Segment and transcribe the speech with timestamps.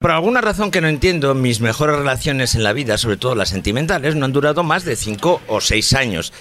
[0.00, 3.50] Por alguna razón que no entiendo, mis mejores relaciones en la vida, sobre todo las
[3.50, 6.32] sentimentales, no han durado más de cinco o seis años.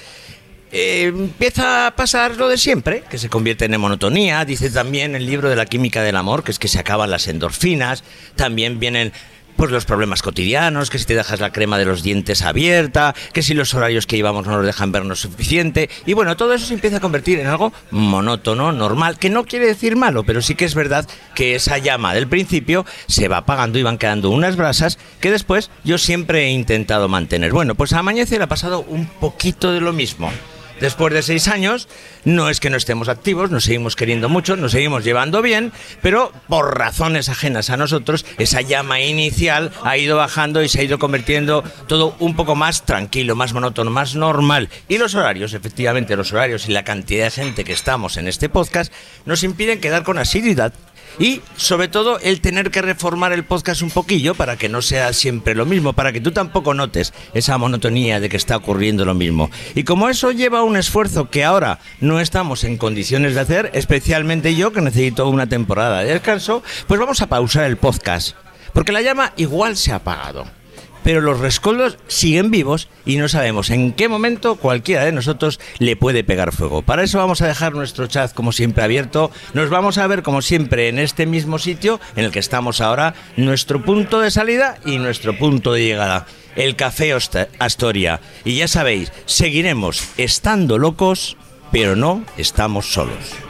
[0.71, 4.45] Eh, empieza a pasar lo de siempre, que se convierte en monotonía.
[4.45, 7.27] Dice también el libro de la química del amor, que es que se acaban las
[7.27, 8.05] endorfinas.
[8.37, 9.11] También vienen
[9.59, 13.43] pues los problemas cotidianos, que si te dejas la crema de los dientes abierta, que
[13.43, 15.89] si los horarios que llevamos no nos dejan vernos suficiente.
[16.05, 19.65] Y bueno, todo eso se empieza a convertir en algo monótono, normal, que no quiere
[19.65, 21.05] decir malo, pero sí que es verdad
[21.35, 25.71] que esa llama del principio se va apagando y van quedando unas brasas que después
[25.83, 27.51] yo siempre he intentado mantener.
[27.51, 30.31] Bueno, pues a Amanece le ha pasado un poquito de lo mismo.
[30.79, 31.87] Después de seis años,
[32.23, 35.71] no es que no estemos activos, nos seguimos queriendo mucho, nos seguimos llevando bien,
[36.01, 40.83] pero por razones ajenas a nosotros, esa llama inicial ha ido bajando y se ha
[40.83, 44.69] ido convirtiendo todo un poco más tranquilo, más monótono, más normal.
[44.87, 48.49] Y los horarios, efectivamente, los horarios y la cantidad de gente que estamos en este
[48.49, 48.91] podcast
[49.25, 50.73] nos impiden quedar con asiduidad
[51.17, 55.13] y sobre todo el tener que reformar el podcast un poquillo para que no sea
[55.13, 59.13] siempre lo mismo, para que tú tampoco notes esa monotonía de que está ocurriendo lo
[59.13, 59.49] mismo.
[59.75, 64.55] Y como eso lleva un esfuerzo que ahora no estamos en condiciones de hacer, especialmente
[64.55, 68.35] yo que necesito una temporada de descanso, pues vamos a pausar el podcast.
[68.73, 70.58] Porque la llama igual se ha apagado
[71.03, 75.95] pero los rescoldos siguen vivos y no sabemos en qué momento cualquiera de nosotros le
[75.95, 76.81] puede pegar fuego.
[76.81, 79.31] Para eso vamos a dejar nuestro chat como siempre abierto.
[79.53, 83.13] Nos vamos a ver como siempre en este mismo sitio en el que estamos ahora,
[83.37, 86.25] nuestro punto de salida y nuestro punto de llegada.
[86.55, 87.13] El Café
[87.59, 88.19] Astoria.
[88.43, 91.37] Y ya sabéis, seguiremos estando locos,
[91.71, 93.48] pero no estamos solos.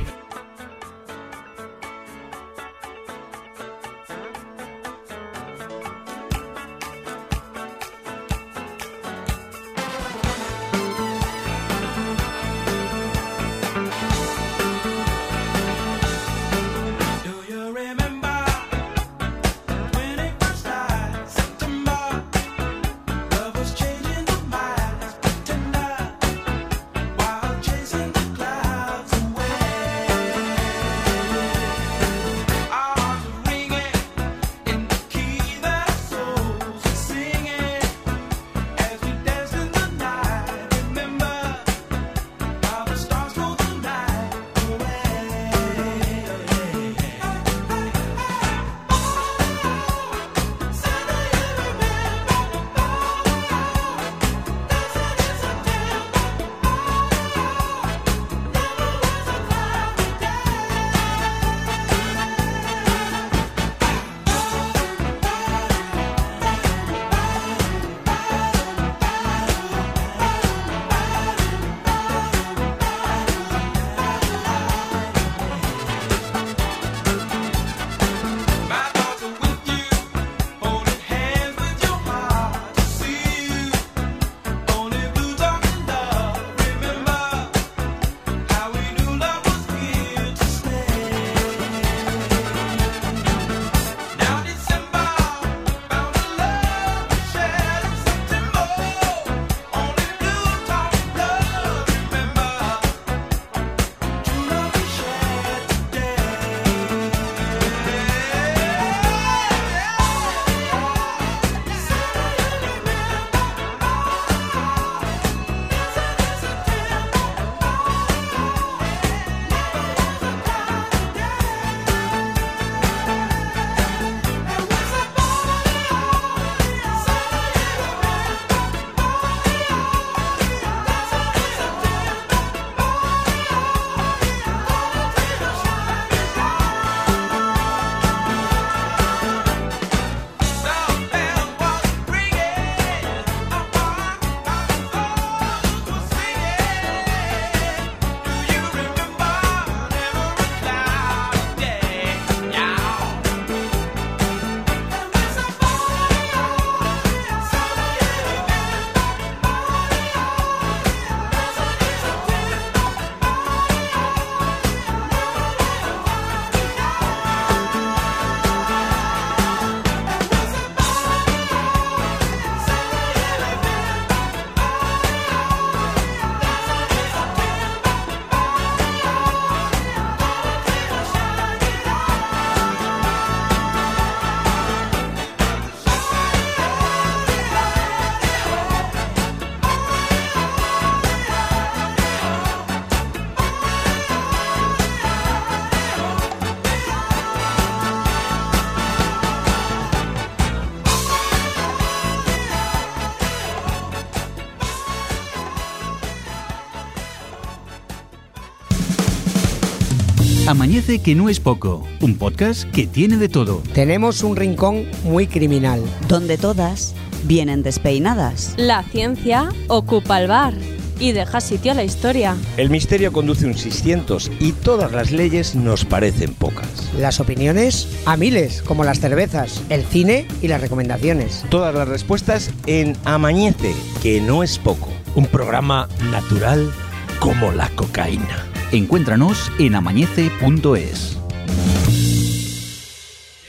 [210.50, 213.62] Amanece que no es poco, un podcast que tiene de todo.
[213.76, 215.80] Tenemos un rincón muy criminal.
[216.08, 218.56] donde todas vienen despeinadas.
[218.58, 220.56] La ciencia ocupa el bar
[221.00, 222.36] y deja sitio a la historia.
[222.58, 226.68] El misterio conduce un 600 y todas las leyes nos parecen pocas.
[226.98, 231.46] Las opiniones a miles, como las cervezas, el cine y las recomendaciones.
[231.52, 234.90] Todas las respuestas en Amañece, que no es poco.
[235.14, 236.74] Un programa natural
[237.20, 238.49] como la cocaína.
[238.72, 241.18] Encuéntranos en amañece.es.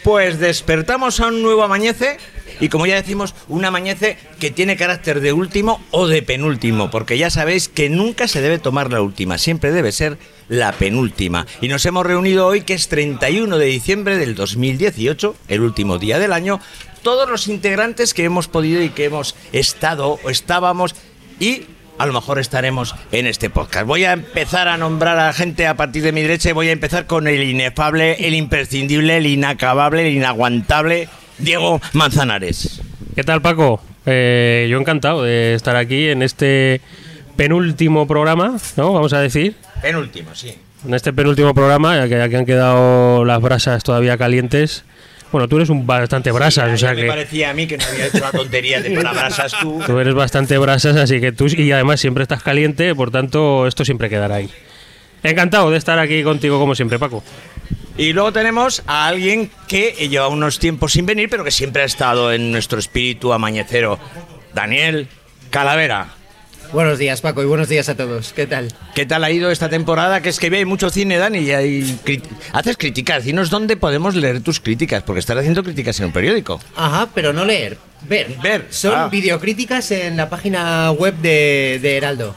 [0.02, 2.16] Pues despertamos a un nuevo amanece
[2.58, 7.18] y como ya decimos, un amanece que tiene carácter de último o de penúltimo, porque
[7.18, 10.16] ya sabéis que nunca se debe tomar la última, siempre debe ser
[10.48, 11.46] la penúltima.
[11.60, 16.18] Y nos hemos reunido hoy que es 31 de diciembre del 2018, el último día
[16.18, 16.60] del año,
[17.02, 20.94] todos los integrantes que hemos podido y que hemos estado o estábamos
[21.38, 21.64] y
[22.00, 23.86] a lo mejor estaremos en este podcast.
[23.86, 26.72] Voy a empezar a nombrar a gente a partir de mi derecha y voy a
[26.72, 32.80] empezar con el inefable, el imprescindible, el inacabable, el inaguantable Diego Manzanares.
[33.14, 33.82] ¿Qué tal, Paco?
[34.06, 36.80] Eh, yo encantado de estar aquí en este
[37.36, 38.94] penúltimo programa, ¿no?
[38.94, 39.56] Vamos a decir.
[39.82, 40.54] Penúltimo, sí.
[40.86, 44.84] En este penúltimo programa, ya que aquí han quedado las brasas todavía calientes.
[45.32, 47.84] Bueno, tú eres un bastante brasas, o sea me que parecía a mí que no
[47.84, 49.80] había hecho la tontería de para brasas tú.
[49.86, 53.84] tú eres bastante brasas, así que tú y además siempre estás caliente, por tanto esto
[53.84, 54.50] siempre quedará ahí.
[55.22, 57.22] Encantado de estar aquí contigo como siempre, Paco.
[57.96, 61.84] Y luego tenemos a alguien que lleva unos tiempos sin venir, pero que siempre ha
[61.84, 63.98] estado en nuestro espíritu amañecero.
[64.54, 65.06] Daniel
[65.50, 66.19] Calavera.
[66.72, 68.32] Buenos días, Paco, y buenos días a todos.
[68.32, 68.68] ¿Qué tal?
[68.94, 70.22] ¿Qué tal ha ido esta temporada?
[70.22, 71.98] Que es que ve mucho cine, Dani, y hay
[72.52, 73.24] haces críticas.
[73.24, 76.60] Dinos dónde podemos leer tus críticas, porque estás haciendo críticas en un periódico.
[76.76, 77.76] Ajá, pero no leer.
[78.08, 78.36] Ver.
[78.40, 79.08] Ver, Son ah.
[79.08, 82.36] videocríticas en la página web de, de Heraldo.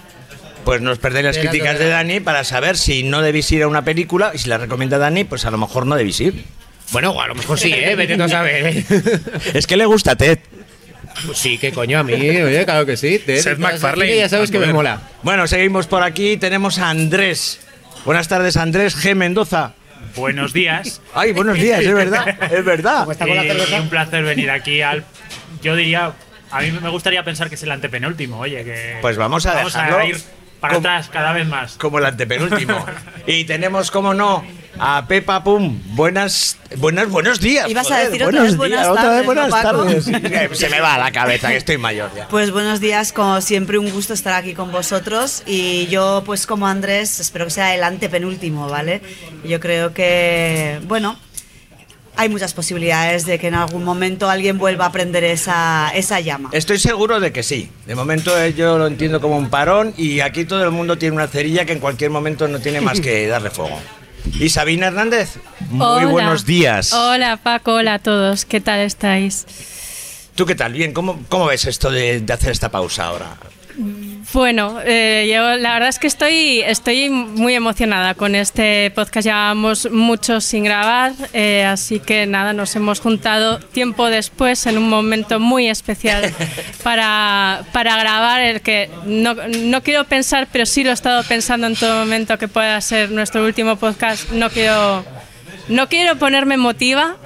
[0.66, 1.90] Pues nos perdéis las críticas de.
[1.90, 5.26] Dani para saber si no debéis ir a una película y si la recomienda Dani,
[5.26, 6.46] pues a lo mejor no debéis ir.
[6.92, 7.96] Bueno, a lo mejor sí, ¿eh?
[7.96, 8.68] Vete tú a saber.
[8.68, 8.86] ¿eh?
[9.54, 10.40] Es que le gusta a Ted.
[11.26, 13.20] Pues sí, que coño, a mí, oye, claro que sí.
[13.20, 15.02] Te, Seth MacFarlane, Ya sabes que me mola.
[15.22, 16.38] Bueno, seguimos por aquí.
[16.38, 17.60] Tenemos a Andrés.
[18.06, 19.16] Buenas tardes, Andrés G.
[19.16, 19.74] Mendoza.
[20.16, 21.02] Buenos días.
[21.14, 23.00] Ay, buenos días, es verdad, es verdad.
[23.00, 25.04] ¿Cómo está con la Eh, un placer venir aquí al.
[25.62, 26.14] Yo diría.
[26.52, 28.98] A mí me gustaría pensar que es el antepenúltimo, oye, que.
[29.02, 30.18] Pues vamos a vamos dejarlo a ir
[30.64, 31.74] para como- atrás cada vez más.
[31.74, 32.86] Como el antepenúltimo.
[33.28, 34.46] y tenemos, como no,
[34.80, 35.78] a Pepa Pum.
[35.88, 37.70] Buenas, buenas, buenos días.
[37.70, 40.06] Ibas a decir otra buenos vez buenas días, otra vez tardes, buenas tardes.
[40.06, 42.30] Sí, Se me va a la cabeza que estoy mayor ya.
[42.30, 46.66] Pues buenos días, como siempre un gusto estar aquí con vosotros y yo pues como
[46.66, 49.02] Andrés espero que sea el antepenúltimo, ¿vale?
[49.44, 51.18] Yo creo que, bueno,
[52.16, 56.50] hay muchas posibilidades de que en algún momento alguien vuelva a prender esa, esa llama.
[56.54, 57.70] Estoy seguro de que sí.
[57.86, 61.16] De momento eh, yo lo entiendo como un parón y aquí todo el mundo tiene
[61.16, 63.80] una cerilla que en cualquier momento no tiene más que darle fuego.
[64.40, 65.36] ¿Y Sabina Hernández?
[65.70, 66.06] Muy Hola.
[66.08, 66.94] buenos días.
[66.94, 69.46] Hola Paco, hola a todos, ¿qué tal estáis?
[70.36, 70.74] ¿Tú qué tal?
[70.74, 73.36] Bien, ¿cómo, cómo ves esto de, de hacer esta pausa ahora?
[74.32, 79.26] Bueno, eh, yo la verdad es que estoy, estoy muy emocionada con este podcast.
[79.26, 84.88] Llevamos mucho sin grabar, eh, así que nada, nos hemos juntado tiempo después en un
[84.88, 86.34] momento muy especial
[86.84, 91.68] para, para grabar el que no, no quiero pensar, pero sí lo he estado pensando
[91.68, 94.32] en todo momento que pueda ser nuestro último podcast.
[94.32, 95.04] No quiero,
[95.68, 97.18] no quiero ponerme emotiva.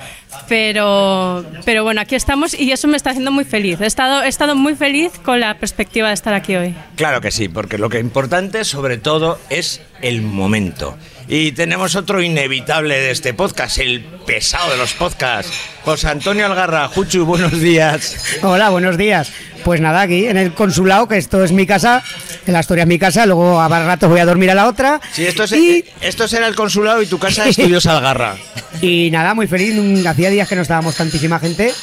[0.48, 3.82] Pero, pero bueno, aquí estamos y eso me está haciendo muy feliz.
[3.82, 6.76] He estado, he estado muy feliz con la perspectiva de estar aquí hoy.
[6.96, 10.98] Claro que sí, porque lo que es importante sobre todo es el momento.
[11.30, 15.52] Y tenemos otro inevitable de este podcast, el pesado de los podcasts.
[15.84, 18.38] José Antonio Algarra, Juchu, buenos días.
[18.44, 19.32] Hola, buenos días.
[19.66, 22.02] Pues nada, aquí en el consulado, que esto es mi casa,
[22.46, 25.02] en la historia es mi casa, luego a rato voy a dormir a la otra.
[25.12, 28.38] Sí, esto, es, y, esto será el consulado y tu casa Estudios Algarra.
[28.82, 29.76] y nada, muy feliz.
[29.76, 31.74] mm, Hacía días que no estábamos tantísima gente,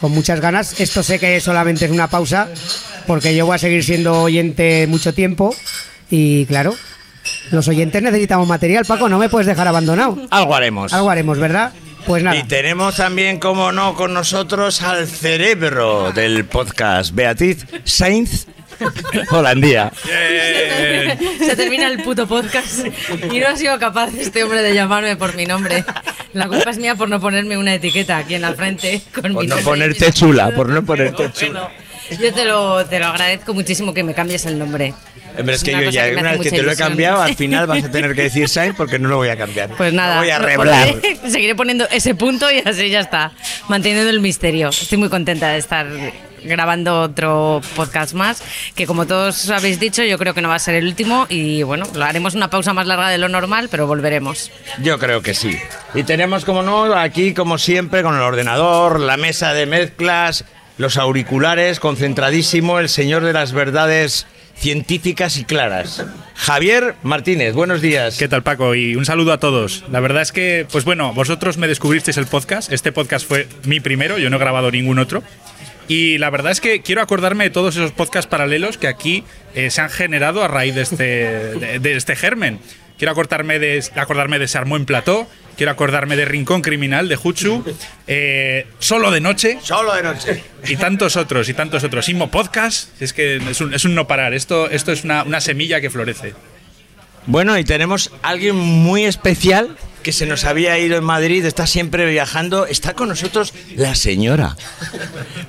[0.00, 0.80] con muchas ganas.
[0.80, 2.48] Esto sé que solamente es una pausa,
[3.06, 5.54] porque yo voy a seguir siendo oyente mucho tiempo.
[6.10, 6.74] Y claro,
[7.52, 10.18] los oyentes necesitamos material, Paco, no me puedes dejar abandonado.
[10.30, 10.92] Algo haremos.
[10.92, 11.72] Algo haremos, ¿verdad?
[12.08, 12.36] Pues nada.
[12.36, 18.48] Y tenemos también, como no, con nosotros al cerebro del podcast, Beatriz Sainz
[19.30, 19.92] Holandía.
[21.38, 22.86] Se termina el puto podcast
[23.30, 25.84] y no ha sido capaz este hombre de llamarme por mi nombre.
[26.32, 29.30] La culpa es mía por no ponerme una etiqueta aquí en la frente con Por
[29.42, 29.62] mi no nombre.
[29.64, 31.70] ponerte chula, por no ponerte chula.
[32.20, 34.94] Yo te lo, te lo agradezco muchísimo que me cambies el nombre.
[35.38, 36.88] Hombre, es que una yo ya, que me una vez que te lo he ilusión.
[36.90, 39.70] cambiado, al final vas a tener que decir Sainz porque no lo voy a cambiar.
[39.70, 40.88] Pues nada, Lo voy a reblar.
[40.92, 43.32] pondré, seguiré poniendo ese punto y así ya está,
[43.68, 44.68] manteniendo el misterio.
[44.68, 45.86] Estoy muy contenta de estar
[46.46, 48.42] grabando otro podcast más,
[48.74, 51.62] que como todos habéis dicho, yo creo que no va a ser el último y
[51.62, 54.50] bueno, lo haremos una pausa más larga de lo normal, pero volveremos.
[54.82, 55.56] Yo creo que sí.
[55.94, 60.44] Y tenemos, como no, aquí, como siempre, con el ordenador, la mesa de mezclas,
[60.78, 64.26] los auriculares, concentradísimo, el señor de las verdades
[64.56, 66.04] científicas y claras.
[66.34, 68.16] Javier Martínez, buenos días.
[68.16, 68.74] ¿Qué tal, Paco?
[68.74, 69.84] Y un saludo a todos.
[69.90, 72.72] La verdad es que, pues bueno, vosotros me descubristeis el podcast.
[72.72, 75.22] Este podcast fue mi primero, yo no he grabado ningún otro.
[75.88, 79.24] Y la verdad es que quiero acordarme de todos esos podcasts paralelos que aquí
[79.54, 82.58] eh, se han generado a raíz de este, de, de este germen.
[82.98, 87.62] Quiero acordarme de, acordarme de Sarmó en Plató, quiero acordarme de Rincón Criminal, de Juchu,
[88.06, 89.58] eh, Solo de Noche.
[89.62, 90.42] Solo de noche.
[90.66, 92.08] Y tantos otros, y tantos otros.
[92.08, 94.32] Inmo Podcast, es que es un, es un no parar.
[94.32, 96.32] Esto, esto es una, una semilla que florece.
[97.26, 99.76] Bueno, y tenemos a alguien muy especial
[100.06, 102.64] que se nos había ido en Madrid, está siempre viajando.
[102.68, 104.56] Está con nosotros la señora.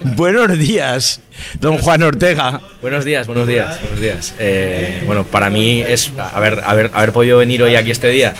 [0.01, 1.21] Buenos días,
[1.61, 2.61] don Juan Ortega.
[2.81, 4.33] Buenos días, buenos días, buenos días.
[4.39, 8.33] Eh, bueno, para mí es haber, haber, podido venir hoy aquí este día.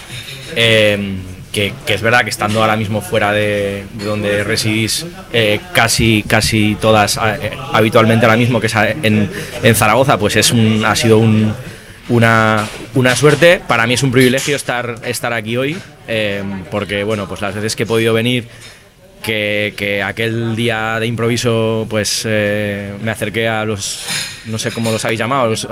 [0.55, 1.17] eh,
[1.51, 6.23] que, que es verdad que estando ahora mismo fuera de, de donde residís eh, casi,
[6.27, 7.19] casi todas
[7.73, 9.29] habitualmente ahora mismo, que es en,
[9.61, 11.53] en Zaragoza, pues es un, ha sido un,
[12.09, 13.61] una, una suerte.
[13.67, 17.75] Para mí es un privilegio estar, estar aquí hoy, eh, porque bueno, pues las veces
[17.75, 18.47] que he podido venir
[19.23, 24.05] que, que aquel día de improviso pues eh, me acerqué a los
[24.47, 25.69] no sé cómo los habéis llamado los uh,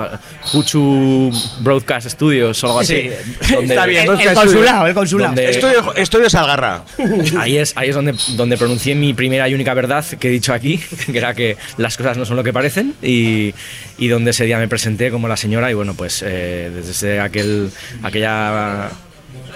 [0.54, 3.10] Huchu Broadcast Studios o algo así
[3.42, 5.30] Sí, está bien, El, consulado, el consulado.
[5.36, 6.84] Donde- Estudio, estudio Salgarra.
[7.40, 10.54] ahí es ahí es donde donde pronuncié mi primera y única verdad que he dicho
[10.54, 10.78] aquí
[11.12, 13.54] que era que las cosas no son lo que parecen y,
[13.98, 17.70] y donde ese día me presenté como la señora y bueno pues eh, desde aquel
[18.04, 18.90] aquella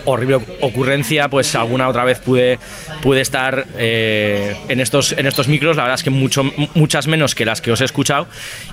[0.09, 2.59] horrible ocurrencia, pues alguna otra vez pude,
[3.01, 7.35] pude estar eh, en, estos, en estos micros, la verdad es que mucho, muchas menos
[7.35, 8.27] que las que os he escuchado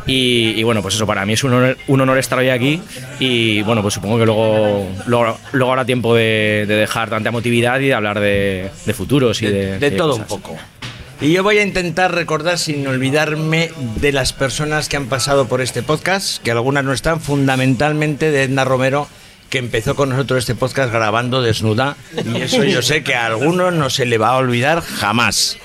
[0.07, 2.81] y, y bueno, pues eso para mí es un honor, un honor estar hoy aquí
[3.19, 7.81] y bueno, pues supongo que luego, luego, luego habrá tiempo de, de dejar tanta emotividad
[7.81, 9.91] y de hablar de, de futuros y de...
[9.93, 10.57] todo un poco.
[11.21, 13.71] Y yo voy a intentar recordar sin olvidarme
[14.03, 18.43] de las personas que han pasado por este podcast, que algunas no están, fundamentalmente de
[18.43, 19.09] Edna Romero,
[19.51, 21.97] que empezó con nosotros este podcast grabando desnuda.
[22.25, 25.57] Y eso yo sé que a algunos no se le va a olvidar jamás.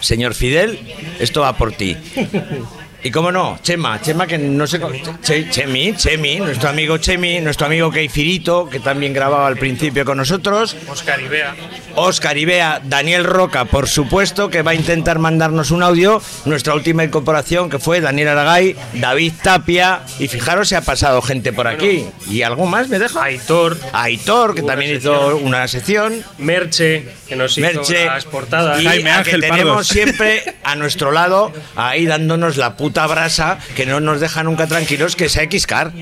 [0.00, 0.78] Señor Fidel,
[1.18, 1.96] esto va por ti.
[3.00, 7.38] Y cómo no, Chema, Chema que no sé cómo- Che- Chemi, Chemi, nuestro amigo Chemi,
[7.40, 10.74] nuestro amigo Keifirito, que también grababa al principio con nosotros.
[10.88, 11.54] Oscar y Bea.
[11.94, 16.20] Oscar y Bea, Daniel Roca, por supuesto, que va a intentar mandarnos un audio.
[16.44, 20.00] Nuestra última incorporación, que fue Daniel Aragay, David Tapia.
[20.18, 22.04] Y fijaros, se ha pasado gente por aquí.
[22.28, 23.22] ¿Y algo más me deja?
[23.22, 25.14] Aitor, Aitor, que también sección.
[25.14, 26.24] hizo una sección.
[26.38, 28.06] Merche, que nos hizo Merche.
[28.06, 28.80] las portadas.
[28.80, 29.88] Y Jaime a Ángel que tenemos Pardos.
[29.88, 35.16] siempre a nuestro lado, ahí dándonos la puta brasa, que no nos deja nunca tranquilos,
[35.16, 35.92] que es Xcar.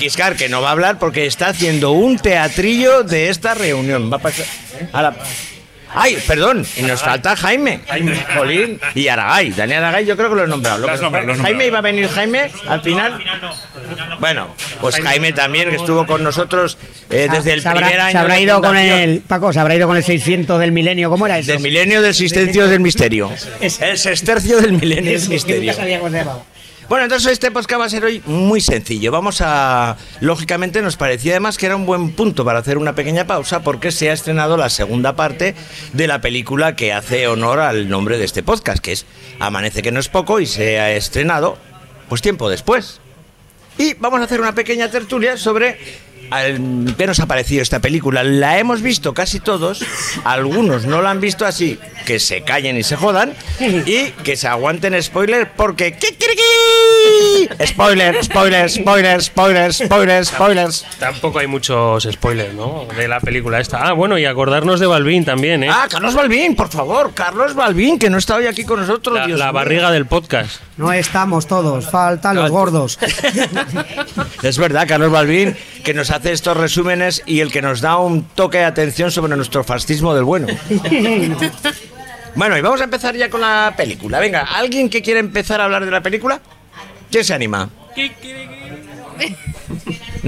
[0.00, 4.10] Xcar, que no va a hablar porque está haciendo un teatrillo de esta reunión.
[4.12, 4.46] Va a pasar.
[4.92, 5.02] a
[5.94, 7.80] Ay, perdón, y nos falta Jaime.
[7.88, 8.16] Jaime.
[8.36, 8.80] Jolín.
[8.94, 9.50] Y Aragay.
[9.52, 10.78] Daniel Aragay, yo creo que lo he nombrado.
[10.78, 11.66] Lo que- nombrado, Jaime nombrado.
[11.66, 13.18] iba a venir Jaime al final.
[14.20, 14.48] Bueno,
[14.80, 16.76] pues Jaime también, que estuvo con nosotros
[17.10, 18.12] eh, desde el primer año.
[18.12, 21.26] se habrá ido con el Paco, se habrá ido con el 600 del milenio, ¿cómo
[21.26, 21.52] era eso?
[21.52, 23.30] Del milenio del sistencio del misterio.
[23.60, 25.74] El sextercio del milenio del Es que misterio.
[26.88, 29.12] Bueno, entonces este podcast va a ser hoy muy sencillo.
[29.12, 29.98] Vamos a...
[30.20, 33.92] Lógicamente nos parecía además que era un buen punto para hacer una pequeña pausa porque
[33.92, 35.54] se ha estrenado la segunda parte
[35.92, 39.04] de la película que hace honor al nombre de este podcast, que es
[39.38, 41.58] Amanece que no es poco y se ha estrenado
[42.08, 43.02] pues tiempo después.
[43.76, 45.78] Y vamos a hacer una pequeña tertulia sobre
[46.30, 48.22] al- qué nos ha parecido esta película.
[48.24, 49.84] La hemos visto casi todos,
[50.24, 54.48] algunos no la han visto así, que se callen y se jodan, y que se
[54.48, 55.92] aguanten spoiler porque...
[55.92, 57.66] ¡Kikiriki!
[57.66, 60.84] Spoiler, spoiler, spoiler, spoiler, spoiler, spoilers.
[60.98, 62.86] Tampoco hay muchos spoilers, ¿no?
[62.96, 63.86] De la película esta.
[63.88, 65.68] Ah, bueno, y acordarnos de Balvin también, ¿eh?
[65.70, 69.14] Ah, Carlos Balbín, por favor, Carlos Balbín, que no está hoy aquí con nosotros.
[69.16, 69.52] la, Dios la mío.
[69.54, 70.60] barriga del podcast.
[70.76, 72.98] No estamos todos, faltan los gordos.
[74.42, 78.24] Es verdad, Carlos Balbín, que nos hace estos resúmenes y el que nos da un
[78.24, 80.48] toque de atención sobre nuestro fascismo del bueno.
[82.34, 84.20] Bueno, y vamos a empezar ya con la película.
[84.20, 86.40] Venga, ¿alguien que quiere empezar a hablar de la película?
[87.10, 87.68] ¿Quién se anima?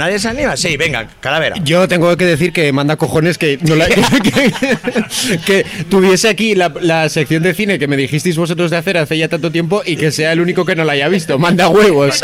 [0.01, 0.57] ¿Nadie se anima?
[0.57, 1.57] Sí, venga, calavera.
[1.63, 6.73] Yo tengo que decir que manda cojones que, no la- que, que tuviese aquí la,
[6.81, 9.97] la sección de cine que me dijisteis vosotros de hacer hace ya tanto tiempo y
[9.97, 11.39] que sea el único que no la haya visto.
[11.39, 12.21] Manda huevos.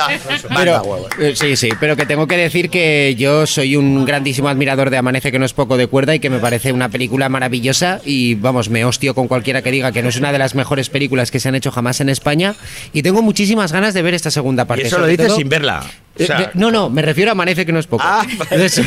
[0.50, 1.10] Manda huevos.
[1.20, 4.96] eh, Sí, sí, pero que tengo que decir que yo soy un grandísimo admirador de
[4.96, 8.36] Amanece que no es poco de cuerda y que me parece una película maravillosa y
[8.36, 11.30] vamos, me hostio con cualquiera que diga que no es una de las mejores películas
[11.30, 12.54] que se han hecho jamás en España
[12.94, 14.84] y tengo muchísimas ganas de ver esta segunda parte.
[14.84, 15.84] Y eso lo dices todo- sin verla.
[16.18, 18.02] O Eh, sea, de- no, no, me refiero a Amanece que no es poco.
[18.06, 18.82] Ah, Eso.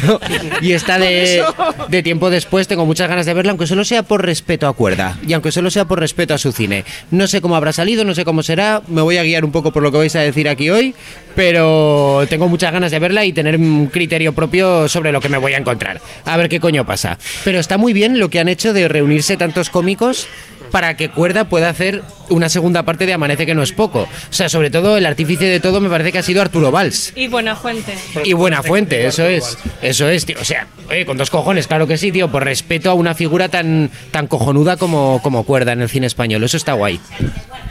[0.61, 1.43] y está de,
[1.89, 5.17] de tiempo después, tengo muchas ganas de verla, aunque solo sea por respeto a Cuerda
[5.27, 6.85] y aunque solo sea por respeto a su cine.
[7.11, 9.71] No sé cómo habrá salido, no sé cómo será, me voy a guiar un poco
[9.71, 10.95] por lo que vais a decir aquí hoy,
[11.35, 15.37] pero tengo muchas ganas de verla y tener un criterio propio sobre lo que me
[15.37, 16.01] voy a encontrar.
[16.25, 17.17] A ver qué coño pasa.
[17.43, 20.27] Pero está muy bien lo que han hecho de reunirse tantos cómicos
[20.71, 24.01] para que Cuerda pueda hacer una segunda parte de Amanece que no es poco.
[24.01, 27.13] O sea, sobre todo el artífice de todo me parece que ha sido Arturo Valls.
[27.15, 27.93] Y buena fuente.
[28.23, 29.57] Y buena fuente, eso es.
[29.81, 30.37] Eso es, tío.
[30.39, 32.29] O sea, oye, con dos cojones, claro que sí, tío.
[32.29, 36.43] Por respeto a una figura tan, tan cojonuda como, como cuerda en el cine español.
[36.43, 36.99] Eso está guay.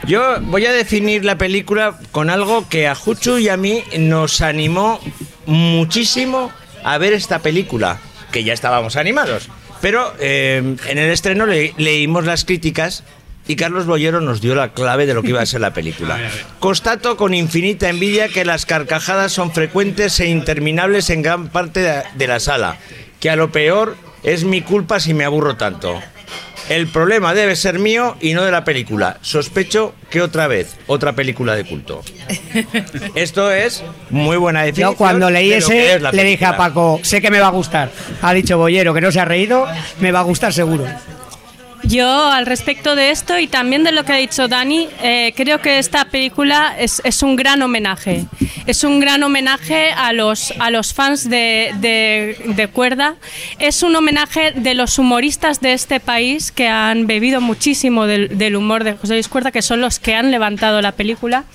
[0.07, 4.41] Yo voy a definir la película con algo que a Juchu y a mí nos
[4.41, 4.99] animó
[5.45, 6.51] muchísimo
[6.83, 7.99] a ver esta película,
[8.31, 9.49] que ya estábamos animados.
[9.81, 13.03] Pero eh, en el estreno le- leímos las críticas
[13.47, 16.19] y Carlos Bollero nos dio la clave de lo que iba a ser la película.
[16.59, 21.79] Constato con infinita envidia que las carcajadas son frecuentes e interminables en gran parte
[22.15, 22.77] de la sala,
[23.19, 25.99] que a lo peor es mi culpa si me aburro tanto.
[26.69, 29.17] El problema debe ser mío y no de la película.
[29.21, 32.03] Sospecho que otra vez, otra película de culto.
[33.15, 34.91] Esto es muy buena definición.
[34.91, 36.55] Yo cuando leí ese es le dije a.
[36.55, 37.91] Paco, sé que me va a gustar.
[38.21, 39.65] Ha dicho Bollero que no se ha reído,
[39.99, 40.85] me va a gustar seguro.
[41.83, 45.61] Yo, al respecto de esto y también de lo que ha dicho Dani, eh, creo
[45.61, 48.25] que esta película es, es un gran homenaje.
[48.67, 53.15] Es un gran homenaje a los, a los fans de, de- de Cuerda.
[53.59, 58.55] Es un homenaje de los humoristas de este país que han bebido muchísimo del, del
[58.55, 61.45] humor de José Luis Cuerda, que son los que han levantado la película.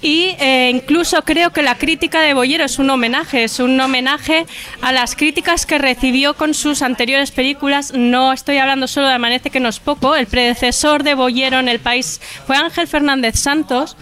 [0.00, 4.46] Y eh, incluso creo que la crítica de Bollero es un homenaje, es un homenaje
[4.80, 7.92] a las críticas que recibió con sus anteriores películas.
[7.94, 10.14] No estoy hablando solo de Amanece, que poco.
[10.16, 13.96] El predecesor de Bollero en el país fue Ángel Fernández Santos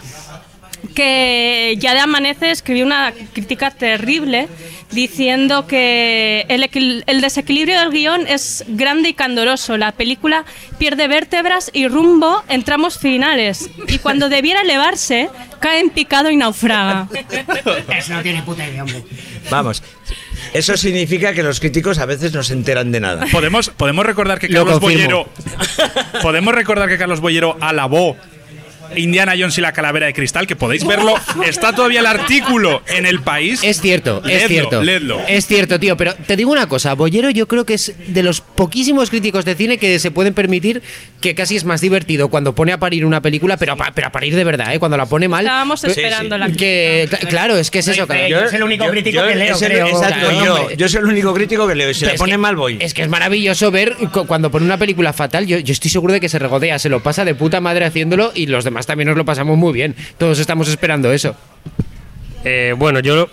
[0.95, 4.49] que ya de Amanece escribió una crítica terrible
[4.93, 9.77] diciendo que el, equil- el desequilibrio del guion es grande y candoroso.
[9.77, 10.45] La película
[10.79, 13.71] pierde vértebras y rumbo en tramos finales.
[13.89, 15.29] Y cuando debiera elevarse,
[15.61, 17.09] cae en picado y naufraga.
[17.99, 19.03] Eso no tiene puta idea, hombre.
[19.51, 19.83] Vamos.
[20.53, 23.27] Eso significa que los críticos a veces no se enteran de nada.
[23.33, 24.81] Podemos, podemos recordar que Lo Carlos.
[24.81, 25.29] Bollero.
[26.21, 28.17] podemos recordar que Carlos Bollero alabó
[28.97, 31.15] Indiana Jones y la calavera de cristal, que podéis verlo.
[31.47, 33.61] Está todavía el artículo en el país.
[33.63, 34.83] Es cierto, es cierto.
[34.83, 35.21] leedlo.
[35.29, 38.41] Es cierto, tío, pero te digo una cosa, Bollero yo creo que es de los
[38.41, 40.83] poquísimos críticos de cine que se pueden permitir
[41.21, 44.11] que casi es más divertido cuando pone a parir una película, pero a, pero a
[44.13, 44.79] parir de verdad, ¿eh?
[44.79, 45.45] cuando la pone mal.
[45.45, 48.29] Estábamos esperando la que, cla- Claro, es que es eso, claro.
[48.29, 49.87] Yo- es el único crítico que leo, es el- creo.
[49.87, 51.91] exacto, Claro, yo, yo soy el único crítico que leo.
[51.91, 52.77] Y si es pone que- mal, voy.
[52.81, 55.47] Es que es maravilloso ver cu- cuando pone una película fatal.
[55.47, 58.33] Yo, yo estoy seguro de que se regodea, se lo pasa de puta madre haciéndolo
[58.35, 59.95] y los demás también nos lo pasamos muy bien.
[60.19, 61.35] Todos estamos esperando eso.
[62.45, 63.29] Eh, bueno, yo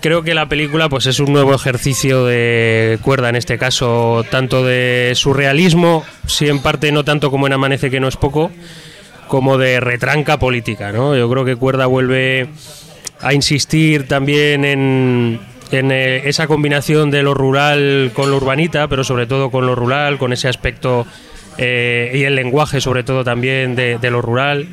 [0.00, 4.64] creo que la película pues es un nuevo ejercicio de cuerda en este caso, tanto
[4.64, 8.50] de surrealismo, si en parte no tanto como en Amanece que no es poco,
[9.28, 11.16] como de retranca política, ¿no?
[11.16, 12.48] Yo creo que cuerda vuelve
[13.20, 19.04] a insistir también en, en, eh, esa combinación de lo rural con lo urbanita, pero
[19.04, 21.06] sobre todo con lo rural, con ese aspecto
[21.58, 24.68] eh, y el lenguaje sobre todo también de, de lo rural.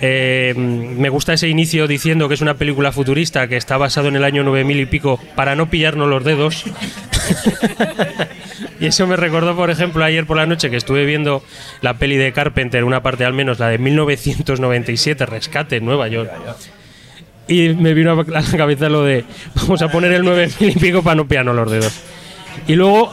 [0.00, 4.16] Eh, me gusta ese inicio diciendo que es una película futurista que está basado en
[4.16, 6.64] el año 9000 y pico para no pillarnos los dedos.
[8.80, 11.42] y eso me recordó, por ejemplo, ayer por la noche que estuve viendo
[11.80, 16.30] la peli de Carpenter, una parte al menos, la de 1997, Rescate en Nueva York.
[17.46, 21.02] Y me vino a la cabeza lo de vamos a poner el 9000 y pico
[21.02, 22.00] para no pillarnos los dedos.
[22.66, 23.12] Y luego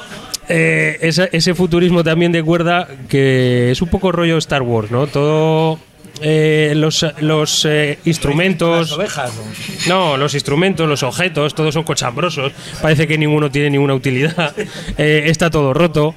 [0.49, 5.07] eh, esa- ese futurismo también de cuerda que es un poco rollo Star Wars, ¿no?
[5.07, 5.79] Todo
[6.21, 8.89] eh, los, los eh, instrumentos.
[9.87, 12.51] No, los instrumentos, los objetos, todos son cochambrosos.
[12.81, 14.53] Parece que ninguno tiene ninguna utilidad.
[14.97, 16.13] Eh, está todo roto.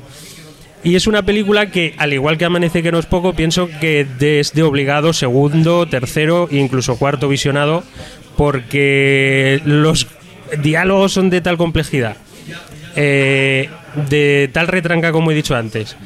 [0.82, 4.04] Y es una película que, al igual que Amanece que no es poco, pienso que
[4.18, 7.82] de- es de obligado segundo, tercero e incluso cuarto visionado,
[8.36, 10.06] porque los
[10.58, 12.16] diálogos son de tal complejidad,
[12.94, 15.96] de tal retranca como he dicho antes,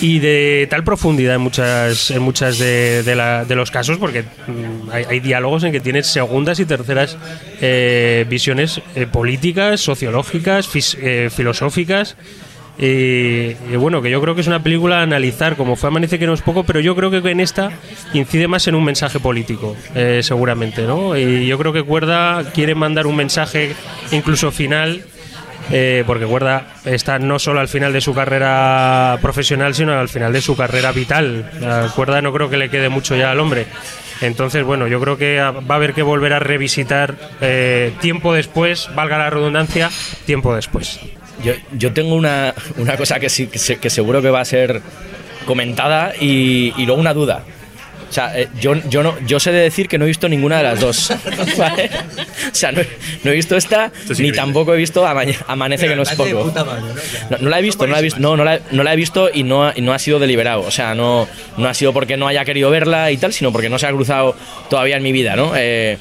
[0.00, 4.22] y de tal profundidad en muchas, en muchas de, de la- de los casos, porque
[4.22, 7.16] mm, hay, diálogos en que tienes segundas y terceras
[7.60, 12.16] eh, visiones eh, políticas, sociológicas, fis- eh, filosóficas.
[12.78, 12.84] Y,
[13.72, 16.26] y bueno, que yo creo que es una película a analizar, como fue Amanece que
[16.26, 17.70] no es poco, pero yo creo que en esta
[18.12, 21.16] incide más en un mensaje político, eh, seguramente, ¿no?
[21.16, 23.72] Y yo creo que Cuerda quiere mandar un mensaje
[24.12, 25.02] incluso final,
[25.70, 30.32] eh, porque Cuerda está no solo al final de su carrera profesional, sino al final
[30.32, 31.50] de su carrera vital.
[31.60, 33.66] La Cuerda no creo que le quede mucho ya al hombre.
[34.20, 38.88] Entonces, bueno, yo creo que va a haber que volver a revisitar eh, tiempo después,
[38.94, 39.90] valga la redundancia,
[40.24, 41.00] tiempo después.
[41.44, 44.80] Yo, yo tengo una, una cosa que, sí, que, que seguro que va a ser
[45.44, 47.44] comentada y, y luego una duda.
[48.08, 50.58] O sea, eh, yo, yo, no, yo sé de decir que no he visto ninguna
[50.58, 51.12] de las dos.
[51.58, 51.90] ¿vale?
[52.50, 52.88] O sea, no, he-
[53.24, 56.52] no he visto esta, ni tampoco he visto Amañe- Amanece, que no es poco.
[57.30, 58.96] No, no la he visto, no la he visto, no, no la, no la he
[58.96, 60.60] visto y no, ha- y no ha sido deliberado.
[60.60, 63.68] O sea, no, no ha sido porque no haya querido verla y tal, sino porque
[63.68, 64.36] no se ha cruzado
[64.70, 65.52] todavía en mi vida, ¿no?
[65.56, 65.98] Eh,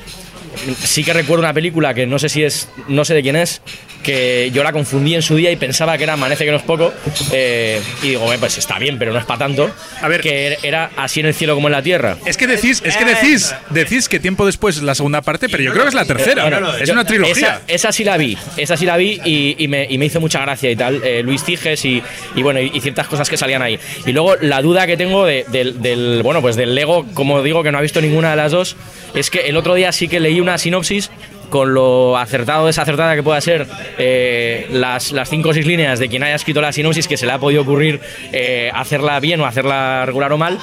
[0.83, 3.61] sí que recuerdo una película que no sé si es, no sé de quién es,
[4.05, 6.63] que yo la confundí en su día y pensaba que era Amanece que no es
[6.63, 6.93] poco.
[7.31, 9.69] eh, y digo, "Bueno, pues está bien, pero no es para tanto.
[10.01, 10.21] A ver.
[10.21, 12.17] Que era así en el cielo como en la tierra.
[12.25, 15.63] Es que decís, es que decís, decís que tiempo después es la segunda parte, pero
[15.63, 16.43] yo creo que es la tercera.
[16.43, 17.33] Bueno, es yo- una trilogía.
[17.33, 20.19] Esa, esa sí la vi, esa sí la vi y, y me, y me hizo
[20.21, 21.01] mucha gracia y tal.
[21.03, 22.01] eh, Luis Tiges y,
[22.35, 23.79] y bueno, y ciertas cosas que salían ahí.
[24.05, 27.63] Y luego la duda que tengo de- del, del- bueno, pues del Lego, como digo,
[27.63, 28.75] que no ha visto ninguna de las dos,
[29.13, 31.09] es que el otro día sí que leí una sinopsis
[31.49, 33.65] con lo acertado o desacertada que pueda ser
[33.97, 37.25] eh, las, las cinco o seis líneas de quien haya escrito la sinopsis que se
[37.25, 37.99] le ha podido ocurrir
[38.31, 40.57] eh, hacerla bien o hacerla regular o mal.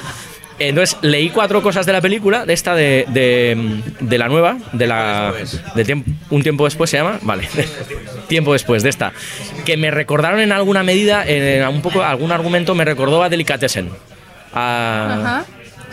[0.59, 4.87] Entonces leí cuatro cosas de la película, de esta de, de, de la nueva, de
[4.87, 5.33] la
[5.75, 7.49] de tiemp- un tiempo después se llama, vale,
[8.29, 9.13] tiempo después de esta,
[9.65, 13.89] que me recordaron en alguna medida, en un poco algún argumento me recordó a Delicatessen,
[14.55, 15.45] a-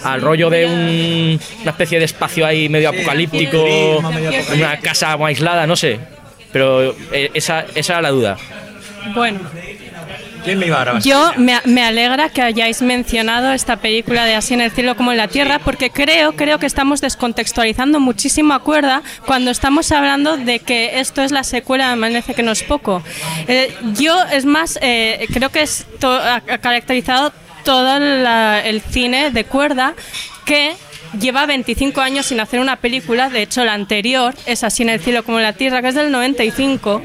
[0.03, 3.99] al rollo de un- una especie de espacio ahí medio apocalíptico,
[4.53, 5.99] una casa aislada, no sé,
[6.51, 8.37] pero eh, esa, esa era la duda.
[9.15, 9.39] Bueno,
[10.43, 14.53] ¿Quién me iba a yo me, me alegra que hayáis mencionado esta película de Así
[14.53, 18.59] en el cielo como en la tierra, porque creo, creo que estamos descontextualizando muchísimo a
[18.59, 22.63] cuerda cuando estamos hablando de que esto es la secuela de Amanece que no es
[22.63, 23.03] poco.
[23.49, 27.33] Eh, yo, es más, eh, creo que es to- ha, ha caracterizado
[27.69, 29.93] todo el cine de cuerda
[30.43, 30.73] que
[31.19, 34.99] lleva 25 años sin hacer una película, de hecho la anterior es Así en el
[34.99, 37.03] cielo como en la tierra, que es del 95.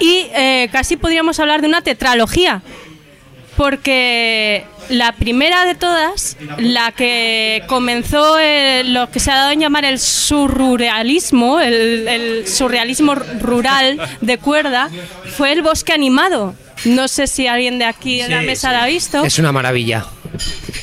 [0.00, 2.60] Y eh, casi podríamos hablar de una tetralogía,
[3.56, 9.60] porque la primera de todas, la que comenzó eh, lo que se ha dado en
[9.60, 14.90] llamar el surrealismo, el surrealismo rural de cuerda,
[15.36, 16.56] fue el bosque animado.
[16.84, 19.24] No sé si alguien de aquí en la mesa la ha visto.
[19.24, 20.06] Es una maravilla.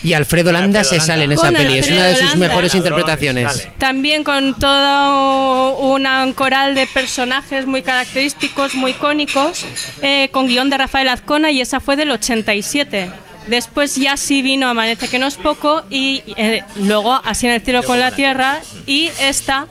[0.03, 2.47] Y Alfredo Landa se sale en esa Con peli, es una de sus Landa.
[2.47, 3.69] mejores interpretaciones.
[3.77, 9.65] También con todo un coral de personajes muy característicos, muy icónicos,
[10.01, 13.09] eh, con guion de Rafael Azcona y esa fue del 87.
[13.47, 17.61] Después ya sí vino Amanece que no es poco y eh, luego Así en el
[17.61, 19.67] cielo con la tierra y esta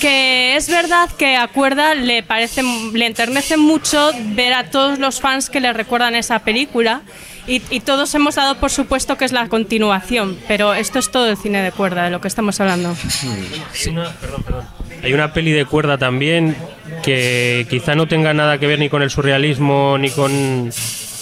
[0.00, 5.20] que es verdad que a Cuerda le parece le enternece mucho ver a todos los
[5.20, 7.02] fans que le recuerdan esa película
[7.46, 11.36] y, todos hemos dado por supuesto que es la continuación, pero esto es todo el
[11.36, 12.94] cine de Cuerda de lo que estamos hablando.
[15.02, 16.56] Hay una peli de cuerda también
[17.02, 20.70] que quizá no tenga nada que ver ni con el surrealismo ni con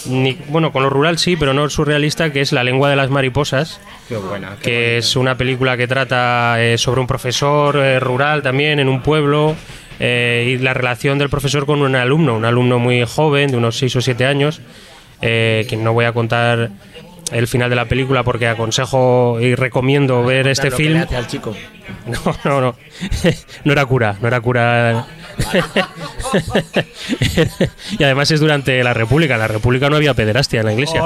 [0.07, 3.09] ni, bueno, con lo rural sí, pero no surrealista, que es La lengua de las
[3.09, 3.79] mariposas.
[4.07, 4.55] Qué buena.
[4.61, 9.01] que es una película que trata eh, sobre un profesor eh, rural también en un
[9.01, 9.55] pueblo
[9.99, 13.77] eh, y la relación del profesor con un alumno, un alumno muy joven, de unos
[13.77, 14.61] 6 o 7 años,
[15.21, 16.69] que no voy a contar
[17.31, 20.93] el final de la película porque aconsejo y recomiendo ver este film.
[20.93, 21.55] le hace al chico.
[22.05, 22.75] No, no, no.
[23.63, 25.07] No era cura, no era cura.
[27.97, 29.33] y además es durante la República.
[29.33, 31.01] En la República no había pederastia en la iglesia.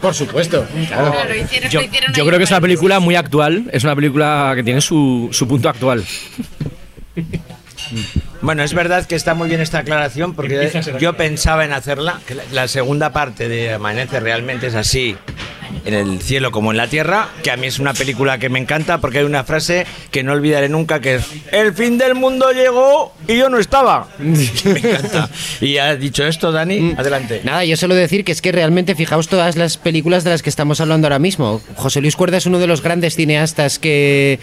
[0.00, 0.66] Por supuesto.
[1.70, 1.80] Yo,
[2.14, 5.48] yo creo que es una película muy actual, es una película que tiene su, su
[5.48, 6.04] punto actual.
[8.40, 10.70] Bueno, es verdad que está muy bien esta aclaración porque
[11.00, 15.16] yo pensaba en hacerla, que la, la segunda parte de Amanece realmente es así,
[15.84, 18.58] en el cielo como en la tierra, que a mí es una película que me
[18.58, 22.52] encanta porque hay una frase que no olvidaré nunca que es El fin del mundo
[22.52, 24.08] llegó y yo no estaba.
[24.18, 25.28] me encanta.
[25.60, 27.40] Y ha dicho esto, Dani, adelante.
[27.44, 30.50] Nada, yo solo decir que es que realmente fijaos todas las películas de las que
[30.50, 31.60] estamos hablando ahora mismo.
[31.76, 34.38] José Luis Cuerda es uno de los grandes cineastas que,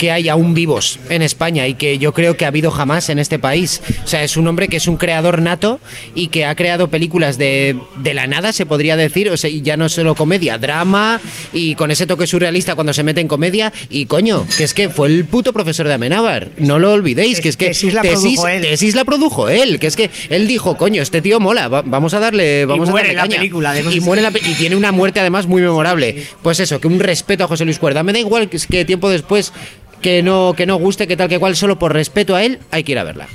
[0.00, 3.18] que hay aún vivos en España y que yo creo que ha habido jamás en
[3.18, 3.82] este país.
[4.02, 5.78] O sea, es un hombre que es un creador nato
[6.14, 9.60] y que ha creado películas de, de la nada, se podría decir, o sea, y
[9.60, 11.20] ya no solo comedia, drama
[11.52, 14.88] y con ese toque surrealista cuando se mete en comedia y coño, que es que
[14.88, 18.20] fue el puto profesor de Amenábar, no lo olvidéis, que es que Tesis la tesis,
[18.22, 18.62] produjo él.
[18.62, 22.14] tesis la produjo él, que es que él dijo, coño, este tío mola, va- vamos
[22.14, 23.36] a darle, vamos a muere darle la caña".
[23.36, 23.94] película, además.
[23.94, 26.24] Y muere la y tiene una muerte además muy memorable.
[26.42, 28.02] Pues eso, que un respeto a José Luis Cuerda.
[28.02, 29.52] Me da igual que, que tiempo después
[30.00, 32.84] que no que no guste, que tal que cual, solo por respeto a él hay
[32.84, 33.28] que ir a verla.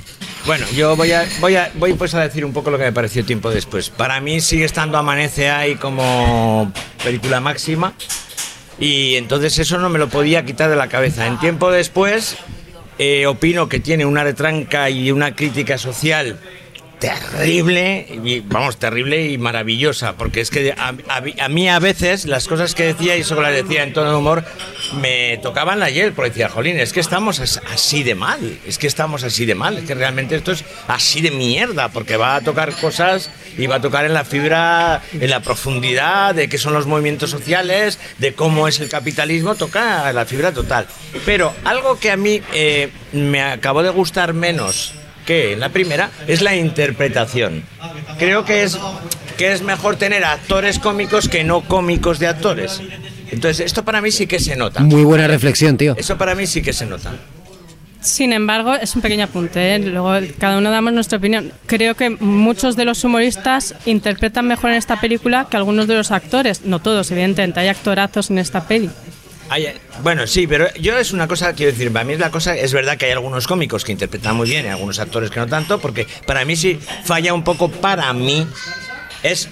[0.46, 2.92] Bueno, yo voy a, voy a voy pues a decir un poco lo que me
[2.92, 3.90] pareció tiempo después.
[3.90, 7.94] Para mí sigue estando Amanece ahí como película máxima
[8.78, 11.26] y entonces eso no me lo podía quitar de la cabeza.
[11.26, 12.36] En tiempo después
[12.98, 16.38] eh, opino que tiene una retranca y una crítica social
[16.98, 22.74] terrible, y, vamos, terrible y maravillosa, porque es que a, mí a veces las cosas
[22.74, 24.44] que decía, y eso que las decía en tono de humor,
[25.00, 28.78] me tocaban la hiel, porque decía, jolín, es que estamos as- así de mal, es
[28.78, 32.36] que estamos así de mal, es que realmente esto es así de mierda, porque va
[32.36, 36.58] a tocar cosas y va a tocar en la fibra, en la profundidad de qué
[36.58, 40.86] son los movimientos sociales, de cómo es el capitalismo, toca la fibra total.
[41.24, 44.94] Pero algo que a mí eh, me acabó de gustar menos
[45.26, 47.64] que en la primera es la interpretación.
[48.18, 48.78] Creo que es,
[49.36, 52.80] que es mejor tener actores cómicos que no cómicos de actores.
[53.30, 54.80] Entonces, esto para mí sí que se nota.
[54.80, 55.94] Muy buena reflexión, tío.
[55.98, 57.12] Eso para mí sí que se nota.
[58.00, 59.74] Sin embargo, es un pequeño apunte.
[59.74, 59.78] ¿eh?
[59.80, 61.52] Luego cada uno damos nuestra opinión.
[61.66, 66.12] Creo que muchos de los humoristas interpretan mejor en esta película que algunos de los
[66.12, 66.64] actores.
[66.64, 67.58] No todos, evidentemente.
[67.58, 68.90] Hay actorazos en esta peli.
[69.48, 72.56] Hay- bueno, sí, pero yo es una cosa, quiero decir, para mí es la cosa,
[72.56, 75.46] es verdad que hay algunos cómicos que interpretan muy bien y algunos actores que no
[75.46, 78.46] tanto, porque para mí sí falla un poco, para mí,
[79.22, 79.48] es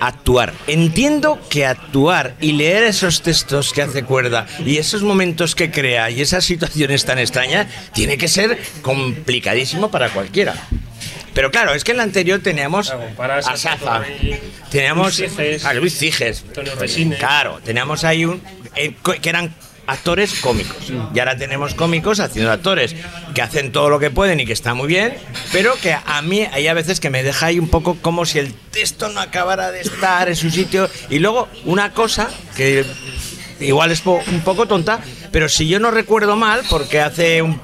[0.00, 0.52] actuar.
[0.66, 6.10] Entiendo que actuar y leer esos textos que hace cuerda y esos momentos que crea
[6.10, 10.54] y esas situaciones tan extrañas tiene que ser complicadísimo para cualquiera.
[11.32, 12.90] Pero claro, es que en la anterior teníamos
[13.46, 14.02] a Saza,
[14.70, 15.20] teníamos
[15.64, 16.44] a Luis Ciges,
[17.18, 18.40] claro, teníamos ahí un
[18.76, 19.54] eh, que eran
[19.86, 20.90] actores cómicos.
[21.14, 22.94] Y ahora tenemos cómicos haciendo actores
[23.34, 25.14] que hacen todo lo que pueden y que está muy bien,
[25.52, 28.38] pero que a mí hay a veces que me deja ahí un poco como si
[28.38, 30.88] el texto no acabara de estar en su sitio.
[31.10, 32.84] Y luego una cosa que
[33.60, 37.60] igual es un poco tonta, pero si yo no recuerdo mal, porque hace un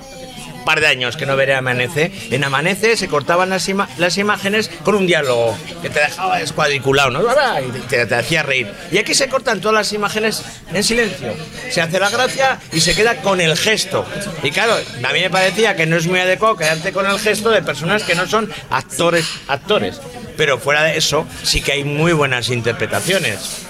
[0.64, 3.68] par de años que no veré Amanece, en Amanece se cortaban las,
[3.98, 7.20] las imágenes con un diálogo que te dejaba descuadriculado, ¿no?
[7.22, 8.72] Y te hacía reír.
[8.90, 10.42] Y aquí se cortan todas las imágenes
[10.72, 11.34] en silencio.
[11.70, 14.04] Se hace la gracia y se queda con el gesto.
[14.42, 17.50] Y claro, a mí me parecía que no es muy adecuado quedarte con el gesto
[17.50, 20.00] de personas que no son actores, actores.
[20.36, 23.66] Pero fuera de eso, sí que hay muy buenas interpretaciones.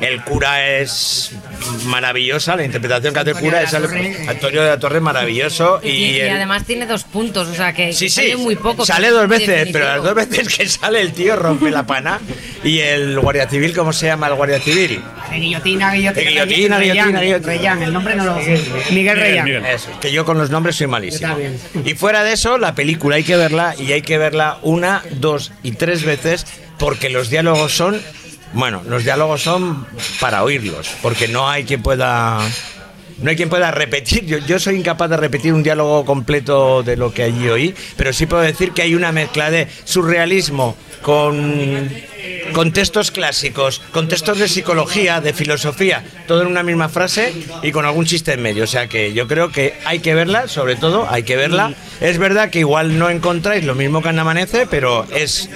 [0.00, 1.32] El cura es
[1.86, 5.92] maravillosa, la interpretación que hace el cura es Antonio de la Torre maravilloso y, Y,
[6.16, 8.84] y el- además tiene dos puntos, o sea que Sí, sí, sale muy poco.
[8.84, 9.72] Sale dos es veces, definitivo.
[9.72, 12.20] pero las dos veces que sale el tío rompe la pana.
[12.64, 15.00] Y el guardia civil, ¿cómo se llama el guardia civil?
[15.30, 16.24] De guillotina, guillotina.
[16.24, 17.52] De guillotina, Reyán, guillotina, guillotina.
[17.52, 18.60] Reyán, el nombre no lo sé.
[18.90, 19.48] Miguel Reyán.
[19.66, 21.26] Eso, que yo con los nombres soy malísimo.
[21.28, 21.58] Está bien.
[21.84, 25.52] Y fuera de eso, la película hay que verla y hay que verla una, dos
[25.62, 26.44] y tres veces
[26.78, 28.00] porque los diálogos son,
[28.56, 29.86] bueno, los diálogos son
[30.18, 32.40] para oírlos, porque no hay quien pueda...
[33.18, 36.98] No hay quien pueda repetir, yo, yo soy incapaz de repetir un diálogo completo de
[36.98, 41.90] lo que allí oí, pero sí puedo decir que hay una mezcla de surrealismo con,
[42.52, 47.72] con textos clásicos, con textos de psicología, de filosofía, todo en una misma frase y
[47.72, 48.64] con algún chiste en medio.
[48.64, 51.72] O sea que yo creo que hay que verla, sobre todo hay que verla.
[52.02, 55.48] Es verdad que igual no encontráis lo mismo que en Amanece, pero es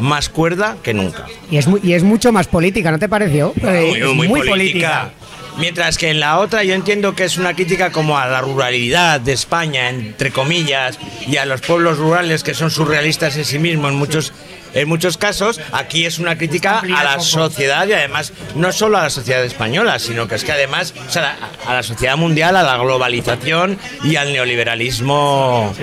[0.00, 1.26] más cuerda que nunca.
[1.50, 3.52] Y es, muy- y es mucho más política, ¿no te pareció?
[3.62, 5.10] Eh, Muy, muy es política.
[5.58, 9.20] Mientras que en la otra yo entiendo que es una crítica como a la ruralidad
[9.20, 13.90] de España, entre comillas, y a los pueblos rurales que son surrealistas en sí mismos
[13.90, 14.32] en muchos,
[14.72, 15.60] en muchos casos.
[15.72, 19.98] Aquí es una crítica a la sociedad y además no solo a la sociedad española,
[19.98, 21.36] sino que es que además o sea,
[21.66, 25.74] a, la sociedad mundial, a la globalización y al neoliberalismo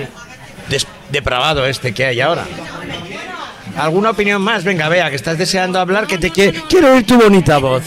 [1.10, 2.44] depravado este que hay ahora.
[3.78, 4.64] ¿Alguna opinión más?
[4.64, 6.60] Venga, vea, que estás deseando hablar, que te quiere...
[6.68, 7.82] Quiero oír tu bonita voz.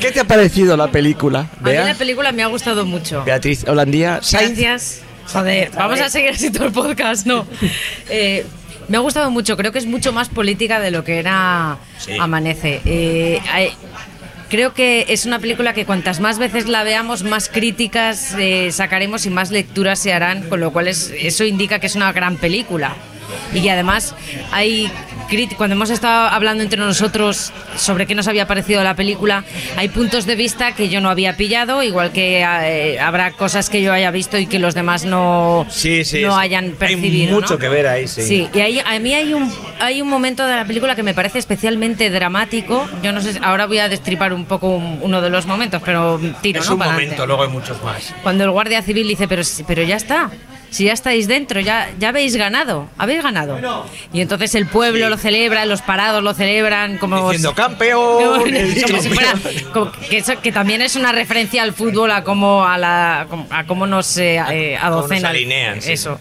[0.00, 1.40] ¿Qué te ha parecido la película?
[1.40, 3.24] A mí la Bea, película me ha gustado mucho.
[3.24, 4.58] Beatriz Holandía, Sainz.
[4.58, 5.02] Gracias.
[5.32, 7.46] Joder, vamos a seguir así todo el podcast, ¿no?
[8.10, 8.44] Eh,
[8.88, 12.12] me ha gustado mucho, creo que es mucho más política de lo que era Sí.
[12.18, 12.80] Amanece.
[12.84, 13.70] Eh, hay-
[14.50, 19.24] creo que es una película que cuantas más veces la veamos, más críticas eh, sacaremos
[19.24, 22.36] y más lecturas se harán, con lo cual es- eso indica que es una gran
[22.36, 22.94] película.
[23.54, 24.14] Y además
[24.50, 24.90] hay
[25.56, 29.44] cuando hemos estado hablando entre nosotros sobre qué nos había parecido la película,
[29.76, 33.80] hay puntos de vista que yo no había pillado, igual que eh, habrá cosas que
[33.82, 37.34] yo haya visto y que los demás no, Sí, sí, no hayan Hay percibido.
[37.34, 37.58] mucho ¿no?
[37.58, 38.22] que ver ahí, sí.
[38.22, 41.14] Sí, y ahí, a mí hay un, hay un momento de la película que me
[41.14, 42.86] parece especialmente dramático.
[43.02, 46.20] Yo no sé, ahora voy a destripar un poco un- uno de los momentos, pero
[46.42, 46.74] tiro, es ¿no?
[46.74, 47.26] un Para momento, adelante.
[47.26, 48.14] luego hay muchos más.
[48.22, 50.30] Cuando el guardia civil dice, pero, pero ya está,
[50.72, 53.58] si ya estáis dentro, ya, ya habéis ganado, habéis ganado.
[54.12, 57.30] Y entonces el pueblo lo celebra, los parados lo celebran como...
[57.30, 58.42] Diciendo campeón.
[58.86, 59.34] como si fuera-
[59.72, 63.64] como que, eso- que también es una referencia al fútbol, a cómo, a la, a
[63.66, 64.38] cómo nos eh,
[64.80, 65.26] adocenan.
[65.26, 65.92] alinean, sí.
[65.92, 66.18] Eso.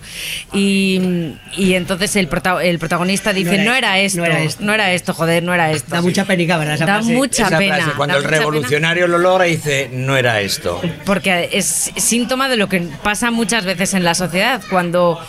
[0.54, 4.22] Y, y entonces el, prota- el protagonista dice, no era, esto,
[4.60, 5.90] no era esto, joder, no era esto.
[5.96, 6.76] Da mucha penica, ¿verdad?
[6.76, 7.14] Esa Da frase.
[7.14, 7.76] mucha Esa pena.
[7.78, 8.38] frase, cuando da el pena.
[8.38, 10.82] revolucionario lo logra dice, no era esto.
[11.06, 15.20] Porque es síntoma de lo que pasa muchas veces en la sociedad, cuando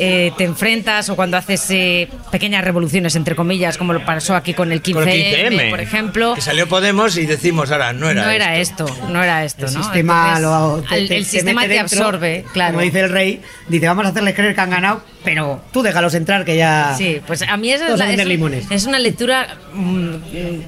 [0.00, 4.54] eh, te enfrentas o cuando haces eh, pequeñas revoluciones, entre comillas, como lo pasó aquí
[4.54, 6.34] con el 15M, Con el 15M, por ejemplo.
[6.36, 8.86] Que salió Podemos y decimos ahora, no era no era esto.
[8.86, 9.82] esto, no era esto, El ¿no?
[9.82, 12.74] sistema, Entonces, lo, te- el, te- el te sistema mete te dentro, absorbe, claro.
[12.74, 16.14] Como dice el rey, dice, vamos a hacerles creer que han ganado, pero tú déjalos
[16.14, 16.94] entrar, que ya...
[16.96, 20.14] Sí, pues a mí esa es, la- es- es una lectura mm,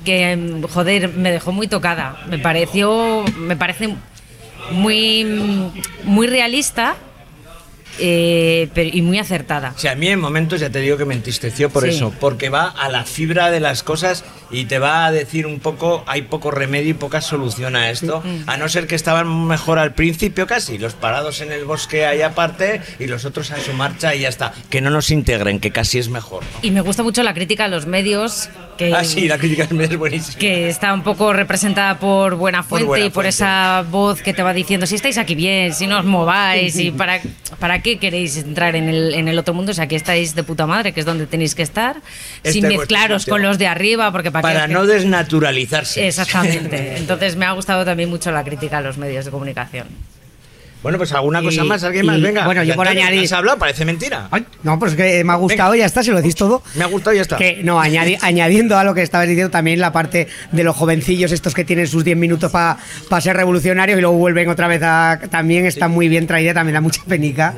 [0.05, 2.17] que, mm, joder, me dejó muy tocada.
[2.29, 3.95] Me pareció, me parece
[4.73, 5.25] muy,
[6.05, 6.97] muy realista
[8.01, 9.73] eh, pero- y muy acertada.
[9.77, 11.91] O sea, a mí en momentos ya te digo que me entristeció por Sí.
[11.91, 15.61] eso, porque va a la fibra de las cosas y te va a decir un
[15.61, 19.79] poco, hay poco remedio y poca solución a esto, a no ser que estaban mejor
[19.79, 23.73] al principio casi, los parados en el bosque ahí aparte y los otros a su
[23.75, 26.43] marcha y ya está, que no nos integren, que casi es mejor.
[26.43, 26.59] ¿no?
[26.63, 29.97] Y me gusta mucho la crítica a los medios, que, Ah, sí, la crítica es
[29.99, 30.39] buenísima.
[30.39, 33.29] que está un poco representada por Buena Por Fuente Buena y por Fuente.
[33.29, 36.91] esa voz que te va diciendo si estáis aquí bien, si no os mováis y
[36.91, 37.21] para,
[37.59, 40.67] para qué queréis entrar en el, en el otro mundo, si aquí estáis de puta
[40.67, 41.97] madre, que es donde tenéis que estar,
[42.43, 46.07] Este sin mezclaros con los de arriba, porque para, qué Para que- no desnaturalizarse.
[46.07, 46.97] Exactamente.
[46.97, 49.89] Entonces me ha gustado también mucho la crítica a los medios de comunicación.
[50.83, 52.45] Bueno, pues alguna cosa Y- más, alguien y, más, venga.
[52.47, 53.59] bueno, yo por añadir- ¿Has hablado?
[53.59, 54.29] Parece mentira.
[54.31, 56.63] Ay, no, pues que me ha gustado, ya está, si lo decís todo.
[56.75, 57.37] Me ha gustado ya está.
[57.37, 61.33] Que, no, añadi- añadiendo a lo que estabas diciendo también la parte de los jovencillos,
[61.33, 62.79] estos que tienen sus 10 minutos para
[63.21, 65.21] ser revolucionarios y luego vuelven otra vez a.
[65.31, 67.55] También está muy bien traída, también da mucha penica.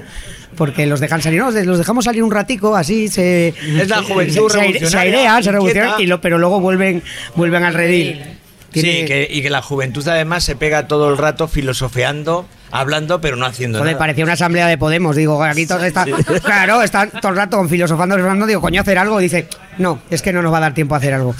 [0.56, 3.54] Porque los dejan salir, no, los dejamos salir un ratico, así se.
[3.80, 6.60] Es la juventud se, se, aire- se revolucionaria, airean, se revolucionan, y lo, pero luego
[6.60, 7.02] vuelven,
[7.36, 8.20] vuelven al redil.
[8.74, 13.36] Sí, que, y que la juventud además se pega todo el rato filosofeando, hablando, pero
[13.36, 13.98] no haciendo Joder, nada.
[14.00, 15.14] parecía una asamblea de Podemos.
[15.14, 16.08] Digo, aquí todos están.
[16.42, 18.46] Claro, están todo el rato con filosofando, filosofando.
[18.46, 19.18] Digo, coño, hacer algo.
[19.18, 19.46] Dice,
[19.78, 21.34] no, es que no nos va a dar tiempo a hacer algo.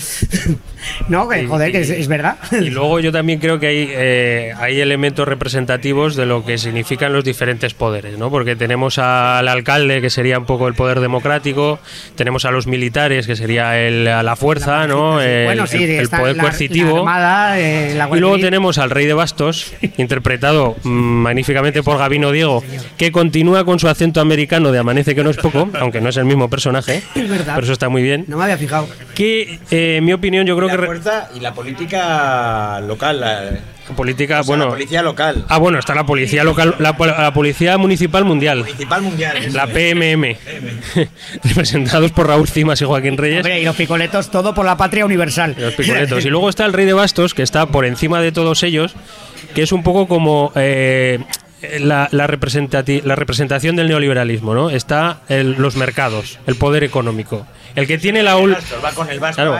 [1.08, 2.36] no, que joder, que es, es verdad.
[2.52, 7.12] Y luego yo también creo que hay, eh, hay elementos representativos de lo que significan
[7.12, 8.30] los diferentes poderes, ¿no?
[8.30, 11.78] Porque tenemos al alcalde, que sería un poco el poder democrático,
[12.16, 15.20] tenemos a los militares, que sería el, a la fuerza, ¿no?
[15.20, 16.92] El, bueno, sí, el- el está poder la- coercitivo.
[16.94, 21.96] la Armada, eh, la y luego tenemos al rey de bastos, interpretado mm, magníficamente por
[21.98, 22.62] Gabino Diego,
[22.96, 26.16] que continúa con su acento americano de Amanece que no es poco, aunque no es
[26.16, 27.52] el mismo personaje, Es verdad.
[27.54, 28.24] pero eso está muy bien.
[28.28, 28.88] No me había fijado.
[29.14, 30.76] Que, eh, en mi opinión, yo creo y que...
[30.76, 33.50] la re- fuerza y la política local, la,
[33.96, 34.64] política, o sea, bueno...
[34.66, 39.02] la policía local, Ah, bueno, está la policía local, la, la policía municipal mundial, principal
[39.02, 39.36] mundial.
[39.52, 40.36] la PMM,
[41.44, 43.38] representados por Raúl Cimas y Joaquín Reyes.
[43.38, 45.54] Hombre, y los picoletos, todo por la patria universal.
[45.58, 46.24] Los picoletos.
[46.24, 48.94] Y luego está el rey de bastos, que está por encima de todos ellos,
[49.54, 51.18] que es un poco como eh,
[51.80, 54.70] la, la representati- la representación del neoliberalismo, ¿no?
[54.70, 57.46] Está el- los mercados, el poder económico.
[57.74, 58.56] El que tiene la ul-
[59.34, 59.52] Claro.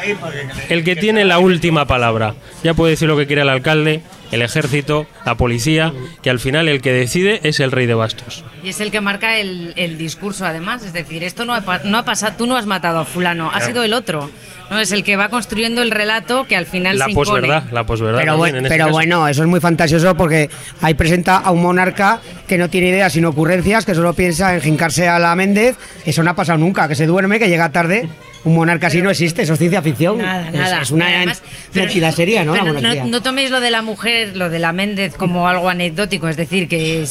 [0.69, 2.35] el que tiene la última palabra.
[2.63, 5.93] Ya puede decir lo que quiera el alcalde, el ejército, la policía,
[6.23, 8.45] que al final el que decide es el rey de bastos.
[8.65, 10.83] Y es el que marca el, el discurso, además.
[10.85, 13.61] Es decir, esto no ha, no ha pasado, tú no has matado a fulano, ha
[13.61, 14.31] sido el otro.
[14.71, 17.27] No es el que va construyendo el relato que al final La se impone.
[17.31, 18.19] posverdad, la posverdad.
[18.21, 20.49] Pero, también, bueno, en este pero bueno, eso es muy fantasioso porque
[20.81, 24.63] ahí presenta a un monarca que no tiene ideas sino ocurrencias, que solo piensa en
[24.63, 25.77] jincarse a la Méndez.
[26.07, 28.09] Eso no ha pasado nunca, que se duerme, que llega tarde.
[28.45, 30.19] Un monarca así no existe, eso es ciencia ficción.
[30.19, 30.83] Nada, Es- nada.
[30.83, 32.53] Es, una Además, pero- seria, ¿no?
[32.55, 36.37] Pero no toméis lo de la mujer, lo de la Méndez como algo anecdótico, es
[36.37, 37.05] decir, que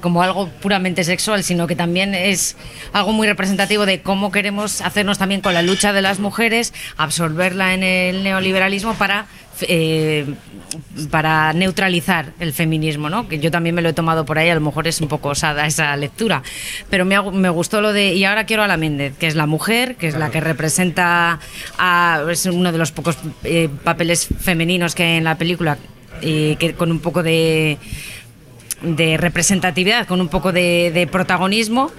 [0.00, 2.56] como algo puramente sexual, sino que también es
[2.92, 7.72] algo muy representativo de cómo queremos hacernos también con la lucha de las mujeres, absorberla
[7.74, 9.26] en el neoliberalismo para
[9.62, 10.26] eh,
[11.10, 13.28] para neutralizar el feminismo, ¿no?
[13.28, 15.30] Que yo también me lo he tomado por ahí, a lo mejor es un poco
[15.30, 16.42] osada esa lectura,
[16.90, 19.96] pero me, gustó lo de y ahora quiero a la Méndez, que es la mujer,
[19.96, 21.38] que es la que representa
[21.78, 25.78] a es uno de los pocos eh, papeles femeninos que hay en la película
[26.20, 27.78] y que con un poco de
[28.82, 31.90] de representatividad, con un poco de, de protagonismo.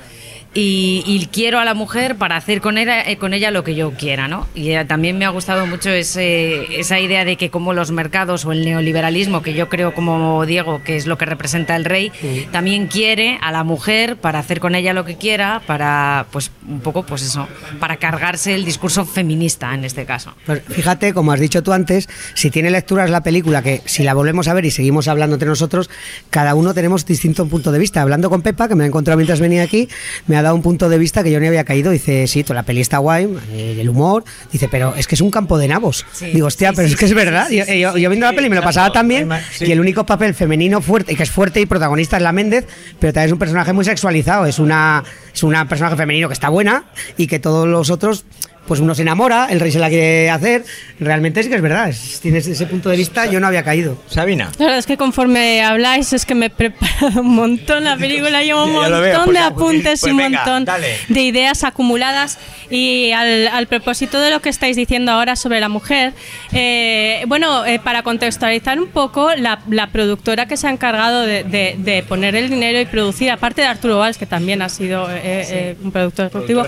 [0.56, 3.76] Y, y quiero a la mujer para hacer con ella, eh, con ella lo que
[3.76, 4.48] yo quiera, ¿no?
[4.56, 8.46] Y eh, también me ha gustado mucho ese, esa idea de que como los mercados
[8.46, 12.12] o el neoliberalismo, que yo creo como Diego, que es lo que representa el rey,
[12.52, 16.80] también quiere a la mujer para hacer con ella lo que quiera, para, pues, un
[16.80, 17.50] poco, pues eso,
[17.82, 20.34] para cargarse el discurso feminista en este caso.
[20.46, 24.14] Pues fíjate, como has dicho tú antes, si tiene lecturas la película, que si la
[24.14, 25.90] volvemos a ver y seguimos hablando entre nosotros,
[26.30, 28.02] cada uno tenemos distinto punto de vista.
[28.02, 29.90] Hablando con Pepa, que me ha encontrado mientras venía aquí,
[30.28, 31.92] me ha dado un punto de vista que yo ni había caído.
[31.92, 34.24] Dice, sí, toda la peli está guay, eh, el humor.
[34.52, 36.06] Dice, pero es que es un campo de nabos.
[36.34, 37.50] Digo, hostia, pero es que es verdad.
[37.50, 39.30] Yo, yo- yo viendo la peli me lo pasaba tan bien
[39.60, 42.66] y el único papel femenino fuerte, y que es fuerte y protagonista es la Méndez,
[43.00, 44.46] pero también es un personaje muy sexualizado.
[44.46, 46.86] Es una, es una personaje femenino que está buena
[47.18, 48.26] y que todos los otros
[48.68, 50.64] pues uno se enamora, el rey se la quiere hacer.
[51.00, 53.98] Realmente es que es verdad, es- tienes ese punto de vista, yo no había caído.
[54.08, 54.52] Sabina.
[54.58, 58.42] La verdad es que conforme habláis es que me he preparado un montón la película,
[58.44, 60.88] llevo un montón veo, pues de ya, apuntes pues y un venga, montón dale.
[61.10, 62.38] de ideas acumuladas.
[62.70, 66.14] Y al, al propósito de lo que estáis diciendo ahora sobre la mujer,
[66.52, 71.44] eh, bueno, eh, para contextualizar un poco, la, la productora que se ha encargado de,
[71.44, 75.08] de- de poner el dinero y producir, aparte de Arturo Valls, que también ha sido
[75.12, 76.64] eh, eh, un productor ejecutivo,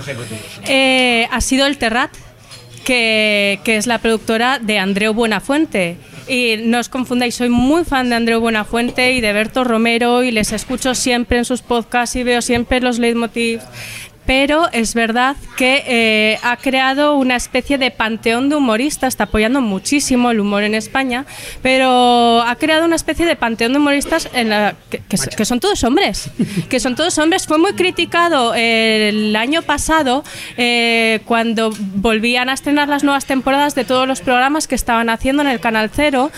[0.67, 2.11] eh, ha sido el Terrat
[2.83, 5.95] que, que es la productora de Andreu Buenafuente.
[6.27, 10.31] Y no os confundáis, soy muy fan de Andreu Buenafuente y de Berto Romero y
[10.31, 13.63] les escucho siempre en sus podcasts y veo siempre los leitmotivs.
[14.27, 19.61] Pero es verdad que eh, ha creado una especie de panteón de humoristas, está apoyando
[19.61, 21.25] muchísimo el humor en España,
[21.61, 26.29] pero ha creado una especie de panteón de humoristas en la, que, son todos hombres,
[26.69, 27.47] que son todos hombres.
[27.47, 30.25] Fue muy criticado el año pasado
[30.57, 35.41] eh, cuando volvían a estrenar las nuevas temporadas de todos los programas que estaban haciendo
[35.41, 36.31] en el Canal Cero,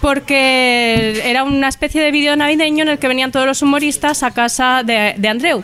[0.00, 4.32] porque era una especie de vídeo navideño en el que venían todos los humoristas a
[4.32, 5.62] casa de Andreu.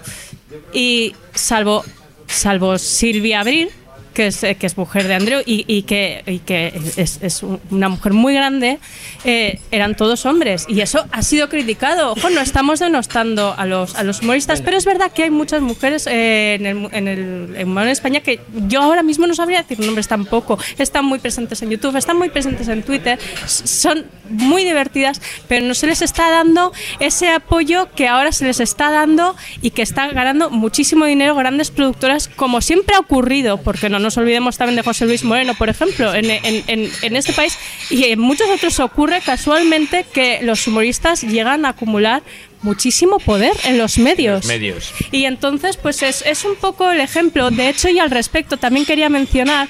[0.72, 1.84] Y salvo,
[2.26, 3.70] salvo Silvia Abril,
[4.12, 7.42] que es, eh, que es mujer de Andreu y, y que, y que es, es
[7.42, 8.78] un- una mujer muy grande,
[9.24, 10.66] eh, eran todos hombres.
[10.68, 12.12] Y eso ha sido criticado.
[12.12, 15.60] Ojo, no estamos denostando a los, a los humoristas, pero es verdad que hay muchas
[15.62, 19.26] mujeres eh, en, el, mu- en el en humor en España que yo ahora mismo
[19.26, 20.58] no sabría decir nombres tampoco.
[20.78, 25.74] Están muy presentes en YouTube, están muy presentes en Twitter, son muy divertidas, pero no
[25.74, 30.14] se les está dando ese apoyo que ahora se les está dando y que están
[30.14, 34.82] ganando muchísimo dinero grandes productoras, como siempre ha ocurrido, porque no nos olvidemos también de
[34.82, 37.57] José Luis Moreno, por ejemplo, en, en- este país.
[37.90, 42.22] Y en muchos otros ocurre casualmente que los humoristas llegan a acumular
[42.62, 44.46] muchísimo poder en los medios.
[44.46, 44.92] Medios.
[45.10, 47.50] Y entonces, pues es, es un poco el ejemplo.
[47.50, 49.68] De hecho, y al respecto, también quería mencionar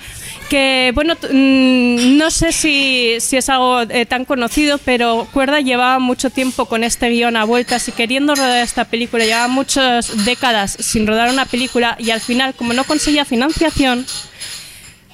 [0.49, 5.99] que, bueno, mm, no sé si, si es algo eh, tan conocido, pero Cuerda llevaba
[5.99, 9.25] mucho tiempo con este guion a vueltas y queriendo rodar esta película.
[9.25, 14.07] Llevaba muchas décadas sin rodar una película y al final, como no conseguía financiación,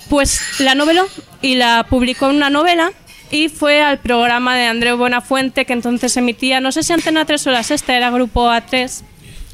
[0.09, 1.07] pues la noveló
[1.41, 2.93] y la publicó en una novela
[3.31, 7.47] y fue al programa de Andreu Buenafuente que entonces emitía, no sé si Antena 3
[7.47, 9.03] o la Sexta, era Grupo A3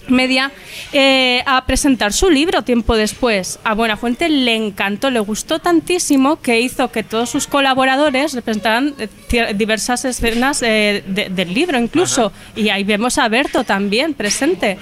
[0.08, 0.50] Media,
[0.92, 3.58] eh, a presentar su libro tiempo después.
[3.64, 9.54] A Buenafuente le encantó, le gustó tantísimo que hizo que todos sus colaboradores representaran eh,
[9.54, 12.32] diversas escenas eh, de- del libro incluso.
[12.54, 14.76] Y ahí vemos a Berto también presente.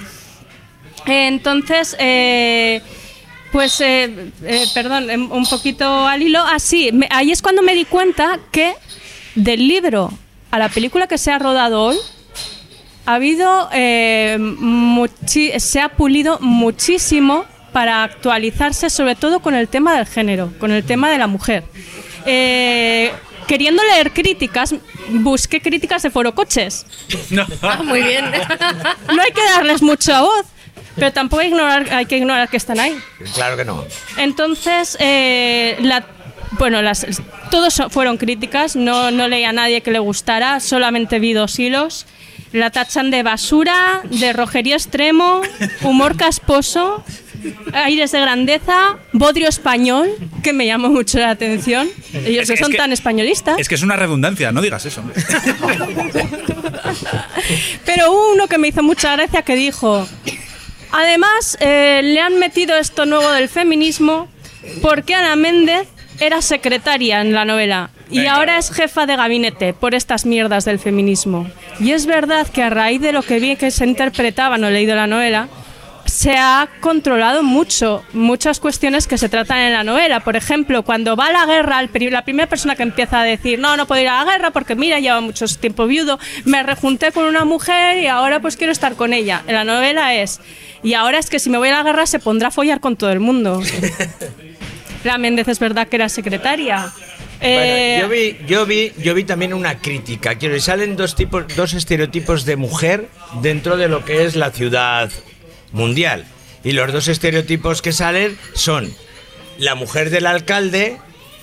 [1.05, 1.95] Entonces,
[3.53, 6.41] pues, eh, eh, perdón, em, un poquito al hilo.
[6.41, 8.73] Así, ahí es cuando me di cuenta que
[9.35, 10.11] del libro
[10.51, 11.97] a la película que se ha rodado hoy,
[13.05, 14.37] ha habido, eh,
[15.57, 20.83] se ha pulido muchísimo para actualizarse, sobre todo con el tema del género, con el
[20.83, 21.63] tema de la mujer.
[22.25, 23.11] Eh,
[23.47, 24.73] queriendo leer críticas,
[25.09, 26.85] busqué críticas de Foro Coches.
[27.61, 28.25] Ah, muy bien.
[29.13, 30.45] No hay que darles mucha voz,
[30.95, 32.97] pero tampoco hay, que ignorar, hay que ignorar que están ahí.
[33.35, 33.83] Claro que no.
[34.17, 36.05] Entonces, eh, la,
[36.51, 37.05] bueno, las,
[37.51, 42.05] todos fueron críticas, no, no leí a nadie que le gustara, solamente vi dos hilos.
[42.51, 45.41] La tachan de basura, de rojería extremo,
[45.81, 47.03] humor casposo,
[47.73, 50.11] aires de grandeza, bodrio español,
[50.43, 51.89] que me llamó mucho la atención.
[52.13, 53.57] Ellos Es- que es son que- tan españolistas.
[53.59, 55.01] Es que es una redundancia, no digas eso.
[55.01, 55.19] hombre.
[57.85, 60.07] Pero hubo uno que me hizo mucha gracia que dijo,
[60.93, 64.29] además eh, le han metido esto nuevo del feminismo
[64.81, 65.87] porque Ana Méndez
[66.19, 70.77] era secretaria en la novela y ahora es jefa de gabinete por estas mierdas del
[70.77, 71.49] feminismo.
[71.79, 74.71] Y es verdad que a raíz de lo que vi que se interpretaba, no he
[74.71, 75.47] leído la novela,
[76.13, 80.19] se ha controlado mucho muchas cuestiones que se tratan en la novela.
[80.19, 83.75] Por ejemplo, cuando va a la guerra, la primera persona que empieza a decir, no,
[83.77, 87.23] no puedo ir a la guerra porque mira, lleva mucho tiempo viudo, me rejunté con
[87.23, 89.41] una mujer y ahora pues quiero estar con ella.
[89.47, 90.39] En la novela es,
[90.83, 92.95] y ahora es que si me voy a la guerra se pondrá a follar con
[92.95, 93.63] todo el mundo.
[95.03, 96.93] la Méndez es verdad que era secretaria.
[97.41, 100.35] Eh, Bueno, yo vi, yo vi, yo vi también una crítica.
[100.35, 103.09] Quiero decir, salen dos tipos, dos estereotipos de mujer
[103.41, 105.09] dentro de lo que es la ciudad
[105.73, 106.25] mundial.
[106.63, 108.93] Y los dos estereotipos que salen son
[109.57, 110.97] la mujer del alcalde,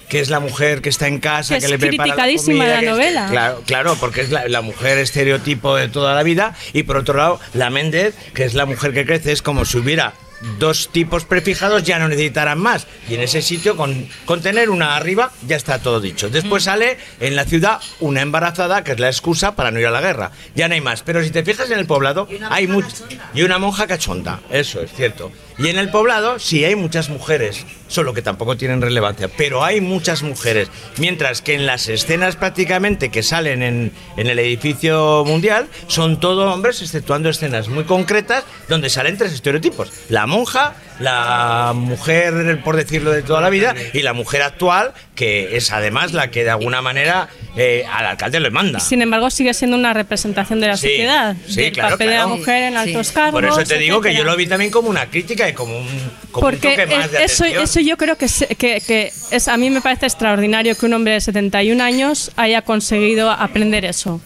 [0.08, 2.64] que es la mujer que está en casa, Que que, es le prepara la criticadísima
[2.64, 3.26] comida, la es- novela.
[3.30, 6.56] claro, claro, porque es la, la mujer estereotipo de toda la vida.
[6.72, 9.78] Y por otro lado, la Méndez, que es la mujer que crece, es como si
[9.78, 10.14] hubiera
[10.58, 12.86] dos tipos prefijados, ya no necesitarán más.
[13.08, 16.30] Y en ese sitio, con, con tener una arriba, ya está todo dicho.
[16.30, 19.90] Después sale en la ciudad una embarazada, que es la excusa para no ir a
[19.90, 20.32] la guerra.
[20.54, 21.02] Ya no hay más.
[21.02, 22.88] Pero si te fijas en el poblado, hay mucho.
[23.34, 25.32] Y una monja cachonda, eso es cierto.
[25.62, 29.82] Y en el poblado sí hay muchas mujeres, solo que tampoco tienen relevancia, pero hay
[29.82, 30.70] muchas mujeres.
[30.96, 36.80] Mientras que en las escenas prácticamente que salen en, el edificio mundial son todo hombres,
[36.80, 39.92] exceptuando escenas muy concretas donde salen tres estereotipos.
[40.08, 45.56] La monja, la mujer, por decirlo de toda la vida, y la mujer actual, que
[45.56, 48.80] es además la que de alguna manera eh, al alcalde le manda.
[48.80, 52.16] Sin embargo, sigue siendo una representación de la Sí, sociedad, sí, del claro, papel de
[52.16, 53.32] la mujer en altos cargos.
[53.40, 55.86] Por eso te digo que yo lo vi también como una crítica y como un,
[56.30, 57.64] como un Porque toque más de eh, eso, atención.
[57.64, 60.92] eso yo creo que, se- que, que es, a mí me parece extraordinario que un
[60.94, 64.20] hombre de 71 años haya conseguido aprender eso.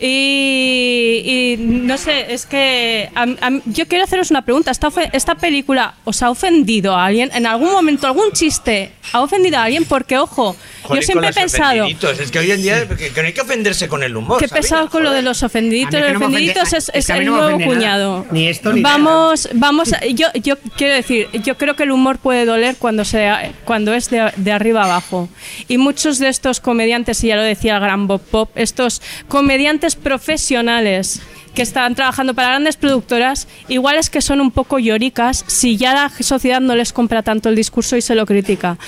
[0.00, 4.70] Y, no sé, es que am- am- yo quiero haceros una pregunta.
[4.70, 7.30] ¿Esta, ¿Esta película os ha ofendido a alguien?
[7.34, 9.84] ¿En algún momento algún chiste ha ofendido a alguien?
[9.84, 11.86] Porque, ojo, Joder, yo siempre he pensado.
[11.86, 14.40] Es que hoy en día que, que no hay que ofenderse con el humor.
[14.40, 15.94] Sabina, pesado con lo de los ofendiditos.
[16.00, 18.26] Los no me ofende- ofendiditos es, es el no nuevo cuñado.
[18.30, 19.92] Ni esto ni vamos, vamos.
[19.92, 23.94] a- yo, yo quiero decir, yo creo que el humor puede doler cuando sea, cuando
[23.94, 25.28] es de, de arriba abajo.
[25.68, 29.96] Y muchos de estos comediantes, y ya lo decía el gran Bob Pop, estos comediantes
[29.96, 31.20] profesionales
[31.54, 35.92] que están trabajando para grandes productoras, igual es que son un poco lloricas si ya
[35.94, 38.78] la sociedad no les compra tanto el discurso y se lo critica.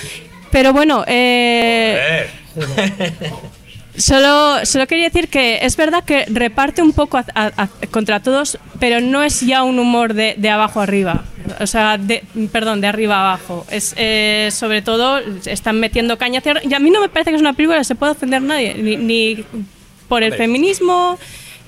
[0.54, 2.28] Pero bueno, eh,
[3.96, 8.20] Solo, solo quería decir que es verdad que reparte un poco a- a- a- contra
[8.20, 11.24] todos, pero no es ya un humor de, de abajo arriba.
[11.60, 13.64] O sea, de, perdón, de arriba abajo.
[13.70, 17.40] Es eh, sobre todo están metiendo caña Y a mí no me parece que es
[17.42, 19.44] una película que se pueda ofender nadie, ni, ni
[20.08, 21.16] por el feminismo,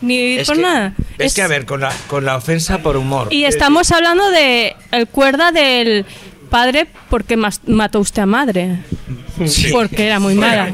[0.01, 0.95] ni Es por que, nada.
[1.19, 3.29] Es, Es- que, a ver, con la, con la ofensa por humor.
[3.31, 6.05] y Es estamos hablando de el cuerda del
[6.47, 8.79] padre porque mas- mató usted a madre.
[9.47, 9.69] Sí.
[9.71, 10.69] Porque era muy mala.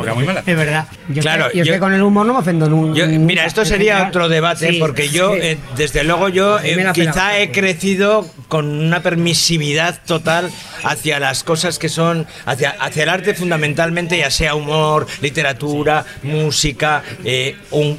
[0.47, 0.87] Es verdad.
[1.09, 2.99] Yo, Claro, yo, es yo- que con el humor no me ofendo nunca.
[2.99, 5.41] Yo- mira, esto sería otro debate, Sí, porque yo, sí.
[5.43, 10.51] eh, desde luego, yo eh, quizá he crecido con una permisividad total
[10.85, 17.03] hacia las cosas que son, hacia, hacia el arte fundamentalmente, ya sea humor, literatura, música,
[17.25, 17.99] eh, un-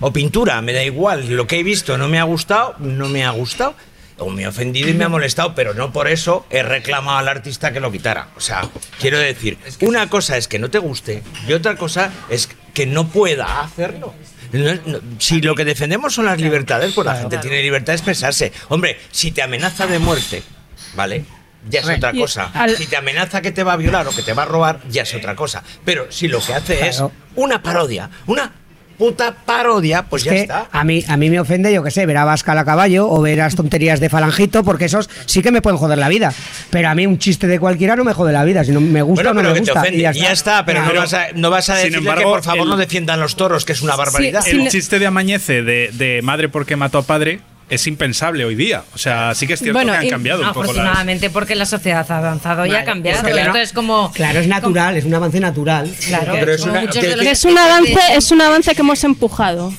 [0.00, 1.28] o pintura, me da igual.
[1.30, 3.74] Lo que he visto no me ha gustado, no me ha gustado.
[4.18, 7.28] O me ha ofendido y me ha molestado, pero no por eso he reclamado al
[7.28, 8.28] artista que lo quitara.
[8.36, 8.68] O sea,
[9.00, 13.08] quiero decir, una cosa es que no te guste y otra cosa es que no
[13.08, 14.14] pueda hacerlo.
[14.52, 17.96] No- no- si lo que defendemos son las libertades, pues la gente tiene libertad de
[17.96, 18.52] expresarse.
[18.68, 20.42] Hombre, si te amenaza de muerte,
[20.94, 21.24] ¿vale?
[21.70, 22.50] Ya es otra cosa.
[22.54, 24.80] al- Si te amenaza que te va a violar o que te va a robar,
[24.90, 25.62] ya es otra cosa.
[25.84, 27.02] Pero si lo que hace es
[27.36, 28.52] una parodia, una
[29.02, 30.68] puta parodia, pues Es ya que está.
[30.70, 33.20] A mí, a mí me ofende, yo que sé, ver a Vascal a caballo o
[33.20, 36.32] ver las tonterías de Falangito, porque esos sí que me pueden joder la vida.
[36.70, 39.02] Pero a mí un chiste de cualquiera no me jode la vida, si no me
[39.02, 39.80] gusta Bueno, o no pero me que te gusta.
[39.80, 39.98] ofende.
[39.98, 42.62] y Y ya está, pero no vas a, no vas a que embargo, por favor
[42.62, 44.46] el- no defiendan los toros, que es una barbaridad.
[44.46, 47.40] El chiste de Amañece de, de madre porque mató a padre
[47.74, 48.82] es impensable hoy día.
[48.94, 50.70] O sea, sí que es cierto Bueno, que han y- cambiado un poco las.
[50.70, 53.18] afortunadamente porque la sociedad ha avanzado y ha Vale, cambiado.
[53.20, 54.12] porque claro- Entonces, como.
[54.12, 55.90] Claro, es natural, es un avance natural.
[56.06, 59.72] Claro, Pero Es un avance, es un avance que hemos empujado.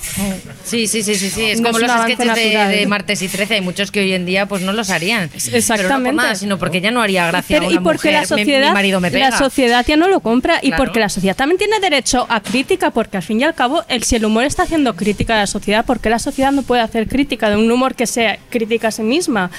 [0.65, 1.43] Sí, sí, sí, sí, sí.
[1.51, 3.55] Es No como es los sketches de, de martes y 13.
[3.55, 5.29] Hay muchos que hoy en día pues no los harían.
[5.29, 6.13] Pero no por Exactamente.
[6.15, 8.13] nada, sino porque ya no haría gracia Pero- a una y porque mujer.
[8.13, 9.29] la "Me- sociedad, mi marido me pega.
[9.29, 10.83] la sociedad ya no lo compra y Claro.
[10.83, 14.03] porque la sociedad también tiene derecho a crítica, porque al fin y al cabo, el,
[14.03, 16.81] si el humor está haciendo crítica a la sociedad, ¿por qué la sociedad no puede
[16.81, 19.51] hacer crítica de un humor que sea crítica a sí misma?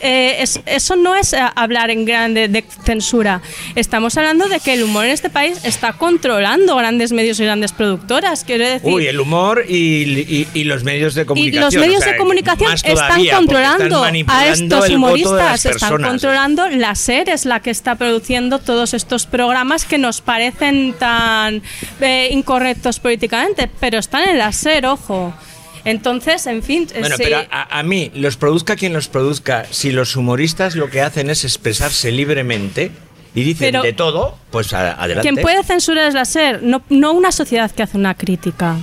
[0.00, 3.40] Eh, es- eso no es eh, hablar en grande de censura.
[3.74, 7.72] Estamos hablando de que el humor en este país está controlando grandes medios y grandes
[7.72, 8.44] productoras.
[8.44, 11.64] Quiero decir, Uy, el humor y, y- y los medios de y comunicación.
[11.64, 16.68] los medios o sea, de comunicación están controlando están a estos las humoristas, están controlando
[16.68, 21.62] la SER, es la que está produciendo todos estos programas que nos parecen tan
[22.00, 25.32] eh, incorrectos políticamente, pero están en la SER, ojo.
[25.86, 27.22] Entonces, en fin, eh, Bueno, sí.
[27.24, 31.30] pero a, a mí, los produzca quien los produzca, si los humoristas lo que hacen
[31.30, 32.90] es expresarse libremente
[33.34, 35.28] y dicen Pero- de todo, pues a- adelante.
[35.30, 38.76] Quien puede censurar es la SER, no, no una sociedad que hace una crítica.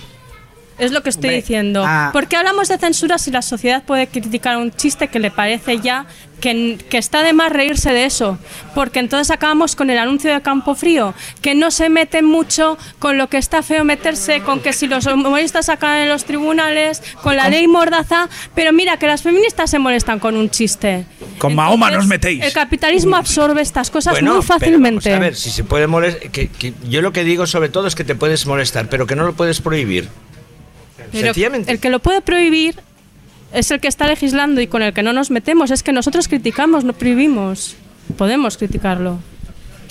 [0.79, 1.83] Es lo que estoy Hombre, diciendo.
[1.85, 2.09] ah.
[2.13, 5.79] ¿Por qué hablamos de censura si la sociedad puede criticar un chiste que le parece
[5.79, 6.07] ya
[6.43, 8.37] que, que está de más reírse de eso?
[8.75, 13.17] Porque entonces acabamos con el anuncio de Campo Frío, que no se mete mucho con
[13.17, 17.37] lo que está feo meterse, con que si los humoristas sacan en los tribunales, con
[17.37, 21.05] la ley Mordaza, pero mira que las feministas se molestan con un chiste.
[21.37, 22.43] Con Mahoma nos metéis.
[22.43, 25.09] El capitalismo absorbe estas cosas Bueno, muy pero fácilmente.
[25.11, 26.29] vamos a ver, si se puede molestar.
[26.29, 29.15] Que, que yo lo que digo sobre todo es que te puedes molestar, pero que
[29.15, 30.09] no lo puedes prohibir.
[31.13, 31.71] Pero Sencillamente.
[31.71, 32.75] el que lo puede prohibir
[33.53, 35.71] es el que está legislando y con el que no nos metemos.
[35.71, 37.75] Es que nosotros criticamos, no prohibimos.
[38.17, 39.19] Podemos criticarlo.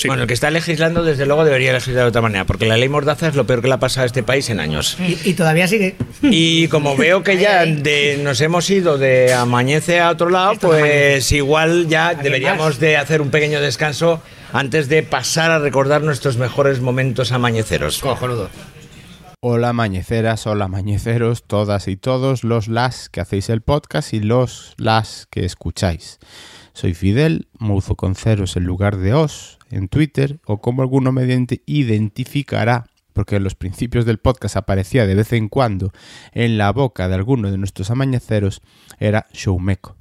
[0.07, 2.89] Bueno, el que está legislando, desde luego, debería legislar de otra manera, porque la ley
[2.89, 4.97] Mordaza es lo peor que le ha pasado a este país en años.
[4.99, 5.95] Y, y todavía sigue.
[6.23, 11.31] Y como veo que ya de, nos hemos ido de amañece a otro lado, pues
[11.31, 14.21] igual ya deberíamos de hacer un pequeño descanso
[14.53, 18.01] antes de pasar a recordar nuestros mejores momentos amañeceros.
[18.01, 18.51] Cojonudo.
[19.45, 24.75] Hola amañeceras, hola amañeceros, todas y todos los las que hacéis el podcast y los
[24.79, 26.21] las que escucháis.
[26.75, 31.25] Soy Fidel, Mouzo con ceros en lugar de os, en Twitter, o como alguno me
[31.25, 35.91] identi- identificará, porque en los principios del podcast aparecía de vez en cuando
[36.31, 38.63] en la boca de alguno de nuestros amañeceros,
[39.01, 39.97] era Showmeco.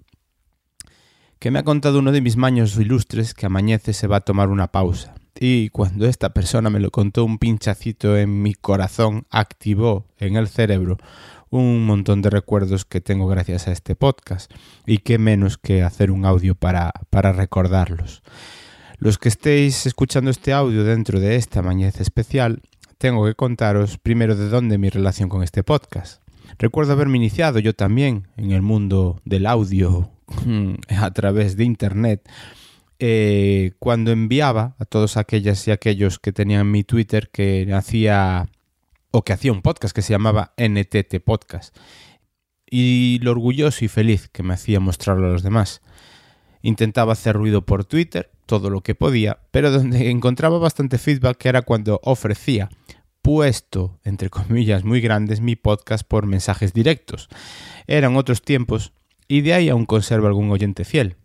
[1.39, 4.49] Que me ha contado uno de mis maños ilustres que amañece se va a tomar
[4.49, 5.15] una pausa.
[5.39, 10.47] Y cuando esta persona me lo contó, un pinchacito en mi corazón activó en el
[10.47, 10.97] cerebro
[11.49, 14.51] un montón de recuerdos que tengo gracias a este podcast.
[14.86, 18.23] Y qué menos que hacer un audio para, para recordarlos.
[18.97, 22.61] Los que estéis escuchando este audio dentro de esta mañez especial,
[22.97, 26.21] tengo que contaros primero de dónde mi relación con este podcast.
[26.59, 30.11] Recuerdo haberme iniciado yo también en el mundo del audio
[30.89, 32.29] a través de internet
[33.04, 38.47] eh, cuando enviaba a todos aquellas y aquellos que tenían mi Twitter que hacía
[39.10, 41.76] o que hacía un podcast que se llamaba NTT Podcast
[42.70, 45.82] y lo orgulloso y feliz que me hacía mostrarlo a los demás.
[46.62, 51.64] Intentaba hacer ruido por Twitter, todo lo que podía, pero donde encontraba bastante feedback era
[51.64, 52.70] cuando ofrecía,
[53.24, 57.30] puesto, entre comillas muy grandes, mi podcast por mensajes directos.
[57.88, 58.93] Eran otros tiempos
[59.28, 61.18] y de ahí aún conservo algún oyente fiel.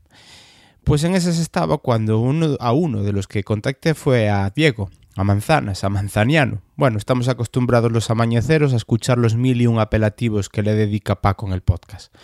[0.87, 4.89] Pues en esas estaba cuando uno, a uno de los que contacté fue a Diego,
[5.17, 6.63] a Manzanas, a Manzaniano.
[6.77, 11.21] Bueno, estamos acostumbrados los amañeceros a escuchar los mil y un apelativos que le dedica
[11.21, 12.15] Paco en el podcast.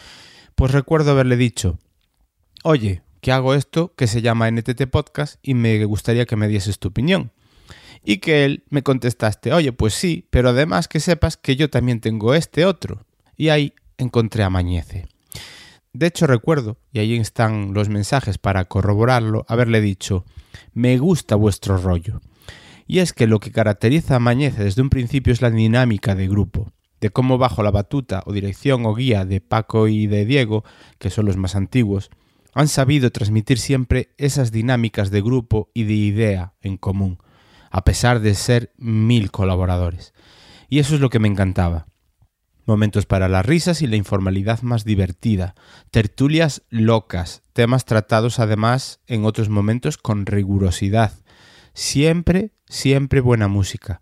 [0.54, 1.76] Pues recuerdo haberle dicho,
[2.62, 6.78] oye, que hago esto que se llama NTT Podcast y me gustaría que me dieses
[6.78, 7.32] tu opinión.
[8.04, 12.00] Y que él me contestaste, oye, pues sí, pero además que sepas que yo también
[12.00, 13.06] tengo este otro.
[13.36, 14.50] Y ahí encontré a.
[15.94, 20.24] De hecho recuerdo, y ahí están los mensajes para corroborarlo, haberle dicho,
[20.72, 22.22] me gusta vuestro rollo.
[22.86, 26.28] Y es que lo que caracteriza a Mañece desde un principio es la dinámica de
[26.28, 30.64] grupo, de cómo bajo la batuta o dirección o guía de Paco y de Diego,
[30.98, 32.10] que son los más antiguos,
[32.54, 37.18] han sabido transmitir siempre esas dinámicas de grupo y de idea en común,
[37.70, 40.14] a pesar de ser mil colaboradores.
[40.70, 41.86] Y eso es lo que me encantaba.
[42.64, 45.54] Momentos para las risas y la informalidad más divertida,
[45.90, 51.12] tertulias locas, temas tratados además en otros momentos con rigurosidad.
[51.74, 54.00] Siempre, siempre buena música.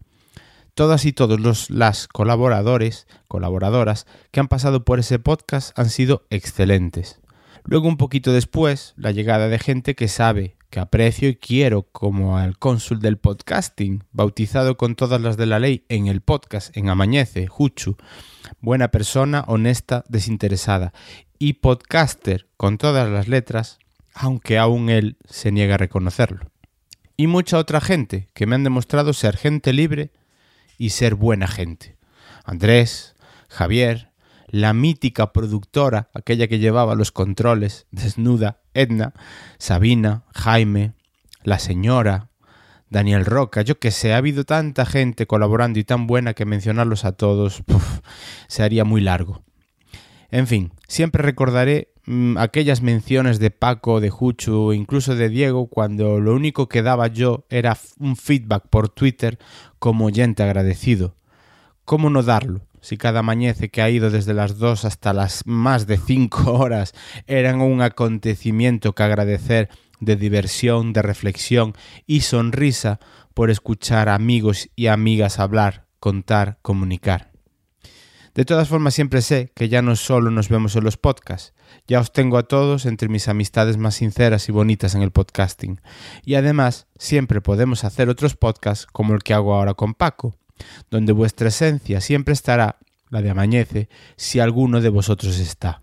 [0.74, 6.26] Todas y todos los las colaboradores, colaboradoras que han pasado por ese podcast han sido
[6.30, 7.20] excelentes.
[7.64, 12.38] Luego un poquito después, la llegada de gente que sabe, que aprecio y quiero, como
[12.38, 16.88] al cónsul del podcasting, bautizado con todas las de la ley en el podcast, en
[16.88, 17.96] Amañece, Juchu,
[18.60, 20.92] buena persona, honesta, desinteresada,
[21.38, 23.80] y podcaster con todas las letras,
[24.14, 26.46] aunque aún él se niega a reconocerlo.
[27.16, 30.12] Y mucha otra gente que me han demostrado ser gente libre
[30.78, 31.96] y ser buena gente.
[32.44, 33.16] Andrés,
[33.48, 34.10] Javier,
[34.46, 39.12] la mítica productora, aquella que llevaba los controles, desnuda, Edna,
[39.58, 40.92] Sabina, Jaime,
[41.42, 42.28] la señora,
[42.90, 47.04] Daniel Roca, yo que sé, ha habido tanta gente colaborando y tan buena que mencionarlos
[47.04, 48.00] a todos puf,
[48.48, 49.42] se haría muy largo.
[50.30, 56.20] En fin, siempre recordaré mmm, aquellas menciones de Paco, de Juchu, incluso de Diego, cuando
[56.20, 59.38] lo único que daba yo era un feedback por Twitter
[59.78, 61.14] como oyente agradecido.
[61.84, 62.62] ¿Cómo no darlo?
[62.80, 66.92] Si cada mañece que ha ido desde las 2 hasta las más de 5 horas
[67.26, 69.68] eran un acontecimiento que agradecer
[70.00, 71.74] de diversión, de reflexión
[72.06, 73.00] y sonrisa
[73.34, 77.30] por escuchar amigos y amigas hablar, contar, comunicar.
[78.34, 81.52] De todas formas, siempre sé que ya no solo nos vemos en los podcasts,
[81.86, 85.80] ya os tengo a todos entre mis amistades más sinceras y bonitas en el podcasting.
[86.24, 90.36] Y además, siempre podemos hacer otros podcasts como el que hago ahora con Paco,
[90.90, 92.78] donde vuestra esencia siempre estará,
[93.10, 95.82] la de Amañece, si alguno de vosotros está.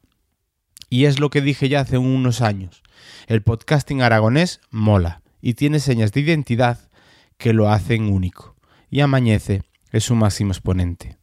[0.89, 2.83] Y es lo que dije ya hace unos años.
[3.27, 6.79] El podcasting aragonés mola y tiene señas de identidad
[7.37, 8.55] que lo hacen único.
[8.89, 11.17] Y Amañece es su máximo exponente.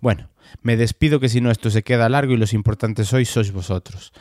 [0.00, 0.30] Bueno,
[0.62, 4.12] me despido que si no esto se queda largo y los importantes hoy sois vosotros.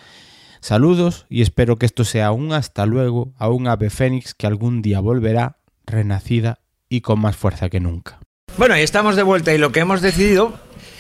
[0.60, 4.82] Saludos y espero que esto sea un hasta luego a un ave fénix que algún
[4.82, 8.23] día volverá renacida y con más fuerza que nunca.
[8.58, 10.54] Bueno, y estamos de vuelta y lo que hemos decidido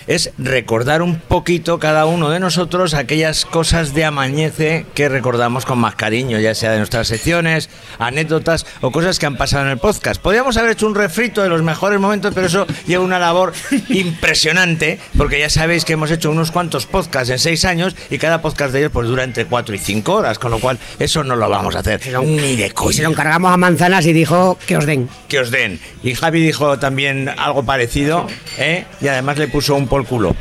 [0.07, 5.79] es recordar un poquito cada uno de nosotros aquellas cosas de amañece que recordamos con
[5.79, 9.77] más cariño, ya sea de nuestras secciones, anécdotas o cosas que han pasado en el
[9.77, 10.21] podcast.
[10.21, 13.53] Podríamos haber hecho un refrito de los mejores momentos, pero eso lleva una labor
[13.89, 18.41] impresionante, porque ya sabéis que hemos hecho unos cuantos podcasts en seis años y cada
[18.41, 21.35] podcast de ellos pues dura entre cuatro y cinco horas, con lo cual eso no
[21.35, 22.01] lo vamos a hacer.
[22.23, 25.09] Ni de Y se lo encargamos a Manzanas y dijo que os den.
[25.27, 25.79] que os den.
[26.03, 28.27] Y Javi dijo también algo parecido,
[28.57, 28.85] ¿eh?
[29.01, 30.35] y además le puso un por culo.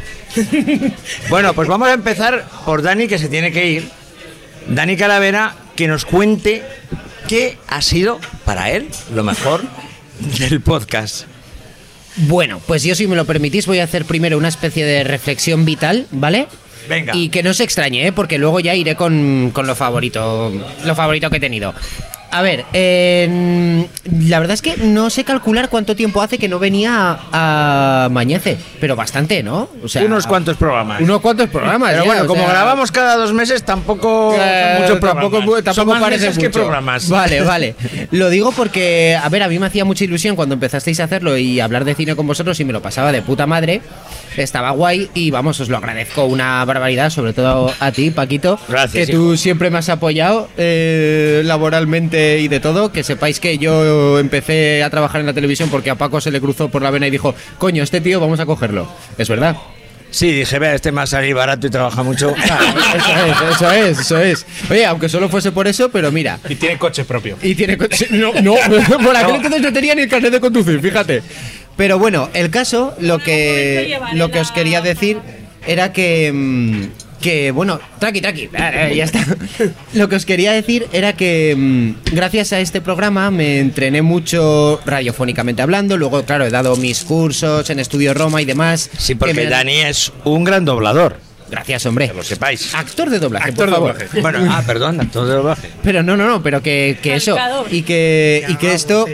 [1.29, 3.91] bueno, pues vamos a empezar por Dani, que se tiene que ir.
[4.67, 6.63] Dani Calavera, que nos cuente
[7.29, 9.63] qué ha sido para él lo mejor
[10.39, 11.27] del podcast.
[12.17, 15.67] Bueno, pues yo si me lo permitís voy a hacer primero una especie de reflexión
[15.67, 16.47] vital, ¿vale?
[16.89, 17.15] Venga.
[17.15, 18.13] Y que no se extrañe, ¿eh?
[18.13, 20.51] porque luego ya iré con, con lo favorito,
[20.83, 21.75] lo favorito que he tenido.
[22.33, 26.59] A ver, eh, la verdad es que no sé calcular cuánto tiempo hace que no
[26.59, 29.69] venía a Mañece, pero bastante, ¿no?
[29.85, 31.03] O sea, Unos cuantos programas.
[31.03, 31.91] Unos cuantos programas.
[31.91, 35.87] Pero ya, bueno, como sea, grabamos cada dos meses, tampoco Eh, muchos tampoco, tampoco Son
[35.89, 37.07] más parece meses que programas.
[37.11, 37.75] Vale, vale.
[38.13, 41.37] Lo digo porque, a ver, a mí me hacía mucha ilusión cuando empezasteis a hacerlo
[41.37, 43.83] y hablar de cine con vosotros y me lo pasaba de puta madre.
[44.39, 48.59] Estaba guay y vamos, os lo agradezco una barbaridad, sobre todo a ti, Paquito.
[48.67, 52.93] Gracias, Que tú siempre me has apoyado eh, laboralmente y de todo.
[52.93, 56.41] Que sepáis que yo empecé a trabajar en la televisión porque a Paco se le
[56.41, 58.89] cruzó por la vena y dijo, coño, este tío vamos a cogerlo.
[59.19, 59.57] Es verdad.
[60.13, 62.35] Sí, dije, vea, este me ha salido barato y trabaja mucho.
[62.37, 64.47] Eso es, eso es, eso es.
[64.71, 66.39] Oye, aunque solo fuese por eso, pero mira.
[66.49, 67.39] Y tiene coche propio.
[67.43, 68.09] Y tiene coche.
[68.11, 68.55] No, no,
[69.05, 71.23] por aquel entonces no tenía ni el carnet de conducir, fíjate.
[71.77, 75.19] Pero bueno, el caso, lo que, lo que os quería decir
[75.67, 76.91] era que.
[77.23, 79.25] Que bueno, traqui, traqui, ya está.
[79.95, 84.81] Lo que os quería decir era que mm, gracias a este programa me entrené mucho
[84.85, 85.97] radiofónicamente hablando.
[85.97, 88.91] Luego, claro, he dado mis cursos en Estudio Roma y demás.
[88.99, 91.32] Sí, que porque me Dani es un gran doblador.
[91.53, 92.09] Gracias, hombre.
[92.09, 92.75] Que lo sepáis.
[92.75, 93.93] Actor de doblaje, Actor por de favor.
[93.93, 94.21] doblaje.
[94.23, 95.69] Bueno, ah, perdón, actor de doblaje.
[95.83, 97.37] Pero no, no, no, pero que, que eso.
[97.71, 99.05] Y que, y que esto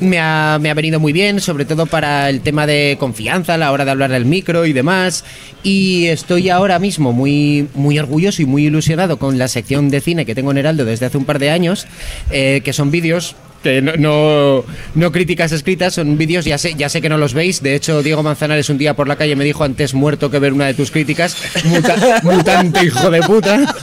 [0.00, 3.56] me ha, me ha venido muy bien, sobre todo para el tema de confianza a
[3.56, 5.24] la hora de hablar del micro y demás.
[5.62, 10.26] Y estoy ahora mismo muy, muy orgulloso y muy ilusionado con la sección de cine
[10.26, 11.86] que tengo en Heraldo desde hace un par de años,
[12.30, 13.36] eh, que son vídeos.
[13.66, 14.64] Que no, no,
[14.94, 17.62] no críticas escritas, son vídeos, ya sé, ya sé que no los veis.
[17.64, 20.52] De hecho, Diego Manzanares un día por la calle me dijo antes muerto que ver
[20.52, 21.36] una de tus críticas.
[21.64, 23.74] Muta- mutante hijo de puta.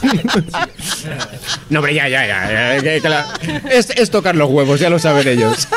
[1.68, 2.76] No, hombre, ya, ya, ya.
[2.76, 3.26] ya, que- que la-
[3.70, 5.68] es, es tocar los huevos, ya lo saben ellos.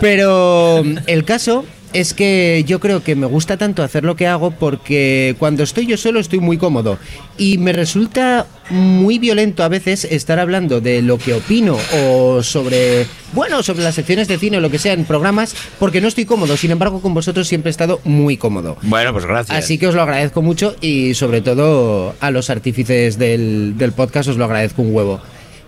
[0.00, 4.50] Pero el caso es que yo creo que me gusta tanto hacer lo que hago
[4.50, 6.98] porque cuando estoy yo solo estoy muy cómodo.
[7.36, 13.06] Y me resulta muy violento a veces estar hablando de lo que opino o sobre,
[13.32, 16.24] bueno, sobre las secciones de cine o lo que sea en programas porque no estoy
[16.24, 16.56] cómodo.
[16.56, 18.76] Sin embargo, con vosotros siempre he estado muy cómodo.
[18.82, 19.56] Bueno, pues gracias.
[19.56, 24.28] Así que os lo agradezco mucho y sobre todo a los artífices del, del podcast
[24.28, 25.20] os lo agradezco un huevo.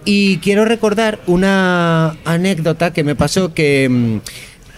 [0.05, 4.19] Y quiero recordar una anécdota que me pasó que mm,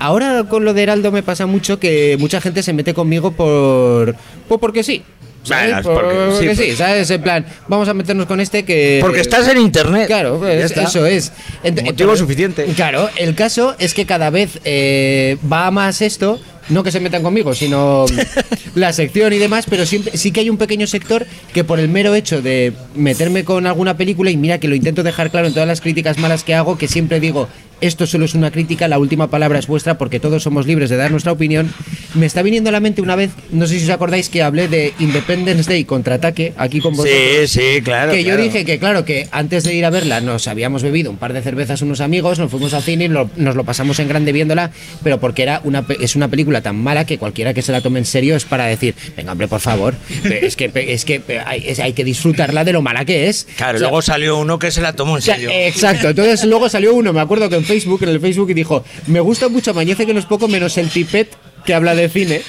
[0.02, 4.14] ahora con lo de Heraldo me pasa mucho que mucha gente se mete conmigo por,
[4.48, 5.02] por porque sí.
[5.44, 5.82] ¿sabes?
[5.82, 6.78] Bueno, porque- sí, porque sí, pues.
[6.78, 7.10] ¿sabes?
[7.10, 8.98] En plan, vamos a meternos con este que...
[9.00, 10.06] Porque estás en internet.
[10.06, 11.32] Claro, pues, eso es.
[11.64, 12.64] Ent- Motivo suficiente.
[12.76, 17.24] Claro, el caso es que cada vez eh, va más esto, no que se metan
[17.24, 18.06] conmigo, sino
[18.76, 21.88] la sección y demás, pero siempre sí que hay un pequeño sector que por el
[21.88, 25.54] mero hecho de meterme con alguna película, y mira que lo intento dejar claro en
[25.54, 27.48] todas las críticas malas que hago, que siempre digo,
[27.82, 30.96] esto solo es una crítica, la última palabra es vuestra porque todos somos libres de
[30.96, 31.70] dar nuestra opinión,
[32.14, 34.68] me está viniendo a la mente una vez, no sé si os acordáis que hablé
[34.68, 37.14] de Independence Day contraataque aquí con vosotros.
[37.50, 38.12] Sí, sí, claro.
[38.12, 38.42] Que yo claro.
[38.42, 41.42] dije que, claro, que antes de ir a verla nos habíamos bebido un par de
[41.42, 44.70] cervezas unos amigos, nos fuimos al cine y lo- nos lo pasamos en grande viéndola,
[45.02, 47.98] pero porque era una, es una película tan mala que cualquiera que se la tome
[47.98, 51.80] en serio es para decir, venga, hombre, por favor, es que, es que hay, es-
[51.80, 53.46] hay que disfrutarla de lo mala que es.
[53.56, 55.50] Claro, O sea, luego salió uno que se la tomó en serio.
[55.52, 58.84] exacto, entonces luego salió uno, me acuerdo que en Facebook, en el Facebook, y dijo,
[59.06, 61.28] me gusta mucho Mañece que no es poco menos el tipet
[61.64, 62.42] que habla de cine,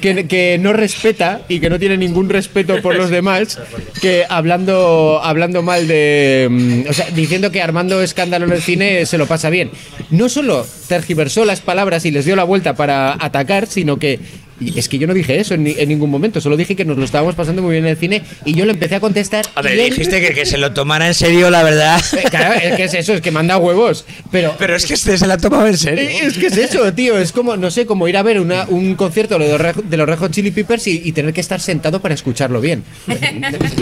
[0.00, 3.58] que, que no respeta y que no tiene ningún respeto por los demás,
[4.00, 6.46] que hablando, hablando mal de.
[6.50, 9.70] mm, O sea, diciendo que armando escándalo en el cine se lo pasa bien.
[10.10, 14.20] No solo tergiversó las palabras y les dio la vuelta para atacar, sino que.
[14.60, 16.84] Y Es que yo no dije eso en, ni- en ningún momento, solo dije que
[16.84, 19.46] nos lo estábamos pasando muy bien en el cine y yo le empecé a contestar.
[19.54, 22.00] A ver, él- dijiste que, que se lo tomara en serio, la verdad.
[22.16, 24.04] Eh, Claro, es que es eso, es que manda huevos.
[24.30, 26.08] Pero, Pero es que este se la ha tomado en serio.
[26.08, 27.18] Eh, Es que es eso, tío.
[27.18, 30.08] Es como, no sé, como ir a ver una- un concierto de los, de los
[30.08, 32.82] Red Hot Chili Peppers y, y tener que estar sentado para escucharlo bien.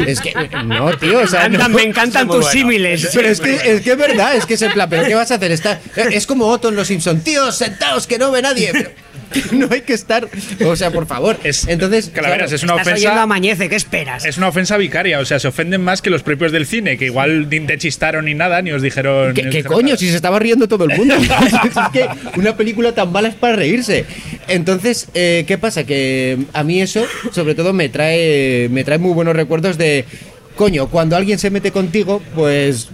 [0.06, 0.32] Es que,
[0.64, 3.08] no, tío, o sea, Me encantan- no- me encantan tus símiles.
[3.14, 5.30] Pero es que, es que es verdad, es que es en plan, ¿pero qué vas
[5.30, 5.50] a hacer?
[5.52, 5.80] Está,
[6.12, 8.70] es como Otto en Los Simpsons, tíos, sentados, que no ve nadie.
[8.72, 8.90] Pero
[9.52, 10.28] no hay que estar,
[10.64, 11.38] o sea, por favor.
[11.44, 13.08] Entonces, Calaveras, claro, es una Estás ofensa.
[13.08, 14.24] oyendo Amañece, ¿qué esperas?
[14.24, 17.06] Es una ofensa vicaria, o sea, se ofenden más que los propios del cine, que
[17.06, 19.34] igual ni te chistaron ni nada, ni os dijeron.
[19.34, 19.86] ¿Qué, os coño?
[19.88, 19.96] nada.
[19.96, 21.14] Si se estaba riendo todo el mundo.
[21.16, 24.04] es que una película tan mala es para reírse.
[24.48, 25.84] Entonces, eh, ¿qué pasa?
[25.84, 30.04] Que a mí eso, sobre todo, me trae, me trae muy buenos recuerdos de,
[30.56, 32.88] coño, cuando alguien se mete contigo, pues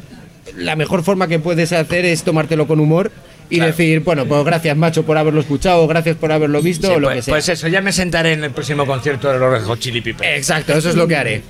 [0.57, 3.11] la mejor forma que puedes hacer es tomártelo con humor
[3.57, 7.01] y decir, bueno, pues gracias, macho, por haberlo escuchado, gracias por haberlo visto, Sí, o
[7.01, 7.33] lo pues, que sea.
[7.35, 10.37] pues eso, ya me sentaré en el próximo concierto de los Red Hot Chili Peppers.
[10.39, 11.43] Exacto, eso es lo que haré.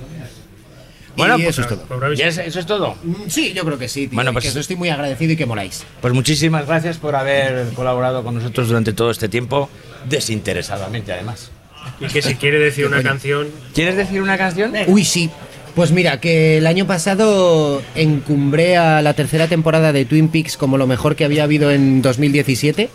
[1.15, 2.13] Bueno, y pues, eso es todo.
[2.15, 2.95] ¿ya es- ¿Eso es todo?
[3.27, 5.45] Sí, yo creo que sí, tío, Bueno, pues- que eso estoy muy agradecido y que
[5.45, 5.83] moláis.
[6.01, 9.69] Pues muchísimas gracias por haber colaborado con nosotros durante todo este tiempo,
[10.09, 11.51] desinteresadamente además.
[11.99, 13.47] Y que si quiere decir una canción.
[13.75, 14.73] ¿Quieres decir una canción?
[14.87, 15.29] Uy, sí.
[15.75, 20.77] Pues mira, que el año pasado encumbré a la tercera temporada de Twin Peaks como
[20.77, 22.89] lo mejor que había habido en 2017.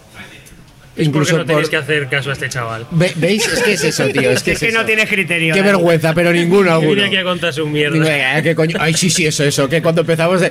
[0.99, 2.85] Es porque Incluso no tenéis por- que hacer caso a este chaval.
[2.91, 3.47] Ve- ¿Veis?
[3.47, 4.31] Es que es eso, tío.
[4.33, 4.85] Es que, es eso.
[4.85, 5.55] tienes criterio.
[5.55, 5.63] Qué ¿eh?
[5.63, 6.95] vergüenza, pero ninguno alguno.
[6.95, 7.99] viene aquí a contar su mierda.
[7.99, 8.77] Venga, ¿qué coño?
[8.81, 9.69] Ay, sí, sí, eso, eso.
[9.69, 10.41] Que cuando empezamos.
[10.41, 10.51] de-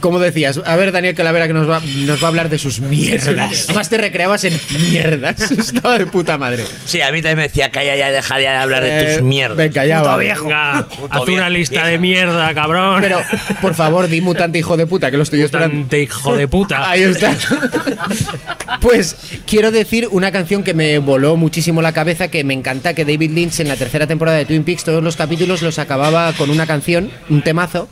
[0.00, 2.78] como decías, a ver, Daniel Calavera, que nos va, nos va a hablar de sus
[2.80, 3.64] mierdas.
[3.68, 4.58] Además, te recreabas en
[4.88, 5.50] mierdas.
[5.50, 6.62] Estaba de puta madre.
[6.84, 9.56] Sí, a mí también me decía, calla ya, deja de hablar de Eh, tus mierdas.
[9.56, 10.16] venga, ya va.
[10.16, 10.86] Venga, haz
[11.26, 13.00] viejo, una lista de mierda, cabrón.
[13.00, 13.20] Pero,
[13.60, 15.74] por favor, di mutante hijo de puta, que lo estoy esperando.
[15.74, 16.88] Mutante hijo de puta.
[16.90, 17.34] Ahí está.
[18.80, 19.16] Pues
[19.56, 23.30] quiero decir una canción que me voló muchísimo la cabeza, que me encanta, que David
[23.30, 26.66] Lynch en la tercera temporada de Twin Peaks todos los capítulos los acababa con una
[26.66, 27.88] canción, un temazo.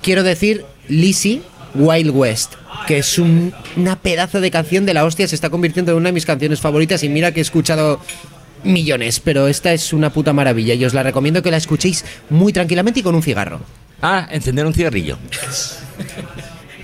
[0.00, 1.42] Quiero decir Lizzie
[1.74, 2.54] Wild West,
[2.86, 6.08] que es un- una pedazo de canción de la hostia, se está convirtiendo en una
[6.08, 8.00] de mis canciones favoritas y mira que he escuchado
[8.62, 12.50] millones, pero esta es una puta maravilla y os la recomiendo que la escuchéis muy
[12.54, 13.60] tranquilamente y con un cigarro.
[14.00, 15.18] Ah, encender un cigarrillo.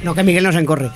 [0.05, 0.91] No, que Miguel nos encorre.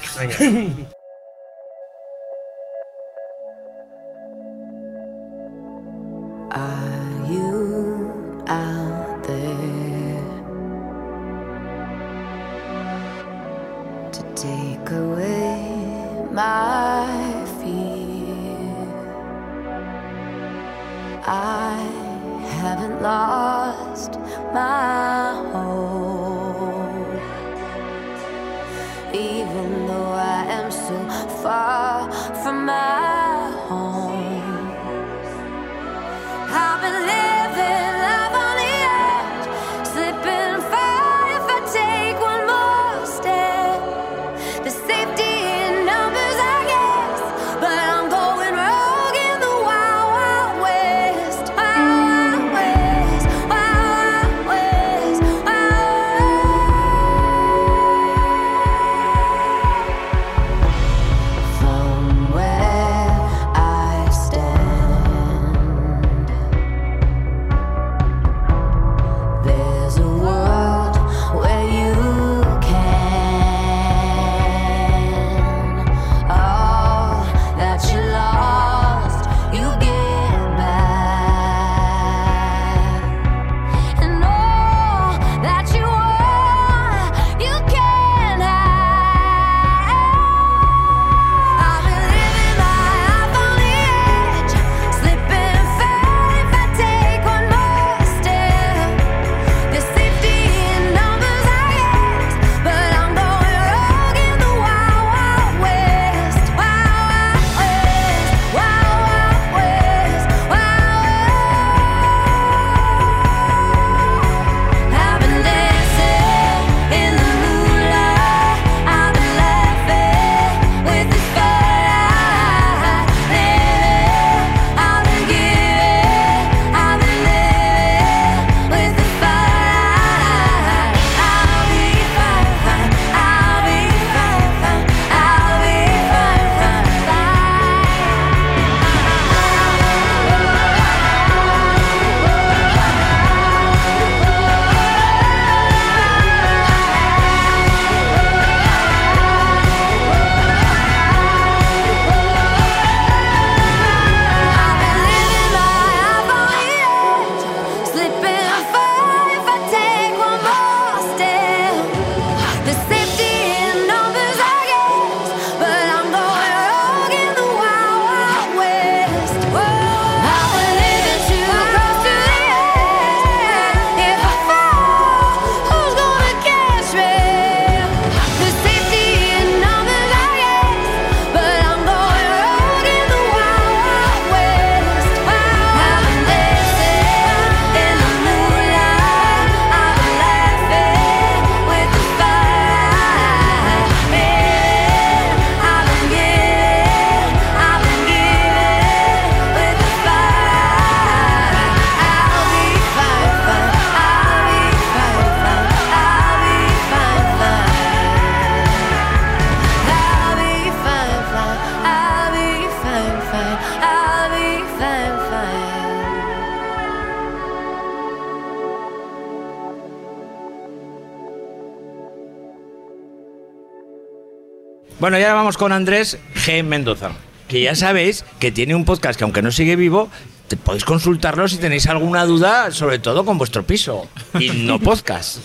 [225.45, 226.65] Vamos con Andrés G.
[226.65, 227.11] Mendoza,
[227.49, 230.09] que ya sabéis que tiene un podcast que aunque no sigue vivo,
[230.49, 234.09] te podéis consultarlo si tenéis alguna duda, sobre todo con vuestro piso
[234.41, 235.41] y no podcast.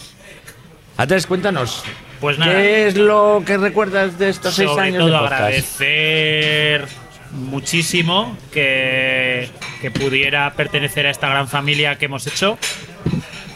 [0.96, 1.84] Andrés, cuéntanos.
[2.22, 2.54] Pues nada.
[2.54, 5.34] ¿Qué es lo que recuerdas de estos seis Sobre años todo de podcast?
[5.34, 6.88] agradecer
[7.34, 9.50] muchísimo que,
[9.82, 12.58] que pudiera pertenecer a esta gran familia que hemos hecho.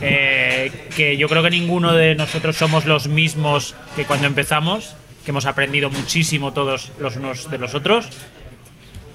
[0.01, 5.31] Eh, que yo creo que ninguno de nosotros somos los mismos que cuando empezamos, que
[5.31, 8.07] hemos aprendido muchísimo todos los unos de los otros.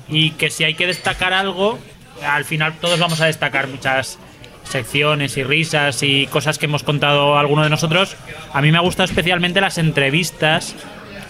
[0.08, 1.78] Y que si hay que destacar algo,
[2.26, 4.18] al final todos vamos a destacar muchas
[4.64, 8.16] secciones y risas y cosas que hemos contado alguno de nosotros.
[8.52, 10.74] A mí me ha gustado especialmente las entrevistas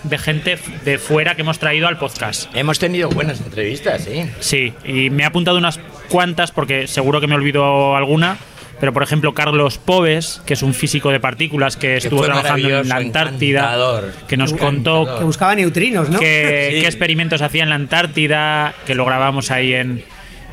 [0.02, 2.54] de gente de fuera que hemos traído al podcast.
[2.54, 4.30] Hemos tenido buenas entrevistas, sí.
[4.40, 8.38] Sí, y me he apuntado unas cuantas porque seguro que me olvido alguna.
[8.80, 12.88] Pero, por ejemplo, Carlos Pobes, que es un físico de partículas que estuvo trabajando en
[12.88, 14.12] la Antártida, encantador.
[14.28, 16.20] que nos Que contó buscaba neutrinos, ¿no?
[16.20, 16.80] qué, Sí.
[16.82, 20.04] qué experimentos hacía en la Antártida, que lo grabamos ahí en,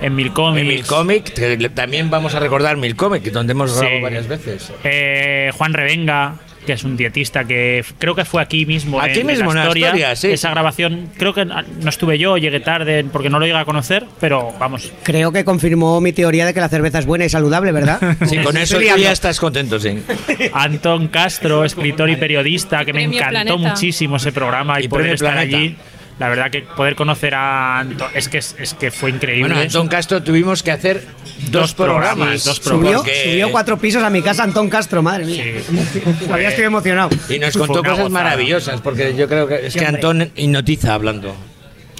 [0.02, 0.62] en Milcomics.
[0.62, 3.80] En Milcomic, que le- también vamos a recordar Milcomic, donde hemos Sí.
[3.80, 4.72] grabado varias veces.
[4.84, 6.36] Eh, Juan Revenga,
[6.66, 9.00] que es un dietista que creo que fue aquí mismo.
[9.00, 10.32] Aquí mismo, en Asturias, sí.
[10.32, 14.06] Esa grabación, creo que no estuve yo, llegué tarde porque no lo llegué a conocer,
[14.20, 14.92] pero vamos.
[15.04, 18.00] Creo que confirmó mi teoría de que la cerveza es buena y saludable, ¿verdad?
[18.26, 20.02] Sí, con eso tú ya estás contento, sí.
[20.54, 23.56] Antón Castro, escritor y periodista, que me encantó Planeta.
[23.58, 25.58] muchísimo ese programa y, Y poder estar Planeta.
[25.58, 25.76] allí.
[26.18, 29.48] La verdad que poder conocer a Antón, es que, es, es que fue increíble.
[29.50, 31.04] Bueno, Antón Castro tuvimos que hacer
[31.50, 32.44] dos, Dos programas, programas.
[32.46, 33.02] dos Subió, programas.
[33.02, 35.44] porque- subió cuatro pisos a mi casa Antón Castro, madre mía.
[36.26, 37.10] Todavía estoy emocionado.
[37.28, 38.10] Y nos contó cosas gozada.
[38.10, 39.86] maravillosas, porque yo creo que es Sí, que.
[39.86, 41.36] Antón hipnotiza hablando.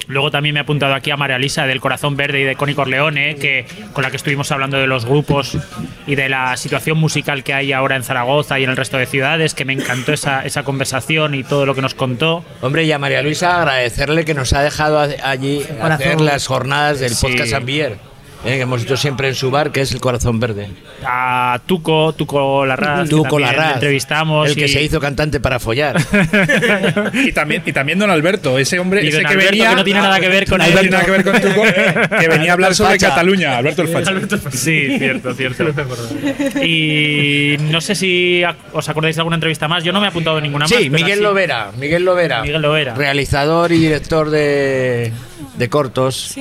[0.08, 2.74] Luego también me he apuntado aquí a María Lisa del Corazón Verde y de Connie
[2.76, 5.56] Corleone, que, con la que estuvimos hablando de los grupos
[6.06, 9.06] y de la situación musical que hay ahora en Zaragoza y en el resto de
[9.06, 12.44] ciudades, que me encantó esa, esa conversación y todo lo que nos contó.
[12.62, 17.10] Hombre, y a María Luisa agradecerle que nos ha dejado allí hacer las jornadas del
[17.14, 17.26] Sí.
[17.26, 17.96] podcast Ambier,
[18.44, 20.68] eh, que hemos hecho siempre en su bar, que es el Corazón Verde.
[21.04, 24.48] A Tuco, Tuco Larraz, Tú que con la también le Raz, entrevistamos.
[24.48, 25.96] el que y- se hizo cantante para follar.
[27.14, 29.70] Y también, y también don Alberto, ese hombre Y ese don que Alberto, venía.
[29.70, 31.62] que no tiene nada que ver con no tiene nada que ver con Tuco,
[32.20, 33.08] que venía a hablar el sobre facha.
[33.10, 34.12] Cataluña, Alberto el Facha.
[34.52, 35.64] Sí, cierto, cierto.
[36.62, 39.82] Y no sé si os acordáis de alguna entrevista más.
[39.84, 40.70] Yo no me he apuntado ninguna más.
[40.70, 42.42] Sí, pero Miguel Lovera, Miguel Lovera.
[42.42, 42.94] Miguel Lovera.
[42.94, 45.12] Realizador y director de,
[45.56, 46.34] de cortos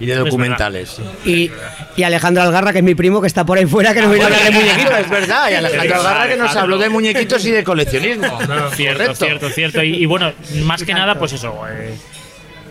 [0.00, 1.00] y de documentales.
[1.24, 1.50] Y,
[1.96, 4.24] y Alejandro Algarra, que es mi primo, que está por ahí fuera, que nos viene
[4.24, 4.98] a hablar de muñequitos.
[4.98, 5.50] es verdad.
[5.50, 8.38] Y Alejandro Algarra que nos habló de muñequitos y de coleccionismo.
[8.74, 9.14] Cierto, Correcto.
[9.14, 9.82] cierto, cierto.
[9.82, 10.32] Y, y bueno,
[10.64, 11.54] más que nada, pues eso.
[11.70, 11.94] eh,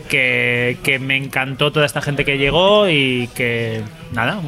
[0.08, 4.40] que, que me encantó toda esta gente que llegó y que, nada,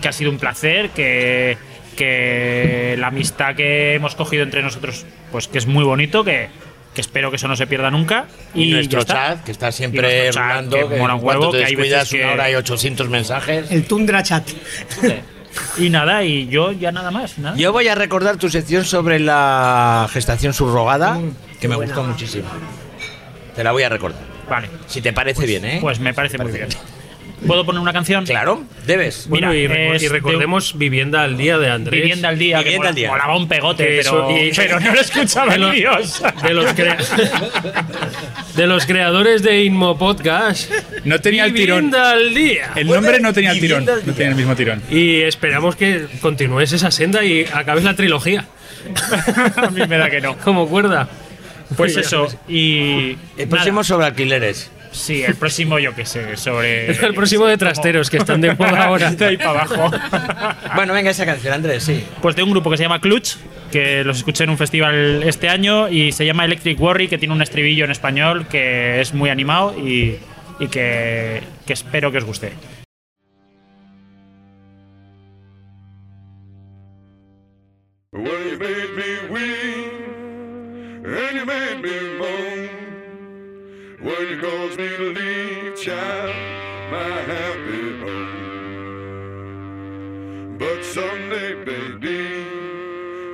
[0.00, 1.58] que ha sido un placer, que,
[1.96, 6.48] que la amistad que hemos cogido entre nosotros, pues que es muy bonito, que,
[6.94, 8.26] que espero que eso no se pierda nunca.
[8.54, 9.14] Y, nuestro está.
[9.14, 12.24] chat, que está Y siempre rulando, que que huevo, te que hay descuidas veces que-
[12.24, 13.70] una hora hay 800 mensajes.
[13.70, 14.48] El Tundra Chat.
[15.78, 17.38] Y nada, y yo ya nada más.
[17.38, 17.56] nada.
[17.56, 22.48] Yo voy a recordar tu sección sobre la gestación subrogada, Mm, que me gustó muchísimo.
[23.56, 24.20] Te la voy a recordar.
[24.48, 25.78] Vale, Si te parece bien, ¿eh?
[25.80, 26.68] pues me parece muy bien.
[27.46, 28.24] ¿Puedo poner una canción?
[28.26, 29.26] claro, debes.
[29.28, 32.00] Bueno, y, Mira, reco- es y de- recordemos Vivienda al Día de Andrés.
[32.02, 33.08] Vivienda al día, Vivienda que al día.
[33.08, 36.22] mola- molaba un pegote, Que pero, eso- y- pero no lo escuchaba de Dios.
[36.42, 36.96] De los, crea-
[38.56, 40.70] de los creadores de Inmo Podcast.
[41.04, 41.78] No tenía el tirón.
[41.90, 42.70] Vivienda al Día.
[42.76, 44.82] El nombre no tenía el tirón, no tenía el mismo tirón.
[44.90, 48.46] Y esperamos que continúes esa senda y acabes la trilogía.
[49.56, 50.36] A mí me da que no.
[50.38, 51.08] Como cuerda.
[51.76, 53.16] Pues eso, y.
[53.38, 53.84] El próximo nada.
[53.84, 54.70] sobre alquileres.
[54.92, 56.90] Sí, el próximo, yo qué sé, sobre.
[56.90, 59.10] El próximo de trasteros que están de moda ahora.
[59.12, 59.90] De ahí para abajo.
[60.74, 62.04] Bueno, venga esa canción, Andrés, sí.
[62.22, 63.36] Pues de un grupo que se llama Clutch,
[63.72, 67.34] que los escuché en un festival este año y se llama Electric Worry, que tiene
[67.34, 70.16] un estribillo en español que es muy animado y,
[70.60, 72.52] y que, que espero que os guste.
[78.12, 79.19] Well, you made me
[84.02, 86.34] When you caused me to leave, child,
[86.90, 89.36] my happy home.
[90.56, 92.46] But someday, baby,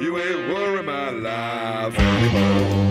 [0.04, 2.85] you ain't worry my life anymore.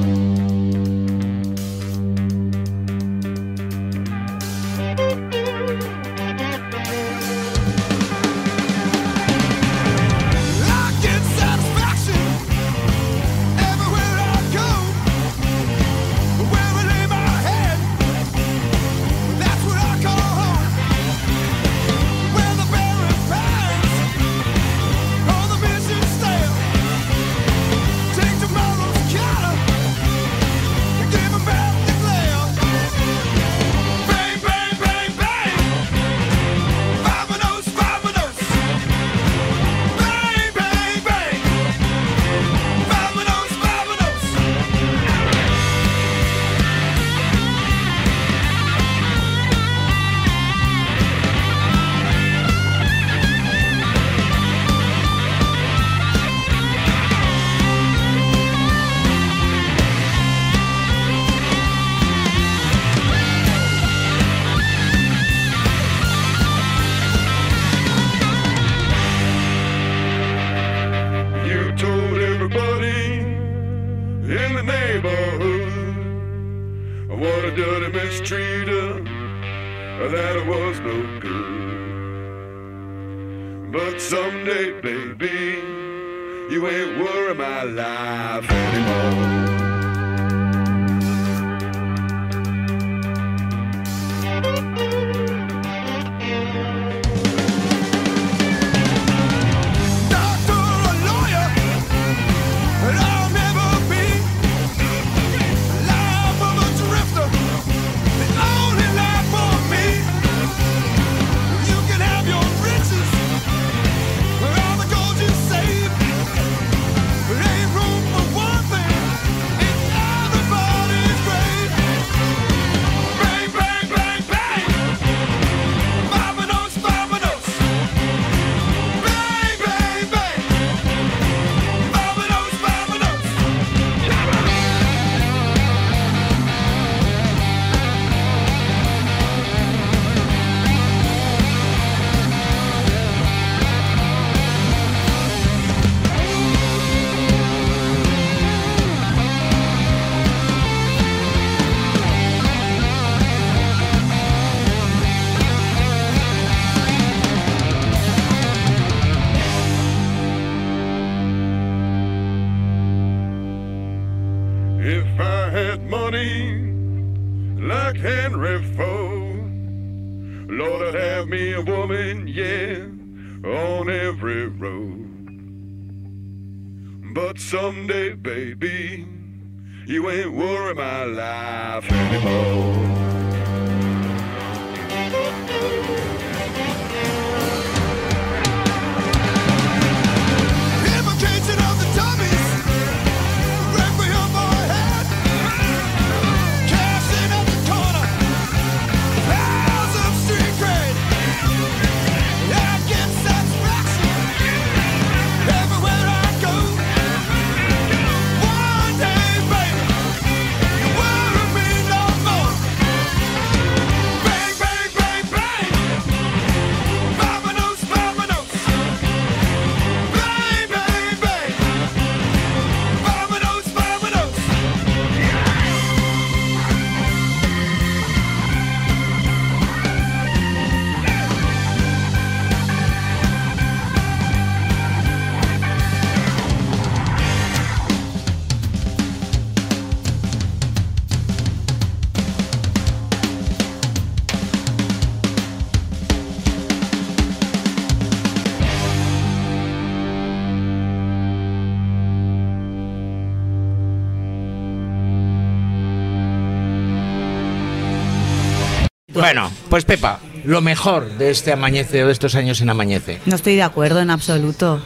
[259.75, 263.19] Pues Pepa, lo mejor de este amanece o de estos años en amanece.
[263.25, 264.81] No estoy de acuerdo en absoluto.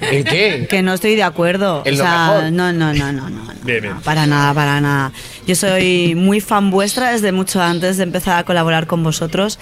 [0.00, 0.66] ¿En qué?
[0.70, 1.82] Que no estoy de acuerdo.
[1.84, 2.44] ¿En o lo sea, mejor?
[2.50, 3.42] no, no, no, no, no.
[3.64, 4.00] Bien, bien.
[4.02, 5.12] Para nada, para nada.
[5.46, 9.58] Yo soy muy fan vuestra desde mucho antes de empezar a colaborar con vosotros.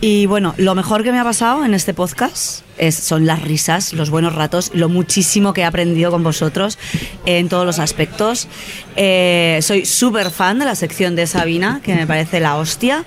[0.00, 3.92] Y bueno, lo mejor que me ha pasado en este podcast es, son las risas,
[3.92, 6.78] los buenos ratos, lo muchísimo que he aprendido con vosotros
[7.26, 8.48] en todos los aspectos.
[8.96, 13.04] Eh, soy súper fan de la sección de Sabina, que me parece la hostia,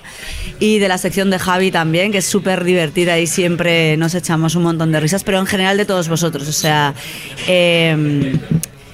[0.60, 4.54] y de la sección de Javi también, que es súper divertida y siempre nos echamos
[4.54, 6.48] un montón de risas, pero en general de todos vosotros.
[6.48, 6.94] O sea,
[7.46, 8.36] eh,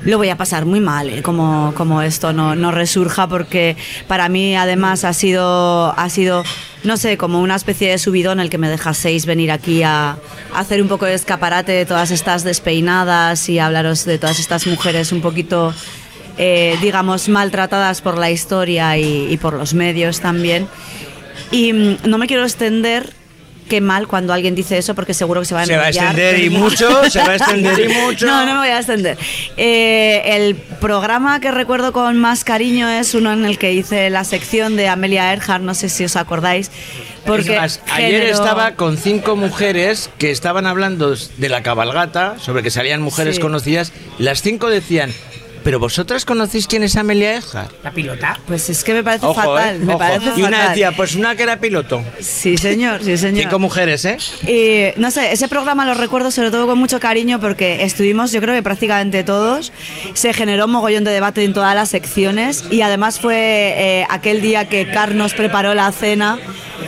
[0.04, 3.76] lo voy a pasar muy mal, eh, como, como esto no, no resurja, porque
[4.06, 6.44] para mí además ha sido, ha sido,
[6.82, 10.16] no sé, como una especie de subidón el que me dejaseis venir aquí a,
[10.54, 15.10] hacer un poco de escaparate de todas estas despeinadas y hablaros de todas estas mujeres
[15.12, 15.74] un poquito,
[16.36, 20.68] eh, digamos, maltratadas por la historia y, y por los medios también.
[21.50, 23.23] Y mm, no me quiero extender.
[23.68, 25.88] Qué mal cuando alguien dice eso porque seguro que se va a Se va a
[25.88, 28.26] extender y mucho, se va a extender y mucho.
[28.26, 29.16] No, no me voy a extender.
[29.56, 34.24] Eh, el programa que recuerdo con más cariño es uno en el que hice la
[34.24, 36.70] sección de Amelia Earhart, no sé si os acordáis.
[37.24, 42.36] Porque Es más, ayer generó- estaba con cinco mujeres que estaban hablando de la cabalgata,
[42.38, 43.40] sobre que salían mujeres Sí.
[43.40, 43.92] conocidas.
[44.18, 45.10] Las cinco decían,
[45.64, 47.72] ¿pero vosotras conocéis quién es Amelia Earhart?
[47.82, 48.38] La pilota.
[48.46, 49.76] Pues es que me parece Ojo, fatal.
[49.76, 49.78] ¿eh?
[49.80, 49.98] Me Ojo.
[49.98, 50.68] parece Y una fatal.
[50.68, 52.04] decía, pues una que era piloto.
[52.20, 53.42] Sí, señor, sí, señor.
[53.44, 54.18] Cinco mujeres, ¿eh?
[54.46, 58.40] Y no sé, ese programa lo recuerdo sobre todo con mucho cariño porque estuvimos, yo
[58.40, 59.72] creo que prácticamente todos.
[60.12, 63.36] Se generó un mogollón de debate en todas las secciones y además fue
[63.76, 66.38] eh, aquel día que Car nos preparó la cena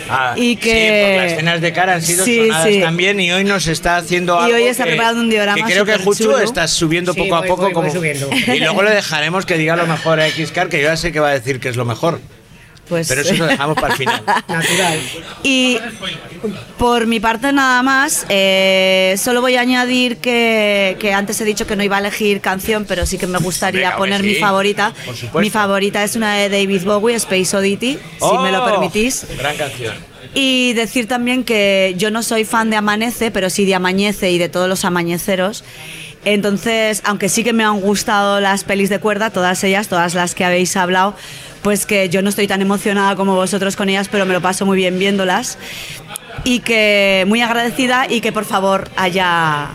[0.09, 0.71] Ah, y que.
[0.71, 2.81] Sí, porque las cenas de cara han sido Sí, sonadas sí.
[2.81, 5.73] también y hoy nos está haciendo Y algo hoy está que- preparando un diorama Que
[5.73, 8.29] creo que Juchu estás subiendo poco a voy- poco voy- voy como subiendo.
[8.55, 11.21] y luego le dejaremos que diga lo mejor a Xcar, que yo ya sé que
[11.21, 12.21] va a decir que es lo mejor.
[12.89, 14.23] Pues Pero eso lo dejamos para el final.
[14.49, 15.01] Natural.
[15.43, 15.79] Y
[16.79, 21.67] por mi parte nada más, eh, solo voy a añadir que, que antes he dicho
[21.67, 24.93] que no iba a elegir canción, pero sí que me gustaría Venga, poner mi favorita.
[25.33, 25.43] por.
[25.43, 28.67] Mi favorita es una de David Bowie, Space Oddity, si me lo ¡Oh!
[28.71, 29.27] permitís.
[29.37, 29.95] Gran canción.
[30.35, 34.39] Y decir también que yo no soy fan de Amanece, pero sí de Amañece y
[34.39, 35.65] de todos los amañeceros.
[36.27, 40.35] Entonces, aunque sí que me han gustado las pelis de cuerda, todas ellas, todas las
[40.35, 41.15] que habéis hablado,
[41.67, 44.65] pues que yo no estoy tan emocionada como vosotros con ellas, pero me lo paso
[44.65, 45.59] muy bien viéndolas.
[46.45, 49.71] Y que muy agradecida y que por favor haya,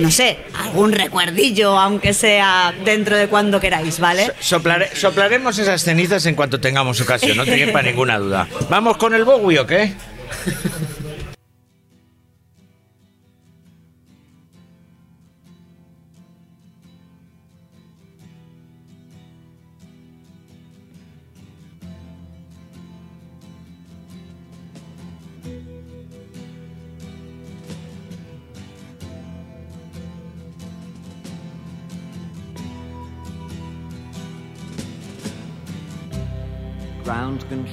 [0.00, 4.32] no sé, algún recuerdillo, aunque sea dentro de cuando queráis, ¿vale?
[4.40, 8.48] Soplare- soplaremos esas cenizas en cuanto tengamos ocasión, no te para ninguna duda.
[8.68, 9.92] ¿Vamos con el Bowie o qué?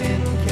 [0.00, 0.49] tin can.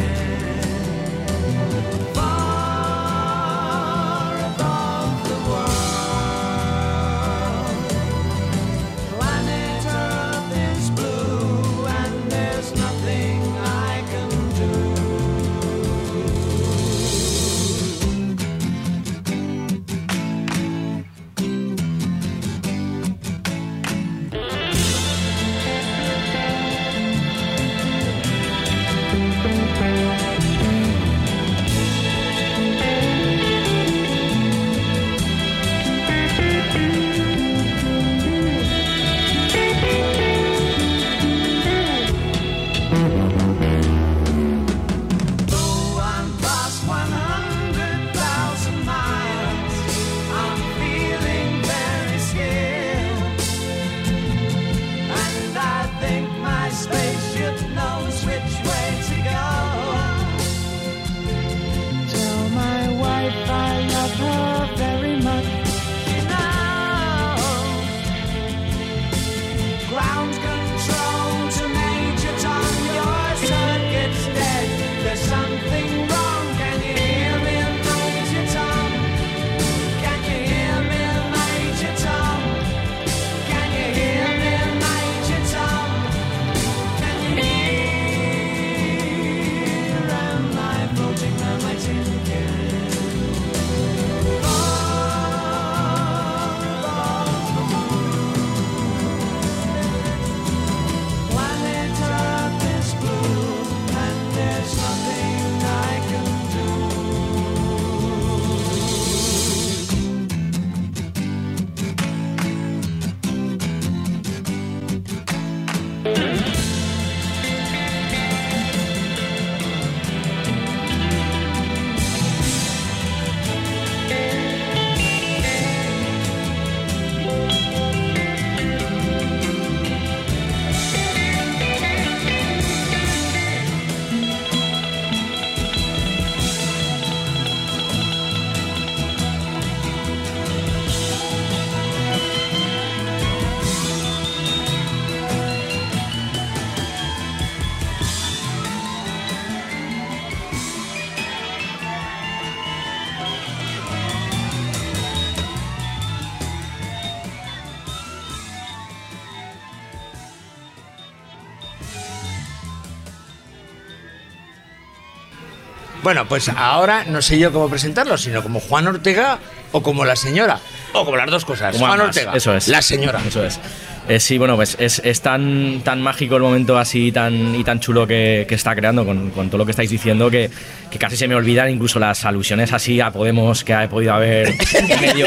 [166.08, 169.40] Bueno, pues ahora no sé yo cómo presentarlo, sino como Juan Ortega
[169.72, 170.58] o como la señora.
[170.94, 171.72] O como las dos cosas.
[171.72, 172.34] Como Juan ambas, Ortega.
[172.34, 172.66] Eso es.
[172.68, 173.20] La señora.
[173.28, 173.60] Eso es.
[174.08, 177.78] Eh, sí, bueno, pues es, es tan, tan mágico el momento así tan, y tan
[177.78, 180.48] chulo que, que está creando con, con todo lo que estáis diciendo que,
[180.90, 184.54] que casi se me olvidan incluso las alusiones así a Podemos que ha podido haber
[185.02, 185.26] medio,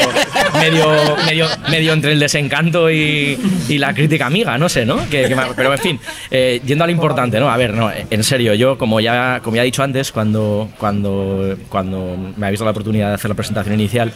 [0.54, 3.38] medio, medio, medio entre el desencanto y,
[3.68, 5.08] y la crítica amiga, no sé, ¿no?
[5.08, 6.00] Que- que me- pero en fin,
[6.32, 7.48] eh, yendo a lo importante, ¿no?
[7.50, 11.56] A ver, no, en serio, yo como ya, como ya he dicho antes, cuando, cuando,
[11.68, 14.12] cuando me habéis dado la oportunidad de hacer la presentación inicial,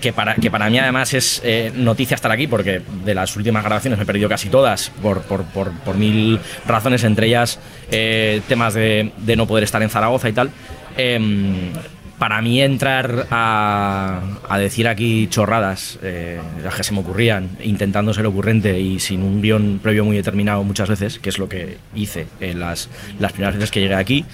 [0.00, 3.64] que para, que para mí además es eh, noticia estar aquí, porque de las últimas
[3.64, 7.58] grabaciones me he perdido casi todas por, por, por- por mil razones, entre ellas
[7.90, 10.50] eh, temas de, de no poder estar en Zaragoza y tal.
[10.96, 11.70] Em,
[12.18, 18.14] para mí entrar a, a decir aquí chorradas, eh, las que se me ocurrían, intentando
[18.14, 21.76] ser ocurrente y sin un guion previo muy determinado muchas veces, que es lo que
[21.94, 22.88] hice en las,
[23.20, 24.24] las primeras veces que llegué aquí,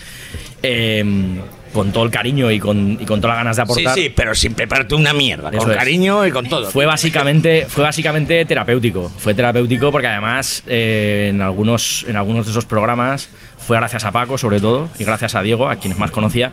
[0.63, 1.39] em,
[1.73, 3.95] con todo el cariño y con, y con todas las ganas de Sí, aportar.
[3.95, 5.49] sí, pero sin prepararte una mierda.
[5.51, 5.77] Eso Con es.
[5.77, 6.71] cariño y con todo.
[6.71, 9.11] Fue básicamente, fue básicamente terapéutico.
[9.19, 13.29] Fue terapéutico porque además eh, en, algunos, en algunos de esos programas
[13.59, 16.53] fue gracias a Paco, sobre todo, y gracias a Diego, a quienes más conocía,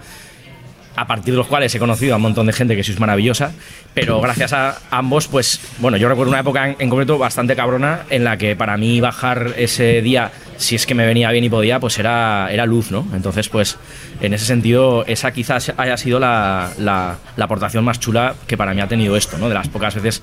[1.00, 3.52] a partir de los cuales he conocido a un montón de gente que sois maravillosa,
[3.94, 8.02] pero gracias a ambos, pues bueno, yo recuerdo una época en, en concreto bastante cabrona
[8.10, 11.50] en la que para mí bajar ese día, si es que me venía bien y
[11.50, 13.08] podía, pues era, era luz, ¿no?
[13.16, 13.78] Entonces, pues
[14.22, 18.74] en ese sentido, esa quizás haya sido la, la- la aportación más chula que para
[18.74, 19.48] mí ha tenido esto, ¿no?
[19.48, 20.22] De las pocas veces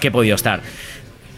[0.00, 0.60] que he podido estar.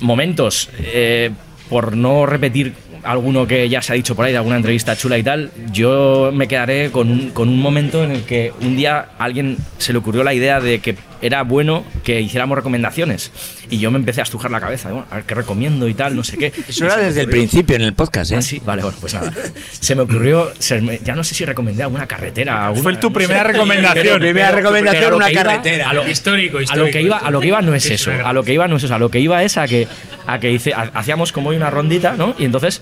[0.01, 1.31] Momentos, eh,
[1.69, 2.73] por no repetir
[3.05, 6.31] alguno que ya se ha dicho por ahí de alguna entrevista chula y tal, yo
[6.33, 9.93] me quedaré con un, con un momento en el que un día a alguien se
[9.93, 13.31] le ocurrió la idea de que era bueno que hiciéramos recomendaciones.
[13.71, 16.17] Y yo me empecé a estrujar la cabeza, bueno, a ver qué recomiendo y tal,
[16.17, 16.53] no sé qué.
[16.69, 18.37] Eso era desde el principio en el podcast, ¿eh?
[18.37, 19.33] Ah, sí, vale, bueno, pues nada.
[19.81, 22.67] Se me ocurrió, se me- ya no sé si recomendé alguna carretera.
[22.67, 23.49] Alguna, Fue tu no primera sé.
[23.53, 24.03] recomendación.
[24.05, 25.91] Pero- Primera pero- recomendación, pero a una carretera.
[25.91, 26.87] a lo- Histórico, a histórico.
[26.87, 28.77] lo que iba a lo que iba no es eso a lo que iba no
[28.77, 29.87] es eso a lo que iba es a que
[30.27, 32.81] a que hice, ha- hacíamos como hoy una rondita no y entonces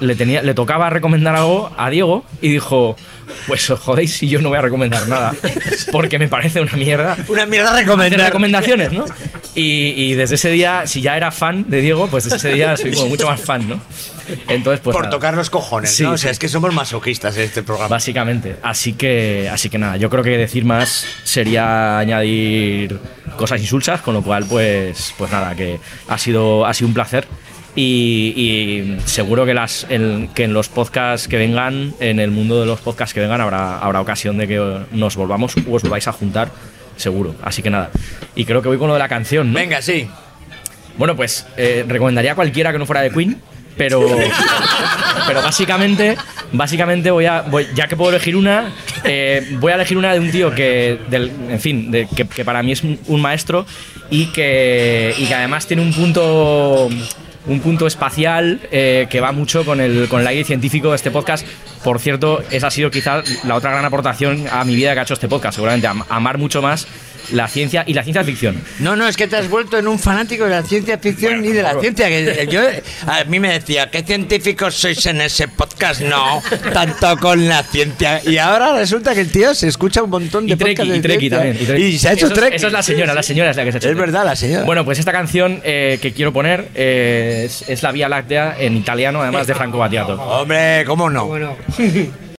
[0.00, 2.96] le tenía le tocaba recomendar algo a Diego y dijo
[3.46, 5.34] pues os jodéis si yo no voy a recomendar nada
[5.90, 8.20] porque me parece una mierda Una mierda recomendar.
[8.20, 9.04] recomendaciones no
[9.54, 12.76] y, y desde ese día si ya era fan de Diego pues desde ese día
[12.76, 13.80] soy como mucho más fan no
[14.48, 15.10] entonces pues Por nada.
[15.10, 16.12] tocar los cojones, Sí, ¿no?
[16.12, 17.88] O sea, es que somos masoquistas en este programa.
[17.88, 18.56] Básicamente.
[18.62, 22.98] Así que, así que nada, yo creo que decir más sería añadir
[23.36, 27.26] cosas insulsas, con lo cual, pues, pues nada, que ha sido, ha sido un placer.
[27.74, 32.60] Y, y seguro que, las, en, que en los podcasts que vengan, en el mundo
[32.60, 36.06] de los podcasts que vengan, habrá, habrá ocasión de que nos volvamos o os volváis
[36.06, 36.50] a juntar,
[36.96, 37.34] seguro.
[37.42, 37.90] Así que nada.
[38.34, 39.58] Y creo que voy con lo de la canción, ¿no?
[39.58, 40.06] Venga, sí.
[40.98, 43.40] Bueno, pues eh, recomendaría a cualquiera que no fuera de Queen,
[43.78, 44.06] pero,
[45.26, 46.16] pero básicamente,
[46.52, 48.70] básicamente voy a, voy- ya que puedo elegir una,
[49.04, 52.44] eh, voy a elegir una de un tío que, del, en fin, de- que, que
[52.44, 53.64] para mí es un, un maestro
[54.10, 56.90] y que, y que además tiene un punto
[57.46, 61.46] un punto espacial eh, que va mucho con el, aire científico de este podcast.
[61.82, 65.02] Por cierto, esa ha sido quizás la otra gran aportación a mi vida que ha
[65.02, 66.86] hecho este podcast, seguramente am- amar mucho más
[67.30, 68.60] la ciencia y la ciencia ficción.
[68.80, 71.48] No, no, es que te has vuelto en un fanático de la ciencia ficción y
[71.52, 72.08] de la ciencia.
[72.08, 72.60] Que yo,
[73.06, 76.00] a mí me decía, ¿qué científicos sois en ese podcast?
[76.02, 76.42] No,
[76.72, 78.20] tanto con la ciencia.
[78.24, 81.00] Y ahora resulta que el tío se escucha un montón de Y Treki, de y
[81.00, 81.56] Treki también.
[81.60, 81.82] Y, Treki.
[81.84, 82.54] Y se ha hecho Eso es- Trek.
[82.54, 84.06] Esa es la señora, la señora es la que se ha hecho Es Trek.
[84.06, 84.64] verdad, la señora.
[84.64, 88.76] Bueno, pues esta canción eh, que quiero poner eh, es, es La Vía Láctea en
[88.76, 90.14] italiano, además de Franco Battiato.
[90.20, 91.26] Hombre, ¿cómo no?
[91.26, 91.56] Bueno.
[91.76, 92.10] Ci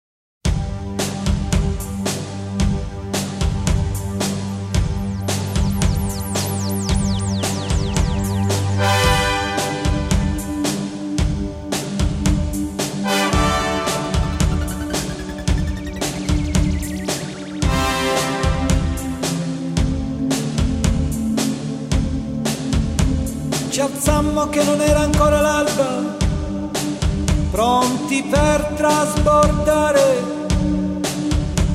[29.23, 30.23] trasbordare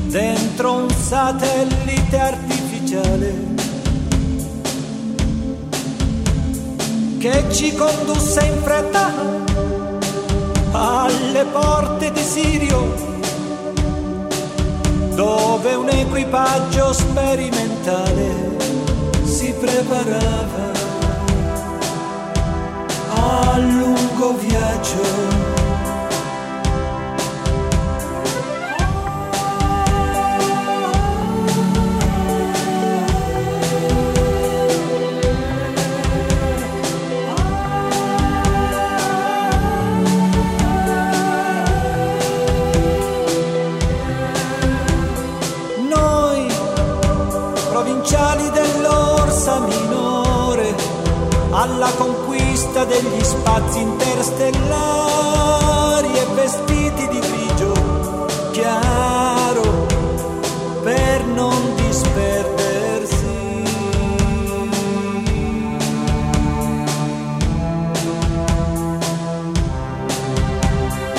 [0.07, 3.33] dentro un satellite artificiale
[7.17, 9.11] che ci condusse in fretta
[10.71, 12.93] alle porte di Sirio,
[15.15, 18.55] dove un equipaggio sperimentale
[19.23, 20.75] si preparava
[23.15, 25.56] a lungo viaggio.
[51.57, 54.47] Alla conquista degli spazi interstellari
[56.13, 59.87] e vestiti di grigio chiaro
[60.83, 63.25] per non disperdersi.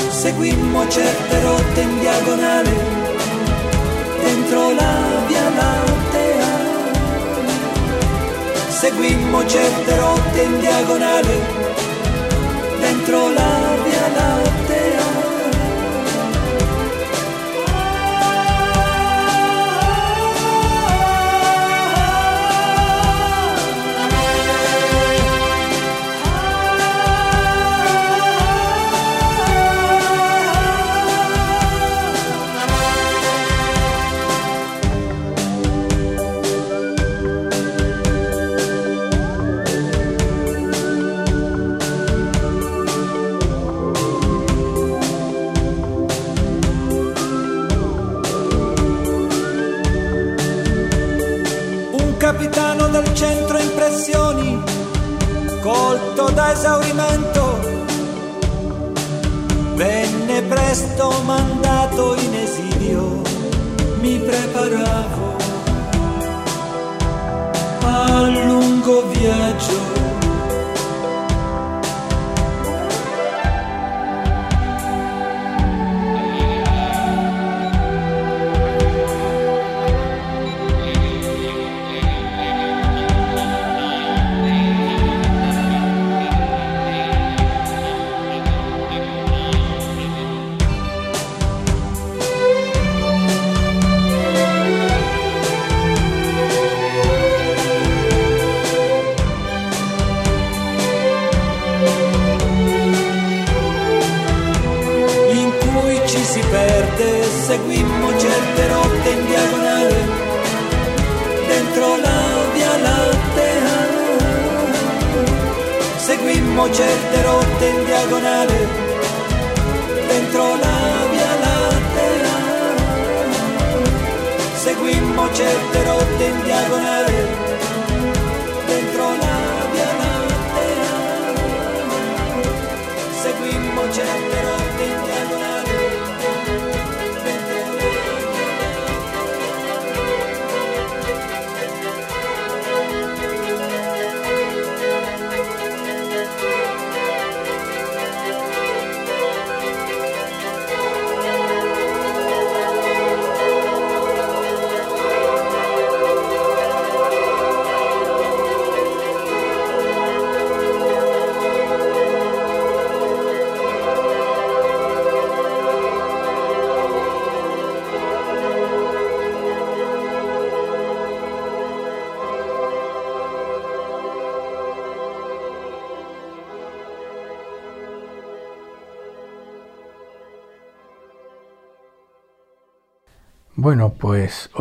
[0.09, 2.71] Seguimmo certe rotte in diagonale
[4.23, 5.88] dentro la via Lattea.
[8.81, 11.37] Seguimmo certe rotte in diagonale
[12.79, 13.58] dentro la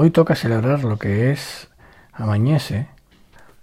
[0.08, 1.68] hoy toca celebrar lo que es
[2.14, 2.88] Amañece,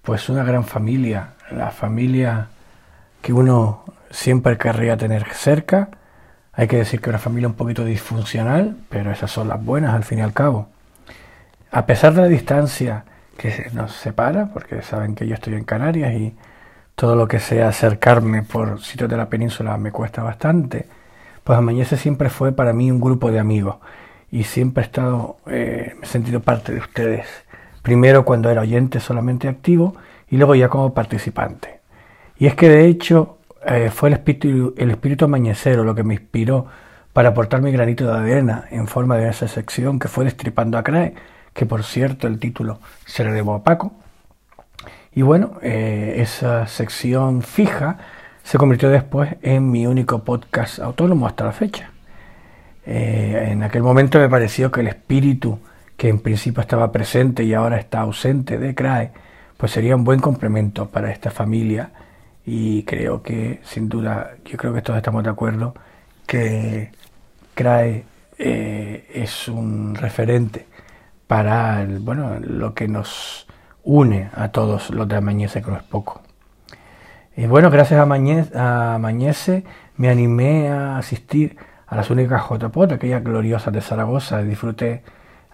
[0.02, 2.48] pues una gran familia, la familia
[3.22, 5.88] que uno siempre querría tener cerca.
[6.52, 10.04] Hay que decir que una familia un poquito disfuncional, pero esas son las buenas al
[10.04, 10.68] fin y al cabo.
[11.70, 13.06] A pesar de la distancia
[13.38, 16.36] que nos separa, porque saben que yo estoy en Canarias y
[16.94, 20.86] todo lo que sea acercarme por sitios de la península me cuesta bastante,
[21.42, 23.76] pues Amañece siempre fue para mí un grupo de amigos
[24.34, 27.24] y siempre he estado, eh, he sentido parte de ustedes.
[27.82, 29.94] Primero cuando era oyente solamente activo
[30.28, 31.78] y luego ya como participante.
[32.36, 36.66] Y es que de hecho eh, fue el espíritu, el espíritu lo que me inspiró
[37.12, 40.82] para aportar mi granito de arena en forma de esa sección que fue Destripando a
[40.82, 41.14] CRAE,
[41.52, 43.92] que por cierto el título se le debo a Paco.
[45.12, 47.98] Y bueno, eh, esa sección fija
[48.42, 51.93] se convirtió después en mi único podcast autónomo hasta la fecha.
[52.86, 55.58] Eh, en aquel momento me pareció que el espíritu
[55.96, 59.12] que en principio estaba presente y ahora está ausente de CRAE,
[59.56, 61.90] pues sería un buen complemento para esta familia
[62.44, 65.74] y creo que sin duda, yo creo que todos estamos de acuerdo
[66.26, 66.90] que
[67.54, 68.04] CRAE
[68.38, 70.66] eh, es un referente
[71.28, 73.46] para el- bueno, lo que nos
[73.84, 76.20] une a todos los de Amañece, que no es poco.
[77.36, 79.64] Y bueno, gracias a Amañez- a Amañece
[79.96, 81.56] me animé a asistir
[81.94, 84.42] a las únicas JPOT, aquellas gloriosas de Zaragoza.
[84.42, 85.04] Disfruté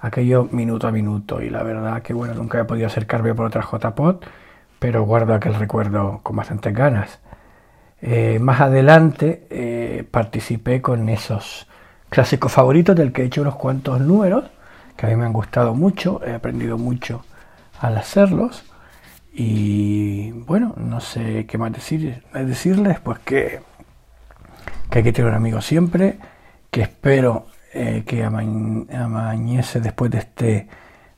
[0.00, 1.42] aquello minuto a minuto.
[1.42, 4.24] Y la verdad que bueno, nunca he podido acercarme por otra JPod,
[4.78, 7.20] pero guardo aquel recuerdo con bastantes ganas.
[8.00, 11.68] Eh, más adelante eh, participé con esos
[12.08, 14.44] clásicos favoritos del que he hecho unos cuantos números,
[14.96, 17.22] que a mí me han gustado mucho, he aprendido mucho
[17.80, 18.64] al hacerlos.
[19.34, 23.60] Y bueno, no sé qué más decir, decirles, pues que,
[24.90, 26.18] que hay que tener un amigo siempre,
[26.70, 30.68] que espero eh, que ama- amañece después de este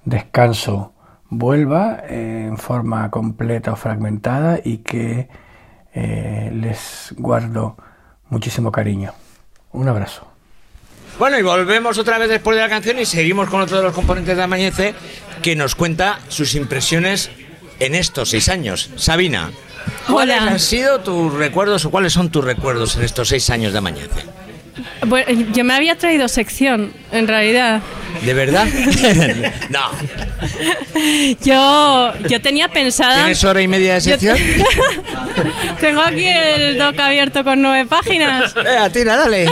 [0.05, 0.93] descanso
[1.29, 5.29] vuelva eh, en forma completa o fragmentada y que
[5.95, 7.77] eh, les guardo
[8.29, 9.13] muchísimo cariño.
[9.73, 10.29] Un abrazo.
[11.19, 13.95] Bueno, y volvemos otra vez después de la canción y seguimos con otro de los
[13.95, 14.95] componentes de Amañece
[15.43, 17.31] que nos cuenta sus impresiones
[17.81, 18.91] en estos seis años.
[18.97, 19.51] Sabina,
[20.11, 20.53] ¿cuáles Hola.
[20.53, 24.25] han sido tus recuerdos o cuáles son tus recuerdos en estos seis años de Amañece?
[25.07, 27.81] Bueno, yo me había traído sección, en realidad.
[28.25, 28.67] ¿De verdad?
[29.71, 29.81] no.
[31.43, 33.17] Yo, yo tenía pensada.
[33.17, 34.37] ¿Tienes hora y media de sección?
[35.81, 38.55] Tengo aquí el doc abierto con nueve páginas.
[38.73, 39.47] Eh, tira, dale.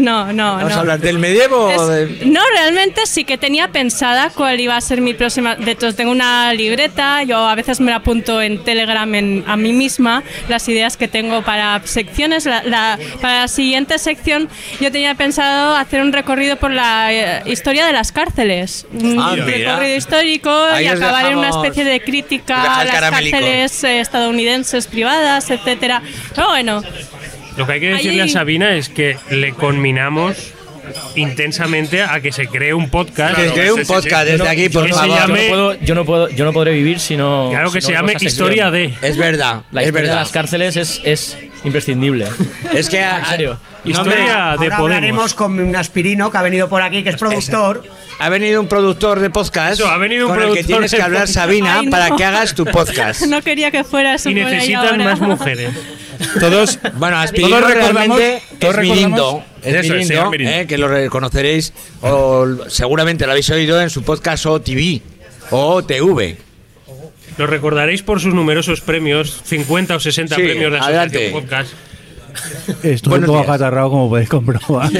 [0.00, 0.76] no, no, ¿Vamos no.
[0.76, 2.26] a hablar del medievo o de...?
[2.26, 5.54] No, realmente sí que tenía pensada cuál iba a ser mi próxima.
[5.56, 9.56] De hecho, tengo una libreta, yo a veces me la apunto en Telegram en- a
[9.56, 12.44] mí misma, las ideas que tengo para secciones.
[12.46, 14.41] La- la- para la siguiente sección,
[14.80, 18.86] yo tenía pensado hacer un recorrido por la eh, historia de las cárceles.
[18.92, 19.44] Un Ah, mira.
[19.46, 23.36] recorrido histórico Ahí y acabar en una especie de crítica a las caramelico.
[23.38, 26.02] cárceles eh, estadounidenses privadas, etcétera.
[26.34, 26.82] Pero bueno,
[27.56, 30.52] Lo que hay que decirle Ahí- a Sabina es que le conminamos
[31.14, 33.36] intensamente a que se cree un podcast.
[33.36, 35.08] Que se cree un podcast desde aquí, por que favor.
[35.10, 37.48] Se llame, Yo no, puedo, yo, no puedo, yo no podré vivir si no.
[37.50, 39.00] Claro que si se no llame hago esa Historia sección.
[39.00, 39.08] de.
[39.08, 40.14] Es verdad, La es historia verdad.
[40.14, 42.26] de las cárceles es, es imprescindible.
[42.72, 43.00] Es que...
[43.00, 43.58] En serio.
[43.84, 47.82] Historia de hablaremos con un aspirino que ha venido por aquí, que es productor.
[48.20, 50.94] Ha venido un productor de podcast Eso, ha venido un con el que productor tienes
[50.94, 51.26] que hablar.
[51.26, 51.90] Sabina, Ay, no.
[51.90, 53.22] para que hagas tu podcast.
[53.26, 55.04] no quería que fuera eso Y necesitan ahora.
[55.04, 55.70] más mujeres.
[56.38, 59.42] Todos, Bueno, Aspirino Todos realmente todos es Mirindo.
[59.62, 61.72] Es Eso es, Mirindo, eh, que lo reconoceréis
[62.02, 65.00] o seguramente lo habéis oído en su podcast OTV
[65.50, 66.36] o TV.
[67.38, 71.16] Lo recordaréis por sus numerosos premios, 50 o 60 Sí, premios de adelante.
[71.28, 71.72] Asociación Podcast.
[72.84, 74.90] Estoy un poco acatarrado, como podéis comprobar.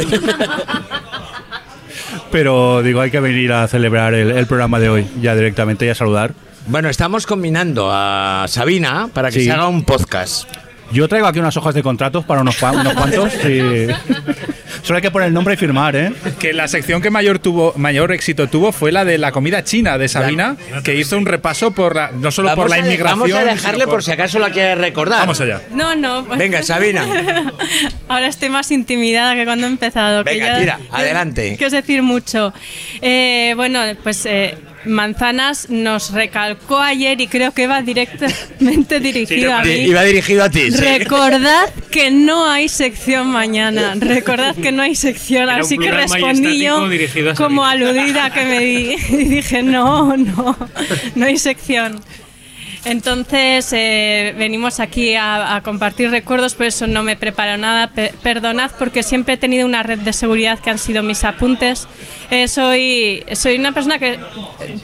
[2.30, 5.90] Pero digo, hay que venir a celebrar el, el programa de hoy, ya directamente y
[5.90, 6.32] a saludar.
[6.66, 9.44] Bueno, estamos combinando a Sabina para que Sí.
[9.46, 10.48] se haga un podcast.
[10.92, 13.32] Yo traigo aquí unas hojas de contratos para unos, unos cuantos.
[13.44, 13.86] y-
[14.82, 16.12] Solo hay que poner el nombre y firmar, ¿eh?
[16.40, 19.96] que la sección que mayor tuvo mayor éxito tuvo fue la de la comida china
[19.96, 23.20] de Sabina, que hizo un repaso por la, no solo por la inmigración.
[23.20, 25.20] vamos a dejarle por si acaso la quiere recordar.
[25.20, 25.60] Vamos allá.
[25.70, 26.24] No, no.
[26.24, 27.04] Venga, Sabina.
[28.08, 30.24] Ahora estoy más intimidada que cuando he empezado.
[30.24, 31.56] que Venga, ya- tira, adelante.
[31.56, 32.52] Que os decir mucho.
[33.00, 39.62] Eh, bueno, pues eh, Manzanas nos recalcó ayer y creo que va directamente dirigido a
[39.62, 39.72] mí.
[39.72, 40.70] Iba dirigido a ti.
[40.70, 40.78] sí.
[40.78, 43.94] Recordad que no hay sección mañana.
[43.96, 45.44] Recordad que no hay sección.
[45.44, 46.86] Era Así que respondí yo
[47.36, 48.96] como aludida que me di.
[49.12, 50.56] Y dije, no, no,
[51.14, 52.00] no hay sección.
[52.84, 57.88] Entonces eh, venimos aquí a, a compartir recuerdos, por eso no me preparo nada.
[57.88, 61.86] Pe- perdonad porque siempre he tenido una red de seguridad que han sido mis apuntes.
[62.30, 64.18] Eh, soy, soy una persona que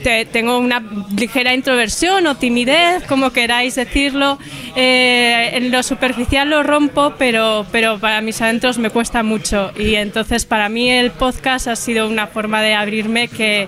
[0.01, 0.81] te- tengo una
[1.17, 4.39] ligera introversión o timidez, como queráis decirlo.
[4.77, 9.71] Eh, en lo superficial lo rompo, pero, pero para mis adentros me cuesta mucho.
[9.77, 13.67] Y entonces para mí el podcast ha sido una forma de abrirme que,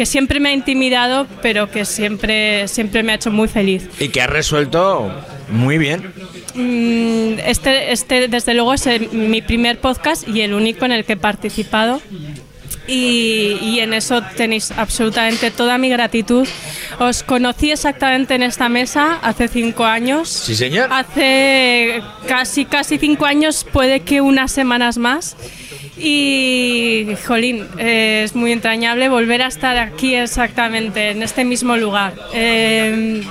[0.00, 3.86] que siempre me ha intimidado, pero que siempre, siempre me ha hecho muy feliz.
[3.98, 5.12] Y que has resuelto
[5.50, 6.10] muy bien.
[6.54, 11.04] Mm, Este, este desde luego, es el- mi primer podcast y el único en el
[11.04, 12.00] que he participado.
[12.88, 16.48] Y, y en eso tenéis absolutamente toda mi gratitud.
[16.98, 20.30] Os conocí exactamente en esta mesa hace cinco años.
[20.30, 20.88] Sí, señor.
[20.90, 25.36] Hace casi, casi cinco años, puede que unas semanas más.
[26.02, 32.14] Y, jolín, eh, es muy entrañable volver a estar aquí exactamente, en este mismo lugar.
[32.32, 33.22] Eh,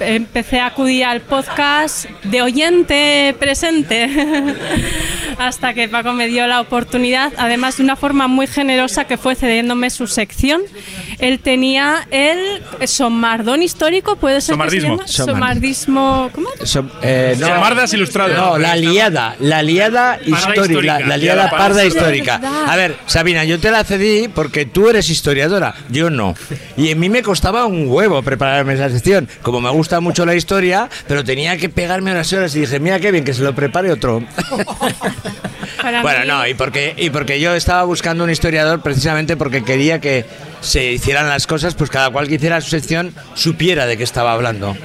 [0.00, 4.10] empecé a acudir al podcast de oyente presente
[5.38, 9.34] hasta que Paco me dio la oportunidad, además de una forma muy generosa que fue
[9.34, 10.62] cediéndome su sección.
[11.18, 14.96] Él tenía el somardón histórico, puede ser que se Somardismo.
[14.96, 15.06] llama?
[15.08, 16.30] Somardismo.
[16.34, 16.48] ¿Cómo?
[16.60, 18.36] Som- eh, no, Somardas ilustradas.
[18.36, 20.98] No, la liada, la liada histórica, histórica.
[21.00, 21.84] la, la liada parda parda
[22.18, 22.40] histórica.
[22.72, 26.34] A ver, Sabina, yo te la cedí porque tú eres historiadora, yo no.
[26.76, 29.28] Y a mí me costaba un huevo prepararme esa sección.
[29.42, 33.00] Como me gusta mucho la historia, pero tenía que pegarme unas horas y dije, mira
[33.00, 34.22] qué bien que se lo prepare otro.
[35.82, 39.62] Para Bueno, mí- no, y porque, y porque yo estaba buscando un historiador precisamente porque
[39.62, 40.24] quería que
[40.60, 44.32] se hicieran las cosas, pues cada cual que hiciera su sección supiera de qué estaba
[44.32, 44.76] hablando.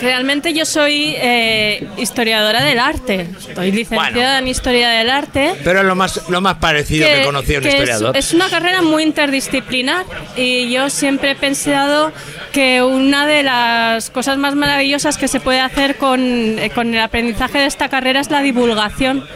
[0.00, 3.26] Realmente yo soy eh, historiadora del arte.
[3.48, 5.52] Estoy licenciada en historia del arte.
[5.64, 7.12] Pero es lo más, lo más parecido que,
[7.42, 8.16] que es- historiador.
[8.16, 10.04] Es, una carrera muy interdisciplinar
[10.36, 12.12] y yo siempre he pensado
[12.52, 16.20] que una de las cosas más maravillosas que se puede hacer con,
[16.58, 19.26] eh, con el aprendizaje de esta carrera es la divulgación.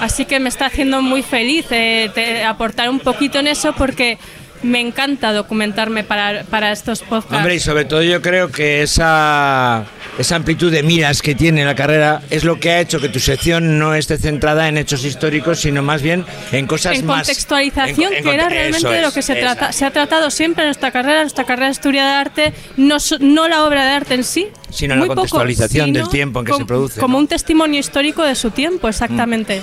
[0.00, 4.18] Así que me está haciendo muy feliz eh, te- aportar un poquito en eso porque
[4.62, 7.36] me encanta documentarme para, para estos podcasts.
[7.36, 9.84] Hombre, y sobre todo yo creo que esa,
[10.18, 13.20] esa amplitud de miras que tiene la carrera es lo que ha hecho que tu
[13.20, 17.18] sección no esté centrada en hechos históricos, sino más bien en cosas en más...
[17.26, 19.72] contextualización, en- en que era realmente de lo que se trata.
[19.72, 22.96] Se ha tratado siempre en nuestra carrera, en nuestra carrera de historia de arte, no,
[23.20, 26.52] no la obra de arte en sí, Sino la poco, contextualización del tiempo en que
[26.52, 27.00] com- se produce.
[27.00, 27.18] Como ¿no?
[27.20, 29.62] un testimonio histórico de su tiempo, exactamente.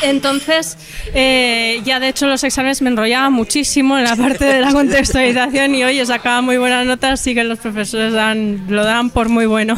[0.00, 0.78] Entonces,
[1.14, 5.74] eh, ya de hecho los exámenes me enrollaba muchísimo en la parte de la contextualización
[5.74, 9.46] y oye, sacaba muy buenas notas, así que los profesores dan, lo dan por muy
[9.46, 9.74] bueno.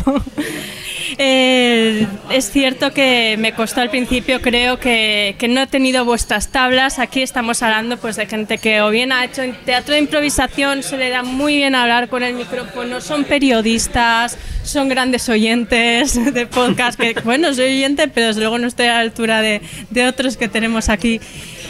[1.18, 6.48] Eh, es cierto que me costó al principio, creo que, que no he tenido vuestras
[6.48, 6.98] tablas.
[6.98, 10.96] Aquí estamos hablando pues de gente que o bien ha hecho teatro de improvisación, se
[10.96, 16.98] le da muy bien hablar con el micrófono, son periodistas, son grandes oyentes de podcast,
[16.98, 19.60] que bueno, soy oyente, pero desde luego no estoy a la altura de,
[19.90, 21.20] de otros que tenemos aquí.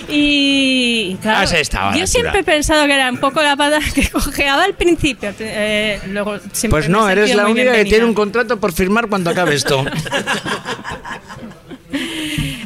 [0.09, 3.57] Y claro, Has estado a la yo siempre he pensado que era un poco la
[3.57, 5.33] pata que cojeaba al principio.
[5.39, 6.39] eh, luego
[6.71, 9.85] Pues no, eres la única que tiene un contrato por firmar cuando acabe esto.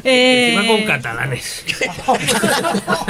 [0.03, 1.65] Eh, Encima con catalanes.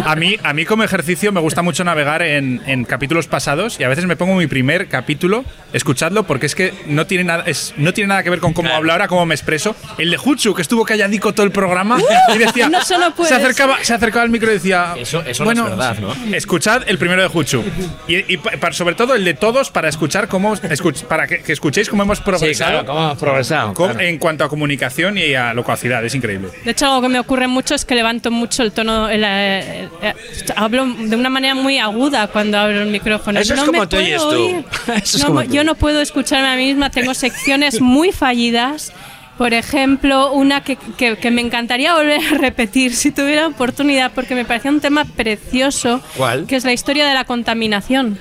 [0.06, 3.84] A mí, a mí como ejercicio me gusta mucho navegar en, en capítulos pasados y
[3.84, 7.74] a veces me pongo mi primer capítulo, escuchadlo, porque es que no tiene nada, es,
[7.78, 9.76] no tiene nada que ver con cómo hablo ahora, cómo me expreso.
[9.98, 12.00] El de Jutsu, que estuvo calladico todo el programa
[12.34, 15.64] y decía, no solo se acercaba, se acercaba al micro y decía, Eso, eso bueno,
[15.64, 16.36] no es verdad, ¿no?
[16.36, 17.64] escuchad el primero de Jutsu.
[18.08, 21.42] Y, y pa- pa- sobre todo el de todos para escuchar cómo, escuch- para que,
[21.42, 22.72] que escuchéis cómo hemos progresado.
[22.72, 24.00] claro, cómo hemos progresado, Com- claro.
[24.06, 26.50] En cuanto a comunicación y a locuacidad, es increíble.
[26.64, 29.10] De hecho, algo que me ocurre mucho es que levanto mucho el tono.
[29.10, 30.14] el, eh, eh,
[30.56, 33.40] hablo de una manera muy aguda cuando abro el micrófono.
[33.40, 34.44] Eso es como me oyes puedo tú.
[34.44, 34.66] oír.
[34.96, 35.42] Es tú.
[35.44, 36.90] yo no puedo escucharme a mí misma.
[36.90, 38.92] Tengo secciones muy fallidas.
[39.38, 44.36] Por ejemplo, una que, que- que me encantaría volver a repetir si tuviera oportunidad, porque
[44.36, 46.46] me parecía un tema precioso, ¿Cuál?
[46.46, 48.18] que es la historia de la contaminación.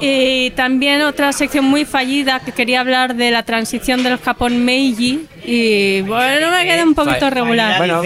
[0.00, 5.26] Y también otra sección muy fallida que quería hablar de la transición del Japón Meiji.
[5.46, 7.78] Y bueno, me queda un poquito regular.
[7.78, 8.02] Bueno,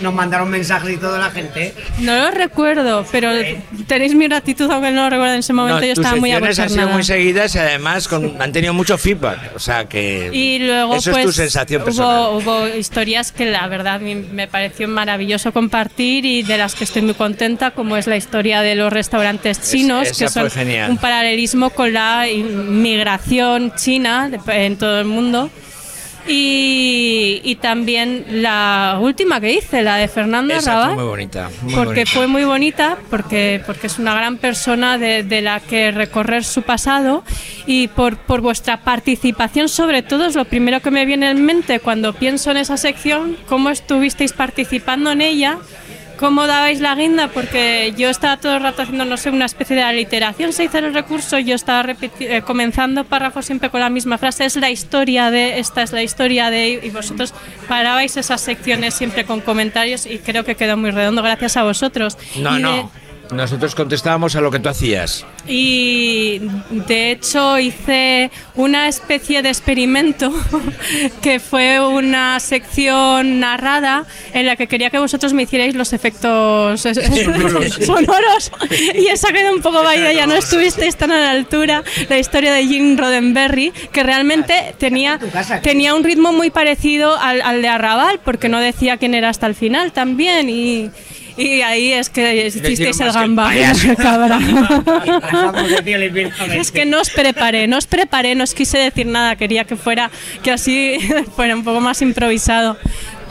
[0.00, 1.74] nos mandaron mensajes y toda la gente.
[2.00, 3.30] No lo recuerdo, pero
[3.86, 5.80] tenéis mi gratitud, aunque no lo recuerdo en ese momento.
[5.80, 6.96] No, yo estaba muy secciones han sido abochornada.
[6.96, 9.52] muy seguidas y además con- han tenido mucho feedback.
[9.56, 10.28] O sea que.
[10.32, 12.30] Y luego, Eso pues, es tu sensación personal.
[12.34, 17.00] hubo, hubo historias que la verdad me, pareció maravilloso compartir y de las que estoy
[17.02, 20.48] muy contenta, como es la historia de los restaurantes chinos, que son
[20.90, 25.50] un paralelismo con la inmigración china en todo el mundo.
[26.28, 31.50] Y, y también la última que hice, la de Fernanda Esa Rabat fue muy bonita.
[31.62, 32.10] muy porque bonita.
[32.12, 36.62] fue muy bonita, porque, porque es una gran persona de, de la que recorrer su
[36.62, 37.24] pasado
[37.66, 41.80] y por, por vuestra participación sobre todo es lo primero que me viene en mente
[41.80, 45.58] cuando pienso en esa sección, cómo estuvisteis participando en ella,
[46.18, 49.76] cómo dabais la guinda, porque yo estaba todo el rato haciendo, no sé, una especie
[49.76, 54.18] de aliteración, se hizo el recurso, yo estaba eh, comenzando párrafos siempre con la misma
[54.18, 57.34] frase, es la historia de, esta es la historia de, y vosotros
[57.68, 62.16] parabais esas secciones siempre con comentarios y creo que quedó muy redondo gracias a vosotros.
[62.36, 62.90] No, Y de- no.
[63.32, 65.24] Nosotros contestábamos a lo que tú hacías.
[65.46, 66.40] y
[66.70, 70.32] de hecho hice una especie de experimento
[71.22, 76.80] que fue una sección narrada en la que quería que vosotros me hicierais los efectos
[77.86, 78.52] sonoros.
[78.94, 81.82] y esa quedó un poco vaina, ya no estuvisteis tan a la altura.
[82.08, 85.18] La historia de Jim Roddenberry, que realmente tenía,
[85.62, 89.46] tenía un ritmo muy parecido al, al de Arrabal, porque no decía quién era hasta
[89.46, 90.48] el final también.
[90.48, 90.90] Y,
[91.36, 94.38] y ahí es que hicisteis el más que el gamba.
[96.54, 99.76] Es que no os preparé, no os preparé, no os quise decir nada, quería que
[99.76, 100.10] fuera,
[100.42, 100.98] que así
[101.36, 102.76] fuera un poco más improvisado.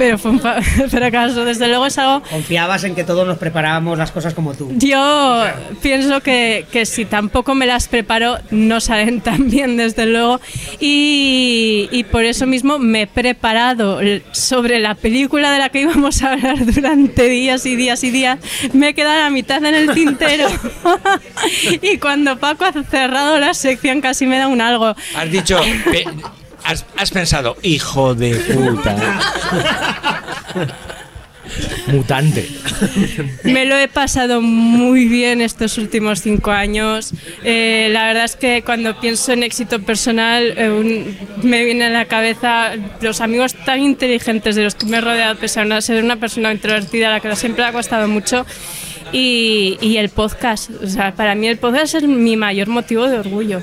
[0.02, 4.10] Pero fue un fracaso, desde luego es algo Confiabas en que todos nos preparábamos las
[4.10, 4.72] cosas como tú.
[4.80, 5.44] yo
[5.84, 10.42] pienso que, que si tampoco me las preparo, no salen tan bien, desde luego.
[10.80, 14.00] Y, y por eso mismo me he preparado
[14.32, 18.40] sobre la película de la que íbamos a hablar durante días y días y días.
[18.74, 20.48] Me he quedado a la mitad en el tintero.
[21.80, 24.96] y cuando Paco ha cerrado la sección, casi me da un algo.
[25.16, 25.60] Has dicho.
[26.64, 28.96] Has, has pensado, hijo de puta.
[31.88, 32.48] Mutante.
[33.44, 37.12] Me lo he pasado muy bien estos últimos cinco años.
[37.44, 41.90] Eh, la verdad es que cuando pienso en éxito personal eh, un- me viene a
[41.90, 42.72] la cabeza
[43.02, 46.52] los amigos tan inteligentes de los que me he rodeado, pese a ser una persona
[46.54, 48.46] introvertida a la que siempre le ha costado mucho.
[49.12, 50.70] Y, y el podcast.
[50.82, 53.62] O sea, para mí el podcast es mi mayor motivo de orgullo.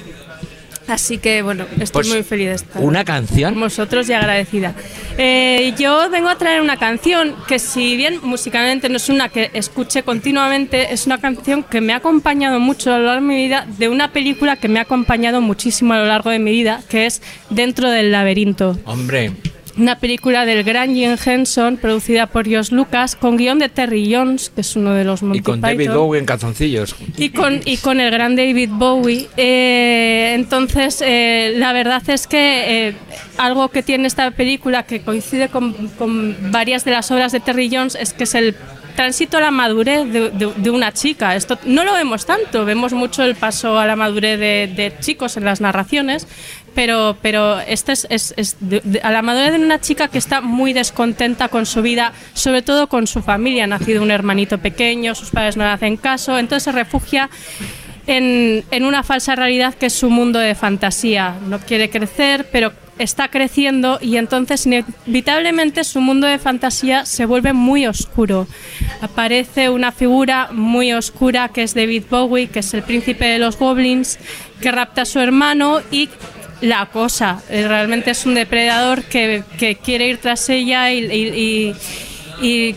[0.89, 3.52] Así que bueno, estoy Pues, muy feliz de estar ¿Una canción?
[3.55, 4.74] con vosotros y agradecida.
[5.19, 9.51] Eh, yo vengo a traer una canción que si bien musicalmente no es una que
[9.52, 13.36] escuche continuamente, es una canción que me ha acompañado mucho a lo largo de mi
[13.36, 16.81] vida, de una película que me ha acompañado muchísimo a lo largo de mi vida,
[16.89, 17.20] que es
[17.51, 18.78] Dentro del laberinto.
[18.85, 19.32] Hombre,
[19.78, 24.50] Una película del gran Jim Henson, producida por Josh Lucas, con guion de Terry Jones,
[24.50, 25.92] que es uno de los Monty y con David.
[25.92, 26.96] Bowie en calzoncillos.
[27.16, 29.28] Y con, y con el gran David Bowie.
[29.36, 32.94] Eh, entonces, eh, la verdad es que eh,
[33.36, 37.70] algo que tiene esta película que coincide con, con varias de las obras de Terry
[37.72, 38.56] Jones es que es el
[38.96, 41.36] tránsito a la madurez de, de- de una chica.
[41.36, 45.36] Esto no lo vemos tanto, vemos mucho el paso a la madurez de, de chicos
[45.36, 46.26] en las narraciones,
[46.78, 48.56] pero, pero este es,
[49.02, 52.86] a la madurez de una chica que está muy descontenta con su vida, sobre todo
[52.88, 53.64] con su familia.
[53.64, 57.30] Ha nacido un hermanito pequeño, sus padres no le hacen caso, entonces se refugia
[58.06, 61.34] en, en una falsa realidad que es su mundo de fantasía.
[61.48, 67.55] No quiere crecer, pero está creciendo y entonces inevitablemente su mundo de fantasía se vuelve
[67.55, 68.46] muy oscuro.
[69.00, 73.59] Aparece una figura muy oscura que es David Bowie, que es el príncipe de los
[73.59, 74.20] goblins,
[74.60, 76.09] que rapta a su hermano y
[76.60, 77.43] la acosa.
[77.51, 81.74] Eh, Realmente es un depredador que, que quiere ir tras ella y-
[82.40, 82.74] y-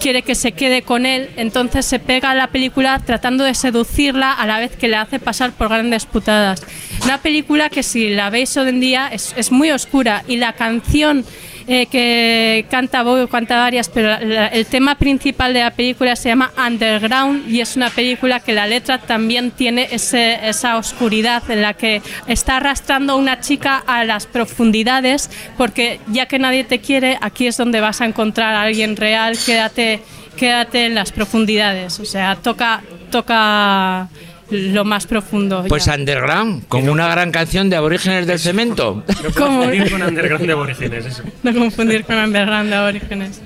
[0.00, 4.32] quiere que se quede con él, entonces se pega a la película tratando de seducirla
[4.32, 6.62] a la vez que le hace pasar por grandes putadas.
[7.04, 10.52] Una película que si la veis hoy en día es, es muy oscura y la
[10.52, 11.24] canción
[11.66, 16.52] eh, que canta canta varias, pero la- el tema principal de la película se llama
[16.56, 21.74] Underground y es una película que la letra también tiene ese- esa oscuridad en la
[21.74, 27.18] que está arrastrando a una chica a las profundidades porque ya que nadie te quiere,
[27.20, 30.00] aquí es donde vas a encontrar a alguien real, quédate,
[30.36, 34.08] quédate en las profundidades, o sea, toca, toca
[34.52, 35.64] lo más profundo.
[35.68, 35.94] Pues ya.
[35.94, 39.02] Underground, como una gran canción de aborígenes del cemento.
[39.36, 39.60] ¿Cómo?
[39.62, 41.22] Confundir con Underground de Aborígenes, eso.
[41.42, 43.42] No confundir con Underground de Aborígenes.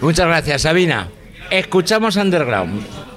[0.00, 1.08] Muchas gracias, Sabina.
[1.50, 3.09] Escuchamos Underground.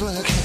[0.00, 0.39] look.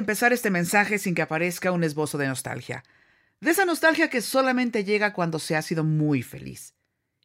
[0.00, 2.82] Empezar este mensaje sin que aparezca un esbozo de nostalgia.
[3.40, 6.74] De esa nostalgia que solamente llega cuando se ha sido muy feliz.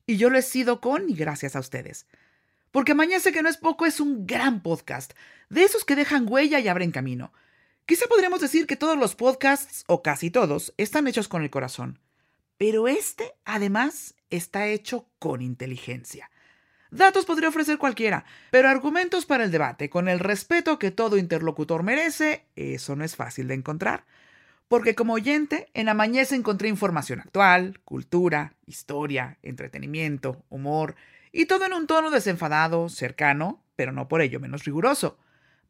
[0.05, 2.05] Y yo lo he sido con y gracias a ustedes.
[2.71, 5.13] Porque Mañana que no es poco es un gran podcast,
[5.49, 7.33] de esos que dejan huella y abren camino.
[7.85, 11.99] Quizá podríamos decir que todos los podcasts, o casi todos, están hechos con el corazón.
[12.57, 16.29] Pero este, además, está hecho con inteligencia.
[16.91, 21.83] Datos podría ofrecer cualquiera, pero argumentos para el debate, con el respeto que todo interlocutor
[21.83, 24.05] merece, eso no es fácil de encontrar.
[24.67, 30.95] Porque como oyente, en Amañece encontré información actual, cultura, historia, entretenimiento, humor,
[31.31, 35.17] y todo en un tono desenfadado, cercano, pero no por ello menos riguroso.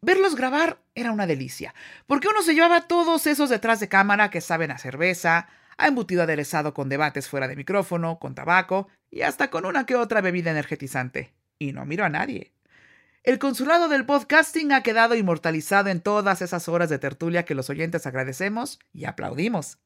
[0.01, 1.73] Verlos grabar era una delicia,
[2.07, 5.47] porque uno se llevaba todos esos detrás de cámara que saben a cerveza,
[5.77, 9.95] a embutido aderezado con debates fuera de micrófono, con tabaco y hasta con una que
[9.95, 11.33] otra bebida energetizante.
[11.57, 12.51] Y no miro a nadie.
[13.23, 17.69] El consulado del podcasting ha quedado inmortalizado en todas esas horas de tertulia que los
[17.69, 19.77] oyentes agradecemos y aplaudimos.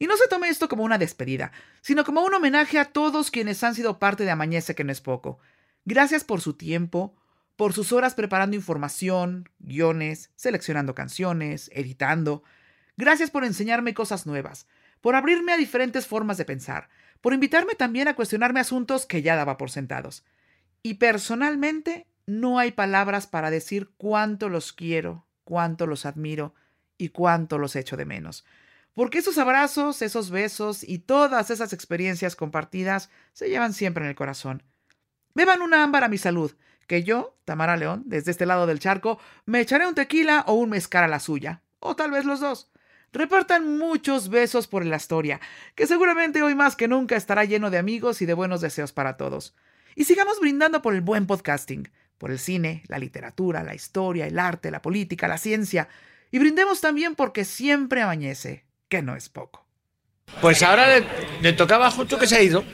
[0.00, 1.52] Y no se tome esto como una despedida,
[1.82, 5.00] sino como un homenaje a todos quienes han sido parte de Amañece que no es
[5.00, 5.38] poco.
[5.84, 7.14] Gracias por su tiempo,
[7.54, 12.42] por sus horas preparando información, guiones, seleccionando canciones, editando.
[12.96, 14.66] Gracias por enseñarme cosas nuevas,
[15.00, 16.88] por abrirme a diferentes formas de pensar,
[17.24, 20.26] por invitarme también a cuestionarme asuntos que ya daba por sentados.
[20.82, 26.54] Y personalmente no hay palabras para decir cuánto los quiero, cuánto los admiro
[26.98, 28.44] y cuánto los echo de menos.
[28.92, 34.16] Porque esos abrazos, esos besos y todas esas experiencias compartidas se llevan siempre en el
[34.16, 34.62] corazón.
[35.34, 36.52] Beban una ámbar a mi salud,
[36.86, 40.68] que yo, Tamara León, desde este lado del charco, me echaré un tequila o un
[40.68, 42.70] mezcal a la suya, o tal vez los dos.
[43.14, 45.40] Repartan muchos besos por la historia,
[45.76, 49.16] que seguramente hoy más que nunca estará lleno de amigos y de buenos deseos para
[49.16, 49.54] todos.
[49.94, 51.88] Y sigamos brindando por el buen podcasting,
[52.18, 55.88] por el cine, la literatura, la historia, el arte, la política, la ciencia,
[56.32, 59.64] y brindemos también porque siempre amanece, que no es poco.
[60.40, 61.06] Pues ahora le,
[61.40, 62.64] le tocaba a Jucho que se ha ido.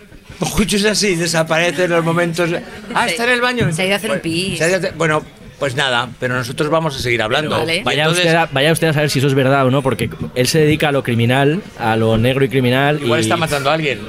[0.40, 2.50] Jucho es así, desaparece en los momentos.
[2.94, 3.70] Ah, está en el baño.
[3.72, 4.58] Se ha ido a hacer pis.
[4.96, 5.22] Bueno,
[5.60, 7.50] pues nada, pero nosotros vamos a seguir hablando.
[7.58, 7.82] Vale.
[7.84, 10.10] Vaya, entonces- usted a, vaya usted a saber si eso es verdad o no, porque
[10.34, 12.98] él se dedica a lo criminal, a lo negro y criminal.
[13.00, 14.00] Igual y está matando a alguien.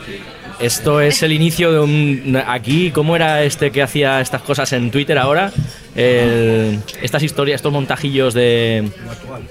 [0.60, 2.42] Esto es el inicio de un.
[2.48, 5.52] Aquí, ¿cómo era este que hacía estas cosas en Twitter ahora?
[5.96, 8.88] El- estas historias, estos montajillos de.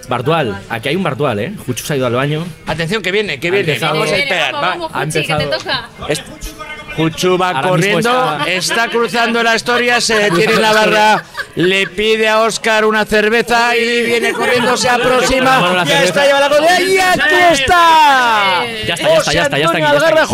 [0.08, 0.56] Bartual.
[0.68, 1.52] Aquí hay un Bartual, ¿eh?
[1.66, 2.44] Jucho se ha ido al baño.
[2.66, 3.72] Atención, que viene, que viene.
[3.72, 4.52] empezado- Vamos a esperar.
[4.52, 4.70] Vamos, va.
[4.70, 5.88] vamos, Ha Juchi, que te toca.
[7.02, 8.88] Juchu va Ahora corriendo, está- está...
[8.88, 11.24] cruzando la historia, se detiene en la barra,
[11.56, 15.84] le pide a Oscar una cerveza y viene corriendo, se aproxima.
[15.86, 17.20] Ya está, lleva la cola y aquí
[17.52, 18.64] está.
[18.86, 20.26] Ya está, ya está, ya está, ya está, ya está ya.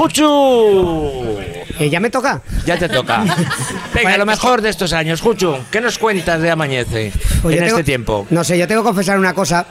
[1.78, 2.40] Eh, ¿Ya me toca?
[2.64, 3.22] Ya te toca.
[3.94, 5.20] Venga, lo mejor de estos años.
[5.20, 7.12] Juchu, ¿qué nos cuentas de Amanece
[7.42, 8.26] Pues en este tiempo?
[8.30, 9.66] No sé, yo tengo que confesar una cosa.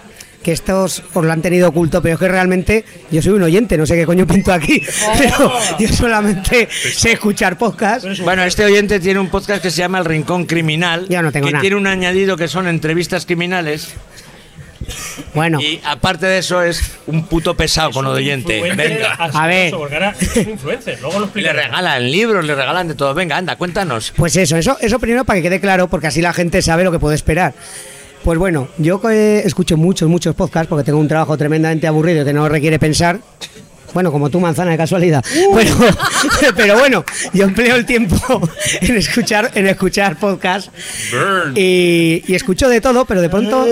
[0.45, 3.79] Que estos os lo han tenido oculto, pero es que realmente yo soy un oyente,
[3.79, 4.79] no sé qué coño pinto aquí.
[5.17, 8.05] Pero yo solamente sé escuchar podcast.
[8.19, 11.07] Bueno, este oyente tiene un podcast que se llama El Rincón Criminal.
[11.09, 11.61] Ya no tengo que nada.
[11.61, 13.95] tiene un añadido que son entrevistas criminales.
[15.33, 15.59] Bueno.
[15.59, 18.61] Y aparte de eso es un puto pesado con lo de oyente.
[18.75, 19.13] Venga.
[19.13, 19.71] A ver.
[19.71, 23.15] Porque ahora es un influencer, luego lo Le regalan libros, le regalan de todo.
[23.15, 24.13] Venga, anda, cuéntanos.
[24.15, 26.91] Pues eso, eso, eso primero para que quede claro, porque así la gente sabe lo
[26.91, 27.55] que puede esperar.
[28.25, 32.49] Pues bueno, yo escucho muchos, muchos podcasts porque tengo un trabajo tremendamente aburrido que no
[32.49, 33.19] requiere pensar.
[33.93, 35.23] Bueno, como tú, manzana, de casualidad.
[35.53, 35.75] Pero,
[36.55, 38.15] pero bueno, yo empleo el tiempo
[38.81, 40.71] en escuchar, en escuchar podcasts
[41.53, 43.63] y, y escucho de todo, pero de pronto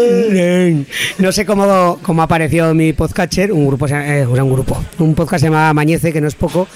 [1.17, 5.15] no sé cómo, cómo apareció mi podcatcher, un grupo, eh, o sea, un grupo, un
[5.15, 6.67] podcast se llama Mañece, que no es poco,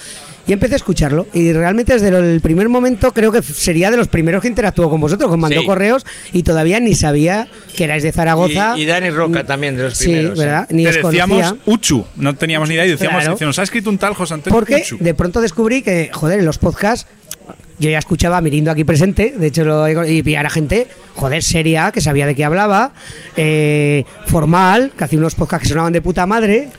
[0.47, 1.27] y empecé a escucharlo.
[1.33, 4.99] Y realmente desde el primer momento creo que sería de los primeros que interactuó con
[5.01, 5.65] vosotros, que mandó Sí.
[5.65, 8.73] correos y todavía ni sabía que erais de Zaragoza.
[8.77, 10.39] Y, y Dani Roca también, de los Sí, primeros.
[10.39, 10.41] ¿eh?
[10.45, 10.67] ¿verdad?
[10.71, 11.61] Ni Te decíamos conocía.
[11.65, 13.33] Uchu, no teníamos ni idea y decíamos, Claro.
[13.33, 14.97] dice, nos ha escrito un tal José Antonio Porque Uchu.
[14.99, 17.05] de pronto descubrí que, joder, en los podcasts
[17.79, 21.43] yo ya escuchaba a Mirindo aquí presente, de hecho, lo, y pillar a gente, joder,
[21.43, 22.91] seria, que sabía de qué hablaba,
[23.35, 26.69] eh, formal, que hacía unos podcasts que sonaban de puta madre.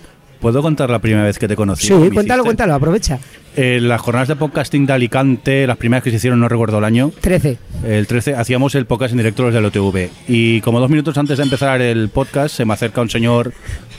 [0.41, 1.87] ¿Puedo contar la primera vez que te conocí?
[1.87, 2.43] Sí, ¿Me cuéntalo, hiciste?
[2.43, 3.19] cuéntalo, aprovecha.
[3.61, 6.85] Eh, las jornadas de podcasting de Alicante, las primeras que se hicieron, no recuerdo el
[6.85, 7.11] año.
[7.21, 7.59] 13.
[7.85, 10.11] El 13 hacíamos el podcast en directo los del OTV.
[10.29, 13.53] Y como dos minutos antes de empezar el podcast, se me acerca un señor,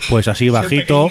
[0.10, 1.10] pues así bajito,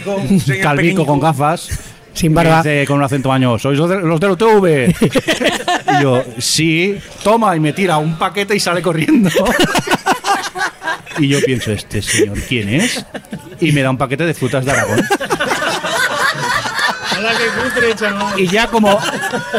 [0.62, 1.68] calvico con gafas.
[2.14, 2.62] Sin barba.
[2.62, 4.94] dice con un acento año, ¿sois los, de- los del OTV?
[5.98, 9.28] y yo, sí, toma, y me tira un paquete y sale corriendo.
[11.18, 13.04] y yo pienso, ¿este señor quién es?
[13.60, 15.00] Y me da un paquete de frutas de Aragón.
[15.00, 17.07] Hola, qué cutre, chaval.
[18.36, 18.98] Y ya como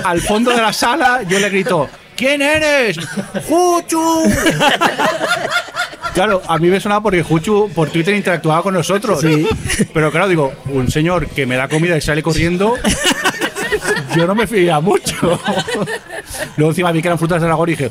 [0.04, 2.98] al fondo de la sala yo le grito, ¿quién eres?
[3.48, 4.24] ¡Juchu!
[6.14, 9.24] Claro, a mí me sonaba porque Juchu por Twitter interactuaba con nosotros.
[9.94, 12.76] Pero claro, digo, un señor que me da comida y sale corriendo,
[14.16, 15.40] yo no me fiaría mucho.
[16.58, 17.90] Luego encima vi que eran frutas de Aragón y dije,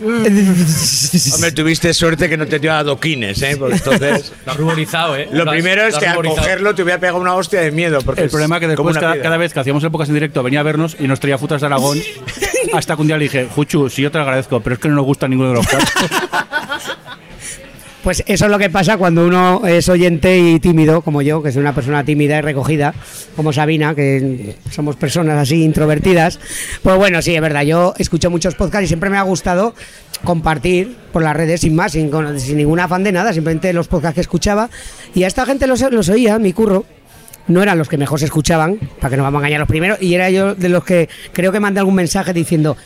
[1.34, 3.56] Hombre, tuviste suerte que no te dio adoquines, ¿eh?
[3.58, 4.32] Porque entonces...
[4.46, 5.28] Lo has ruborizado, ¿eh?
[5.30, 8.00] Lo has- primero es lo que al cogerlo te hubiera pegado una hostia de miedo.
[8.02, 10.60] Porque el problema es que después cada, vez que hacíamos el podcast en directo venía
[10.60, 11.98] a vernos y nos traía frutas de Aragón.
[12.72, 14.88] hasta que un día le dije, Juchu, sí yo te lo agradezco, pero es que
[14.88, 15.88] no nos gusta ninguno de los cuatro.
[18.02, 21.52] Pues eso es lo que pasa cuando uno es oyente y tímido, como yo, que
[21.52, 22.94] soy una persona tímida y recogida,
[23.36, 26.40] como Sabina, que somos personas así introvertidas.
[26.82, 29.74] Pues bueno, sí, es verdad, yo escucho muchos podcasts y siempre me ha gustado
[30.24, 34.14] compartir por las redes sin más, sin, sin ningún afán de nada, simplemente los podcasts
[34.14, 34.70] que escuchaba.
[35.14, 36.86] Y a esta gente los, los oía, mi curro.
[37.48, 40.00] No eran los que mejor se escuchaban, para que no vamos a engañar los primeros,
[40.00, 42.76] y era yo de los que creo que mandé algún mensaje diciendo,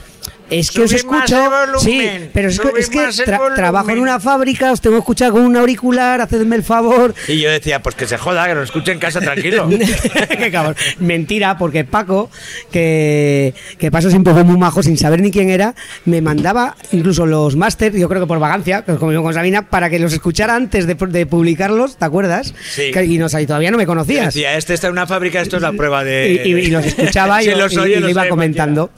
[0.51, 3.57] es que os escucho, volumen, sí, pero es es que más el tra- volumen".
[3.57, 7.15] trabajo en una fábrica, os tengo que escuchar con un auricular, hacedme el favor.
[7.29, 9.69] Y yo decía, pues que se joda, que lo escuche en casa tranquilo.
[10.39, 10.77] Qué cabrón.
[10.99, 12.31] Mentira, porque Paco,
[12.71, 17.25] que, que pasó siempre fue muy majo, sin saber ni quién era, me mandaba incluso
[17.27, 20.13] los máster, yo creo que por vagancia, que como yo con Sabina, para que los
[20.13, 22.55] escuchara antes de, de publicarlos, ¿te acuerdas?
[22.71, 22.91] Sí.
[22.93, 24.27] Que- y, no, y todavía no me conocías.
[24.35, 26.43] Decía, este está en una fábrica, esto es la prueba de...
[26.45, 28.91] y, y- y los escuchaba y, Si los y- oye, y los le iba comentando.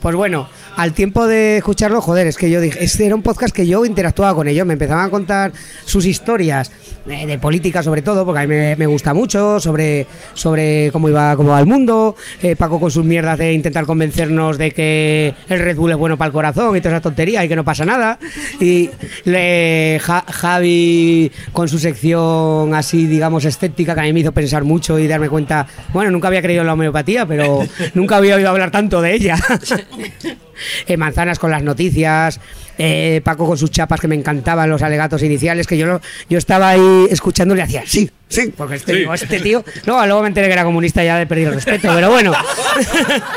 [0.00, 3.54] Pues bueno, al tiempo de escucharlo, joder, es que yo dije, este era un podcast
[3.54, 5.52] que yo interactuaba con ellos, me empezaban a contar
[5.84, 6.70] sus historias,
[7.06, 11.36] eh, de política sobre todo, porque a mí me, gusta mucho, sobre, sobre cómo iba
[11.36, 15.60] cómo va el mundo, eh, Paco con sus mierdas de intentar convencernos de que el
[15.60, 17.84] Red Bull es bueno para el corazón y toda esa tontería y que no pasa
[17.84, 18.18] nada,
[18.58, 18.90] y
[20.00, 25.06] Javi con su sección así, digamos, escéptica, que a mí me hizo pensar mucho y
[25.06, 27.60] darme cuenta, bueno, nunca había creído en la homeopatía, pero
[27.94, 29.36] nunca había oído hablar tanto de ella.
[30.86, 32.40] Eh, manzanas con las noticias,
[32.78, 36.38] eh, Paco con sus chapas que me encantaban, los alegatos iniciales, que yo lo- yo
[36.38, 38.98] estaba ahí escuchando y le hacía, sí, sí, porque este, Sí.
[39.00, 41.56] digo, este tío, no, luego me enteré que era comunista y ya de perdido el
[41.56, 42.32] respeto, pero bueno,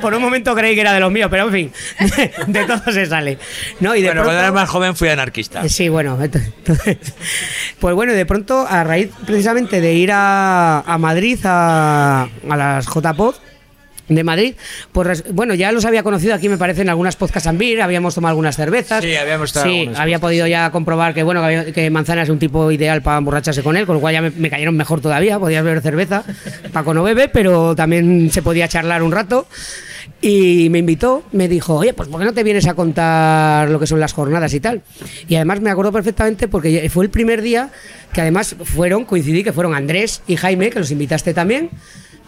[0.00, 1.72] por un momento creí que era de los míos, pero en fin,
[2.46, 3.38] de, todo se sale.
[3.80, 3.94] ¿no?
[3.94, 5.62] Y de Bueno, cuando era más joven fui anarquista.
[5.64, 6.98] eh, Sí, bueno, entonces,
[7.78, 12.86] pues bueno, de pronto, a raíz precisamente de ir a, a Madrid, a, a las
[12.86, 13.34] JPod
[14.10, 14.54] de Madrid,
[14.92, 18.30] pues bueno, ya los había conocido aquí, me parece, en algunas podcasts Ambir, habíamos tomado
[18.30, 19.02] algunas cervezas.
[19.02, 21.42] Sí, habíamos Sí, había podido ya comprobar que, bueno,
[21.72, 24.30] que Manzana es un tipo ideal para emborracharse con él, con lo cual ya me,
[24.30, 26.24] me cayeron mejor todavía, podías beber cerveza.
[26.72, 29.46] Paco no bebe, pero también se podía charlar un rato.
[30.22, 33.80] Y me invitó, me dijo, oye, pues ¿por qué no te vienes a contar lo
[33.80, 34.82] que son las jornadas y tal?
[35.28, 37.70] Y además me acuerdo perfectamente porque fue el primer día
[38.12, 41.70] que además fueron, coincidí que fueron Andrés y Jaime, que los invitaste también.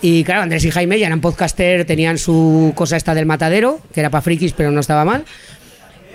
[0.03, 4.01] Y claro, Andrés y Jaime ya eran podcaster, tenían su cosa esta del matadero, que
[4.01, 5.25] era para frikis, pero no estaba mal.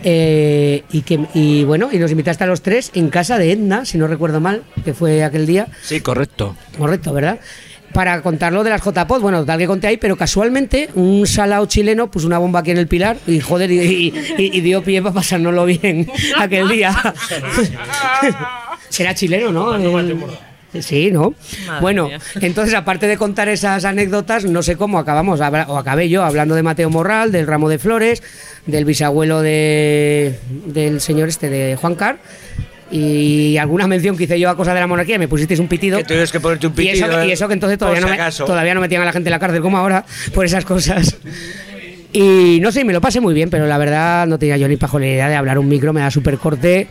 [0.04, 3.86] Eh, y, que, y bueno, y nos invitaste a los tres en casa de Edna,
[3.86, 5.68] si no recuerdo mal, que fue aquel día.
[5.82, 6.56] Sí, correcto.
[6.78, 7.40] Correcto, ¿verdad?
[7.94, 11.66] Para contar lo de las JPod, bueno, tal que conté ahí, pero casualmente un salao
[11.66, 14.84] chileno puso una bomba aquí en el pilar y joder, y, y- y- y dio
[14.84, 16.08] pie para pasárnoslo bien
[16.38, 16.94] aquel día.
[19.00, 19.76] Era chileno, ¿no?
[19.76, 20.18] El-
[20.80, 21.34] Sí, ¿no?
[21.66, 22.20] Madre bueno, mía.
[22.42, 26.56] entonces aparte de contar esas anécdotas, no sé cómo acabamos, habla- o acabé yo hablando
[26.56, 28.22] de Mateo Morral, del ramo de flores,
[28.66, 32.18] del bisabuelo de, del señor este, de Juan Car,
[32.92, 35.98] y alguna mención que hice yo a cosa de la monarquía, me pusisteis un pitido.
[35.98, 37.34] Que tuvieras que ponerte un Y eso, pitido, y ¿eh?
[37.34, 39.62] eso que entonces todavía no, me, todavía no metían a la gente en la cárcel
[39.62, 41.18] como ahora por esas cosas.
[42.14, 44.78] Y no sé, me lo pasé muy bien, pero la verdad no tenía yo ni
[44.78, 46.88] pajolería de hablar un micro, me da súper corte.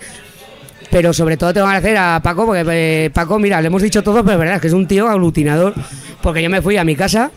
[0.91, 4.03] Pero sobre todo tengo que agradecer a Paco, porque eh, Paco, mira, le hemos dicho
[4.03, 5.75] todo, pero es verdad es que es un tío aglutinador.
[6.23, 7.31] Porque yo me fui a mi casa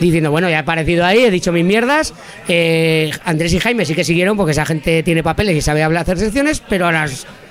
[0.00, 2.12] diciendo, bueno, ya he aparecido ahí, he dicho mis mierdas.
[2.48, 6.02] eh, Andrés y Jaime sí que siguieron, porque esa gente tiene papeles y sabe hablar,
[6.02, 7.06] hacer secciones, pero a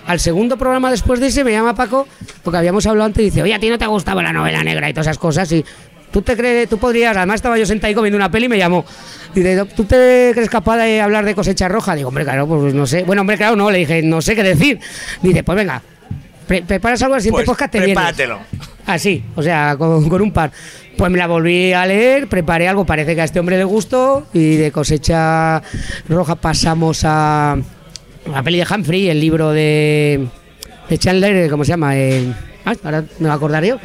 [0.08, 2.08] al segundo programa después de ese me llama Paco,
[2.44, 4.90] porque habíamos hablado antes, y dice, oye, a ti no te gustaba la novela negra
[4.90, 5.64] y todas esas cosas, y
[6.12, 8.58] tú te crees, tú podrías, además estaba yo sentado ahí comiendo una peli y me
[8.58, 8.86] llamó.
[9.34, 11.96] Dice, ¿tú te crees capaz de hablar de cosecha roja?
[11.96, 13.04] Digo, hombre, claro, pues no sé.
[13.04, 14.80] Bueno, hombre, claro, no, le dije, no sé qué decir.
[15.22, 15.82] Dice, pues venga,
[16.48, 17.96] pre- preparas algo al siguiente Pues podcast, te vienes.
[17.96, 18.40] prepáratelo.
[18.86, 20.52] Así, o sea, con, con un par.
[20.98, 24.28] Pues me la volví a leer, preparé algo, parece que a este hombre le gustó,
[24.34, 25.62] y de cosecha
[26.10, 27.58] roja pasamos a
[28.32, 30.28] la peli de Humphrey, el libro de,
[30.90, 31.98] de Chandler, ¿cómo se llama?
[31.98, 32.32] Eh,
[32.66, 33.78] ah, ahora me va a acordar yo.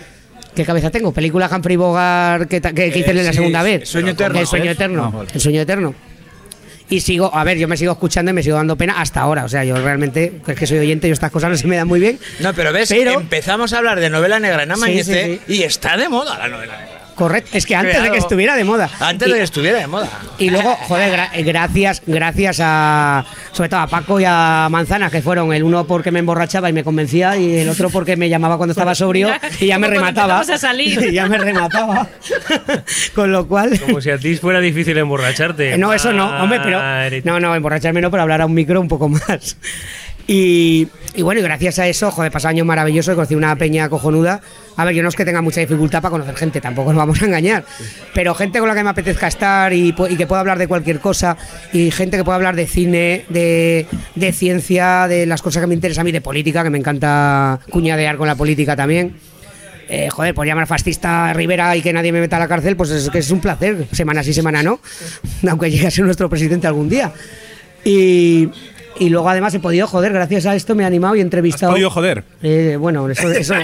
[0.57, 1.13] ¿Qué cabeza tengo?
[1.13, 3.89] Película Humphrey Bogart que, que, que hice en la Eh, sí, segunda vez.
[3.89, 4.41] Sueño Eterno.
[4.41, 5.05] El sueño eterno.
[5.13, 5.29] Ah, vale.
[5.33, 5.95] El sueño eterno.
[6.89, 9.45] Y sigo, a ver, yo me sigo escuchando y me sigo dando pena hasta ahora.
[9.45, 11.89] O sea, yo realmente, es que soy oyente y estas cosas no se me dan
[11.89, 12.19] muy bien.
[12.41, 15.97] No, pero ves, Pero- empezamos a hablar de novela negra en Sí, sí, y está
[15.97, 16.96] de moda la novela negra.
[17.17, 18.89] Correcto, es que antes de que estuviera de moda.
[19.01, 20.09] Antes Y- de que estuviera de moda.
[20.39, 25.23] Y luego, joder, gra- gracias, gracias a, sobre todo a Paco y a Manzana, que
[25.23, 28.59] fueron el uno porque me emborrachaba y me convencía, y el otro porque me llamaba
[28.59, 29.31] cuando estaba sobrio
[29.61, 30.41] y ya me remataba.
[30.41, 31.03] a salir.
[31.03, 32.07] Y ya me remataba.
[33.15, 33.81] Con lo cual.
[33.81, 35.79] Como si a ti fuera difícil emborracharte.
[35.79, 36.79] No, eso no, hombre, pero.
[36.79, 39.57] Madre- No, no, emborracharme no, pero hablar a un micro un poco más.
[40.29, 40.89] Y,
[41.23, 44.41] bueno, y gracias a eso, joder, pasó año maravilloso, he conocido una peña cojonuda.
[44.77, 47.23] A ver, yo no es que tenga mucha dificultad para conocer gente, tampoco nos vamos
[47.23, 47.65] a engañar.
[48.13, 50.99] Pero gente con la que me apetezca estar y, y que pueda hablar de cualquier
[50.99, 51.37] cosa,
[51.73, 53.87] y gente que pueda hablar de cine, de,
[54.33, 58.17] ciencia, de las cosas que me interesan a mí, de política, que me encanta cuñadear
[58.17, 59.15] con la política también.
[59.89, 62.91] Eh, joder, por llamar fascista Rivera y que nadie me meta a la cárcel, pues
[62.91, 64.81] es que es un placer, semana sí, semana no,
[65.49, 67.13] aunque llegue a ser nuestro presidente algún día.
[67.85, 68.51] Y,
[68.99, 71.73] y luego además he podido, joder, gracias a esto me he animado y he entrevistado.
[71.73, 72.25] podido joder?
[72.43, 73.55] Eh, bueno, eso, eso,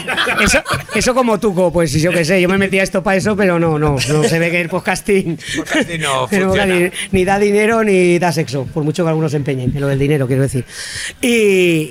[0.41, 0.59] eso,
[0.95, 3.59] eso como tú, pues yo qué sé, yo me metí a esto para eso, pero
[3.59, 6.67] no, no, no se ve que el podcasting, Podcasting no funciona.
[6.67, 9.87] ni, ni da dinero ni da sexo, por mucho que algunos se empeñen en lo
[9.89, 10.65] del dinero, quiero decir.
[11.21, 11.29] Y,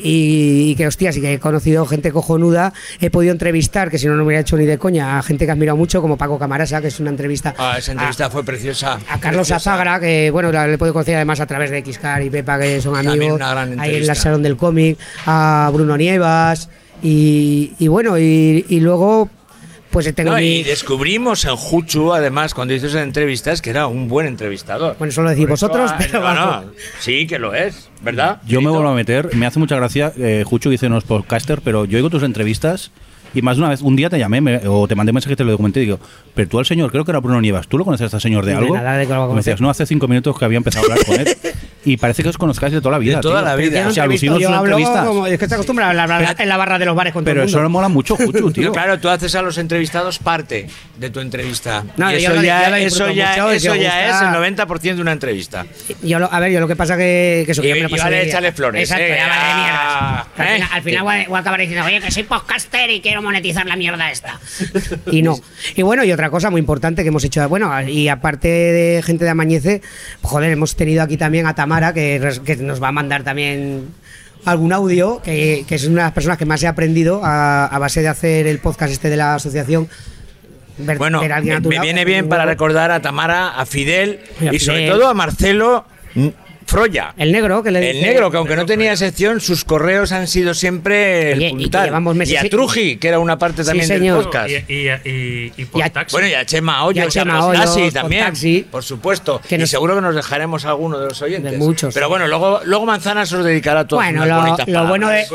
[0.04, 4.08] y- y que, hostias, y que he conocido gente cojonuda, he podido entrevistar, que si
[4.08, 6.18] no, no me hubiera hecho ni de coña, a gente que he admirado mucho, como
[6.18, 9.00] Paco Camarasa, que es una entrevista Ah, esa entrevista fue preciosa.
[9.10, 9.56] a Carlos Preciosa.
[9.74, 12.82] Azagra, que bueno, la- le puedo conocer además a través de Xcar y Pepa, que
[12.82, 13.31] son amigos.
[13.42, 16.70] Ahí en el Salón del Cómic, a Bruno Nievas.
[17.04, 19.28] Y, y bueno, y, y luego,
[19.90, 20.60] pues tengo No, mi.
[20.60, 24.96] y descubrimos en Juchu, además, cuando hizo esas entrevistas, que era un buen entrevistador.
[25.00, 26.64] Bueno, eso lo decís vosotros, Ah, pero no, no,
[27.00, 28.40] sí que lo es, ¿verdad?
[28.46, 31.62] Yo me vuelvo a meter, me hace mucha gracia, eh, Jucho dice no es podcaster,
[31.64, 32.92] pero yo oigo tus entrevistas
[33.34, 35.36] y más de una vez, un día te llamé me- o te mandé mensaje y
[35.36, 36.00] te lo documenté y digo,
[36.36, 38.46] pero tú al señor, creo que era Bruno Nievas, ¿tú lo conoces a este señor
[38.46, 38.76] de De algo?
[38.76, 40.88] nada, de que lo va a me decías, no, hace cinco minutos que había empezado
[40.90, 41.38] a hablar con él
[41.86, 43.16] y parece que os conozcáis de toda la vida.
[43.18, 43.48] De toda tío.
[43.50, 43.84] la vida.
[43.84, 46.58] No O sea, alucino yo hablo como- es que está acostumbrado a hablar en la
[46.58, 47.70] barra de los bares con todo Pero el eso mundo.
[47.70, 48.68] me mola mucho, Juchu, tío.
[48.68, 50.68] No, claro, tú haces a los entrevistados parte
[50.98, 51.84] de tu entrevista.
[51.98, 55.02] No, y yo eso lo- ya, eso ya, mucho, eso ya es el 90% de
[55.02, 55.66] una entrevista.
[56.04, 57.90] Yo lo- a ver, yo lo que pasa que, que eso, que yo Y- me
[57.90, 60.28] lo y vale de echarle flores, Exacto, eh, ya vale de mierdas.
[60.38, 60.54] Al eh.
[60.56, 63.21] final, al final voy, a- voy a acabar diciendo, oye, que soy podcaster y quiero
[63.22, 64.40] monetizar la mierda esta.
[65.12, 65.40] y no.
[65.76, 69.26] Y bueno, y otra cosa muy importante que hemos hecho, bueno, y aparte de gente
[69.26, 69.82] de Amañece,
[70.22, 72.20] joder, hemos tenido aquí también a Tamara, que,
[72.60, 73.88] nos va a mandar también
[74.46, 77.80] algún audio, que, que es una de las personas que más he aprendido a, a
[77.80, 79.88] base de hacer el podcast este de la asociación.
[80.78, 83.02] Ver, Bueno, ver a alguien me, a tu me lado, viene bien para recordar a
[83.02, 85.86] Tamara, a Fidel Y a y sobre todo a Marcelo
[86.72, 87.14] Froya.
[87.18, 90.26] El negro, que le El dice- negro, que aunque no tenía sección, sus correos han
[90.28, 91.86] sido siempre el Oye, y que puntal.
[91.88, 94.24] llevamos meses- Y a Truji, que era una parte Sí, también del señor.
[94.24, 94.50] podcast.
[94.50, 96.16] Y, y, y, y por Y a- taxi.
[96.16, 98.66] Bueno, y a Chema Hoyos, Y a Chema Carlos Hoyos, Gassi también, taxi.
[98.72, 99.42] por supuesto.
[99.50, 101.52] Que y nos- seguro que nos dejaremos alguno de los oyentes.
[101.52, 101.94] De muchos.
[101.94, 104.88] Pero bueno, luego, luego Manzana se os dedicará a todos Bueno, unas lo, bonitas lo
[104.88, 105.26] bueno de,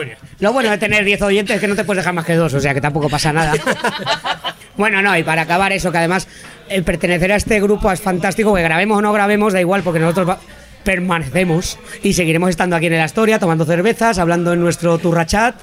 [0.41, 2.55] lo bueno de tener 10 oyentes es que no te puedes dejar más que dos,
[2.55, 3.53] o sea que tampoco pasa nada.
[4.77, 6.29] Bueno, no, y para acabar eso, que además
[6.69, 10.01] el pertenecer a este grupo es fantástico, que grabemos o no grabemos, da igual, porque
[10.01, 10.39] nosotros va-
[10.87, 15.57] permanecemos y seguiremos estando aquí en el Astoria, tomando cervezas, hablando en nuestro turra chat.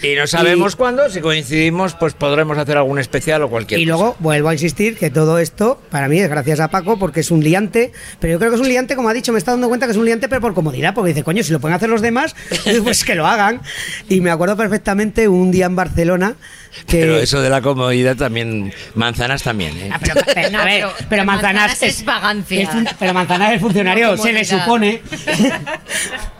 [0.00, 3.96] Y no sabemos cuándo, si coincidimos, pues podremos hacer algún especial o cualquier Y cosa.
[3.96, 7.32] luego vuelvo a insistir que todo esto, para mí, es gracias a Paco, porque es
[7.32, 7.90] un liante,
[8.20, 9.92] pero yo creo que es un liante, como ha dicho, me está dando cuenta que
[9.92, 12.36] es un liante, pero por comodidad, porque dice, coño, si lo pueden hacer los demás,
[12.84, 13.60] pues que lo hagan.
[14.08, 16.36] Y me acuerdo perfectamente un día en Barcelona
[16.86, 17.00] que...
[17.00, 19.90] Pero eso de la comodidad también, manzanas también, ¿eh?
[20.34, 22.62] Pero, a ver, pero, Manzanas es, vagancia.
[22.62, 25.02] es un- pero Manzanas es funcionario, No se le supone.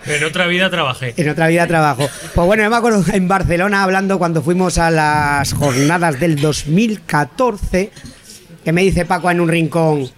[0.07, 1.13] En otra vida trabajé.
[1.19, 2.09] En otra vida trabajo.
[2.35, 7.91] Pues bueno, yo me acuerdo en Barcelona hablando cuando fuimos a las jornadas del 2014,
[8.65, 10.09] que me dice Paco en un rincón,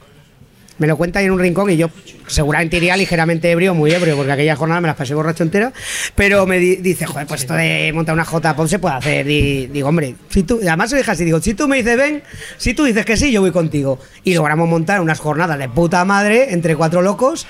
[0.80, 1.88] me lo cuenta ahí en un rincón y yo
[2.26, 5.72] seguramente iría ligeramente ebrio, muy ebrio, porque aquella jornada me las pasé borracho entera,
[6.16, 9.28] pero me di- dice, joder, pues esto de montar una J-Pop se puede hacer.
[9.30, 12.22] Y digo, hombre, si tú, además se deja así, digo, si tú me dices ven,
[12.56, 14.00] si tú dices que sí, yo voy contigo.
[14.24, 17.46] Y logramos montar unas jornadas de puta madre entre cuatro locos,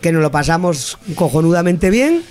[0.00, 2.22] que nos lo pasamos cojonudamente bien.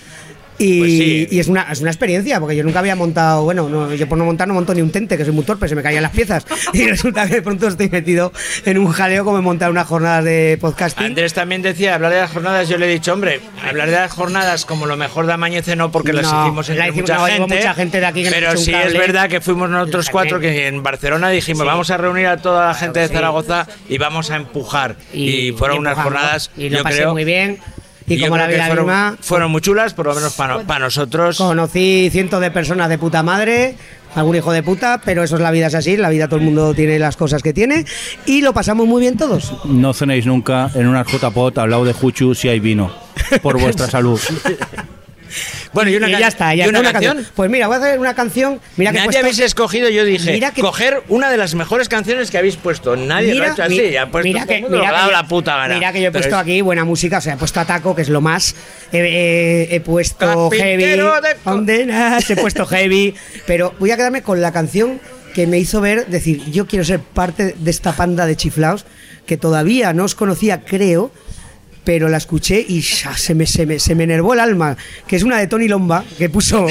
[0.59, 1.27] Y, Pues sí.
[1.31, 4.17] y es, una, es una experiencia, porque yo nunca había montado, bueno, no, yo por
[4.17, 6.11] no montar no monto ni un tente, que soy muy torpe, se me caían las
[6.11, 6.45] piezas.
[6.73, 8.31] Y resulta que de pronto estoy metido
[8.65, 11.05] en un jaleo como en montar unas jornadas de podcasting.
[11.07, 14.11] Andrés también decía, hablar de las jornadas, yo le he dicho, hombre, hablar de las
[14.11, 17.15] jornadas como lo mejor de Amañece no, porque las No, hicimos entre la hicimos- mucha,
[17.17, 20.39] no, gente, mucha gente de aquí que Pero sí es verdad que fuimos nosotros cuatro
[20.39, 23.13] que en Barcelona dijimos, vamos a reunir a toda la gente de sí.
[23.13, 24.95] Zaragoza y vamos a empujar.
[25.13, 27.59] Y, fueron y unas jornadas, Y lo yo pasé creo, muy bien.
[28.07, 31.37] Y, como la vida fueron, misma, fueron muy chulas, por lo menos para, para nosotros.
[31.37, 33.75] conocí cientos de personas de puta madre,
[34.15, 36.45] algún hijo de puta, pero eso es la vida, es así, la vida todo el
[36.45, 37.85] mundo tiene las cosas que tiene
[38.25, 39.53] y lo pasamos muy bien todos.
[39.65, 42.91] No cenéis nunca en una JPOT al lado de Juchu si hay vino.
[43.41, 44.19] Por vuestra salud.
[45.73, 47.15] Bueno, y una, ya ca- está, ya ¿y una una canción.
[47.17, 47.33] canción?
[47.35, 48.59] Pues mira, voy a hacer una canción.
[48.77, 52.29] Mira que Nadie habéis escogido, yo dije, Mira que- coger una de las mejores canciones
[52.31, 52.95] que habéis puesto.
[52.95, 55.75] Nadie lo ha hecho así, mi- ha puesto mira que, mira que- la puta gana.
[55.75, 57.95] mira que yo he puesto es- aquí buena música, o sea, he puesto a Taco,
[57.95, 58.55] que es lo más.
[58.91, 60.83] He, he- he puesto heavy.
[61.43, 63.15] Condenas, he puesto heavy.
[63.45, 64.99] Pero voy a quedarme con la canción
[65.33, 68.85] que me hizo ver, decir, yo quiero ser parte de esta panda de chiflaos
[69.25, 71.11] que todavía no os conocía, creo.
[71.83, 75.17] Pero la escuché y ya, se, me, se, me, se me enervó el alma, que
[75.17, 76.65] es una de Tony Lomba, que puso,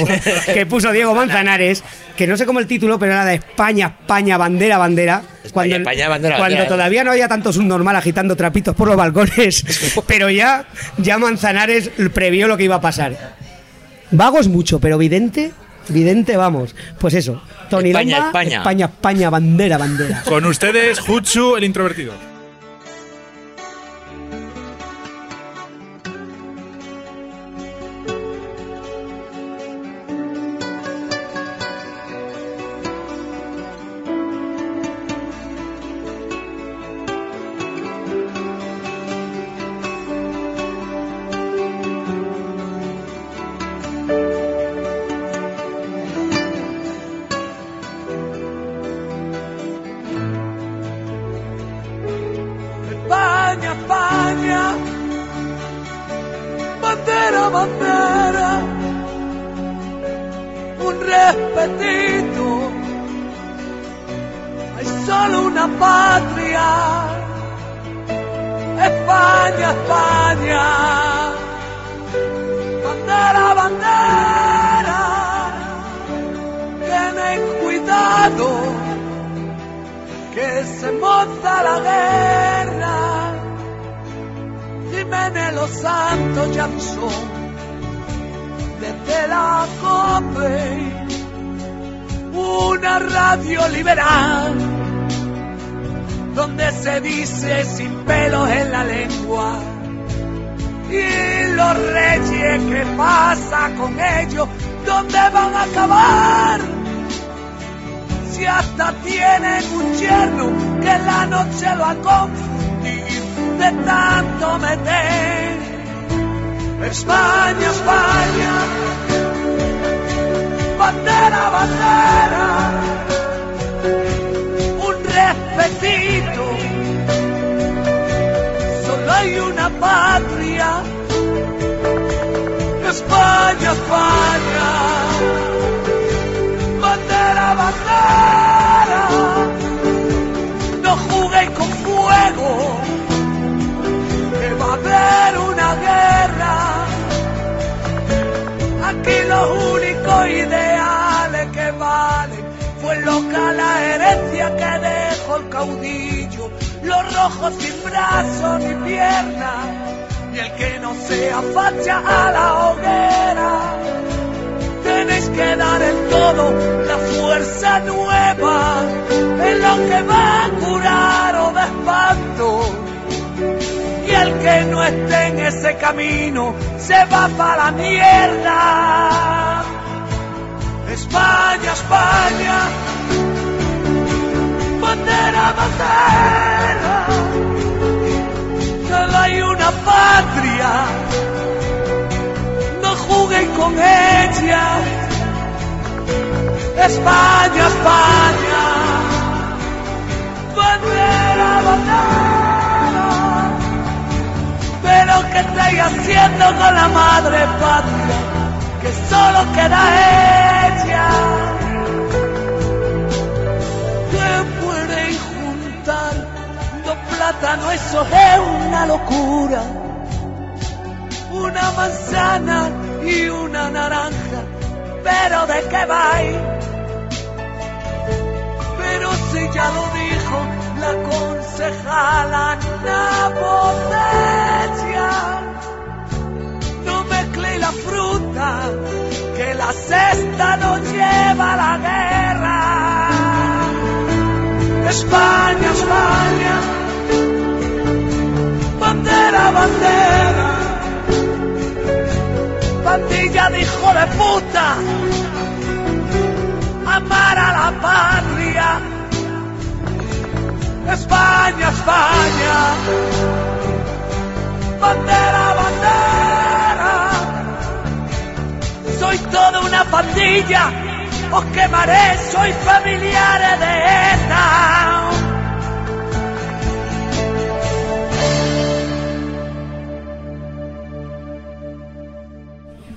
[0.53, 1.83] que puso Diego Manzanares,
[2.17, 5.21] que no sé cómo el título, pero era de España, España, bandera, bandera.
[5.51, 6.67] cuando, España, bandera, cuando bandera.
[6.67, 9.63] todavía no había tanto subnormal agitando trapitos por los balcones,
[10.07, 10.65] pero ya,
[10.97, 13.35] ya Manzanares previó lo que iba a pasar.
[14.09, 15.51] Vago es mucho, pero vidente,
[15.89, 16.75] vidente vamos.
[16.99, 18.57] Pues eso, Tony España, Lomba, España.
[18.57, 20.23] España, España, bandera, bandera.
[20.25, 22.32] Con ustedes, Jutsu, el introvertido.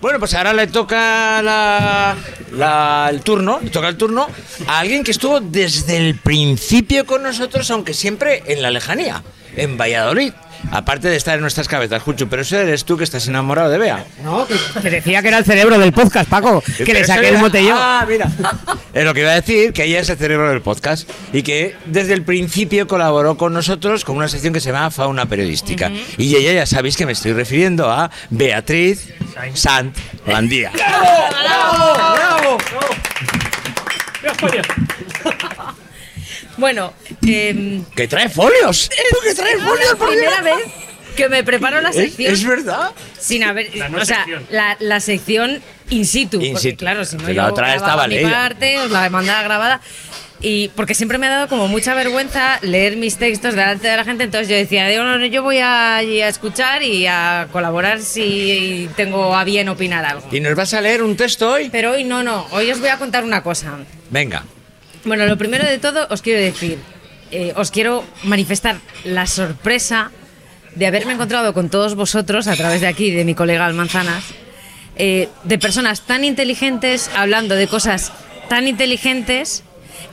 [0.06, 4.28] Bueno, pues ahora le toca la- el turno, le toca el turno
[4.68, 9.24] a alguien que estuvo desde el principio con nosotros, aunque siempre en la lejanía,
[9.56, 10.32] en Valladolid.
[10.72, 13.78] Aparte de estar en nuestras cabezas, Juchu, pero ese eres tú que estás enamorado de
[13.78, 14.04] Bea.
[14.24, 16.62] No, que, que decía que era el cerebro del podcast, Paco.
[16.76, 17.74] Que le saqué el yo.
[17.76, 18.28] Ah, mira.
[18.94, 21.76] Es lo que iba a decir, que ella es el cerebro del podcast y que
[21.84, 25.90] desde el principio colaboró con nosotros con una sección que se llama Fauna Periodística.
[26.16, 29.12] Y ella ya sabéis que me estoy refiriendo a Beatriz
[29.52, 29.94] Sant
[30.26, 30.72] Landía.
[30.72, 32.56] ¡Bravo!
[36.56, 36.92] Bueno,
[37.26, 38.88] eh, ¡Que trae folios!
[39.22, 39.90] ¡Que trae folios!
[39.90, 40.54] la por primera vez
[41.16, 42.32] que me preparo la ¿Es- sección.
[42.32, 42.90] es verdad?
[43.18, 43.74] Sin haber.
[43.74, 44.46] La no o sea, sección.
[44.50, 46.40] la, la sección in situ.
[46.40, 46.78] In porque, situ.
[46.78, 49.80] claro, si no la otra estaba mi parte, os la mandaba grabada.
[50.42, 54.04] Y porque siempre me ha dado como mucha vergüenza leer mis textos delante de la
[54.04, 58.02] gente, entonces yo decía, "Digo, no, no, yo voy a, a escuchar y a colaborar
[58.02, 60.28] si tengo a bien opinar algo.
[60.30, 61.70] ¿Y nos vas a leer un texto hoy?
[61.70, 63.78] Pero hoy no, no, hoy os voy a contar una cosa.
[64.10, 64.44] Venga.
[65.06, 66.78] Bueno, lo primero de todo os quiero decir,
[67.30, 70.10] eh, os quiero manifestar la sorpresa
[70.74, 74.24] de haberme encontrado con todos vosotros a través de aquí, de mi colega Almanzanas,
[74.96, 78.12] eh, de personas tan inteligentes hablando de cosas
[78.48, 79.62] tan inteligentes,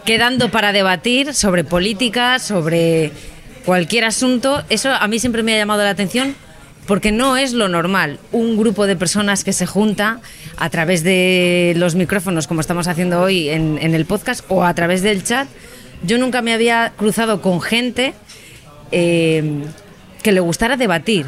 [0.06, 3.12] quedando para debatir sobre política, sobre
[3.66, 4.64] cualquier asunto.
[4.70, 6.36] Eso a mí siempre me ha llamado la atención
[6.88, 8.20] porque no es lo normal.
[8.32, 10.20] Un grupo de personas que se junta
[10.58, 14.74] a través de los micrófonos, como estamos haciendo hoy en, en el podcast, o a
[14.74, 15.48] través del chat.
[16.04, 18.14] Yo nunca me había cruzado con gente
[18.92, 19.64] eh,
[20.22, 21.26] que le gustara debatir,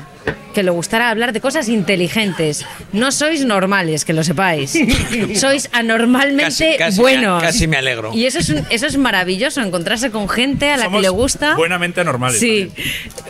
[0.53, 2.65] que le gustara hablar de cosas inteligentes.
[2.93, 4.73] No sois normales, que lo sepáis.
[5.35, 7.43] sois anormalmente Casi- casi me- buenos.
[7.43, 8.11] casi me alegro.
[8.13, 11.09] Y eso es, un- eso es maravilloso, encontrarse con gente a la Somos que le
[11.09, 11.55] gusta.
[11.55, 12.39] Buenamente anormales.
[12.39, 12.71] Sí,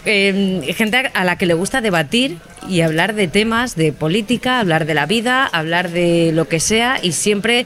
[0.05, 2.37] Eh, gente a la que le gusta debatir
[2.69, 6.99] y hablar de temas de política, hablar de la vida, hablar de lo que sea
[7.01, 7.65] y siempre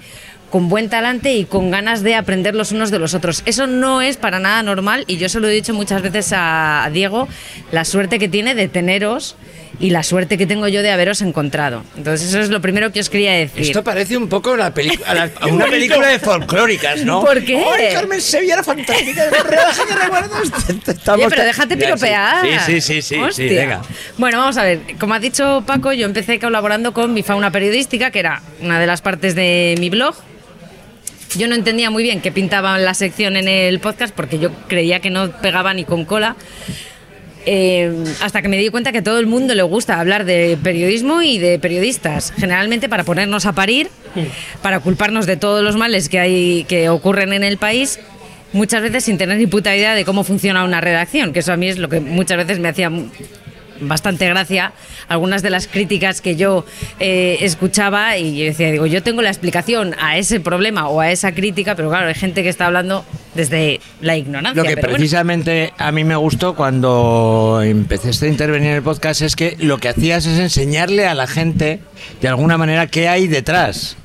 [0.49, 3.43] con buen talante y con ganas de aprender los unos de los otros.
[3.45, 6.89] Eso no es para nada normal y yo se lo he dicho muchas veces a
[6.91, 7.27] Diego,
[7.71, 9.35] la suerte que tiene de teneros
[9.81, 11.83] y la suerte que tengo yo de haberos encontrado.
[11.95, 13.61] Entonces eso es lo primero que os quería decir.
[13.61, 14.73] Esto parece un poco la
[15.05, 17.21] a la- a una película de folclóricas, ¿no?
[17.23, 17.57] ¿Por qué?
[17.57, 19.29] ¡Ay, Carmen Sevilla era fantástica!
[19.49, 20.51] ¡Relaja que recuerdos!
[21.13, 22.45] Oye, pero déjate piropear.
[22.65, 23.81] Sí, sí, sí, sí, sí, venga.
[24.17, 24.79] Bueno, vamos a ver.
[24.99, 28.87] Como ha dicho Paco, yo empecé colaborando con mi fauna periodística, que era una de
[28.87, 30.15] las partes de mi blog.
[31.37, 34.99] Yo no entendía muy bien qué pintaba la sección en el podcast porque yo creía
[34.99, 36.35] que no pegaba ni con cola.
[37.45, 40.57] Eh, hasta que me di cuenta que a todo el mundo le gusta hablar de
[40.61, 43.89] periodismo y de periodistas, generalmente para ponernos a parir,
[44.61, 47.99] para culparnos de todos los males que hay que ocurren en el país
[48.53, 51.57] muchas veces sin tener ni puta idea de cómo funciona una redacción, que eso a
[51.57, 52.91] mí es lo que muchas veces me hacía
[53.81, 54.73] bastante gracia
[55.07, 56.65] algunas de las críticas que yo
[56.99, 61.11] eh, escuchaba y yo decía, digo, yo tengo la explicación a ese problema o a
[61.11, 64.61] esa crítica, pero claro, hay gente que está hablando desde la ignorancia.
[64.61, 64.97] Lo que pero bueno.
[64.97, 69.77] precisamente a mí me gustó cuando empezaste a intervenir en el podcast es que lo
[69.77, 71.79] que hacías es enseñarle a la gente
[72.21, 73.97] de alguna manera qué hay detrás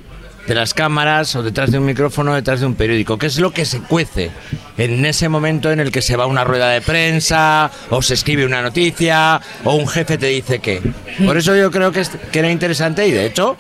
[0.47, 3.51] de las cámaras o detrás de un micrófono, detrás de un periódico, qué es lo
[3.53, 4.31] que se cuece
[4.77, 8.45] en ese momento en el que se va una rueda de prensa o se escribe
[8.45, 10.83] una noticia o un jefe te dice qué.
[11.25, 13.57] Por eso yo creo que, es- que era interesante y de hecho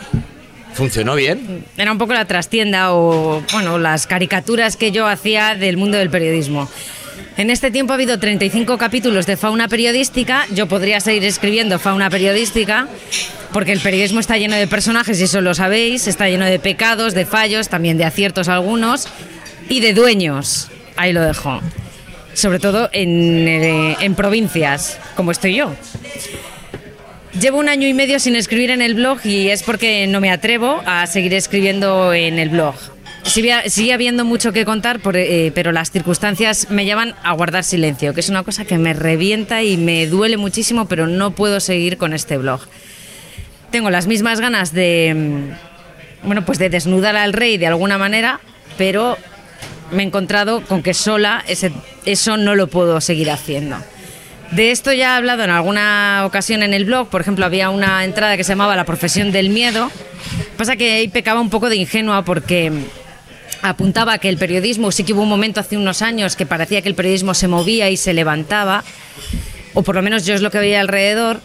[0.74, 1.64] funcionó bien.
[1.76, 6.10] Era un poco la trastienda o, bueno, las caricaturas que yo hacía del mundo del
[6.10, 6.68] periodismo.
[7.36, 10.46] En este tiempo ha habido 35 capítulos de fauna periodística.
[10.54, 12.86] Yo podría seguir escribiendo fauna periodística,
[13.52, 16.06] porque el periodismo está lleno de personajes, y eso lo sabéis.
[16.06, 19.08] Está lleno de pecados, de fallos, también de aciertos algunos,
[19.68, 20.70] y de dueños.
[20.96, 21.60] Ahí lo dejo.
[22.34, 25.74] Sobre todo en, eh, en provincias, como estoy yo.
[27.40, 30.30] Llevo un año y medio sin escribir en el blog y es porque no me
[30.30, 32.76] atrevo a seguir escribiendo en el blog.
[33.24, 38.12] Sigue, habiendo mucho que contar, por- eh, pero las circunstancias me llevan a guardar silencio,
[38.14, 41.96] que es una cosa que me revienta y me duele muchísimo, pero no puedo seguir
[41.96, 42.60] con este blog.
[43.70, 45.14] Tengo las mismas ganas de,
[46.22, 48.40] mm, bueno, pues de desnudar al rey de alguna manera,
[48.76, 49.16] pero
[49.90, 51.72] me he encontrado con que sola ese-
[52.04, 53.78] eso no lo puedo seguir haciendo.
[54.50, 57.08] De esto ya he hablado en alguna ocasión en el blog.
[57.08, 59.90] Por ejemplo, había una entrada que se llamaba La profesión del miedo.
[60.56, 62.70] Pasa que ahí pecaba un poco de ingenua porque
[63.62, 66.88] apuntaba que el periodismo, sí que hubo un momento hace unos años que parecía que
[66.88, 68.84] el periodismo se movía y se levantaba,
[69.72, 71.40] o por lo menos yo es lo que veía alrededor,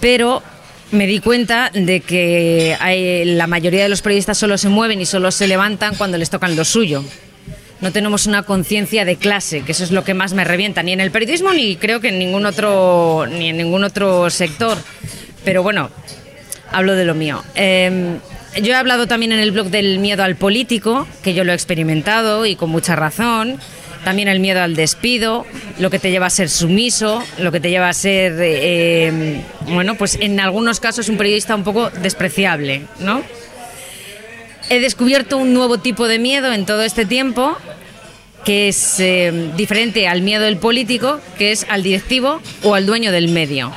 [0.00, 0.42] pero
[0.90, 2.76] me di cuenta de que
[3.26, 6.56] la mayoría de los periodistas solo se mueven y solo se levantan cuando les tocan
[6.56, 7.04] lo suyo.
[7.80, 10.92] No tenemos una conciencia de clase, que eso es lo que más me revienta, ni
[10.92, 14.78] en el periodismo ni creo que en ningún otro, ni en ningún otro sector.
[15.44, 15.90] Pero bueno,
[16.72, 17.44] hablo de lo mío.
[17.54, 18.18] Eh,
[18.62, 21.54] yo he hablado también en el blog del miedo al político, que yo lo he
[21.54, 23.58] experimentado y con mucha razón.
[24.04, 25.44] También el miedo al despido,
[25.78, 29.96] lo que te lleva a ser sumiso, lo que te lleva a ser, eh, bueno,
[29.96, 33.22] pues en algunos casos un periodista un poco despreciable, ¿no?
[34.70, 37.56] He descubierto un nuevo tipo de miedo en todo este tiempo,
[38.44, 43.10] que es eh, diferente al miedo del político, que es al directivo o al dueño
[43.10, 43.72] del medio.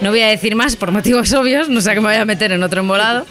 [0.00, 2.52] No voy a decir más por motivos obvios, no sé que me voy a meter
[2.52, 3.26] en otro embolado.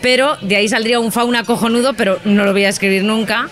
[0.00, 3.48] Pero de ahí saldría un fauna cojonudo, pero no lo voy a escribir nunca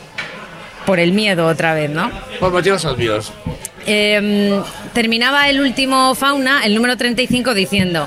[0.85, 2.11] por el miedo otra vez, ¿no?
[2.39, 3.33] Por motivos obvios.
[3.87, 4.61] Eh,
[4.93, 8.05] terminaba el último fauna, el número 35, diciendo.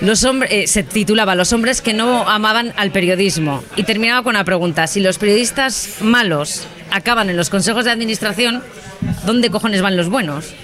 [0.00, 4.36] Los hombres, eh, se titulaba Los hombres que no amaban al periodismo y terminaba con
[4.36, 8.62] una pregunta, si los periodistas malos acaban en los consejos de administración,
[9.26, 10.54] ¿dónde cojones van los buenos?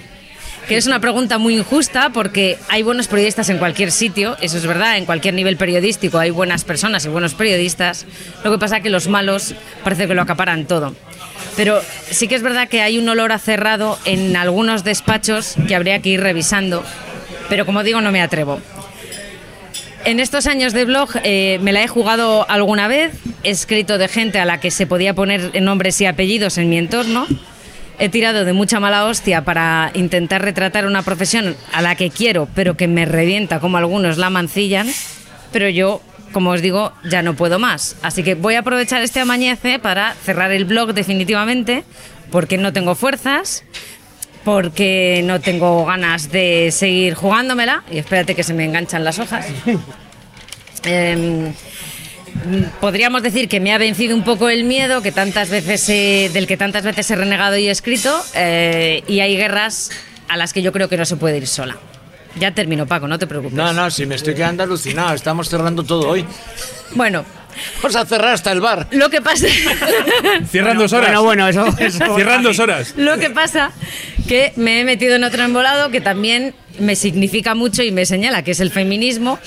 [0.69, 4.67] Que es una pregunta muy injusta porque hay buenos periodistas en cualquier sitio, eso es
[4.67, 8.07] verdad, en cualquier nivel periodístico hay buenas personas y buenos periodistas,
[8.43, 10.95] lo que pasa que los malos parece que lo acaparan todo.
[11.55, 15.75] Pero sí que es verdad que hay un olor a cerrado en algunos despachos que
[15.75, 16.83] habría que ir revisando,
[17.51, 18.59] pero como digo, no me atrevo.
[20.07, 23.13] En estos años de blog eh, me la he jugado alguna vez,
[23.43, 26.79] he escrito de gente a la que se podía poner nombres y apellidos en mi
[26.79, 27.27] entorno,
[27.99, 32.49] he tirado de mucha mala hostia para intentar retratar una profesión a la que quiero,
[32.55, 34.89] pero que me revienta como algunos la mancillan,
[35.53, 36.01] pero yo,
[36.33, 37.97] como os digo, ya no puedo más.
[38.03, 41.85] Así que voy a aprovechar este amañece para cerrar el blog definitivamente,
[42.31, 43.65] porque no tengo fuerzas,
[44.45, 49.47] porque no tengo ganas de seguir jugándomela, y espérate que se me enganchan las hojas.
[50.87, 51.55] Em,
[52.81, 56.47] podríamos decir que me ha vencido un poco el miedo que tantas veces he- del
[56.47, 59.91] que tantas veces he renegado y he escrito eh, y hay guerras
[60.29, 61.77] a las que yo creo que no se puede ir sola.
[62.39, 63.55] Ya termino, Paco, no te preocupes.
[63.57, 65.15] No, no, si me estoy quedando alucinado.
[65.15, 66.25] Estamos cerrando todo hoy.
[66.95, 67.25] Bueno.
[67.81, 68.89] Vamos a cerrar hasta el bar.
[68.91, 69.47] Lo que pasa...
[70.51, 71.11] Cierran dos horas.
[71.21, 72.95] Bueno, bueno, eso- eso- Cierran dos horas.
[72.97, 73.71] Lo que pasa
[74.27, 78.43] que me he metido en otro embolado que también me significa mucho y me señala,
[78.43, 79.39] que es el feminismo.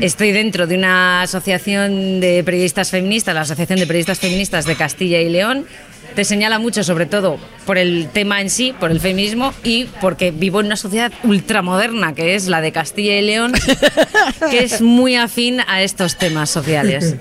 [0.00, 5.20] Estoy dentro de una asociación de periodistas feministas, la Asociación de Periodistas Feministas de Castilla
[5.20, 5.66] y León.
[6.14, 10.30] Te señala mucho, sobre todo por el tema en sí, por el feminismo y porque
[10.30, 13.52] vivo en una sociedad ultramoderna que es la de Castilla y León,
[14.50, 17.16] que es muy afín a estos temas sociales.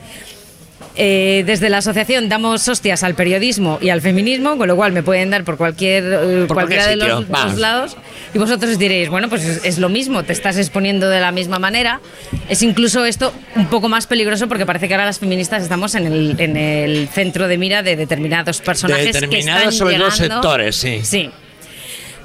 [0.96, 5.02] Eh, desde la asociación damos hostias al periodismo y al feminismo, con lo cual me
[5.02, 7.98] pueden dar por cualquier eh, Por cualquiera cualquier de los, dos lados.
[8.36, 11.58] Y vosotros diréis, bueno, pues es, es lo mismo, te estás exponiendo de la misma
[11.58, 12.00] manera.
[12.48, 16.06] Es incluso esto un poco más peligroso porque parece que ahora las feministas estamos en
[16.06, 19.08] el, en el centro de mira de determinados personajes.
[19.08, 21.00] que Determinados, están sobre llegando- sectores, sí.
[21.04, 21.30] Sí.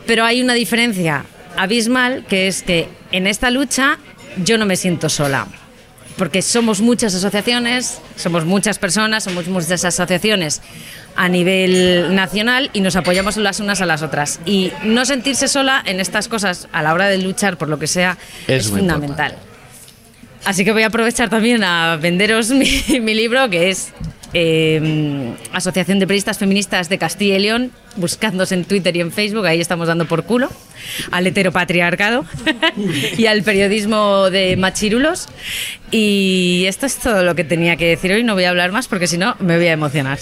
[0.06, 1.24] Pero hay una diferencia
[1.56, 3.98] abismal que es que en esta lucha
[4.44, 5.46] yo no me siento sola.
[6.18, 10.60] Porque somos muchas asociaciones, somos muchas personas, somos muchas asociaciones
[11.16, 14.40] a nivel nacional y nos apoyamos las unas a las otras.
[14.44, 17.86] Y no sentirse sola en estas cosas a la hora de luchar por lo que
[17.86, 18.18] sea
[18.48, 19.36] Es fundamental.
[20.44, 23.92] Así que voy a aprovechar también a venderos mi, mi libro, que es
[24.34, 27.72] eh, Asociación de Periodistas Feministas de Castilla y León.
[27.96, 30.48] Buscadnos en Twitter y en Facebook, ahí estamos dando por culo
[31.10, 32.24] al heteropatriarcado
[33.16, 35.26] y al periodismo de machirulos.
[35.90, 38.22] Y esto es todo lo que tenía que decir hoy.
[38.22, 40.18] No voy a hablar más porque si no me voy a emocionar.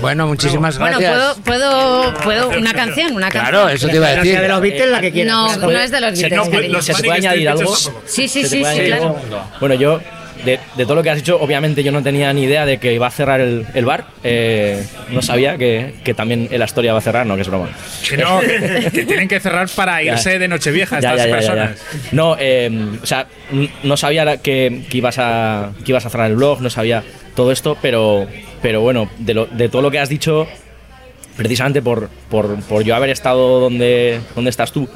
[0.00, 1.38] Bueno, muchísimas Bueno, gracias.
[1.44, 3.76] puedo, puedo, puedo una canción, una Claro, canción.
[3.76, 4.40] eso te iba a decir.
[4.40, 5.32] de los Beatles, la que quieras.
[5.32, 6.70] No, no es de los Se- Beatles.
[6.70, 6.82] no.
[6.82, 7.74] ¿Se puede añadir algo?
[7.76, 9.16] Sí, sí, ¿Se te sí, sí, claro.
[9.60, 10.00] Bueno, yo,
[10.44, 12.92] de, de todo lo que has dicho, obviamente yo no tenía ni idea de que
[12.94, 14.04] iba a cerrar el, el bar.
[14.24, 17.68] Eh, no sabía que, que también el Astoria va a cerrar, no, que es broma.
[18.08, 18.40] Que no,
[18.82, 20.12] que, que tienen que cerrar para Ya.
[20.12, 21.82] irse de Nochevieja estas ya, ya, ya, personas.
[22.12, 22.70] No, eh,
[23.02, 23.26] o sea,
[23.82, 27.02] no sabía que, que ibas a, que ibas a cerrar el blog, no sabía
[27.34, 28.26] todo esto, pero,
[28.62, 30.46] pero bueno, de, lo- de todo lo que has dicho,
[31.36, 34.88] precisamente por, por, por yo haber estado donde, donde estás tú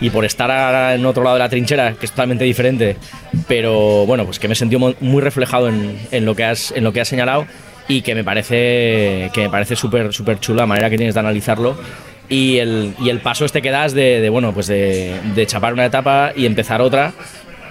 [0.00, 2.96] y por estar en otro lado de la trinchera, que es totalmente diferente,
[3.46, 6.84] pero bueno, pues que me he sentido muy reflejado en, en lo que has, en
[6.84, 7.46] lo que has señalado
[7.88, 11.20] y que me parece que me parece súper súper chula la manera que tienes de
[11.20, 11.76] analizarlo
[12.28, 15.72] y el, y el paso este que das de, de, bueno pues de, de chapar
[15.72, 17.12] una etapa y empezar otra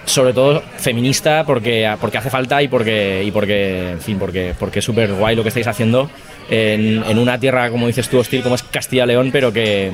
[0.04, 4.80] sobre todo feminista porque, porque hace falta y porque y porque en fin porque porque
[4.80, 6.10] es súper guay lo que estáis haciendo
[6.50, 9.90] en, en una tierra como dices tú hostil como es Castilla León pero que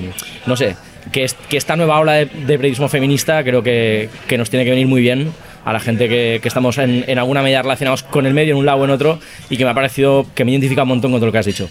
[0.47, 0.77] no sé
[1.13, 4.65] que, es- que esta nueva ola de, de periodismo feminista creo que, que nos tiene
[4.65, 5.33] que venir muy bien
[5.65, 8.59] a la gente que, que estamos en, en alguna medida relacionados con el medio en
[8.59, 9.19] un lado o en otro
[9.51, 11.47] y que me ha parecido que me identifica un montón con todo lo que has
[11.47, 11.69] dicho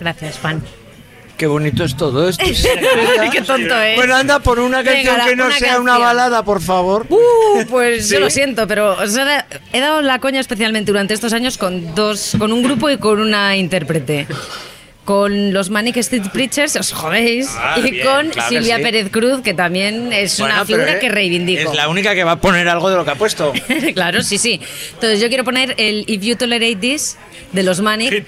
[0.00, 0.60] Gracias, Juan.
[1.44, 2.42] Qué bonito es todo esto.
[3.32, 3.96] Qué tonto es.
[3.96, 7.04] Bueno, anda por una canción Venga, la- que no una sea una balada, por favor.
[7.10, 8.14] Uh, pues ¿Sí?
[8.14, 11.94] yo lo siento, pero o sea, he dado la coña especialmente durante estos años con
[11.94, 14.26] dos, con un grupo y con una intérprete.
[15.04, 18.82] Con los Manic Street Preachers, os jodéis, Ah, y bien, con claro Silvia sí.
[18.84, 21.72] Pérez Cruz, que también es Bueno, una pero, figura eh, que reivindico.
[21.72, 23.52] Es la única que va a poner algo de lo que ha puesto.
[23.94, 24.58] claro, sí, sí.
[24.94, 27.18] Entonces yo quiero poner el If You Tolerate This
[27.52, 28.24] de los Manic,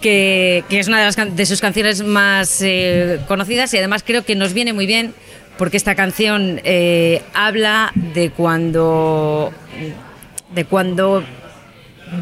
[0.00, 4.34] que, es una de, las de sus canciones más eh, conocidas y además creo que
[4.34, 5.14] nos viene muy bien
[5.56, 9.52] porque esta canción eh, habla de cuando
[10.54, 11.24] de cuando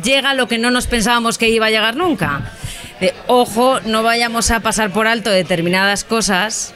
[0.03, 2.53] llega lo que no nos pensábamos que iba a llegar nunca.
[3.01, 6.75] De ojo, no vayamos a pasar por alto determinadas cosas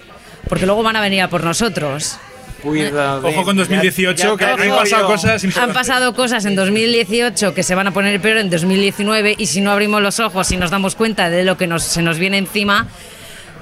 [0.48, 2.18] porque luego van a venir a por nosotros.
[2.64, 7.86] Ojo con 2018, que han pasado cosas Han pasado cosas en 2018 que se van
[7.86, 11.30] a poner peor en 2019 y si no abrimos los ojos y nos damos cuenta
[11.30, 12.88] de lo que nos, se nos viene encima,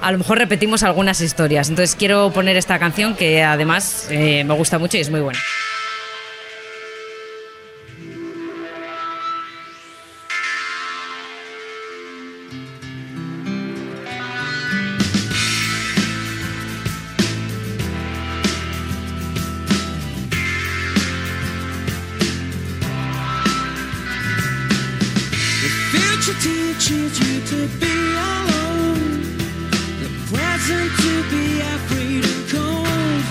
[0.01, 1.69] a lo mejor repetimos algunas historias.
[1.69, 5.39] Entonces quiero poner esta canción que además eh, me gusta mucho y es muy buena.
[27.45, 29.21] To be alone.
[30.01, 33.23] The present to be afraid cold.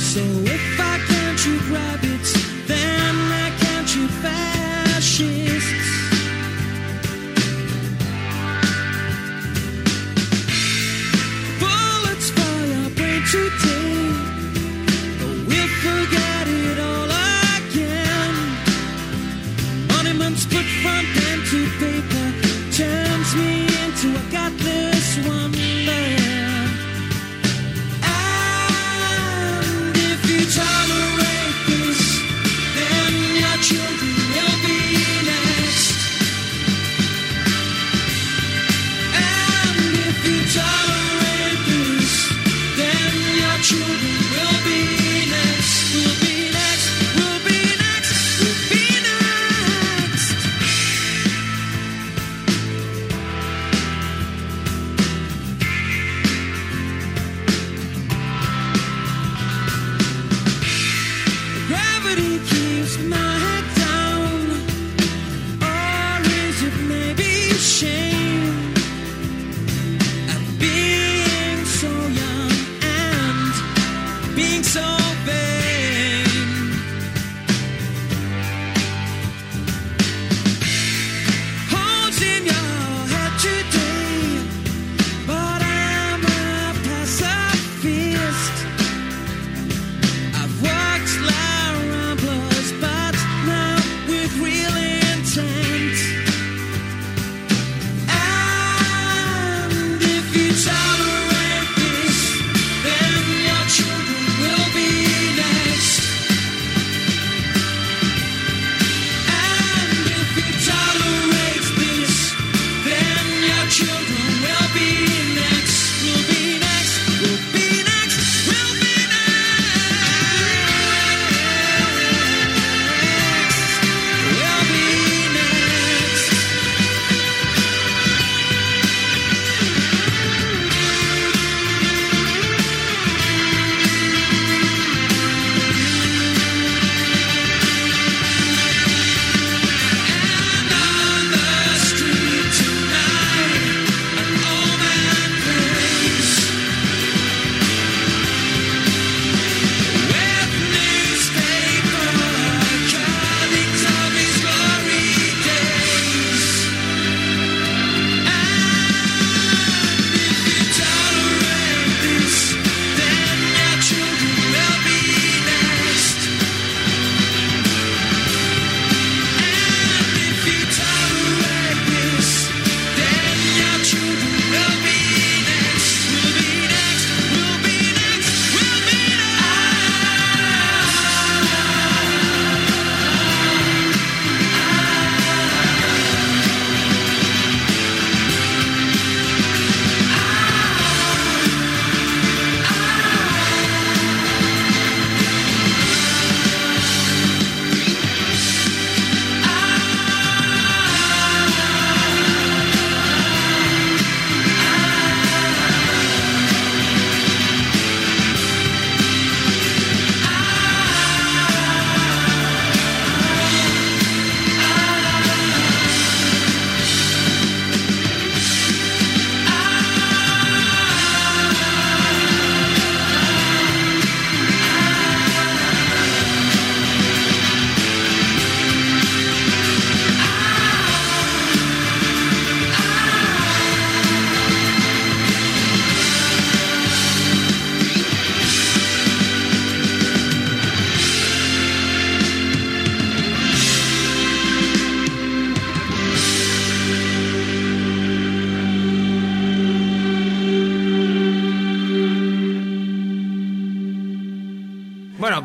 [0.00, 0.20] So
[0.56, 2.32] if I can't shoot rabbits,
[2.66, 3.14] then
[3.46, 5.90] I can't shoot fascists.
[11.60, 12.30] Bullets
[12.96, 13.69] brain today,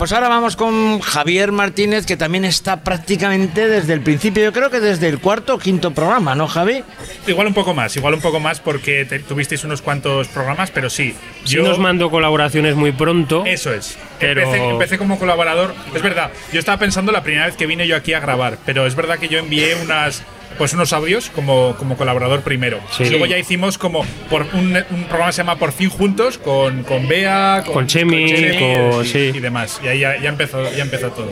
[0.05, 4.69] pues ahora vamos con Javier Martínez, que también está prácticamente desde el principio, yo creo
[4.69, 6.83] que desde el cuarto o quinto programa, ¿no, Javi?
[7.25, 10.91] Igual un poco más, igual un poco más porque te- tuvisteis unos cuantos programas, pero
[10.91, 11.15] sí.
[11.43, 13.45] Sí nos mandó colaboraciones muy pronto.
[13.47, 13.97] Eso es.
[14.19, 15.73] Pero- Empecé, empecé como colaborador.
[15.95, 18.85] Es verdad, yo estaba pensando la primera vez que vine yo aquí a grabar, pero
[18.85, 20.21] es verdad que yo envié unas
[20.57, 22.79] pues unos audios como, como colaborador primero.
[22.91, 23.03] Sí.
[23.03, 26.37] Y luego ya hicimos como por un, un programa que se llama Por fin juntos
[26.37, 29.31] con, con Bea, con, Con Chemi, con- y, sí.
[29.33, 29.79] y demás.
[29.83, 31.31] Y ahí ya, ya empezó, ya empezó todo.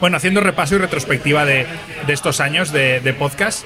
[0.00, 1.66] Bueno, haciendo repaso y retrospectiva de,
[2.06, 3.64] de estos años de, de podcast.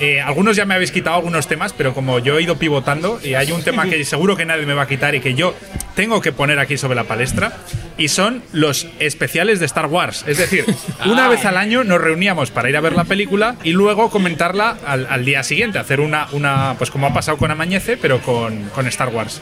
[0.00, 3.34] eh, algunos ya me habéis quitado algunos temas, pero como yo he ido pivotando, y
[3.34, 5.54] hay un tema que seguro que nadie me va a quitar y que yo
[5.94, 7.52] tengo que poner aquí sobre la palestra,
[7.98, 10.24] y son los especiales de Star Wars.
[10.26, 10.64] Es decir,
[11.06, 11.28] una Ah.
[11.28, 15.06] vez al año nos reuníamos para ir a ver la película y luego comentarla al,
[15.10, 18.86] al día siguiente, hacer una, una, pues como ha pasado con Amañece, pero con, con
[18.86, 19.40] Star Wars.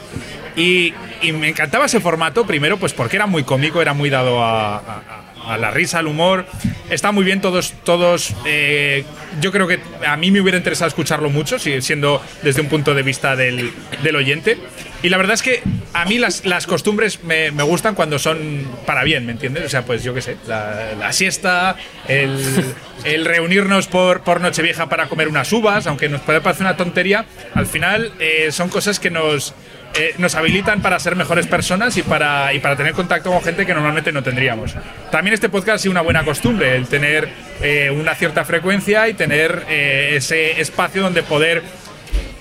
[0.57, 4.43] Y, y me encantaba ese formato, primero, pues porque era muy cómico, era muy dado
[4.43, 5.03] a, a-
[5.49, 6.47] a la risa, al humor.
[6.91, 8.35] Está muy bien todos, todos.
[8.45, 9.05] eh,
[9.41, 12.95] yo creo que a mí me hubiera interesado escucharlo mucho, si- siendo desde un punto
[12.95, 13.71] de vista del,
[14.03, 14.59] del oyente.
[15.03, 15.63] Y la verdad es que
[15.93, 19.65] a mí las, las costumbres me, me gustan cuando son para bien, ¿me entiendes?
[19.65, 21.77] O sea, pues yo qué sé, la, la siesta,
[22.09, 27.27] el, reunirnos por, por Nochevieja para comer unas uvas, aunque nos puede parecer una tontería,
[27.55, 29.55] al final eh, son cosas que nos,
[29.95, 33.67] eh, nos habilitan para ser mejores personas y para, y para tener contacto con gente
[33.67, 34.75] que normalmente no tendríamos.
[35.11, 37.29] También este podcast ha sido una buena costumbre, el tener
[37.63, 41.63] eh, una cierta frecuencia y tener eh, ese espacio donde poder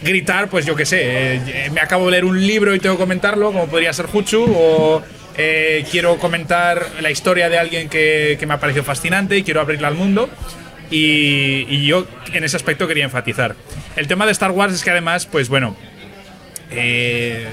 [0.01, 3.01] gritar, pues yo qué sé, eh, me acabo de leer un libro y tengo que
[3.01, 5.03] comentarlo, como podría ser Juchu, o
[5.37, 9.61] eh, quiero comentar la historia de alguien que, que me ha parecido fascinante y quiero
[9.61, 10.29] abrirla al mundo.
[10.89, 13.55] Y, y yo en ese aspecto quería enfatizar.
[13.97, 15.75] El tema de Star Wars es que además, pues bueno,
[16.71, 17.47] eh,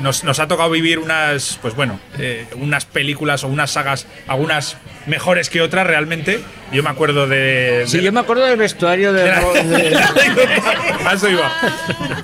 [0.00, 4.76] nos, nos ha tocado vivir unas, pues bueno, eh, unas películas o unas sagas, algunas
[5.06, 6.40] mejores que otras realmente.
[6.72, 7.84] Yo me acuerdo de...
[7.86, 9.22] Sí, de- yo me acuerdo del vestuario de...
[9.24, 11.10] de la- de- de la anécdota.
[11.10, 11.52] A eso iba.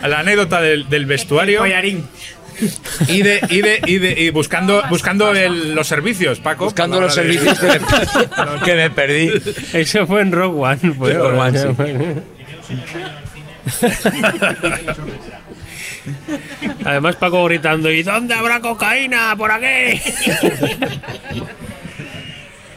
[0.07, 1.65] La anécdota del, del vestuario.
[3.09, 6.67] Y de, y de, y de y buscando, buscando el- los servicios, Paco.
[6.67, 7.81] Buscando los servicios que me,
[8.65, 9.33] que me perdí.
[9.73, 10.95] Eso fue en Rogue One.
[10.97, 11.67] Fue Rogue One, sí.
[16.85, 19.35] Además, Paco gritando: ¿Y dónde habrá cocaína?
[19.37, 20.01] ¡Por aquí!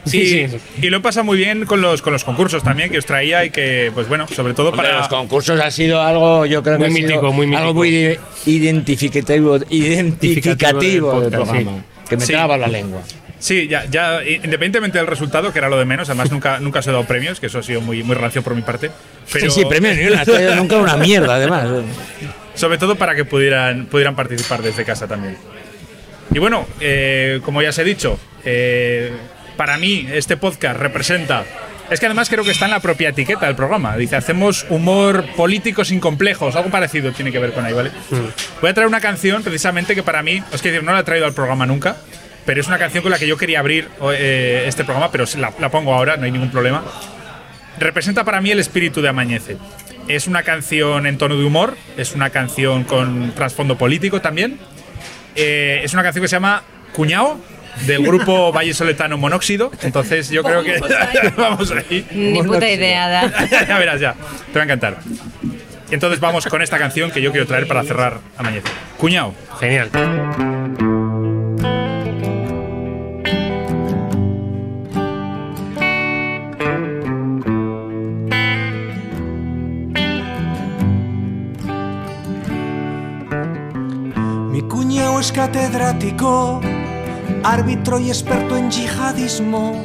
[0.04, 0.46] Sí,
[0.80, 3.44] y lo he pasado muy bien con los, con los concursos también que os traía
[3.44, 6.78] y que, pues bueno, sobre todo Hombre, para los concursos ha sido algo, yo creo
[6.78, 7.60] Muy que ha sido mítico, muy mítico.
[7.62, 11.84] algo muy identificativo, identificativo del programa.
[12.08, 12.32] Que me Sí.
[12.32, 13.02] traba la lengua.
[13.38, 16.86] Sí, ya, ya, independientemente del resultado, que era lo de menos, además nunca, nunca os
[16.86, 18.90] he dado premios, que eso ha sido muy, muy rancio por mi parte.
[19.30, 21.68] Pero, Sí, sí, premio ni una, esto nunca una mierda, además.
[22.58, 25.36] Sobre todo para que pudieran, pudieran participar desde casa también.
[26.34, 29.12] Y bueno, eh, como ya os he dicho, eh,
[29.56, 31.44] para mí este podcast representa.
[31.88, 33.96] Es que además creo que está en la propia etiqueta del programa.
[33.96, 36.56] Dice, hacemos humor político sin complejos.
[36.56, 37.92] Algo parecido tiene que ver con ahí, ¿vale?
[38.60, 41.04] Voy a traer una canción precisamente que para mí, os quiero decir, no la he
[41.04, 41.96] traído al programa nunca,
[42.44, 45.52] pero es una canción con la que yo quería abrir eh, este programa, pero la,
[45.60, 46.82] la pongo ahora, no hay ningún problema.
[47.78, 49.56] Representa para mí el espíritu de Amañece.
[50.08, 54.58] Es una canción en tono de humor, es una canción con trasfondo político también.
[55.36, 56.62] Eh, es una canción que se llama
[56.92, 57.38] Cuñao,
[57.86, 59.70] del grupo Valle Soletano Monóxido.
[59.82, 60.80] Entonces yo creo que
[61.36, 62.06] vamos ahí.
[62.12, 63.48] Ni puta idea, da.
[63.66, 64.14] ya verás, ya.
[64.52, 64.98] Te va a encantar.
[65.90, 68.68] Y entonces vamos con esta canción que yo quiero traer para cerrar Amañece.
[68.96, 69.34] Cuñao.
[69.60, 69.90] Genial.
[85.16, 86.60] Es catedrático,
[87.42, 89.84] árbitro y experto en yihadismo.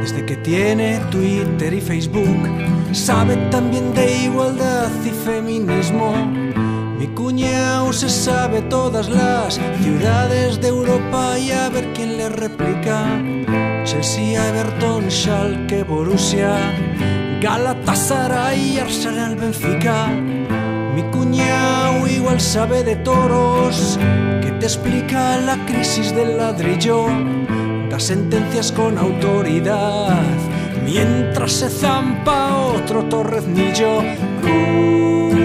[0.00, 2.48] Desde que tiene Twitter y Facebook,
[2.92, 6.14] sabe también de igualdad y feminismo.
[6.98, 13.04] Mi cuñado se sabe todas las ciudades de Europa y a ver quién le replica.
[13.84, 16.56] Chelsea, Everton, Schalke, Borussia,
[17.42, 20.08] Galatasaray, Arsenal, Benfica.
[20.98, 23.96] Mi cuñao igual sabe de toros,
[24.42, 27.06] que te explica la crisis del ladrillo,
[27.88, 30.24] da sentencias con autoridad,
[30.84, 34.02] mientras se zampa otro torreznillo.
[34.42, 35.44] Cuñao,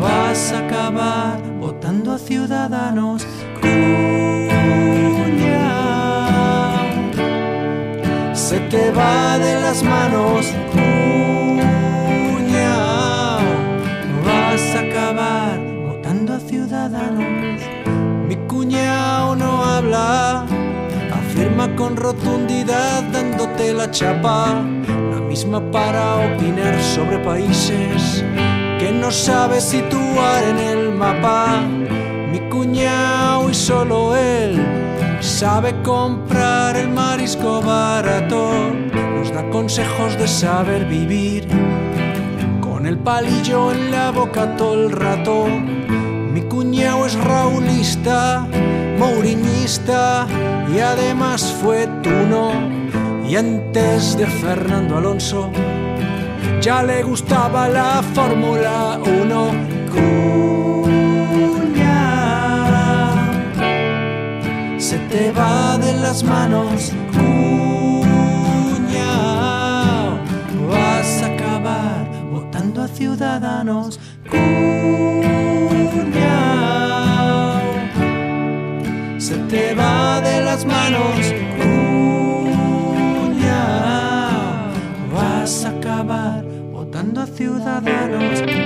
[0.00, 3.24] vas a acabar votando a ciudadanos.
[8.54, 10.46] se te va de las manos.
[12.34, 12.76] Cuña,
[14.24, 15.58] vas a acabar
[15.88, 17.60] votando a ciudadanos.
[18.28, 20.46] Mi cuñao no habla,
[21.20, 24.62] afirma con rotundidad dándote la chapa,
[25.12, 28.24] la misma para opinar sobre países
[28.78, 31.60] que no sabe situar en el mapa.
[32.30, 34.83] Mi cuñao y solo él
[35.24, 38.74] sabe comprar el marisco barato,
[39.16, 41.48] nos da consejos de saber vivir
[42.60, 45.46] con el palillo en la boca todo el rato.
[45.46, 48.46] Mi cuñado es raulista,
[48.98, 50.26] mouriñista
[50.74, 52.52] y además fue tuno.
[53.26, 55.50] Y antes de Fernando Alonso
[56.60, 60.73] ya le gustaba la Fórmula 1.
[65.14, 66.92] Te va de las manos.
[67.12, 67.38] Cuñao,
[70.68, 72.02] vas a acabar
[72.32, 74.00] votando a ciudadanos.
[74.28, 74.80] Cuñao,
[79.18, 81.20] se te va de las manos.
[81.58, 82.74] Cuñao,
[85.14, 88.63] vas a acabar votando a ciudadanos.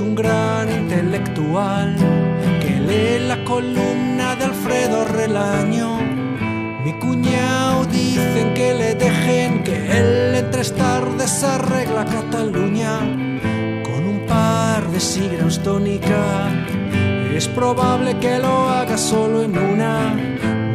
[0.00, 1.96] Un gran intelectual
[2.60, 5.98] que lee la columna de Alfredo Relaño.
[6.84, 13.00] Mi cuñado dicen que le dejen que él en tres tardes arregla Cataluña
[13.82, 16.48] con un par de sigras tónica.
[17.34, 20.14] Es probable que lo haga solo en una.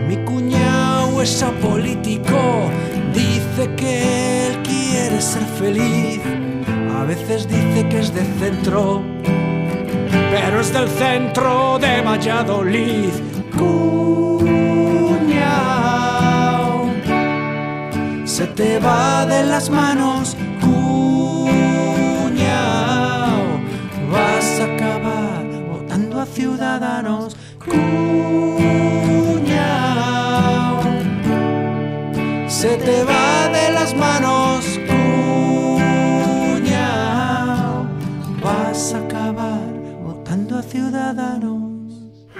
[0.05, 2.69] Mi cuñado es apolítico,
[3.13, 6.19] dice que él quiere ser feliz.
[6.99, 9.01] A veces dice que es de centro,
[10.31, 13.09] pero es del centro de Valladolid.
[13.57, 14.49] Cuñao,
[18.25, 20.37] se te va de las manos.
[20.61, 21.51] Cuñao,
[24.11, 27.35] vas a acabar votando a ciudadanos.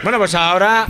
[0.03, 0.88] Bueno, pues ahora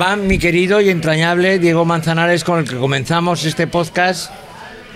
[0.00, 4.30] va mi querido y entrañable Diego Manzanares con el que comenzamos este podcast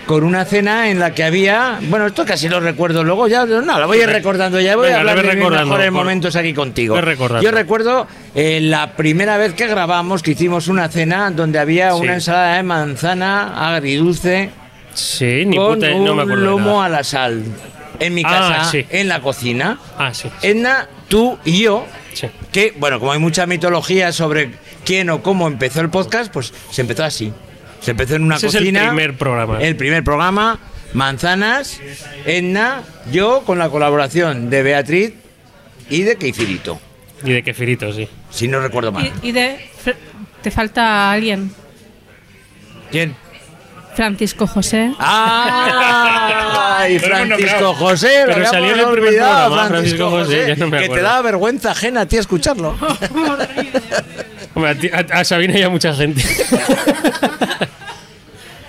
[0.05, 3.79] con una cena en la que había, bueno, esto casi lo recuerdo luego, ya no,
[3.79, 6.35] lo voy a ir recordando, ya voy Venga, a hablar de mis mejores por- momentos
[6.35, 6.95] aquí contigo.
[7.41, 11.99] Yo recuerdo eh, la primera vez que grabamos, que hicimos una cena donde había Sí.
[12.01, 14.49] una ensalada de manzana agridulce
[14.93, 16.41] Sí, ni con puta, un no me acuerdo.
[16.43, 17.43] de lomo a la sal.
[18.01, 18.85] En mi Ah, casa, sí.
[18.89, 19.79] en la cocina.
[19.97, 20.29] Ah, sí.
[20.41, 21.85] Edna, tú y yo,
[22.51, 24.51] que, bueno, como hay mucha mitología sobre
[24.85, 27.31] quién o cómo empezó el podcast, pues se empezó así.
[27.81, 28.87] Se empezó en una Ese es el cocina.
[28.87, 29.59] primer programa.
[29.61, 30.59] El primer programa,
[30.93, 31.79] Manzanas,
[32.25, 35.13] Edna, yo con la colaboración de Beatriz
[35.89, 36.79] y de Keifirito.
[37.23, 38.07] Y de kefirito, sí.
[38.31, 39.11] Si no recuerdo mal.
[39.21, 39.59] Y, y de.
[40.41, 41.51] Te falta alguien.
[42.91, 43.15] ¿Quién?
[43.95, 44.91] Francisco José.
[44.99, 46.85] ¡Ah!
[46.89, 47.73] Y Lo hemos Francisco.
[47.75, 50.89] José, lo Pero salió en el primer olvidado, programa, Francisco José, ya no me que
[50.89, 52.69] te da vergüenza ajena a ti escucharlo.
[54.53, 56.21] Hombre, a, ti- a- a Sabina y a mucha gente.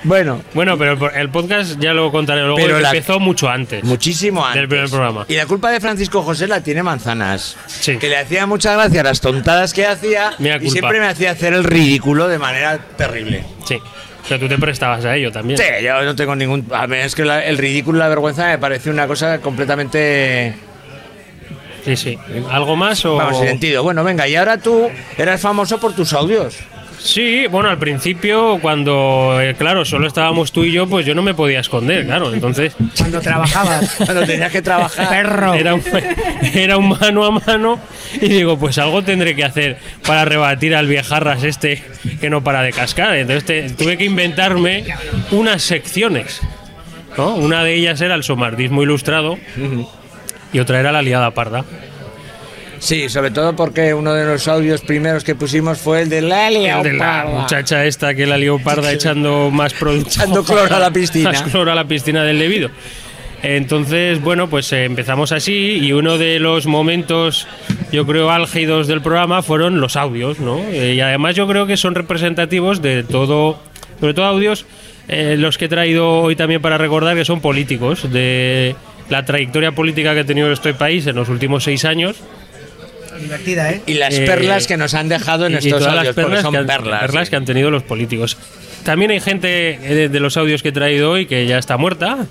[0.05, 0.43] bueno.
[0.55, 2.57] Bueno, pero el, po- el podcast ya lo contaré luego.
[2.57, 3.85] Pero la- empezó mucho antes.
[3.85, 4.61] Muchísimo antes.
[4.61, 5.25] Del primer programa.
[5.29, 7.57] Y la culpa de Francisco José la tiene Manzanas.
[7.85, 10.73] Que le hacía mucha gracia las tontadas que hacía Mea y culpa.
[10.73, 13.45] siempre me hacía hacer el ridículo de manera terrible.
[13.67, 13.79] Sí.
[14.29, 15.59] Pero tú te prestabas a ello también.
[15.59, 16.67] Sí, yo no tengo ningún.
[16.73, 20.55] A mí es que la- el ridículo y la vergüenza me parece una cosa completamente.
[21.85, 22.19] Sí, sí.
[22.51, 23.17] ¿Algo más o.?
[23.17, 23.83] Vamos, sin sentido.
[23.83, 26.57] Bueno, venga, y ahora tú eras famoso por tus audios.
[27.05, 31.23] Sí, bueno, al principio, cuando, eh, claro, solo estábamos tú y yo, pues yo no
[31.23, 32.33] me podía esconder, claro.
[32.33, 32.75] Entonces.
[32.97, 33.95] Cuando trabajabas.
[34.05, 35.09] Cuando tenías que trabajar.
[35.09, 35.55] Perro.
[35.55, 35.83] Era un,
[36.55, 37.81] era un mano a mano
[38.21, 41.83] y digo, pues algo tendré que hacer para rebatir al viejarras este
[42.21, 43.17] que no para de cascar.
[43.17, 44.85] Entonces te- tuve que inventarme
[45.33, 46.41] unas secciones.
[47.19, 47.35] ¿no?
[47.35, 49.39] Una de ellas era el somardismo ilustrado
[50.53, 51.65] y otra era la liada parda.
[52.83, 56.49] Sí, sobre todo porque uno de los audios primeros que pusimos fue el de la
[56.49, 57.25] El de la leoparda.
[57.43, 60.09] muchacha esta que la lió parda echando más producto.
[60.17, 61.31] Echando cloro a la piscina.
[61.33, 62.71] Más cloro a la piscina del debido.
[63.45, 67.47] Entonces, bueno, pues eh, empezamos así y uno de los momentos
[67.93, 70.59] yo creo, álgidos del programa fueron los audios, ¿no?
[70.59, 73.61] Eh, y además yo creo que son representativos de todo,
[74.01, 74.67] sobre todo audios,
[75.07, 78.75] eh, los que he traído hoy también para recordar que son políticos, de
[79.09, 82.17] la trayectoria política que ha tenido este país en los últimos seis años.
[83.23, 83.81] Divertida, ¿eh?
[83.87, 86.15] Y las Eh, perlas que nos han dejado en y- y estos todas audios, las
[86.15, 87.01] perlas, son que han, perlas.
[87.01, 87.31] perlas sí.
[87.31, 88.37] que han tenido los políticos.
[88.85, 91.77] También hay gente eh, de, de los audios que he traído hoy que ya está
[91.77, 92.27] muerta.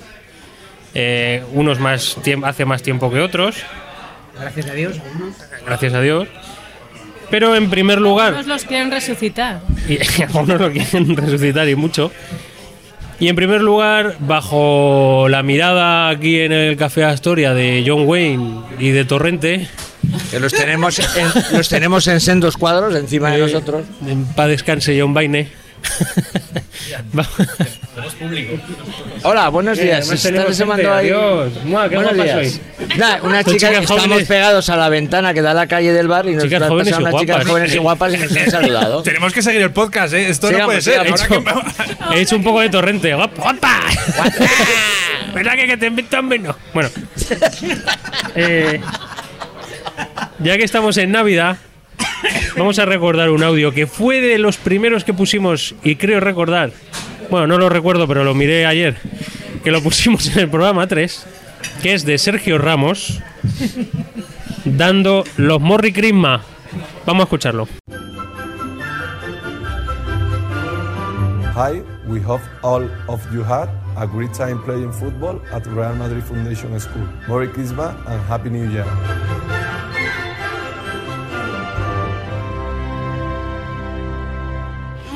[0.94, 3.56] Eh, unos más hace más tiempo que otros,
[4.40, 5.00] Gracias a Dios.
[5.00, 5.36] algunos.
[5.66, 6.28] gracias a Dios.
[7.30, 9.62] Pero en primer lugar, Algunos los quieren resucitar.
[9.88, 12.12] y algunos lo quieren resucitar y mucho.
[13.22, 18.62] Y en primer lugar, bajo la mirada aquí en el Café Astoria de John Wayne
[18.80, 19.68] y de Torrente,
[20.30, 23.86] Que los tenemos en, los tenemos en sendos cuadros encima de Eh, nosotros.
[24.08, 25.50] en paz descanse John Baine.
[29.24, 30.10] Hola, buenos días.
[30.10, 31.08] Están tenemos llamando ahí.
[31.10, 31.52] adiós.
[31.66, 32.60] Mua, qué buenos días.
[32.98, 34.28] Nah, una Son chica que chicas estamos jóvenes.
[34.28, 36.98] pegados a la ventana que da a la calle del bar y nos Chicas jóvenes
[36.98, 37.48] unas chicas guapas.
[37.48, 39.04] jóvenes y guapas y nos han saludado.
[39.04, 40.30] Tenemos que seguir el podcast, ¿eh?
[40.30, 41.18] Esto no Sigamos, puede ser.
[41.18, 41.22] sigamos.
[41.48, 41.64] Ahora
[42.12, 43.14] que- He hecho un poco de torrente.
[43.14, 43.42] ¡Guapa!
[43.44, 43.80] guapa.
[45.34, 46.56] ¿Verdad que, que te invitan menos?
[46.74, 46.90] Bueno.
[48.36, 48.82] Eh,
[50.44, 51.58] ya que estamos en Navidad,
[52.58, 56.72] vamos a recordar un audio que fue de los primeros que pusimos y creo recordar.
[57.30, 58.98] Bueno, no lo recuerdo, pero lo miré ayer.
[59.64, 61.26] Que lo pusimos en el programa 3.
[61.82, 63.22] Que es de Sergio Ramos.
[64.66, 66.44] Dando los Morri Crisma.
[67.06, 67.68] Vamos a escucharlo.
[71.54, 76.24] Hi, we hope all of you had a great time playing football at Real Madrid
[76.24, 77.08] Foundation School.
[77.28, 78.86] Merry Christmas and Happy New Year.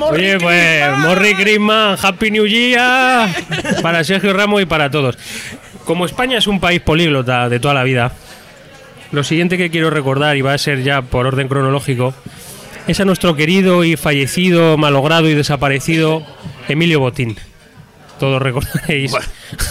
[0.00, 3.28] Oye, pues Morri Christmas, Happy New Year
[3.82, 5.16] para Sergio Ramos y para todos.
[5.84, 8.12] Como España es un país políglota de toda la vida,
[9.12, 12.14] lo siguiente que quiero recordar, y va a ser ya por orden cronológico,
[12.86, 16.24] es a nuestro querido y fallecido, malogrado y desaparecido
[16.68, 17.36] Emilio Botín.
[18.18, 19.12] Todos recordaréis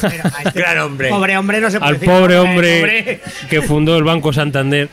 [0.54, 1.10] Gran hombre.
[1.10, 3.22] Pobre hombre, no se puede al decir pobre hombre pobre.
[3.50, 4.90] que fundó el Banco Santander.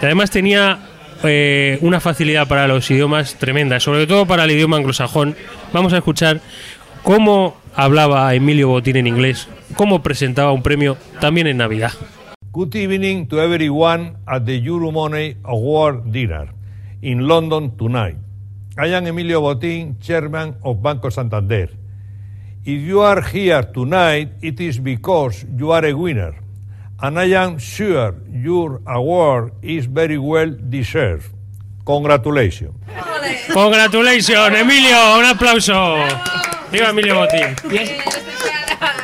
[0.00, 0.78] Que además tenía
[1.24, 5.36] eh, una facilidad para los idiomas tremenda, sobre todo para el idioma anglosajón.
[5.72, 6.40] Vamos a escuchar
[7.02, 11.92] cómo hablaba Emilio Botín en inglés, cómo presentaba un premio también en Navidad.
[12.52, 16.48] Good evening to everyone at the Euromoney Award dinner
[17.02, 18.16] in London tonight.
[18.78, 21.70] I am Emilio Botín, chairman of Banco Santander.
[22.64, 26.45] If you are here tonight, it is because you are a winner.
[26.98, 31.26] And I am sure your award is very well deserved.
[31.84, 32.72] Congratulations.
[33.52, 35.96] Congratulations, Emilio, un aplauso.
[36.72, 37.54] Viva Emilio Botín.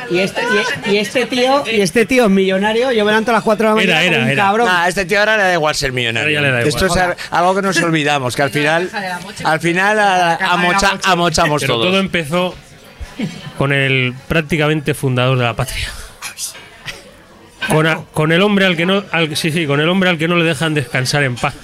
[0.09, 0.41] Y este,
[0.87, 3.63] y, y este tío, y este tío es millonario, yo me levanto a las 4
[3.63, 4.43] de la mañana Era, era, era.
[4.43, 4.67] cabrón.
[4.67, 6.37] Nah, a este tío ahora le da igual ser millonario.
[6.39, 8.89] Ahora ya le da Esto es a- algo que nos olvidamos, que al final,
[9.45, 11.87] al final a- amocha- amochamos Pero todos.
[11.87, 12.53] todo empezó
[13.57, 15.87] con el prácticamente fundador de la patria.
[17.69, 20.17] Con, a- con el hombre al que no al, sí, sí, con el hombre al
[20.17, 21.55] que no le dejan descansar en paz.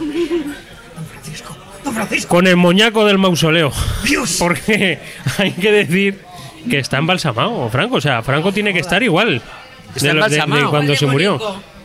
[2.27, 3.71] Con el moñaco del mausoleo.
[4.39, 4.99] Porque
[5.37, 6.19] hay que decir
[6.69, 7.95] que está embalsamado, Franco.
[7.97, 9.41] O sea, Franco tiene que estar igual
[9.95, 11.39] Está de, de- de cuando se murió.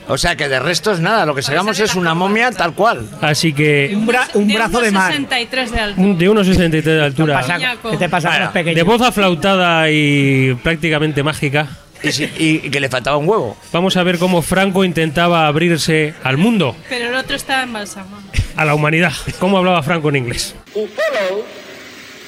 [0.06, 3.08] O sea que de restos nada, lo que sacamos es una momia tal cual.
[3.22, 5.10] Así que Un, bra- un brazo de mar.
[5.12, 6.06] 63 de altura.
[6.06, 7.40] un- de unos 63 de altura.
[7.40, 7.58] Pasa-
[7.90, 11.68] ¿Qué te pasa con los De voz aflautada y prácticamente mágica.
[12.04, 13.56] Y, si- y- que le faltaba un huevo.
[13.72, 18.22] Vamos a ver cómo Franco intentaba abrirse al mundo, Pero el otro estaba embalsamado.
[18.56, 19.12] a la humanidad.
[19.38, 20.54] ¿Cómo hablaba Franco en inglés?
[20.74, 21.44] who follow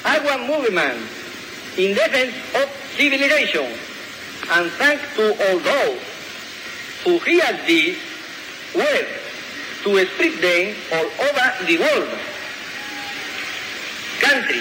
[0.04, 0.94] our movement
[1.76, 3.64] in defense of civilization.
[4.56, 5.98] And thanks to all those
[7.04, 7.96] who hear these
[8.74, 9.08] words
[9.82, 12.08] to spread them all over the world.
[14.20, 14.60] Country,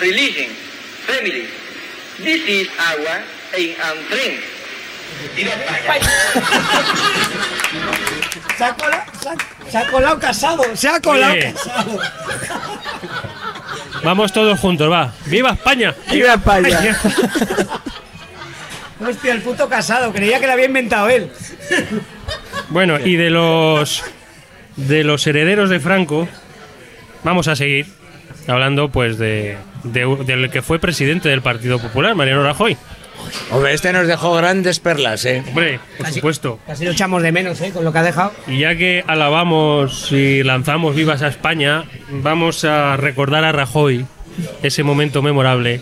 [0.00, 0.50] religion,
[1.06, 1.46] family.
[2.18, 3.22] This is our
[3.56, 3.98] and.
[8.56, 11.52] Se ha colado, se ha- se ha colado casado, se ha colado Oye.
[11.52, 11.98] casado.
[14.04, 15.12] Vamos todos juntos, va.
[15.26, 15.94] ¡Viva España!
[16.10, 16.96] ¡Viva España!
[19.00, 21.30] Hostia, el puto casado, creía que lo había inventado él.
[22.68, 24.04] Bueno, y de los
[24.76, 26.28] de los herederos de Franco,
[27.24, 27.86] vamos a seguir
[28.46, 32.76] hablando pues de, de- del que fue presidente del Partido Popular, Mariano Rajoy.
[33.50, 35.42] Hombre, este nos dejó grandes perlas, ¿eh?
[35.46, 36.58] Hombre, por supuesto.
[36.66, 37.70] Casi lo echamos de menos, ¿eh?
[37.72, 38.32] Con lo que ha dejado.
[38.46, 44.06] Y ya que alabamos y lanzamos vivas a España, vamos a recordar a Rajoy
[44.62, 45.80] ese momento memorable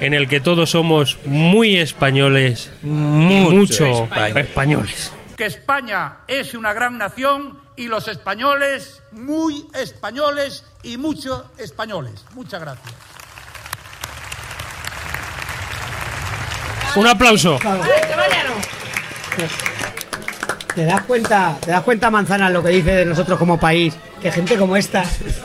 [0.00, 4.38] en el que todos somos muy españoles, mucho, español.
[4.38, 5.12] españoles.
[5.36, 12.24] que España es una gran nación y los españoles, muy españoles y muchos españoles.
[12.34, 12.94] Muchas gracias.
[16.96, 17.58] Un aplauso.
[20.74, 23.96] ¿Te das cuenta, te das cuenta Manzana lo que dice de nosotros como país?
[24.22, 25.04] Que gente como esta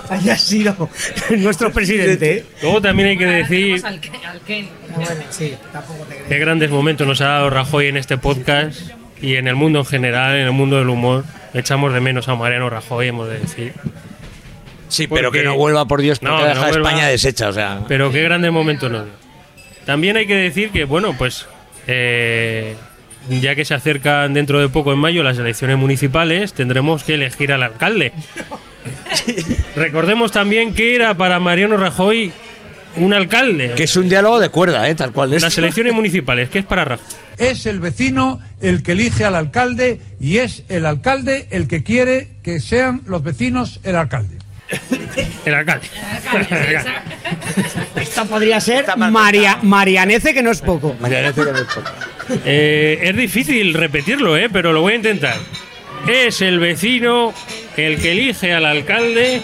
[0.10, 0.90] haya sido
[1.38, 2.38] nuestro presidente.
[2.38, 2.46] ¿eh?
[2.62, 7.50] Luego también hay que decir Bueno, sí, tampoco te qué grandes momentos nos ha dado
[7.50, 8.80] Rajoy en este podcast
[9.22, 11.24] y en el mundo en general, en el mundo del humor.
[11.54, 13.74] Echamos de menos a Mariano Rajoy, hemos de decir.
[14.90, 17.82] Sí, pero que no vuelva, por Dios, porque que deja a España deshecha, o sea.
[17.88, 19.25] Pero qué grandes momentos nos dio.
[19.86, 21.46] También hay que decir que, bueno, pues
[21.88, 22.76] eh,
[23.30, 27.52] ya que se acercan dentro de poco en mayo las elecciones municipales, tendremos que elegir
[27.52, 28.14] al alcalde.
[29.76, 32.32] Recordemos también que era para Mariano Rajoy
[32.98, 33.74] un alcalde.
[33.76, 34.96] Que es un diálogo de cuerda, ¿eh?
[34.96, 35.34] tal cual.
[35.34, 35.42] es.
[35.42, 37.06] Las elecciones municipales, que es para Rajoy.
[37.38, 42.30] Es el vecino el que elige al alcalde y es el alcalde el que quiere
[42.44, 44.38] que sean los vecinos el alcalde.
[45.46, 45.88] El alcalde.
[47.96, 50.96] Esta podría ser María, Marianece, que no es poco.
[51.00, 51.92] Marianece, que no es poco.
[52.46, 54.50] Eh, es difícil repetirlo, ¿eh?
[54.52, 55.36] pero lo voy a intentar.
[56.08, 57.34] Es el vecino
[57.78, 59.42] el que elige al alcalde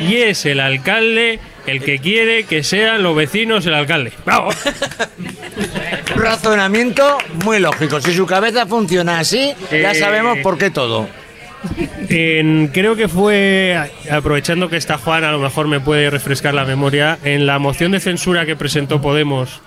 [0.00, 4.12] y es el alcalde el que quiere que sean los vecinos el alcalde.
[6.14, 8.00] Un razonamiento muy lógico.
[8.00, 11.08] Si su cabeza funciona así, ya Eh, sabemos por qué todo.
[12.08, 13.78] Creo que fue,
[14.10, 17.92] aprovechando que está Juan, a lo mejor me puede refrescar la memoria, en la moción
[17.92, 19.60] de censura que presentó Podemos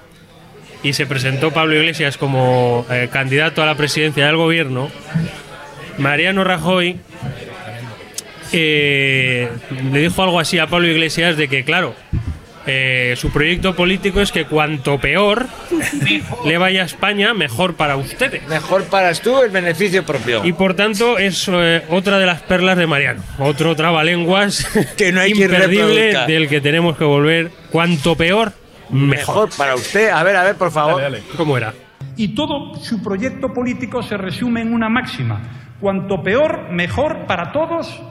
[0.83, 4.91] y se presentó Pablo Iglesias como eh, candidato a la presidencia del gobierno,
[5.97, 6.99] Mariano Rajoy
[8.51, 9.49] eh,
[9.91, 11.95] le dijo algo así a Pablo Iglesias de que, claro,
[12.67, 15.47] eh, su proyecto político es que cuanto peor
[16.45, 18.47] le vaya a España, mejor para ustedes.
[18.47, 20.43] Mejor para tú el beneficio propio.
[20.43, 23.21] Y por tanto es eh, otra de las perlas de Mariano.
[23.39, 24.65] Otro trabalenguas
[24.97, 28.53] Que no hay imperdible del que tenemos que volver cuanto peor,
[28.89, 29.47] mejor.
[29.47, 30.09] Mejor para usted.
[30.09, 31.01] A ver, a ver, por favor.
[31.37, 31.73] ¿Cómo era?
[32.17, 35.41] Y todo su proyecto político se resume en una máxima.
[35.79, 38.01] Cuanto peor, mejor para todos.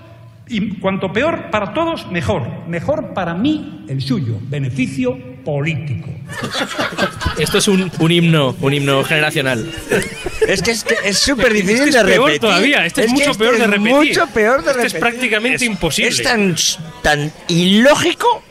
[0.47, 2.47] Y cuanto peor para todos, mejor.
[2.69, 4.39] Mejor para mí, el suyo.
[4.43, 6.11] Beneficio político.
[7.39, 9.71] Esto es un, un himno, un himno generacional.
[10.47, 12.41] Es que es que es súper difícil Este es de peor repetir.
[12.41, 13.95] todavía, este es, mucho este peor de es repetir.
[13.95, 14.97] Mucho peor de Este repetir.
[14.97, 16.11] es prácticamente imposible.
[16.11, 16.55] Es tan,
[17.03, 18.43] tan ilógico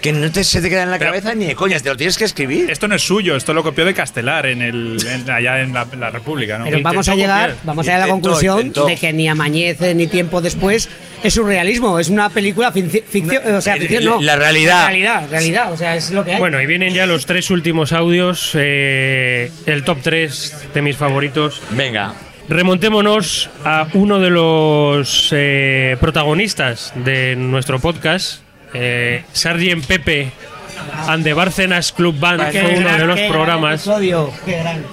[0.00, 2.16] que no te, se te queda en la cabeza ni de coñas, te lo tienes
[2.16, 2.70] que escribir.
[2.70, 5.86] Esto no es suyo, esto lo copió de Castelar en el, en- allá en la,
[5.92, 6.64] en la República, ¿no?
[6.66, 8.86] Pero vamos a llegar, vamos a llegar a la conclusión intentó.
[8.86, 10.88] de que ni Amañece ni tiempo después
[11.22, 14.20] es surrealismo, es una película ficción, o sea, ficción no.
[14.20, 14.82] La realidad.
[14.82, 16.38] La realidad, realidad, o sea, es lo que hay.
[16.38, 21.60] Bueno, y vienen ya los tres últimos audios, eh, el top 3 de mis favoritos.
[21.70, 22.14] Venga.
[22.48, 28.40] Remontémonos a uno de los eh, protagonistas de nuestro podcast,
[28.74, 30.30] eh, Sargent Pepe
[31.08, 34.58] and the Bárcenas Club Band, Qué fue uno de los qué gran programas episodio, qué
[34.58, 34.84] gran.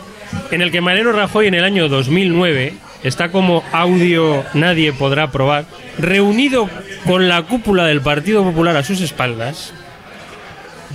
[0.51, 2.73] en el que Mariano Rajoy en el año 2009
[3.03, 5.65] está como audio nadie podrá probar,
[5.99, 6.69] reunido
[7.05, 9.73] con la cúpula del Partido Popular a sus espaldas,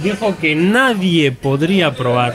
[0.02, 2.34] dijo que nadie podría probar,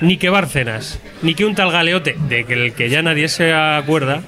[0.00, 3.52] ni que Bárcenas, ni que un tal Galeote, de que el que ya nadie se
[3.52, 4.22] acuerda,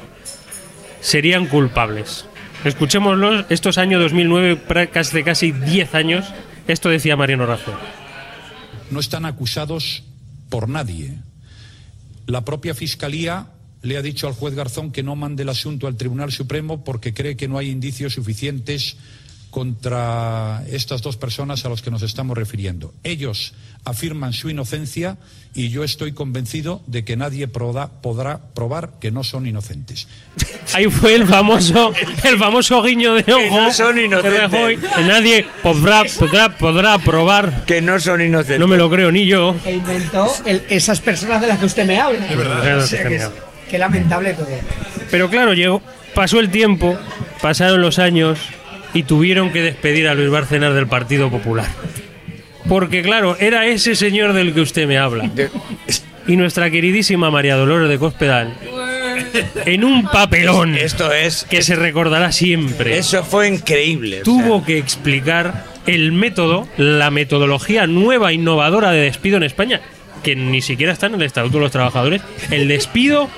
[1.00, 2.26] serían culpables.
[2.64, 6.24] Escuchémoslos, estos años 2009, pra- casi casi 10 años,
[6.68, 7.74] esto decía Mariano Rajoy.
[8.90, 10.02] no están acusados
[10.50, 11.14] por nadie.
[12.26, 13.46] La propia Fiscalía
[13.80, 17.14] le ha dicho al juez Garzón que no mande el asunto al Tribunal Supremo porque
[17.14, 18.96] cree que no hay indicios suficientes
[19.52, 22.94] contra estas dos personas a las que nos estamos refiriendo.
[23.04, 23.52] Ellos
[23.84, 25.18] afirman su inocencia
[25.54, 30.08] y yo estoy convencido de que nadie proda- podrá probar que no son inocentes.
[30.72, 31.92] Ahí fue el famoso,
[32.24, 33.60] el famoso guiño de ojo.
[33.60, 34.40] no son inocentes.
[34.50, 37.64] Rajoy, que nadie podrá, podrá, podrá probar.
[37.66, 38.58] Que no son inocentes.
[38.58, 39.54] No me lo creo ni yo.
[39.66, 42.26] E inventó el- esas personas de las que usted me habla.
[42.26, 42.78] Es verdad.
[42.78, 43.30] O sea, que es-
[43.70, 44.48] Qué lamentable todo.
[45.10, 45.82] Pero claro, llegó,
[46.14, 46.98] pasó el tiempo,
[47.40, 48.38] pasaron los años
[48.94, 51.66] y tuvieron que despedir a Luis Bárcenas del Partido Popular.
[52.68, 55.30] Porque claro, era ese señor del que usted me habla.
[56.26, 58.54] Y nuestra queridísima María Dolores de Cospedal,
[59.66, 62.98] en un papelón Esto es que se recordará siempre.
[62.98, 64.20] Eso fue increíble.
[64.20, 69.80] o tuvo que explicar el método, la metodología nueva, innovadora de despido en España,
[70.22, 73.28] que ni siquiera está en el Estatuto de los Trabajadores, el despido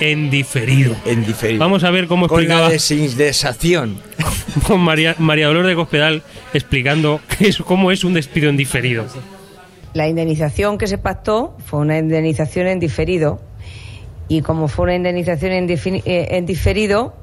[0.00, 0.94] en diferido.
[1.04, 1.60] En diferido.
[1.60, 3.98] Vamos a ver cómo Con explicaba la desindexación.
[4.66, 9.06] con María, María Dolores de Cospedal explicando qué es, cómo es un despido en diferido.
[9.94, 13.40] La indemnización que se pactó fue una indemnización en diferido
[14.28, 17.14] y como fue una indemnización en, eh, en diferido,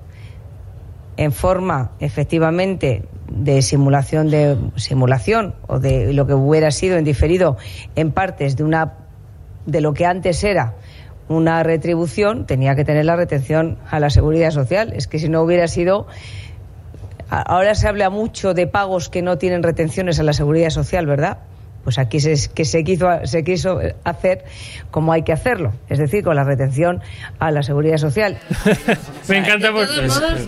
[1.18, 7.58] en forma efectivamente de simulación de simulación o de lo que hubiera sido en diferido
[7.96, 8.94] en partes de una
[9.66, 10.76] de lo que antes era
[11.30, 14.94] una retribución tenía que tener la retención a la seguridad social.
[14.94, 16.08] Es que si no hubiera sido
[17.30, 21.40] ahora se habla mucho de pagos que no tienen retenciones a la seguridad social verdad
[21.84, 24.46] pues aquí se, que se quiso, se quiso hacer
[24.92, 27.02] como hay que hacerlo, es decir, con la retención
[27.40, 28.38] a la seguridad social.
[29.28, 30.08] Me encanta porque...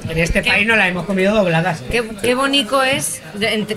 [0.09, 1.81] En este país no la hemos comido dobladas.
[1.91, 3.21] Qué, qué bonito es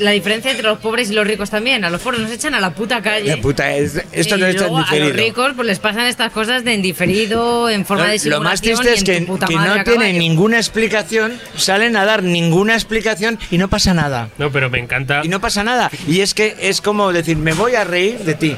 [0.01, 1.85] la diferencia entre los pobres y los ricos también.
[1.85, 3.29] A los pobres nos echan a la puta calle.
[3.37, 6.07] La puta, es- esto y no está en luego a los ricos pues les pasan
[6.07, 9.25] estas cosas de en diferido, en forma No, de lo más triste y es que,
[9.25, 14.29] que no tienen ninguna explicación, salen a dar ninguna explicación y no pasa nada.
[14.39, 15.23] No, pero me encanta.
[15.25, 15.91] Y no pasa nada.
[16.07, 18.57] Y es que es como decir, me voy a reír de ti.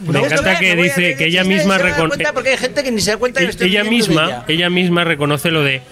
[0.00, 2.24] Me encanta que dice que ella misma reconoce.
[2.32, 4.44] Porque hay gente que ni se da cuenta que estoy ella misma, ella.
[4.48, 5.82] ella misma reconoce lo de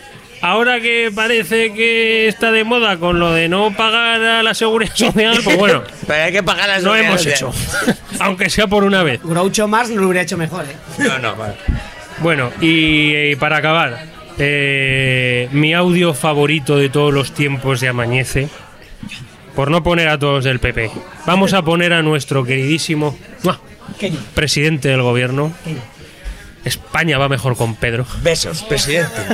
[0.41, 4.93] ahora que parece que está de moda con lo de no pagar a la seguridad
[4.95, 7.53] social, pues bueno, Pero hay que pagar las lo hemos hecho,
[8.19, 9.21] aunque sea por una vez.
[9.23, 10.77] Groucho Marx no lo hubiera hecho mejor, ¿eh?
[10.99, 11.55] No, no, vale.
[12.19, 14.05] Bueno, y, eh, para acabar,
[14.39, 18.49] eh, mi audio favorito de todos los tiempos de Amañece,
[19.55, 20.91] por no poner a todos del PP,
[21.27, 23.61] vamos a poner a nuestro queridísimo ¡mua!
[24.35, 25.53] presidente del gobierno.
[26.65, 28.07] España va mejor con Pedro.
[28.23, 29.21] Besos, presidente.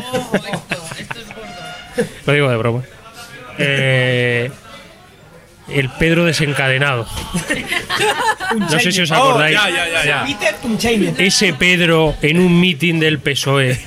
[2.27, 2.83] Lo digo de broma.
[3.59, 4.51] Eh,
[5.69, 7.07] el Pedro desencadenado.
[8.57, 9.59] No sé si os acordáis.
[9.59, 10.25] Oh, ya, ya, ya, ya.
[10.25, 11.15] Peter Tunchainen.
[11.19, 13.79] Ese Pedro en un mitin del PSOE,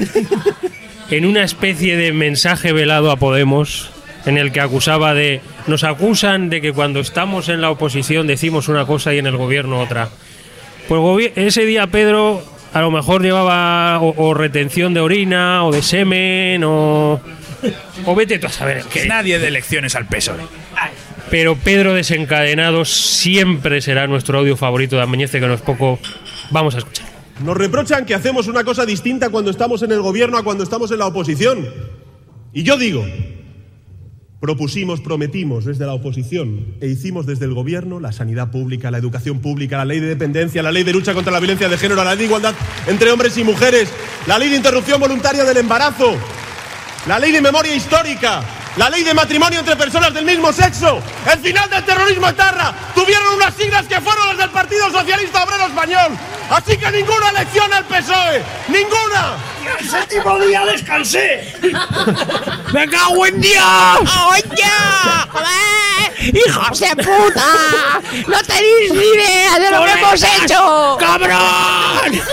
[1.10, 3.90] en una especie de mensaje velado a Podemos,
[4.26, 5.42] en el que acusaba de.
[5.68, 9.38] Nos acusan de que cuando estamos en la oposición decimos una cosa y en el
[9.38, 10.10] gobierno otra.
[10.88, 12.44] Pues ese día Pedro
[12.74, 17.20] a lo mejor llevaba o, o retención de orina o de semen o.
[18.06, 18.84] O vete tú a saber.
[18.86, 20.42] Que nadie de elecciones al PSOE.
[21.30, 26.00] Pero Pedro desencadenado siempre será nuestro audio favorito de Ameñece, que no es poco.
[26.50, 27.08] Vamos a escuchar.
[27.44, 30.92] Nos reprochan que hacemos una cosa distinta cuando estamos en el gobierno a cuando estamos
[30.92, 31.68] en la oposición.
[32.54, 33.06] Y yo digo,
[34.42, 39.40] propusimos, prometimos desde la oposición e hicimos desde el gobierno la sanidad pública, la educación
[39.40, 42.10] pública, la ley de dependencia, la ley de lucha contra la violencia de género, la
[42.16, 42.56] ley de igualdad
[42.88, 43.90] entre hombres y mujeres,
[44.26, 46.16] la ley de interrupción voluntaria del embarazo,
[47.08, 48.44] la ley de memoria histórica,
[48.78, 51.02] la ley de matrimonio entre personas del mismo sexo,
[51.32, 55.66] el final del terrorismo etarra, tuvieron unas siglas que fueron las del Partido Socialista Obrero
[55.68, 56.18] Español.
[56.50, 59.36] Así que ninguna elección al PSOE, ninguna.
[59.80, 61.54] El séptimo día descansé.
[62.74, 63.64] ¡Me cago en Dios!
[64.28, 64.64] ¡Oye!
[65.32, 66.36] ¡Joder!
[66.46, 67.46] ¡Hijos de puta!
[68.28, 70.98] ¡No tenéis ni idea de lo que hemos hecho!
[71.00, 72.22] ¡Cabrón!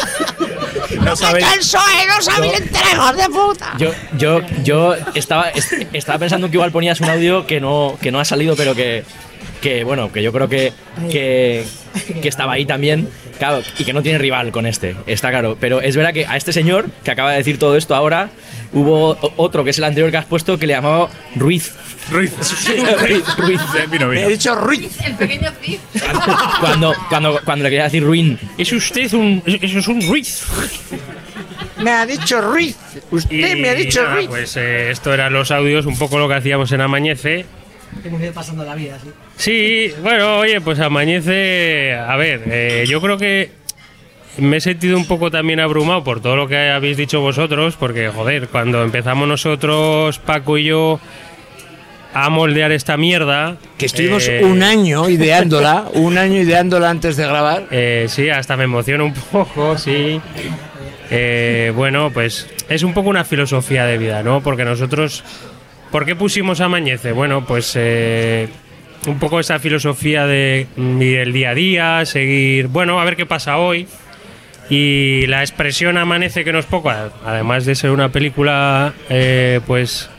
[1.02, 2.60] No sabéis- ¡El PSOE no sabéis
[2.92, 3.72] hijos de puta!
[3.78, 8.10] Yo, yo, yo estaba, est- estaba pensando que igual ponías un audio que no, que
[8.10, 9.04] no ha salido, pero que,
[9.60, 10.72] que bueno, que yo creo que,
[11.10, 11.64] que,
[12.20, 13.08] que estaba ahí también.
[13.38, 15.56] Claro, y que no tiene rival con este, está claro.
[15.60, 18.30] Pero es verdad que a este señor que acaba de decir todo esto ahora,
[18.72, 21.72] hubo otro que es el anterior que has puesto que le llamaba Ruiz.
[22.10, 22.32] Ruiz.
[23.00, 23.24] Ruiz.
[23.36, 23.60] Ruiz.
[23.90, 24.22] Vino, vino.
[24.22, 24.90] He dicho Ruiz.
[25.04, 25.78] El pequeño Cid.
[26.60, 28.38] Cuando, cuando, cuando le quería decir Ruin.
[28.56, 29.42] Es usted un.
[29.46, 30.44] Eso es un Ruiz.
[31.82, 32.76] Me ha dicho Ruiz.
[33.10, 34.28] Usted Y me ha dicho nada, Ruiz.
[34.28, 37.46] Pues eh, esto eran los audios, un poco lo que hacíamos en Amañece.
[38.04, 39.10] Hemos ido pasando la vida, sí.
[39.36, 41.94] Sí, bueno, oye, pues Amañece.
[41.94, 43.50] A ver, eh, yo creo que
[44.38, 48.08] me he sentido un poco también abrumado por todo lo que habéis dicho vosotros, porque,
[48.08, 51.00] joder, cuando empezamos nosotros, Paco y yo,
[52.14, 53.56] a moldear esta mierda.
[53.76, 57.66] Que estuvimos eh, un año ideándola, un año ideándola antes de grabar.
[57.70, 60.20] Eh, sí, hasta me emociona un poco, sí.
[61.10, 64.42] Eh, bueno, pues es un poco una filosofía de vida, ¿no?
[64.42, 65.24] Porque nosotros,
[65.90, 67.12] ¿por qué pusimos Amañece?
[67.12, 68.48] Bueno, pues eh,
[69.06, 73.26] un poco esa filosofía de mm, el día a día, seguir, bueno, a ver qué
[73.26, 73.86] pasa hoy.
[74.70, 80.10] Y la expresión Amanece que no es poco, además de ser una película, eh, pues,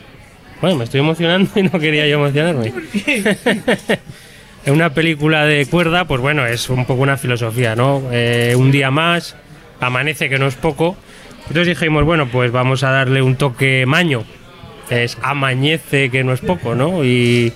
[0.60, 2.72] bueno, me estoy emocionando y no quería yo emocionarme.
[4.64, 8.02] En una película de cuerda, pues bueno, es un poco una filosofía, ¿no?
[8.10, 9.36] Eh, un día más,
[9.80, 10.96] amanece que no es poco.
[11.48, 14.24] Entonces dijimos, bueno, pues vamos a darle un toque maño.
[14.90, 17.04] Es amañece que no es poco, ¿no?
[17.04, 17.52] Y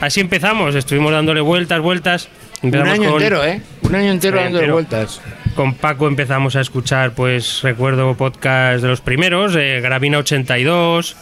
[0.00, 2.28] así empezamos, estuvimos dándole vueltas, vueltas.
[2.62, 3.60] Un año con- entero, ¿eh?
[3.82, 4.74] Un año entero entero.
[4.74, 5.20] vueltas.
[5.56, 11.16] Con Paco empezamos a escuchar, pues recuerdo podcast de los primeros, eh, Gravina 82,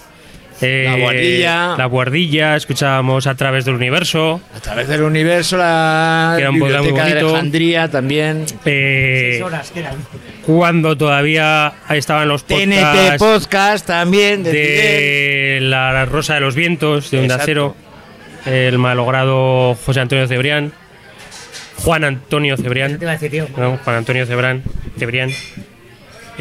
[0.62, 1.74] Eh, La Guardilla.
[1.78, 4.40] La Guardilla, escuchábamos a través del universo.
[4.54, 7.20] A través del universo, la Que era un biblioteca de.
[7.20, 8.44] Alejandría también.
[8.64, 9.94] Eh, horas que eran.
[10.44, 14.42] cuando todavía estaban los TNT podcasts Podcast también.
[14.42, 17.38] De, de la Rosa de los Vientos, de Onda.
[17.42, 17.74] Cero,
[18.46, 20.72] el malogrado José Antonio Cebrián,
[21.76, 23.46] Juan Antonio Cebrián, Te iba a decir, tío.
[23.56, 24.62] no, Juan Antonio Cebrián,
[24.98, 25.30] Cebrián.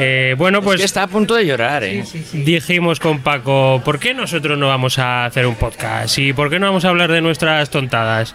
[0.01, 2.03] Eh, bueno, pues que está a punto de llorar, ¿eh?
[2.31, 6.17] dijimos con Paco, ¿por qué nosotros no vamos a hacer un podcast?
[6.19, 8.33] ¿Y por qué no vamos a hablar de nuestras tontadas?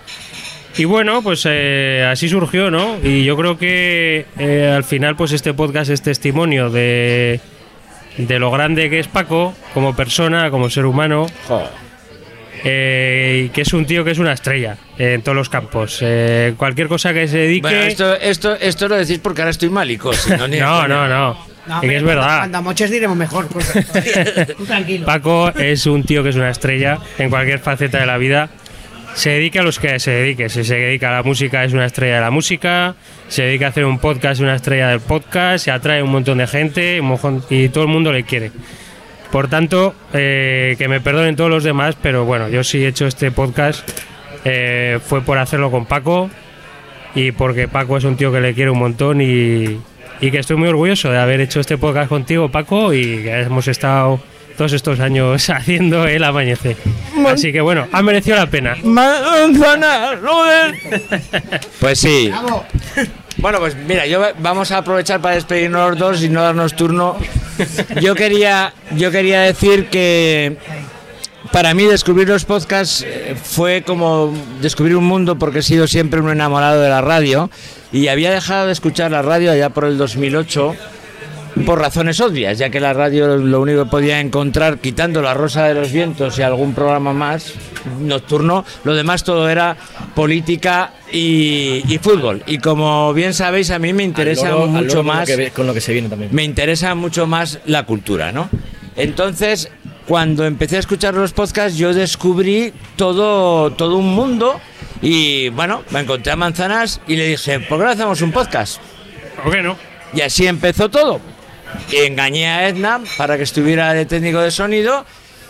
[0.77, 2.99] Y bueno, pues eh, así surgió, ¿no?
[3.03, 7.41] Y yo creo que eh, al final, pues este podcast es testimonio de,
[8.19, 11.27] de lo grande que es Paco como persona, como ser humano.
[12.67, 15.99] Eh, y que es un tío que es una estrella eh, en todos los campos.
[16.01, 17.63] Eh, cualquier cosa que se dedique.
[17.63, 20.13] Bueno, esto, esto, esto lo decís porque ahora estoy malico.
[20.13, 21.54] si no, ni- no, no, no.
[21.67, 22.39] No, Es que hombre, es verdad.
[22.41, 23.49] Cuando moches diremos mejor.
[23.49, 23.73] pues.
[24.57, 25.07] Tú tranquilo.
[25.07, 28.49] Paco es un tío que es una estrella en cualquier faceta de la vida.
[29.15, 30.49] Se dedica a los que se dedique.
[30.49, 32.97] Si se dedica a la música, es una estrella de la música.
[33.29, 35.65] Se dedica a hacer un podcast, es una estrella del podcast.
[35.65, 38.51] Se atrae un montón de gente mojón- y todo el mundo le quiere.
[39.31, 43.07] Por tanto, eh, que me perdonen todos los demás, pero bueno, yo sí he hecho
[43.07, 43.89] este podcast.
[44.45, 46.29] eh, fue por hacerlo con Paco
[47.15, 49.79] y porque Paco es un tío que le quiere un montón y,
[50.25, 53.69] y que estoy muy orgulloso de haber hecho este podcast contigo, Paco, y que hemos
[53.69, 54.19] estado
[54.57, 56.79] todos estos años haciendo el amanecer.
[57.29, 58.75] Así que bueno, ha merecido la pena.
[61.79, 62.33] Pues sí.
[63.37, 67.19] Bueno, pues mira, yo vamos a aprovechar para despedirnos los dos y no darnos turno.
[68.01, 70.57] Yo quería, yo quería decir que
[71.53, 76.21] para mí descubrir los podcasts eh, fue como descubrir un mundo porque he sido siempre
[76.21, 77.51] un enamorado de la radio
[77.95, 80.75] y había dejado de escuchar la radio allá por el 2008
[81.65, 85.65] por razones obvias, ya que la radio lo único que podía encontrar, quitando la Rosa
[85.69, 87.53] de los Vientos y algún programa más
[88.01, 89.77] nocturno, lo demás todo era
[90.17, 92.43] política y, y fútbol.
[92.47, 95.51] Y como bien sabéis, a mí me interesa loro- mucho loro con lo más que
[95.53, 96.31] con lo que se viene también.
[96.35, 98.51] me interesa mucho más la cultura, ¿no?
[98.97, 99.71] Entonces,
[100.07, 104.61] cuando empecé a escuchar los podcasts, yo descubrí todo, todo un mundo
[105.01, 108.79] y, bueno, me encontré a Manzanas y le dije, ¿por qué no hacemos un podcast?
[109.43, 109.77] ¿Por qué no?
[110.13, 111.21] Y así empezó todo.
[111.91, 115.05] Y engañé a Edna para que estuviera de técnico de sonido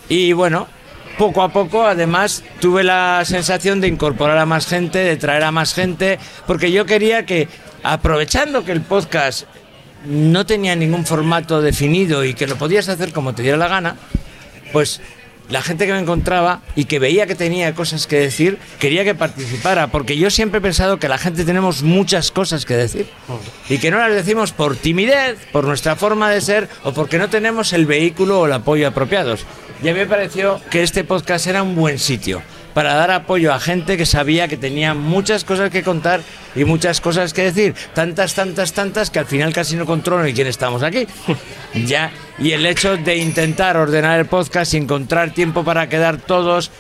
[0.09, 0.69] y, bueno,
[1.19, 5.51] poco a poco, además, tuve la sensación de incorporar a más gente, de traer a
[5.51, 7.49] más gente, porque yo quería que,
[7.83, 9.47] aprovechando que el podcast
[10.07, 13.97] no tenía ningún formato definido y que lo podías hacer como te diera la gana,
[14.75, 15.01] pues
[15.51, 19.15] la gente que me encontraba y que veía que tenía cosas que decir, quería que
[19.15, 23.07] participara, porque yo siempre he pensado que la gente tenemos muchas cosas que decir
[23.69, 27.31] y que no las decimos por timidez, por nuestra forma de ser o porque no
[27.31, 29.47] tenemos el vehículo o el apoyo apropiados.
[29.81, 32.43] Y a mí me pareció que este podcast era un buen sitio
[32.75, 36.21] para dar apoyo a gente que sabía que tenía muchas cosas que contar
[36.55, 37.75] y muchas cosas que decir.
[37.95, 41.07] Tantas, tantas, tantas que al final casi no controlo ni quién estamos aquí.
[41.87, 42.11] ya.
[42.39, 46.71] Y el hecho de intentar ordenar el podcast y encontrar tiempo para quedar todos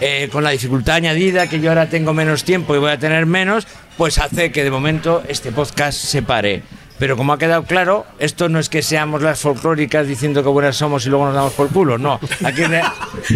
[0.00, 3.26] eh, con la dificultad añadida que yo ahora tengo menos tiempo y voy a tener
[3.26, 3.66] menos,
[3.96, 6.62] pues hace que de momento este podcast se pare.
[6.98, 10.76] Pero como ha quedado claro, esto no es que seamos las folclóricas diciendo que buenas
[10.76, 12.18] somos y luego nos damos por culo, no.
[12.44, 12.82] Aquí, re-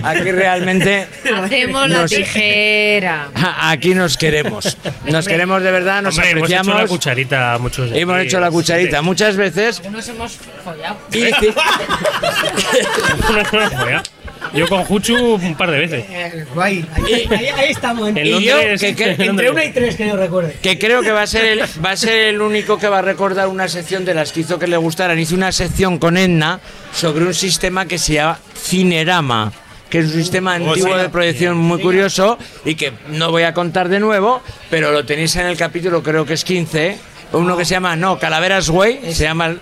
[0.02, 1.06] aquí realmente
[1.44, 3.28] Hacemos la tijera.
[3.60, 4.78] aquí nos queremos.
[5.04, 6.82] Nos queremos de verdad, nos Hombre, hemos hecho apreciamos.
[6.82, 9.82] la cucharita muchos de Hemos hecho la cucharita muchas veces.
[9.90, 10.96] Nos hemos follado.
[11.12, 11.24] Y
[14.54, 16.04] Yo con Juchu un par de veces.
[16.08, 16.84] Eh, guay.
[16.94, 18.08] Ahí, ahí- ahí estamos.
[18.08, 19.50] En Y yo, que- que- en Entre Londres.
[19.52, 20.56] una y tres que yo recuerde.
[20.62, 23.02] que creo que va a ser el, va a ser el único que va a
[23.02, 25.18] recordar una sección de las que hizo que le gustaran.
[25.18, 26.58] Hice una sección con Edna
[26.92, 29.52] sobre un sistema que se llama Cinerama,
[29.88, 33.88] que es un sistema antiguo de proyección muy curioso y que no voy a contar
[33.88, 36.96] de nuevo, pero lo tenéis en el capítulo, creo que es 15,
[37.32, 39.56] uno que se llama, no, Calaveras Way, se llama,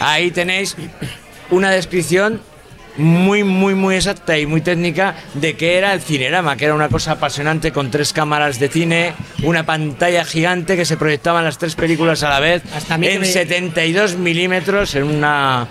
[0.00, 0.76] ahí tenéis
[1.50, 2.40] una descripción
[2.96, 6.88] muy, muy, muy exacta y muy técnica de qué era el cinerama, que era una
[6.88, 11.74] cosa apasionante con tres cámaras de cine, una pantalla gigante que se proyectaban las tres
[11.74, 12.62] películas a la vez
[13.00, 15.66] que en me- 72 milímetros en una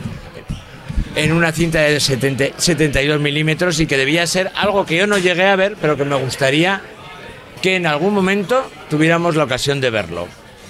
[1.16, 5.18] en una cinta de 70 72 milímetros y que debía ser algo que yo no
[5.18, 6.82] llegué a ver, pero que me gustaría
[7.62, 10.28] que en algún momento tuviéramos la ocasión de verlo.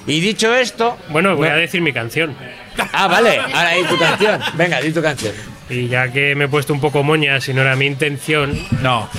[0.07, 2.35] Y dicho esto, Bueno, voy a decir mi canción.
[2.91, 4.41] Ah, vale, ahora di tu canción.
[4.55, 5.33] Venga, di tu canción.
[5.71, 8.59] Y ya que me he puesto un poco moña, si no era mi intención.
[8.81, 9.09] No.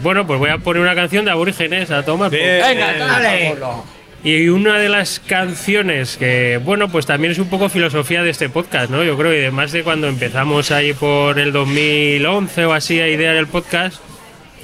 [0.00, 2.30] bueno, pues voy a poner una canción de aborígenes a tomar.
[2.30, 3.54] por- Venga, Dale.
[4.24, 8.48] Y una de las canciones que, bueno, pues también es un poco filosofía de este
[8.48, 9.02] podcast, ¿no?
[9.02, 13.34] Yo creo que además de cuando empezamos ahí por el 2011 o así a idear
[13.34, 14.00] el podcast,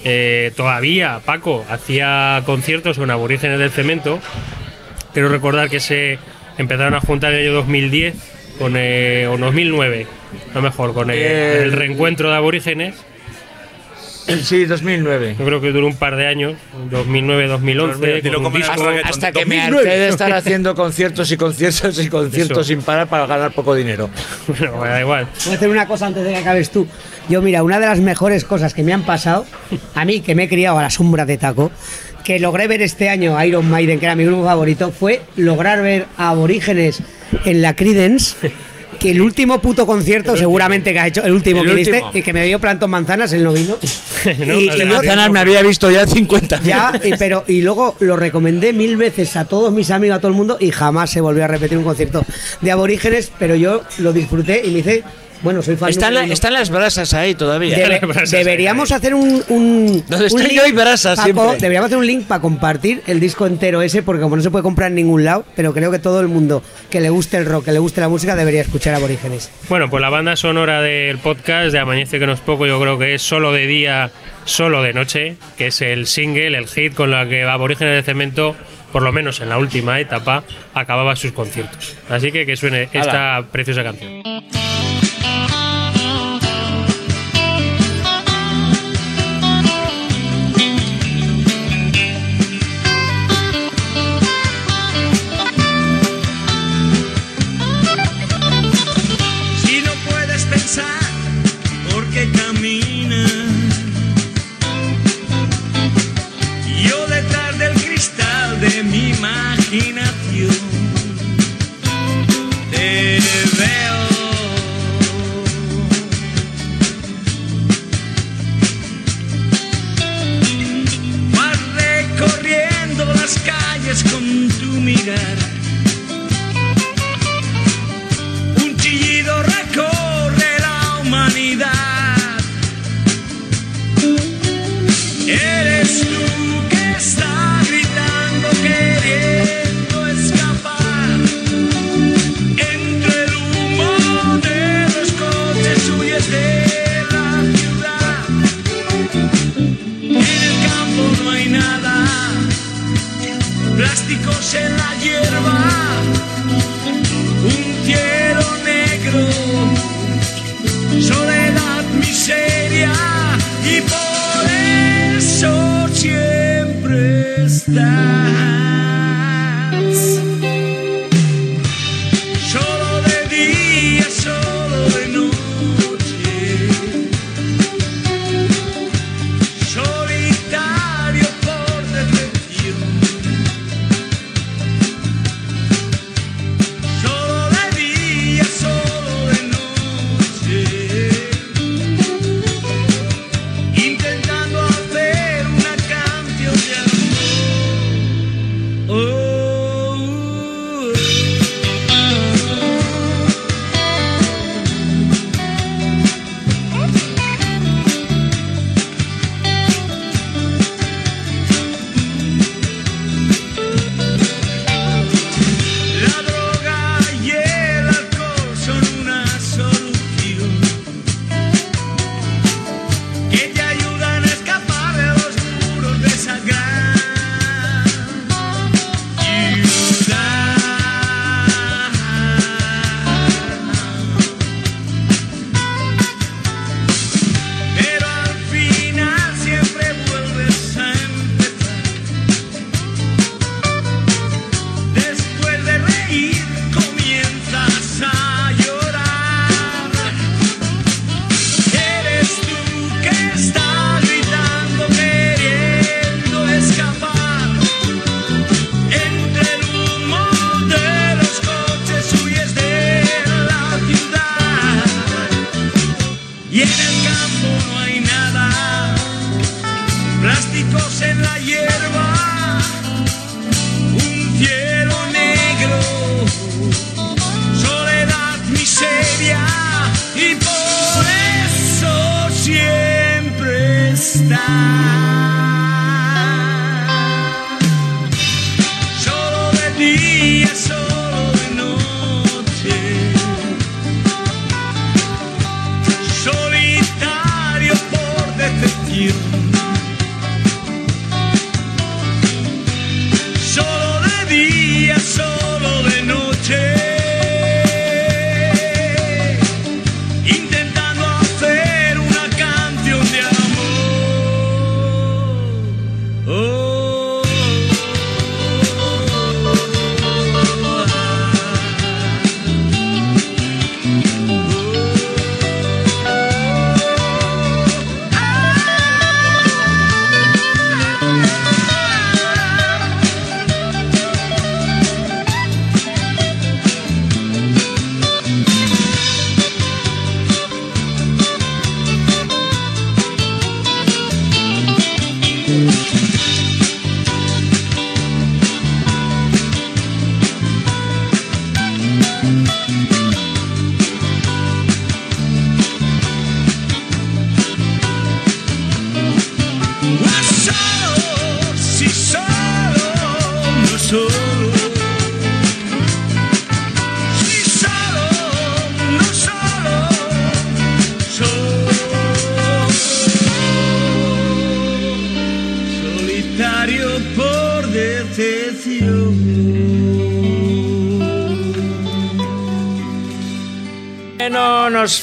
[0.05, 4.21] eh, todavía Paco hacía conciertos con aborígenes del cemento.
[5.13, 6.21] Quiero recordar que se
[6.57, 8.15] empezaron a juntar en el año 2010
[8.59, 10.07] con, eh, o 2009,
[10.53, 12.95] a lo mejor, con el, Eh, el reencuentro de aborígenes.
[14.43, 15.37] Sí, 2009.
[15.39, 16.55] Yo creo que duró un par de años,
[16.91, 18.35] 2009-2011.
[18.35, 18.73] con un disco.
[18.73, 22.65] Hasta, hasta que me harté de estar haciendo conciertos y conciertos y conciertos Eso.
[22.65, 24.11] sin parar para ganar poco dinero.
[24.47, 25.29] Bueno, da igual.
[25.45, 26.87] Voy a hacer una cosa antes de que acabes tú.
[27.29, 29.47] Yo, mira, una de las mejores cosas que me han pasado,
[29.95, 31.71] a mí que me he criado a la sombra de taco,
[32.25, 35.81] que logré ver este año a Iron Maiden, que era mi grupo favorito, fue lograr
[35.83, 37.03] ver a aborígenes
[37.45, 38.37] en la Credence.
[38.99, 42.11] Que el último puto concierto, seguramente que ha hecho, el último El que viste, último.
[42.15, 43.77] y que me dio plantón manzanas, él no vino.
[44.45, 48.73] No, y, manzanas me había visto ya 50 ya, y, pero, y luego lo recomendé
[48.73, 51.47] mil veces a todos mis amigos, a todo el mundo, y jamás se volvió a
[51.47, 52.25] repetir un concierto
[52.61, 55.05] de aborígenes, pero yo lo disfruté y me hice,
[55.43, 57.77] bueno, soy fan Están, la- están las brasas ahí todavía.
[57.77, 58.01] Debe-
[58.31, 61.57] deberíamos hacer un, un, Donde un estoy yo y brasas Paco, siempre.
[61.61, 64.63] deberíamos hacer un link para compartir el disco entero ese porque como no se puede
[64.63, 67.67] comprar en ningún lado pero creo que todo el mundo que le guste el rock
[67.67, 71.73] que le guste la música debería escuchar aborígenes Bueno, pues la banda sonora del podcast
[71.73, 74.11] de Amanece que no es poco, yo creo que es solo de día,
[74.45, 78.57] solo de noche, que es el single, el hit con la que Aborígenes de Cemento,
[78.93, 80.45] por lo menos en la última etapa,
[80.75, 81.95] acababa sus conciertos.
[82.09, 84.23] Así que que suene esta preciosa canción.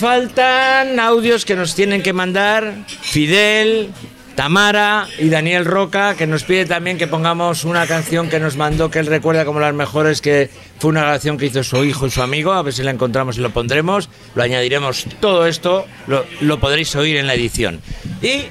[0.10, 3.90] Faltan audios que nos tienen que mandar Fidel,
[4.36, 8.92] Tamara y Daniel Roca, que nos pide también que pongamos una canción que nos mandó,
[8.92, 12.12] que él recuerda como las mejores, que fue una grabación que hizo su hijo y
[12.12, 12.54] su amigo.
[12.54, 14.08] A ver si la encontramos y lo pondremos.
[14.36, 17.82] Lo añadiremos todo esto, lo, lo podréis oír en la edición.
[18.22, 18.44] Y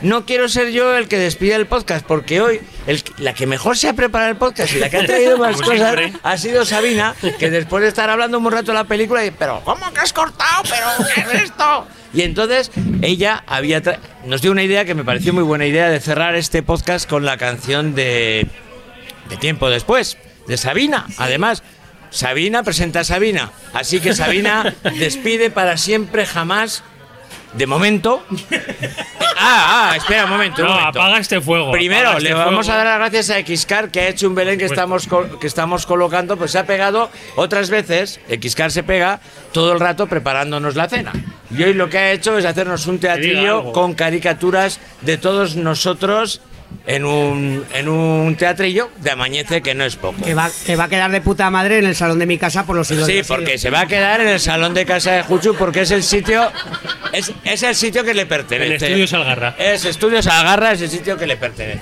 [0.00, 3.76] no quiero ser yo el que despide el podcast, porque hoy el- la que mejor
[3.78, 6.18] se ha preparado el podcast y la que ha traído más Como cosas siempre.
[6.24, 9.60] ha sido Sabina, que después de estar hablando un rato de la película, y, pero
[9.64, 10.41] ¿cómo que has cortado?
[10.62, 11.86] ¿Pero qué es esto?
[12.14, 13.82] Y entonces ella había
[14.26, 17.24] nos dio una idea que me pareció muy buena idea de cerrar este podcast con
[17.24, 18.46] la canción de,
[19.28, 21.06] de Tiempo Después, de Sabina.
[21.16, 21.62] Además,
[22.10, 23.50] Sabina presenta a Sabina.
[23.72, 26.84] Así que Sabina despide para siempre, jamás,
[27.54, 28.22] de momento.
[29.44, 30.62] Ah, ah, espera un momento.
[30.62, 31.00] un No, momento.
[31.00, 31.72] apaga este fuego.
[31.72, 32.72] Primero, apaga este le vamos fuego.
[32.80, 35.08] a dar las gracias a Xcar que ha hecho un Belén que estamos
[35.40, 39.18] que estamos colocando, pues se ha pegado otras veces, Xcar se pega
[39.50, 41.12] todo el rato preparándonos la cena.
[41.50, 46.40] Y hoy lo que ha hecho es hacernos un teatrillo con caricaturas de todos nosotros
[46.86, 50.22] en un, en un teatrillo de Amañece que no es poco.
[50.22, 52.66] Que va, que va a quedar de puta madre en el salón de mi casa
[52.66, 55.12] por los siglos de Sí, porque se va a quedar en el salón de casa
[55.12, 56.50] de Juchu porque es el sitio
[57.12, 58.74] es, es el sitio que le pertenece.
[58.74, 59.54] En Estudios Algarra.
[59.58, 61.80] Es Estudios Algarra, es el sitio que le pertenece.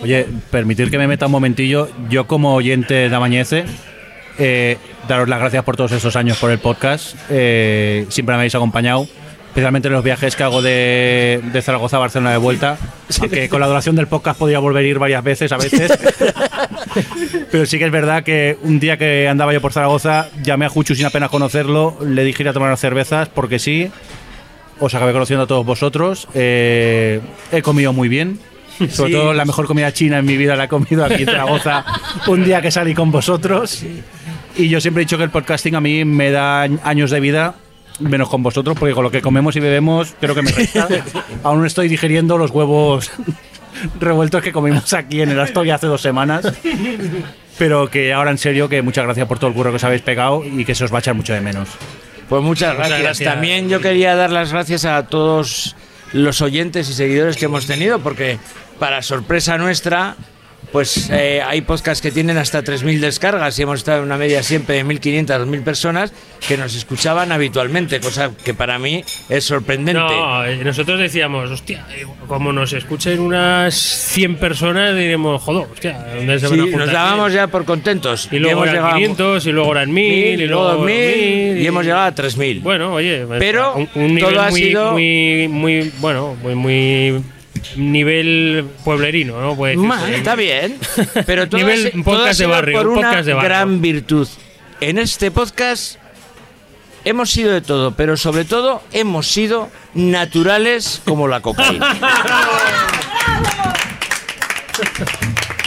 [0.00, 1.88] Oye, permitir que me meta un momentillo.
[2.10, 3.64] Yo como oyente de Amañece,
[4.38, 4.76] eh,
[5.08, 7.14] daros las gracias por todos esos años por el podcast.
[7.30, 9.08] Eh, siempre me habéis acompañado,
[9.56, 12.76] especialmente en los viajes que hago de, de Zaragoza a Barcelona de vuelta.
[13.22, 15.90] Aunque con la duración del podcast podría volver a ir varias veces a veces.
[17.50, 20.68] Pero sí que es verdad que un día que andaba yo por Zaragoza, llamé a
[20.68, 23.90] Juchu sin apenas conocerlo, le dije ir a tomar unas cervezas porque sí.
[24.78, 26.28] Os acabé conociendo a todos vosotros.
[26.34, 28.38] Eh, he comido muy bien.
[28.90, 29.16] Sobre Sí.
[29.16, 31.82] todo la mejor comida china en mi vida la he comido aquí en Zaragoza
[32.26, 33.82] un día que salí con vosotros.
[34.54, 37.54] Y yo siempre he dicho que el podcasting a mí me da años de vida,
[38.00, 40.88] menos con vosotros, porque con lo que comemos y bebemos creo que me resta.
[41.42, 43.10] Aún estoy digiriendo los huevos
[44.00, 46.52] revueltos que comimos aquí en el Astoria hace dos semanas.
[47.58, 50.02] Pero que ahora en serio que muchas gracias por todo el curro que os habéis
[50.02, 51.68] pegado y que se os va a echar mucho de menos.
[52.28, 53.00] Pues muchas Muchas gracias.
[53.00, 53.32] gracias.
[53.32, 55.76] También yo quería dar las gracias a todos
[56.12, 58.38] los oyentes y seguidores que hemos tenido, porque
[58.78, 60.16] para sorpresa nuestra,
[60.72, 64.42] pues eh, hay podcasts que tienen hasta 3.000 descargas y hemos estado en una media
[64.42, 66.12] siempre de 1.500 a 2.000 personas
[66.46, 70.00] que nos escuchaban habitualmente, cosa que para mí es sorprendente.
[70.00, 76.04] No, eh, nosotros decíamos, hostia, eh, como nos escuchen unas 100 personas, diremos, joder, hostia,
[76.14, 77.34] ¿dónde se van a Sí, nos dábamos 100?
[77.36, 78.28] ya por contentos.
[78.30, 81.62] Y luego eran llegado a 500, y luego eran 1000, mil, y luego 2000, 2000,
[81.62, 82.60] y hemos llegado a 3.000.
[82.62, 87.22] Bueno, oye, Pero un, un nivel todo ha muy, sido- muy, muy, bueno, muy, muy
[87.76, 89.56] nivel pueblerino, ¿no?
[89.56, 89.76] Puede
[90.14, 90.78] está bien,
[91.26, 93.48] pero todo Nivel si- un todo podcast de barrio, por un una podcast de barrio.
[93.48, 94.28] gran virtud.
[94.80, 95.96] En este podcast
[97.04, 101.96] hemos sido de todo, pero sobre todo hemos sido naturales como la cocaína.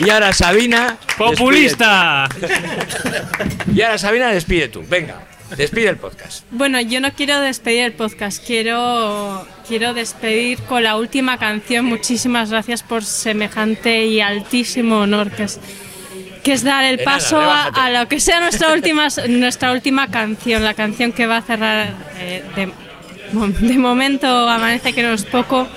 [0.06, 0.98] y ahora Sabina.
[1.18, 2.28] ¡Populista!
[2.40, 4.84] despide- Y ahora Sabina, despide tú.
[4.88, 5.16] Venga,
[5.56, 6.46] despide el podcast.
[6.52, 11.86] Bueno, yo no quiero despedir el podcast, quiero, quiero despedir con la última canción.
[11.86, 15.60] Muchísimas gracias por semejante y altísimo honor que es,
[16.44, 20.10] que es dar el De nada, paso a, lo que sea nuestra última, nuestra última
[20.10, 22.72] canción, la canción que va a cerrar eh, de,
[23.68, 25.68] de momento Amanece que no es poco,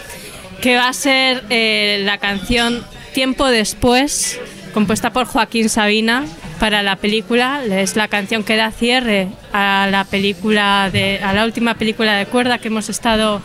[0.60, 4.40] que va a ser eh, la canción Tiempo después,
[4.72, 6.24] compuesta por Joaquín Sabina
[6.58, 7.62] para la película.
[7.64, 12.26] Es la canción que da cierre a la película de, a la última película de
[12.26, 13.42] cuerda que hemos estado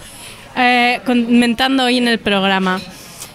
[0.56, 2.80] eh, comentando hoy en el programa.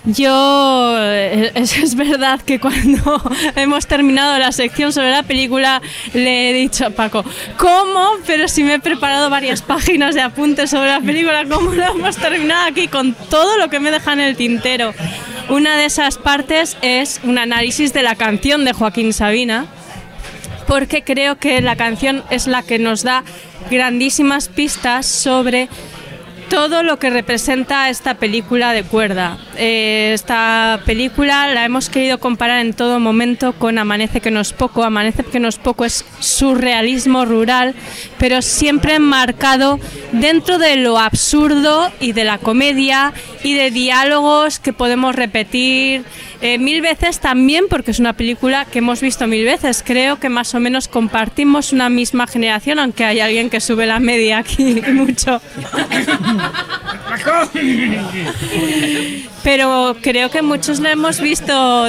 [0.05, 3.23] Yo, eh, es, es verdad que cuando
[3.57, 5.81] hemos terminado la sección sobre la película,
[6.13, 7.25] le he dicho a Paco,
[7.57, 8.11] ¿cómo?
[8.27, 12.17] Pero si me he preparado varias páginas de apuntes sobre la película, ¿cómo lo hemos
[12.17, 14.93] terminado aquí con todo lo que me deja en el tintero?
[15.49, 19.67] Una de esas partes es un análisis de la canción de Joaquín Sabina,
[20.67, 23.25] porque creo que la canción es la que nos da
[23.71, 25.69] grandísimas pistas sobre
[26.53, 29.39] todo lo que representa esta película de cuerda.
[29.57, 34.53] Eh, esta película la hemos querido comparar en todo momento con Amanece que no es
[34.53, 34.85] poco.
[34.85, 37.75] Amanece que no es poco es surrealismo rural,
[38.19, 39.81] pero siempre enmarcado
[40.13, 46.05] dentro de lo absurdo y de la comedia y de diálogos que podemos repetir
[46.43, 49.83] eh, mil veces también, porque es una película que hemos visto mil veces.
[49.87, 54.01] Creo que más o menos compartimos una misma generación, aunque hay alguien que sube la
[54.01, 55.41] media aquí mucho.
[59.43, 61.87] Pero creo que muchos la hemos visto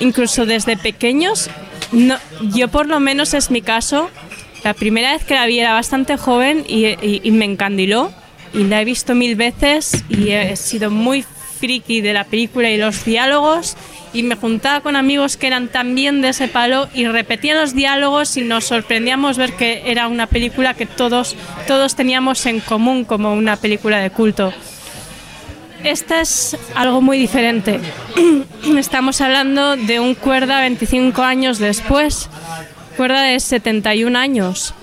[0.00, 1.50] incluso desde pequeños.
[1.92, 2.16] No,
[2.54, 4.10] yo por lo menos es mi caso.
[4.64, 8.12] La primera vez que la vi era bastante joven y, y- y me encandiló.
[8.54, 11.24] Y la he visto mil veces y he sido muy
[11.58, 13.76] friki de la película y los diálogos.
[14.12, 18.36] Y me juntaba con amigos que eran también de ese palo y repetían los diálogos
[18.36, 21.36] y nos sorprendíamos ver que era una película que todos,
[21.66, 24.52] todos teníamos en común como una película de culto.
[25.84, 27.80] Esta es algo muy diferente.
[28.76, 32.28] Estamos hablando de un cuerda 25 años después,
[32.96, 34.74] cuerda de 71 años,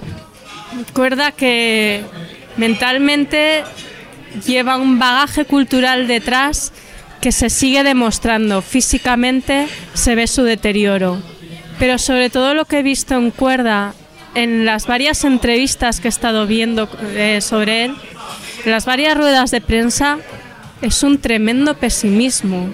[0.93, 2.03] cuerda que
[2.58, 3.64] mentalmente
[4.45, 6.72] lleva un bagaje cultural detrás
[7.22, 8.62] que se sigue demostrando.
[8.62, 11.22] Físicamente se ve su deterioro.
[11.80, 13.94] Pero sobre todo lo que he visto en cuerda,
[14.36, 17.95] en las varias entrevistas que he estado viendo eh, sobre él,
[18.66, 20.18] en las varias ruedas de prensa,
[20.82, 22.70] es un tremendo pesimismo.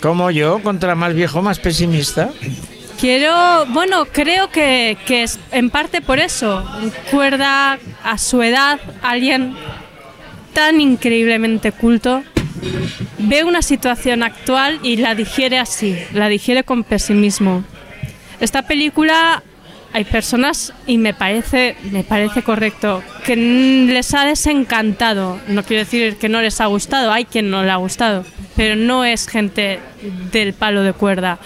[0.00, 2.30] Como yo, contra más viejo, más pesimista.
[2.98, 6.64] Quiero, bueno, creo que, que es en parte por eso.
[7.10, 9.54] Cuerda a su edad, alguien
[10.52, 12.22] tan increíblemente culto,
[13.18, 17.64] ve una situación actual y la digiere así, la digiere con pesimismo.
[18.40, 19.42] Esta película
[19.92, 25.40] hay personas y me parece me parece correcto que les ha desencantado.
[25.48, 28.24] No quiero decir que no les ha gustado, hay quien no le ha gustado,
[28.56, 29.80] pero no es gente
[30.32, 31.38] del palo de cuerda.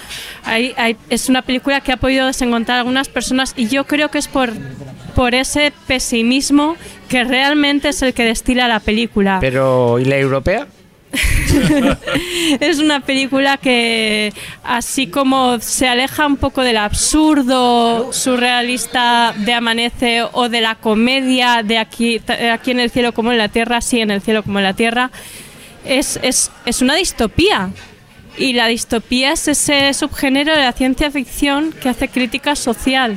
[1.09, 4.29] Es una película que ha podido desencantar a algunas personas y yo creo que es
[4.29, 4.53] por
[5.15, 6.77] por ese pesimismo
[7.09, 9.39] que realmente es el que destila la película.
[9.41, 10.67] Pero, ¿y la europea?
[12.61, 20.23] es una película que, así como se aleja un poco del absurdo surrealista de Amanece
[20.33, 22.21] o de la comedia de aquí,
[22.53, 24.75] aquí en el cielo como en la tierra, sí, en el cielo como en la
[24.75, 25.11] tierra,
[25.85, 27.71] es, es, es una distopía.
[28.37, 33.17] Y la distopía es ese subgénero de la ciencia ficción que hace crítica social.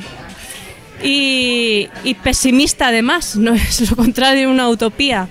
[1.02, 5.28] Y, y pesimista además, no es lo contrario de una utopía.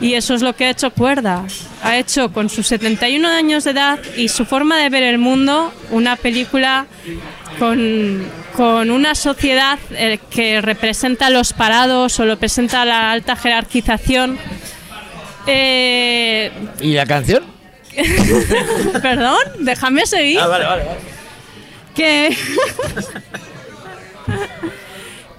[0.00, 1.44] Y eso es lo que ha hecho Cuerda.
[1.82, 5.72] Ha hecho con sus 71 años de edad y su forma de ver el mundo
[5.90, 6.86] una película
[7.58, 8.26] con,
[8.56, 14.38] con una sociedad eh, que representa a los parados o representa la alta jerarquización.
[15.46, 16.50] Eh,
[16.80, 17.44] ¿Y la canción?
[19.02, 20.40] Perdón, déjame seguir.
[20.40, 21.00] Ah, vale, vale, vale.
[21.94, 22.36] Que,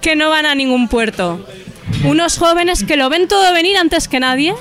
[0.07, 1.45] que no van a ningún puerto.
[2.05, 4.55] Unos jóvenes que lo ven todo venir antes que nadie,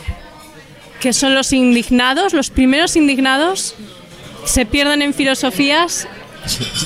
[0.98, 3.76] que son los indignados, los primeros indignados,
[4.44, 6.08] se pierden en filosofías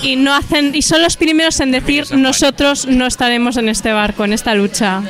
[0.02, 4.26] y no hacen y son los primeros en decir nosotros no estaremos en este barco,
[4.26, 5.00] en esta lucha.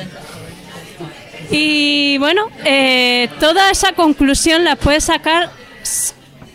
[1.51, 5.51] Y bueno, eh, toda esa conclusión la puedes sacar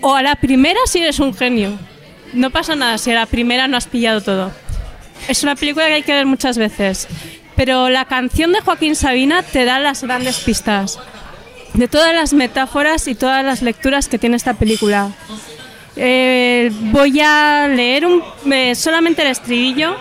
[0.00, 1.78] o a la primera si eres un genio.
[2.32, 4.50] No pasa nada si a la primera no has pillado todo.
[5.28, 7.08] Es una película que hay que ver muchas veces.
[7.56, 10.98] Pero la canción de Joaquín Sabina te da las grandes pistas
[11.76, 15.10] de todas las metáforas y todas las lecturas que tiene esta película.
[15.96, 19.96] Eh, voy a leer un, eh, solamente el estribillo,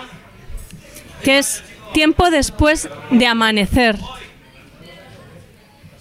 [1.22, 1.62] que es
[1.92, 3.96] tiempo después de amanecer.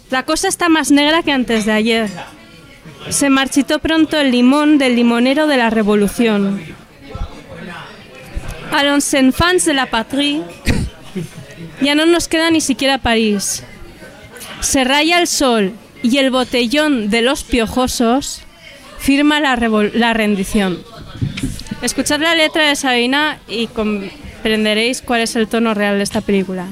[0.10, 2.10] La cosa está más negra que antes de ayer.
[3.10, 6.62] Se marchitó pronto el limón del limonero de la revolución.
[8.76, 10.42] A los enfants de la patrie
[11.82, 13.64] ya no nos queda ni siquiera París.
[14.60, 15.72] Se raya el sol
[16.04, 18.42] y el botellón de los piojosos
[19.00, 19.56] firma la,
[19.94, 20.84] la rendición.
[21.82, 26.68] Escuchad la letra de Sabina y comprenderéis cuál es el tono real de esta película.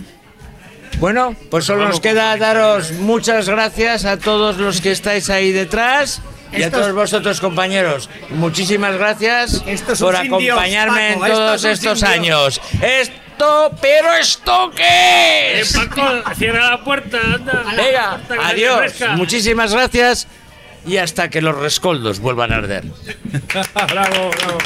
[0.99, 6.21] Bueno, pues solo nos queda daros muchas gracias a todos los que estáis ahí detrás
[6.55, 8.09] y a todos vosotros compañeros.
[8.29, 12.61] Muchísimas gracias Estos por indios, acompañarme Paco, en todos estos años.
[12.81, 15.75] Esto, pero esto qué es?
[16.37, 17.63] cierra la puerta, anda.
[17.75, 18.93] Venga, Puerta adiós.
[19.15, 20.27] Muchísimas gracias
[20.85, 22.83] y hasta que los rescoldos vuelvan a arder.
[23.89, 24.57] bravo, bravo.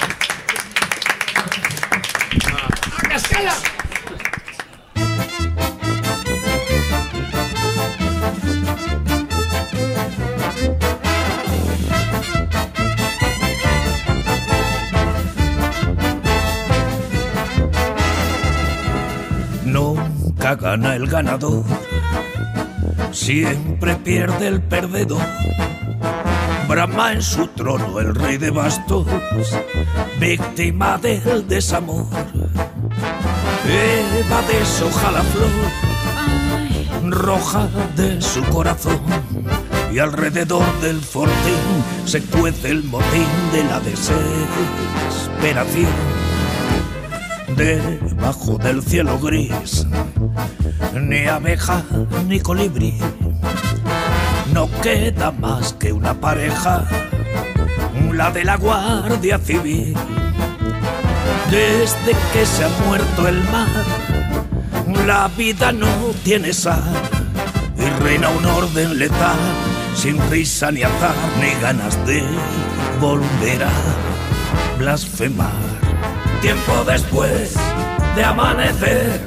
[20.47, 21.65] Nunca gana el ganador,
[23.11, 25.21] siempre pierde el perdedor.
[26.69, 29.05] Brahma en su trono, el rey de bastos,
[30.21, 32.05] víctima del desamor.
[33.67, 35.51] Eva deshoja la flor,
[37.11, 37.67] roja
[37.97, 39.01] de su corazón,
[39.91, 46.16] y alrededor del fortín se cuece el motín de la desesperación
[47.57, 49.87] debajo del cielo gris,
[50.93, 51.83] ni abeja
[52.27, 52.93] ni colibrí.
[54.53, 56.85] No queda más que una pareja,
[58.13, 59.95] la de la Guardia Civil.
[61.49, 63.85] Desde que se ha muerto el mar,
[65.07, 65.87] la vida no
[66.23, 66.83] tiene sal
[67.77, 69.39] y reina un orden letal,
[69.95, 72.23] sin risa ni azar ni ganas de
[72.99, 75.76] volver a blasfemar.
[76.41, 77.55] Tiempo después
[78.15, 79.21] de amanecer,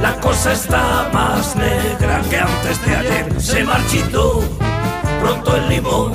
[0.00, 3.40] la cosa está más negra que antes de ayer.
[3.40, 4.42] Se marchitó
[5.20, 6.12] pronto el limón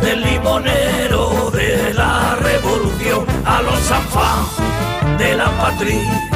[0.00, 6.30] del limonero de la revolución a los Sanfán de la patria.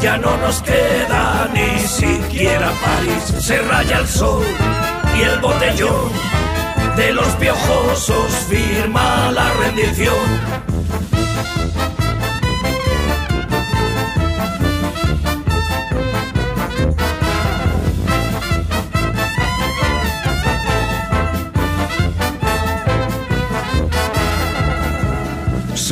[0.00, 3.44] Ya no nos queda ni siquiera París.
[3.44, 4.44] Se raya el sol
[5.18, 6.10] y el botellón
[6.96, 10.14] de los piojosos firma la rendición.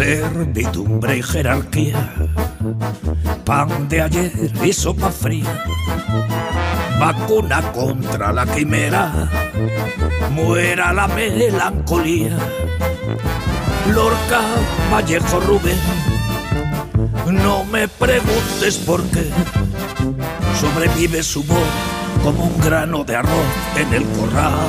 [0.02, 2.12] Servidumbre y jerarquía,
[3.44, 4.32] pan de ayer
[4.64, 5.64] y sopa fría,
[6.98, 9.30] vacuna contra la quimera,
[10.32, 12.36] muera la melancolía,
[13.94, 14.40] Lorca,
[14.92, 15.78] Vallejo, Rubén,
[17.30, 19.30] no me preguntes por qué,
[20.60, 21.70] sobrevive su voz
[22.24, 24.68] como un grano de arroz en el corral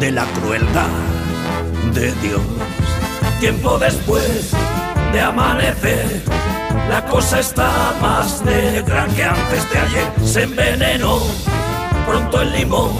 [0.00, 0.88] de la crueldad
[1.92, 2.40] de Dios
[3.40, 4.52] tiempo después
[5.12, 6.22] de amanecer.
[6.88, 10.12] La cosa está más negra que antes de ayer.
[10.24, 11.20] Se envenenó
[12.06, 12.92] pronto el limón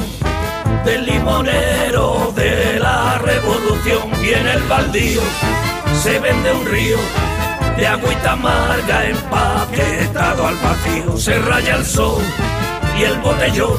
[0.84, 4.10] del limonero de la revolución.
[4.22, 5.22] Y en el baldío
[6.02, 6.98] se vende un río
[7.76, 11.16] de agüita amarga empaquetado al vacío.
[11.16, 12.22] Se raya el sol
[12.98, 13.78] y el botellón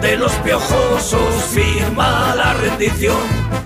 [0.00, 3.62] de los piojosos firma la rendición